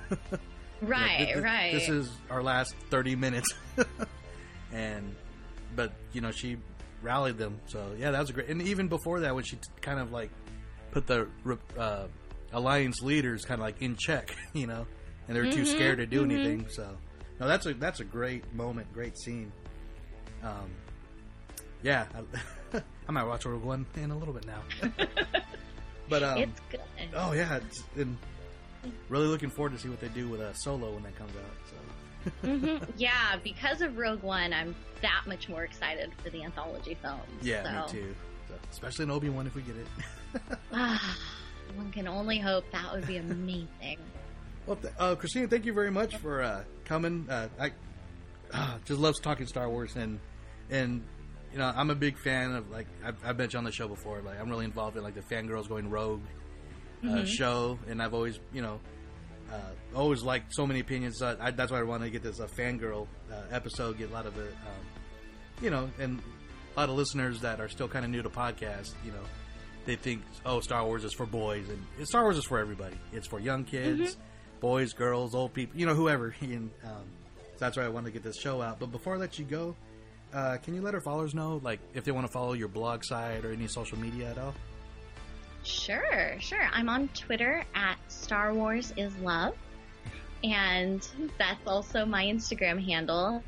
Right, 0.82 1.20
Like, 1.20 1.28
thi- 1.28 1.34
thi- 1.36 1.40
right. 1.42 1.72
This 1.72 1.90
is 1.90 2.10
our 2.32 2.42
last 2.42 2.74
thirty 2.90 3.16
minutes, 3.16 3.54
and 4.74 5.16
but 5.76 5.94
you 6.12 6.22
know 6.22 6.32
she 6.32 6.58
rallied 7.04 7.38
them. 7.38 7.60
So 7.68 7.92
yeah, 8.00 8.10
that 8.10 8.20
was 8.20 8.32
a 8.32 8.34
great. 8.34 8.50
And 8.50 8.62
even 8.64 8.88
before 8.88 9.20
that, 9.20 9.36
when 9.36 9.44
she 9.44 9.58
t- 9.58 9.62
kind 9.82 10.00
of 10.00 10.12
like 10.12 10.32
put 10.92 11.06
the 11.06 11.28
uh, 11.78 12.08
alliance 12.52 13.02
leaders 13.04 13.46
kind 13.46 13.62
of 13.62 13.66
like 13.66 13.80
in 13.82 13.96
check, 13.96 14.36
you 14.54 14.66
know, 14.66 14.88
and 15.28 15.36
they 15.36 15.40
were 15.40 15.46
too 15.46 15.62
Mhm, 15.62 15.66
scared 15.66 16.00
to 16.00 16.08
do 16.08 16.22
mhm. 16.22 16.32
anything. 16.32 16.68
So 16.70 16.98
no, 17.40 17.48
that's 17.48 17.68
a 17.68 17.76
that's 17.76 18.00
a 18.00 18.04
great 18.06 18.52
moment, 18.54 18.92
great 18.92 19.18
scene. 19.20 19.52
Um, 20.44 20.70
yeah, 21.84 22.06
I, 22.74 22.82
I 23.08 23.12
might 23.12 23.24
watch 23.24 23.46
Rogue 23.46 23.64
One 23.64 23.86
in 23.96 24.12
a 24.12 24.18
little 24.18 24.34
bit 24.34 24.46
now. 24.46 24.62
but 26.10 26.24
um, 26.24 26.38
it's 26.40 26.62
good. 26.70 26.82
Oh 27.16 27.34
yeah, 27.34 27.58
it's, 27.58 27.84
and 27.98 28.18
really 29.10 29.28
looking 29.28 29.50
forward 29.50 29.74
to 29.74 29.80
see 29.80 29.90
what 29.90 30.00
they 30.00 30.10
do 30.10 30.28
with 30.28 30.42
uh, 30.42 30.54
Solo 30.54 30.92
when 30.92 31.04
that 31.04 31.16
comes 31.16 31.32
out. 31.36 31.70
So 31.70 32.48
hmm 32.48 32.78
Yeah, 32.98 33.38
because 33.44 33.82
of 33.82 33.98
Rogue 33.98 34.22
One, 34.24 34.54
I'm 34.54 34.76
that 35.02 35.24
much 35.28 35.50
more 35.50 35.64
excited 35.64 36.12
for 36.24 36.30
the 36.30 36.44
anthology 36.44 36.96
films. 37.02 37.24
yeah, 37.42 37.86
so. 37.88 37.96
me 37.96 38.02
too. 38.02 38.16
So, 38.48 38.56
especially 38.72 39.04
in 39.04 39.12
Obi 39.12 39.30
Wan 39.30 39.48
if 39.48 39.56
we 39.56 39.62
get 39.64 39.76
it. 39.76 39.88
Ah, 40.72 41.18
one 41.76 41.92
can 41.92 42.08
only 42.08 42.38
hope 42.40 42.64
that 42.72 42.92
would 42.94 43.08
be 43.08 43.18
amazing. 43.18 43.98
Well, 44.66 44.78
th- 44.78 44.94
uh, 45.00 45.16
Christina, 45.16 45.48
thank 45.48 45.66
you 45.66 45.74
very 45.74 45.92
much 45.92 46.16
for 46.18 46.42
uh, 46.42 46.64
coming. 46.86 47.28
Uh, 47.30 47.48
I 47.60 47.72
uh, 48.54 48.78
just 48.86 49.00
loves 49.00 49.20
talking 49.20 49.48
Star 49.48 49.70
Wars, 49.70 49.96
and 49.96 50.20
and 50.72 51.04
you 51.52 51.58
know 51.60 51.72
I'm 51.76 51.90
a 51.92 51.96
big 51.96 52.18
fan 52.18 52.54
of 52.56 52.70
like 52.72 52.88
I've, 53.06 53.16
I've 53.26 53.38
mentioned 53.38 53.60
on 53.60 53.64
the 53.66 53.72
show 53.72 53.88
before. 53.88 54.22
Like 54.22 54.40
I'm 54.40 54.50
really 54.50 54.66
involved 54.66 54.98
in 54.98 55.04
like 55.04 55.16
the 55.16 55.22
fangirls 55.22 55.68
going 55.70 55.90
rogue 55.90 56.22
uh, 57.04 57.08
Mhm. 57.08 57.28
show, 57.28 57.78
and 57.90 58.02
I've 58.02 58.14
always 58.14 58.40
you 58.54 58.62
know 58.62 58.80
uh, 59.52 59.58
always 59.96 60.24
liked 60.24 60.54
so 60.54 60.66
many 60.66 60.80
opinions. 60.80 61.22
Uh, 61.22 61.36
I, 61.40 61.52
that's 61.52 61.72
why 61.72 61.80
I 61.80 61.84
wanted 61.84 62.06
to 62.06 62.12
get 62.12 62.24
this 62.24 62.40
uh, 62.40 62.48
fangirl 62.48 63.08
uh, 63.32 63.36
episode, 63.52 63.98
get 63.98 64.10
a 64.10 64.14
lot 64.14 64.26
of 64.26 64.38
it, 64.38 64.54
um, 64.66 65.64
you 65.64 65.70
know, 65.70 65.90
and 66.00 66.22
a 66.76 66.80
lot 66.80 66.90
of 66.90 66.96
listeners 66.96 67.42
that 67.42 67.60
are 67.60 67.68
still 67.68 67.90
kind 67.90 68.06
of 68.06 68.12
new 68.12 68.22
to 68.22 68.30
podcasts, 68.30 68.94
you 69.06 69.12
know. 69.12 69.24
They 69.84 69.96
think, 69.96 70.22
oh, 70.46 70.60
Star 70.62 70.86
Wars 70.86 71.04
is 71.04 71.12
for 71.12 71.26
boys, 71.26 71.66
and 71.68 72.08
Star 72.08 72.22
Wars 72.22 72.38
is 72.38 72.46
for 72.46 72.60
everybody. 72.60 72.96
It's 73.12 73.28
for 73.28 73.40
young 73.40 73.64
kids, 73.66 74.16
boys, 74.62 74.94
girls, 74.94 75.34
old 75.36 75.54
people, 75.54 75.78
you 75.78 75.86
know, 75.88 75.96
whoever. 75.96 76.34
And 76.42 76.70
um, 76.86 77.04
so 77.56 77.58
that's 77.58 77.76
why 77.78 77.84
I 77.84 77.90
wanted 77.90 78.06
to 78.10 78.12
get 78.14 78.24
this 78.24 78.38
show 78.40 78.62
out. 78.62 78.80
But 78.80 78.92
before 78.92 79.16
I 79.16 79.18
let 79.18 79.40
you 79.40 79.44
go, 79.44 79.76
uh, 80.34 80.58
can 80.58 80.74
you 80.74 80.82
let 80.82 80.94
our 80.94 81.02
followers 81.02 81.34
know, 81.34 81.60
like, 81.64 81.80
if 81.94 82.04
they 82.04 82.12
want 82.12 82.26
to 82.26 82.32
follow 82.32 82.54
your 82.54 82.68
blog 82.68 83.04
site 83.04 83.44
or 83.44 83.52
any 83.52 83.68
social 83.68 83.98
media 83.98 84.30
at 84.32 84.38
all? 84.38 84.54
Sure, 85.64 86.36
sure. 86.40 86.68
I'm 86.74 86.90
on 86.90 87.08
Twitter 87.10 87.64
at 87.76 87.98
Star 88.08 88.54
Wars 88.54 88.94
is 88.98 89.16
Love, 89.18 89.56
and 90.44 91.08
that's 91.38 91.68
also 91.68 92.06
my 92.06 92.26
Instagram 92.26 92.84
handle. 92.84 93.44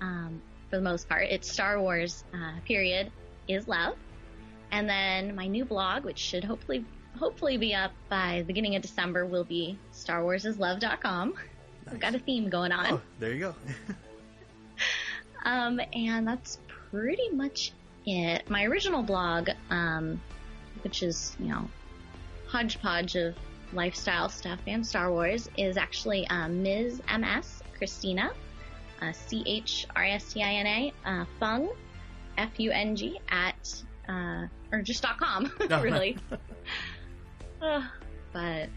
Um, 0.00 0.40
for 0.70 0.76
the 0.76 0.82
most 0.82 1.08
part, 1.08 1.24
it's 1.28 1.50
Star 1.50 1.80
Wars 1.80 2.24
uh, 2.32 2.60
period 2.64 3.10
is 3.48 3.68
Love, 3.68 3.96
and 4.70 4.88
then 4.88 5.34
my 5.34 5.46
new 5.46 5.64
blog, 5.64 6.04
which 6.04 6.18
should 6.18 6.44
hopefully 6.44 6.84
hopefully 7.18 7.56
be 7.56 7.74
up 7.74 7.92
by 8.08 8.38
the 8.38 8.44
beginning 8.44 8.76
of 8.76 8.82
December, 8.82 9.26
will 9.26 9.44
be 9.44 9.78
StarWarsIsLove.com. 9.92 11.34
I've 11.88 12.00
got 12.00 12.14
a 12.14 12.18
theme 12.18 12.48
going 12.48 12.72
on. 12.72 12.94
Oh, 12.94 13.00
there 13.18 13.32
you 13.32 13.40
go. 13.40 13.54
Um, 15.44 15.80
and 15.92 16.26
that's 16.26 16.58
pretty 16.90 17.28
much 17.30 17.72
it. 18.06 18.48
My 18.50 18.64
original 18.64 19.02
blog, 19.02 19.50
um, 19.70 20.20
which 20.82 21.02
is, 21.02 21.36
you 21.38 21.46
know, 21.48 21.68
hodgepodge 22.46 23.16
of 23.16 23.34
lifestyle 23.72 24.28
stuff 24.28 24.60
and 24.66 24.86
Star 24.86 25.10
Wars, 25.10 25.48
is 25.56 25.76
actually 25.76 26.26
um, 26.28 26.62
Ms. 26.62 27.00
MS 27.18 27.62
Christina, 27.76 28.30
uh, 29.02 29.12
C 29.12 29.42
H 29.46 29.86
R 29.94 30.04
S 30.04 30.32
T 30.32 30.42
I 30.42 30.52
N 30.54 30.66
A, 30.66 30.92
uh, 31.04 31.24
Fung, 31.38 31.68
F 32.38 32.50
U 32.58 32.70
N 32.70 32.96
G, 32.96 33.18
at, 33.28 33.82
uh, 34.08 34.46
or 34.72 34.82
just 34.82 35.02
dot 35.02 35.18
com, 35.18 35.52
Oh, 35.70 35.82
really. 35.82 36.16
Uh, 37.60 37.82
but, 38.32 38.68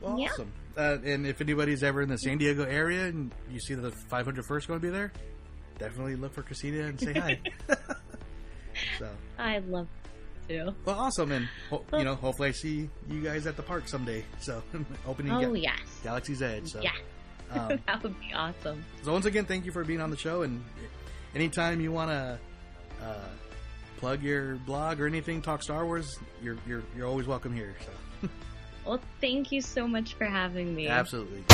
Well, 0.00 0.18
yeah. 0.18 0.28
awesome. 0.28 0.52
Uh, 0.76 0.98
and 1.04 1.26
if 1.26 1.40
anybody's 1.40 1.82
ever 1.82 2.02
in 2.02 2.08
the 2.10 2.18
San 2.18 2.36
Diego 2.36 2.64
area 2.64 3.06
and 3.06 3.32
you 3.50 3.58
see 3.58 3.72
the 3.74 3.90
501st 3.90 4.66
going 4.68 4.78
to 4.80 4.86
be 4.86 4.90
there, 4.90 5.10
definitely 5.78 6.16
look 6.16 6.32
for 6.34 6.42
Christina 6.42 6.84
and 6.84 6.98
say 7.00 7.12
hi. 7.12 7.38
so, 8.98 9.08
I'd 9.38 9.66
love 9.68 9.86
to. 10.48 10.74
well, 10.84 10.98
awesome. 10.98 11.32
And, 11.32 11.48
ho- 11.70 11.84
you 11.92 12.04
know, 12.04 12.14
hopefully 12.14 12.48
I 12.48 12.52
see 12.52 12.88
you 13.08 13.20
guys 13.22 13.46
at 13.46 13.56
the 13.56 13.62
park 13.62 13.88
someday. 13.88 14.24
So, 14.40 14.62
opening 15.06 15.32
Oh, 15.32 15.40
Ga- 15.52 15.60
yes. 15.60 15.78
Galaxy's 16.02 16.42
Edge. 16.42 16.68
So, 16.68 16.80
Yeah. 16.82 16.90
um, 17.52 17.78
that 17.86 18.02
would 18.02 18.18
be 18.20 18.32
awesome. 18.34 18.84
so 19.02 19.12
once 19.12 19.24
again, 19.26 19.44
thank 19.44 19.64
you 19.64 19.72
for 19.72 19.84
being 19.84 20.00
on 20.00 20.10
the 20.10 20.16
show. 20.16 20.42
And 20.42 20.62
anytime 21.34 21.80
you 21.80 21.92
want 21.92 22.10
to 22.10 22.38
uh, 23.04 23.14
plug 23.98 24.22
your 24.22 24.56
blog 24.56 25.00
or 25.00 25.06
anything, 25.06 25.40
talk 25.42 25.62
Star 25.62 25.84
Wars, 25.84 26.18
you're 26.42 26.56
you're 26.66 26.82
you're 26.96 27.06
always 27.06 27.26
welcome 27.26 27.54
here. 27.54 27.74
So, 27.84 28.28
Well, 28.84 29.00
thank 29.20 29.50
you 29.52 29.60
so 29.60 29.86
much 29.88 30.14
for 30.14 30.24
having 30.26 30.74
me. 30.74 30.86
absolutely. 30.88 31.44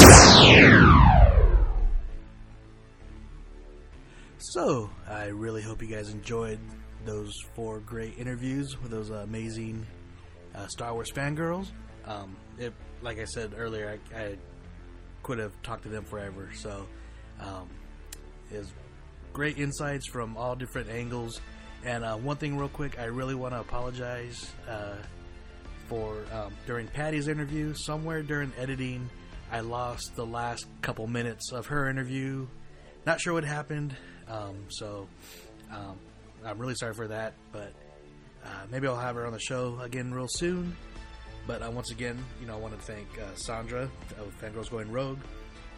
So, 4.43 4.90
I 5.09 5.27
really 5.27 5.62
hope 5.62 5.82
you 5.82 5.86
guys 5.86 6.10
enjoyed 6.10 6.59
those 7.06 7.32
four 7.55 7.78
great 7.78 8.19
interviews 8.19 8.77
with 8.82 8.90
those 8.90 9.10
amazing 9.10 9.86
uh, 10.52 10.66
Star 10.66 10.93
Wars 10.94 11.12
fangirls. 11.12 11.69
Um, 12.06 12.36
it, 12.59 12.73
like 13.02 13.20
I 13.20 13.24
said 13.24 13.52
earlier, 13.56 14.01
I, 14.12 14.19
I 14.19 14.36
could 15.23 15.39
have 15.39 15.52
talked 15.62 15.85
to 15.85 15.89
them 15.89 16.05
forever. 16.05 16.51
So, 16.56 16.89
um, 17.39 17.69
is 18.51 18.73
great 19.32 19.60
insights 19.60 20.09
from 20.09 20.36
all 20.36 20.56
different 20.56 20.90
angles. 20.90 21.40
And 21.85 22.02
uh, 22.02 22.16
one 22.16 22.36
thing, 22.36 22.59
real 22.59 22.69
quick, 22.69 22.98
I 22.98 23.05
really 23.05 23.36
want 23.36 23.55
to 23.55 23.60
apologize 23.60 24.52
uh, 24.69 24.97
for 25.86 26.16
um, 26.32 26.52
during 26.66 26.89
Patty's 26.89 27.28
interview. 27.28 27.74
Somewhere 27.74 28.24
during 28.24 28.52
editing, 28.59 29.09
I 29.52 29.60
lost 29.60 30.16
the 30.16 30.27
last 30.27 30.66
couple 30.81 31.06
minutes 31.06 31.52
of 31.52 31.66
her 31.66 31.89
interview. 31.89 32.48
Not 33.06 33.20
sure 33.20 33.35
what 33.35 33.44
happened, 33.44 33.94
um, 34.32 34.56
so 34.68 35.09
um, 35.70 35.98
I'm 36.44 36.59
really 36.59 36.74
sorry 36.74 36.94
for 36.94 37.09
that. 37.09 37.34
But 37.52 37.72
uh, 38.44 38.48
maybe 38.70 38.86
I'll 38.86 38.96
have 38.96 39.16
her 39.16 39.26
on 39.26 39.32
the 39.32 39.40
show 39.40 39.78
again 39.80 40.12
real 40.12 40.28
soon. 40.28 40.76
But 41.46 41.62
uh, 41.62 41.70
once 41.70 41.90
again, 41.90 42.24
you 42.40 42.46
know, 42.46 42.54
I 42.54 42.59
want 42.59 42.78
to 42.78 42.80
thank 42.80 43.06
uh, 43.18 43.34
Sandra 43.34 43.90
of 44.18 44.40
Fangirls 44.40 44.70
Going 44.70 44.90
Rogue, 44.92 45.18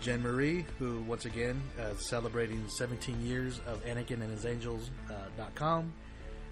Jenmarie, 0.02 0.64
who 0.78 1.00
once 1.02 1.24
again 1.24 1.60
uh, 1.80 1.94
celebrating 1.96 2.68
17 2.68 3.24
years 3.26 3.60
of 3.66 3.82
Anakin 3.84 4.20
and 4.22 4.30
His 4.30 4.44
Angels 4.44 4.90
uh. 5.10 5.42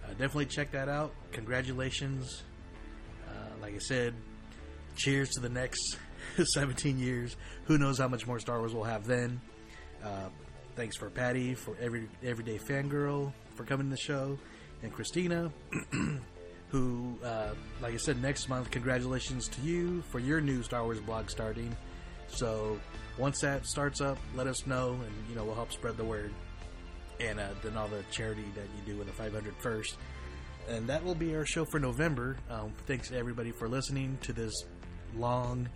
Uh, 0.05 0.09
definitely 0.13 0.47
check 0.47 0.73
that 0.73 0.89
out. 0.89 1.13
Congratulations. 1.33 2.43
Like 3.61 3.77
I 3.77 3.79
said, 3.79 4.15
cheers 4.97 5.31
to 5.31 5.41
the 5.41 5.49
next 5.49 5.97
17 6.55 6.99
years. 6.99 7.37
Who 7.67 7.79
knows 7.79 8.01
how 8.01 8.09
much 8.09 8.27
more 8.27 8.41
Star 8.41 8.59
Wars 8.59 8.75
we'll 8.75 8.83
have 8.83 9.07
then. 9.07 9.41
Thanks 10.75 10.97
for 10.97 11.11
Patty, 11.11 11.55
for 11.55 11.77
every 11.81 12.09
everyday 12.25 12.59
fangirl, 12.59 13.33
for 13.55 13.65
coming 13.65 13.91
to 13.91 13.91
the 13.91 14.01
show, 14.01 14.39
and 14.83 14.91
Christina, 14.91 15.53
who, 16.69 17.19
uh, 17.23 17.51
like 17.83 17.93
I 17.93 17.99
said, 17.99 18.23
next 18.23 18.49
month, 18.49 18.71
congratulations 18.71 19.49
to 19.49 19.61
you 19.61 20.01
for 20.11 20.19
your 20.19 20.41
new 20.41 20.63
Star 20.63 20.83
Wars 20.83 20.99
blog 21.01 21.29
starting. 21.29 21.77
So 22.29 22.81
once 23.19 23.41
that 23.41 23.67
starts 23.67 24.01
up, 24.01 24.17
let 24.35 24.47
us 24.47 24.67
know, 24.67 24.93
and 24.93 25.13
you 25.29 25.37
know 25.37 25.45
we'll 25.45 25.55
help 25.55 25.73
spread 25.73 25.99
the 25.99 26.05
word, 26.05 26.33
and 27.21 27.39
uh, 27.39 27.49
then 27.63 27.77
all 27.77 27.89
the 27.89 28.03
charity 28.11 28.45
that 28.55 28.65
you 28.65 28.93
do 28.95 28.99
with 28.99 29.09
the 29.09 29.13
500 29.13 29.55
first. 29.59 29.97
And 30.71 30.87
that 30.89 31.05
will 31.05 31.15
be 31.15 31.37
our 31.37 31.45
show 31.45 31.67
for 31.67 31.81
November. 31.81 32.37
Um, 32.49 32.73
thanks 32.87 33.13
everybody 33.13 33.51
for 33.51 33.69
listening 33.69 34.17
to 34.23 34.33
this 34.33 34.55
long, 35.15 35.69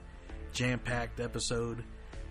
jam-packed 0.53 1.21
episode. 1.21 1.85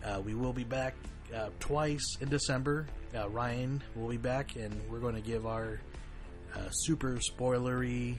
Uh, 0.04 0.22
we 0.26 0.34
will 0.34 0.54
be 0.54 0.64
back 0.64 0.96
uh, 1.34 1.50
twice 1.60 2.18
in 2.22 2.30
December. 2.30 2.88
Uh, 3.16 3.30
Ryan 3.30 3.82
will 3.96 4.10
be 4.10 4.18
back, 4.18 4.56
and 4.56 4.74
we're 4.90 5.00
going 5.00 5.16
to 5.16 5.22
give 5.22 5.46
our 5.46 5.80
uh, 6.56 6.70
super 6.72 7.18
spoilery 7.18 8.16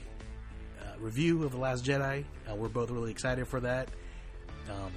uh, 0.80 0.98
review 0.98 1.44
of 1.44 1.52
The 1.52 1.58
Last 1.58 1.84
Jedi. 1.84 2.24
Uh, 2.50 2.54
we're 2.54 2.68
both 2.68 2.90
really 2.90 3.10
excited 3.10 3.46
for 3.46 3.60
that. 3.60 3.88
Um, 4.70 4.92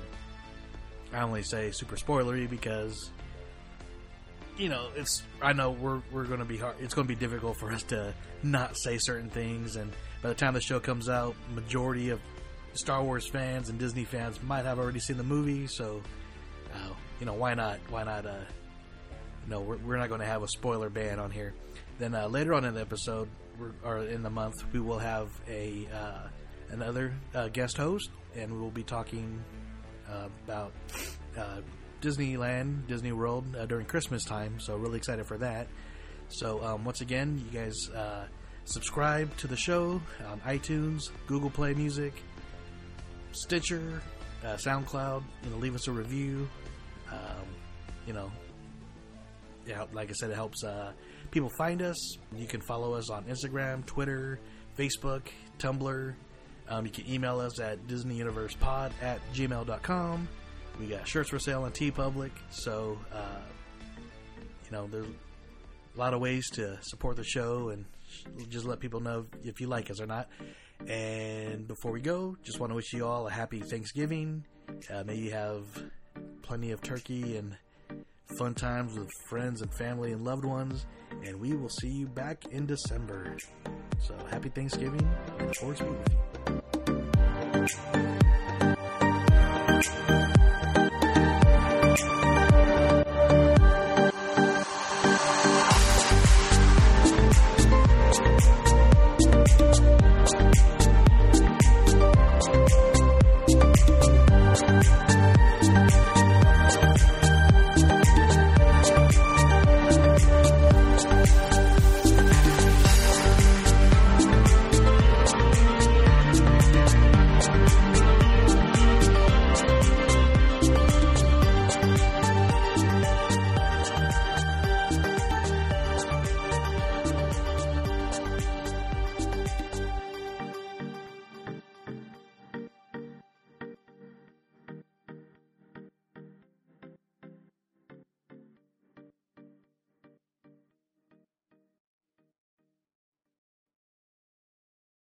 I 1.14 1.22
only 1.22 1.44
say 1.44 1.72
super 1.72 1.96
spoilery 1.96 2.50
because 2.50 3.10
you 4.58 4.70
know 4.70 4.90
it's. 4.96 5.24
I 5.42 5.54
know 5.54 5.72
we're 5.72 6.02
we're 6.12 6.26
going 6.26 6.40
to 6.40 6.46
be 6.46 6.58
hard. 6.58 6.76
It's 6.80 6.94
going 6.94 7.08
to 7.08 7.14
be 7.14 7.20
difficult 7.20 7.58
for 7.58 7.72
us 7.72 7.84
to 7.84 8.14
not 8.44 8.78
say 8.78 8.98
certain 8.98 9.30
things, 9.30 9.76
and 9.76 9.92
by 10.22 10.30
the 10.30 10.36
time 10.36 10.54
the 10.54 10.62
show 10.62 10.80
comes 10.80 11.10
out, 11.10 11.36
majority 11.54 12.10
of 12.10 12.20
Star 12.74 13.04
Wars 13.04 13.28
fans 13.28 13.70
and 13.70 13.80
Disney 13.80 14.06
fans 14.06 14.42
might 14.44 14.66
have 14.66 14.80
already 14.80 15.00
seen 15.00 15.18
the 15.18 15.24
movie. 15.24 15.68
So, 15.68 16.02
uh, 16.74 16.94
you 17.20 17.26
know, 17.26 17.34
why 17.34 17.54
not? 17.54 17.80
Why 17.90 18.04
not? 18.04 18.26
Uh, 18.26 18.36
no, 19.48 19.62
we're, 19.62 19.78
we're 19.78 19.98
not 19.98 20.10
going 20.10 20.22
to 20.22 20.28
have 20.28 20.44
a 20.44 20.48
spoiler 20.48 20.90
ban 20.90 21.20
on 21.20 21.32
here. 21.32 21.54
Then 21.98 22.16
uh, 22.16 22.28
later 22.28 22.54
on 22.54 22.66
in 22.66 22.74
the 22.74 22.82
episode, 22.82 23.28
or 23.84 24.00
in 24.00 24.24
the 24.24 24.30
month, 24.30 24.56
we 24.72 24.80
will 24.80 25.00
have 25.00 25.30
a 25.50 25.88
uh, 25.94 26.28
another 26.72 27.14
uh, 27.34 27.50
guest 27.50 27.78
host, 27.78 28.10
and 28.36 28.54
we 28.54 28.60
will 28.60 28.72
be 28.72 28.84
talking 28.84 29.44
uh, 30.10 30.28
about 30.46 30.72
uh, 31.38 31.62
Disneyland, 32.02 32.88
Disney 32.88 33.12
World 33.12 33.46
during 33.68 33.86
Christmas 33.86 34.24
time. 34.24 34.60
So 34.60 34.78
really 34.78 34.98
excited 34.98 35.26
for 35.26 35.38
that. 35.40 35.68
So 36.30 36.64
um, 36.64 36.86
once 36.86 37.02
again, 37.02 37.44
you 37.44 37.60
guys 37.60 37.76
subscribe 38.66 39.36
to 39.38 39.48
the 39.48 39.58
show 39.58 40.00
on 40.28 40.40
iTunes, 40.42 41.10
Google 41.28 41.50
Play 41.50 41.74
Music, 41.74 42.14
Stitcher, 43.32 44.02
uh, 44.44 44.56
SoundCloud. 44.56 45.24
You 45.44 45.50
know, 45.50 45.58
leave 45.58 45.76
us 45.76 45.88
a 45.88 45.92
review. 45.92 46.48
Um, 47.12 47.46
you 48.08 48.14
know, 48.14 48.32
yeah, 49.66 49.86
like 49.94 50.10
I 50.10 50.14
said, 50.14 50.32
it 50.32 50.36
helps 50.36 50.64
uh, 50.64 50.92
people 51.32 51.50
find 51.58 51.82
us. 51.82 52.18
You 52.36 52.48
can 52.48 52.62
follow 52.62 52.94
us 52.94 53.10
on 53.10 53.26
Instagram, 53.26 53.86
Twitter, 53.86 54.40
Facebook, 54.78 55.28
Tumblr. 55.60 56.14
Um, 56.70 56.86
you 56.86 56.92
can 56.92 57.10
email 57.10 57.40
us 57.40 57.60
at 57.60 57.86
DisneyUniversePod 57.88 58.92
at 59.02 59.20
gmail.com. 59.34 60.28
We 60.80 60.88
got 60.88 61.08
shirts 61.08 61.30
for 61.30 61.40
sale 61.40 61.64
on 61.64 61.72
TeePublic. 61.72 62.32
So, 62.52 62.98
uh, 63.14 63.42
you 64.66 64.72
know, 64.72 64.88
there's 64.88 65.08
a 65.08 66.00
lot 66.00 66.14
of 66.14 66.22
ways 66.22 66.50
to 66.52 66.78
support 66.82 67.18
the 67.18 67.24
show 67.24 67.70
and 67.70 67.86
just 68.50 68.66
let 68.66 68.80
people 68.80 69.00
know 69.00 69.26
if 69.44 69.60
you 69.60 69.68
like 69.68 69.92
us 69.92 70.00
or 70.00 70.06
not. 70.06 70.30
And 70.88 71.68
before 71.68 71.92
we 71.92 72.02
go, 72.02 72.38
just 72.44 72.60
want 72.60 72.72
to 72.72 72.76
wish 72.76 72.94
you 72.94 73.06
all 73.06 73.28
a 73.28 73.32
happy 73.32 73.60
Thanksgiving. 73.60 74.46
Uh, 74.90 75.04
may 75.04 75.16
you 75.16 75.32
have 75.32 75.66
plenty 76.42 76.72
of 76.72 76.82
turkey 76.82 77.38
and 77.38 77.56
fun 78.38 78.54
times 78.54 78.98
with 78.98 79.10
friends 79.30 79.62
and 79.62 79.74
family 79.74 80.12
and 80.12 80.24
loved 80.24 80.46
ones. 80.46 80.86
And 81.26 81.40
we 81.40 81.54
will 81.54 81.70
see 81.70 81.90
you 81.90 82.08
back 82.08 82.46
in 82.52 82.66
December. 82.66 83.38
So 84.00 84.16
happy 84.30 84.50
Thanksgiving 84.50 85.08
and 85.40 85.56
forward 85.56 85.78
to 85.78 85.86
with 85.86 86.08
you. 86.12 86.60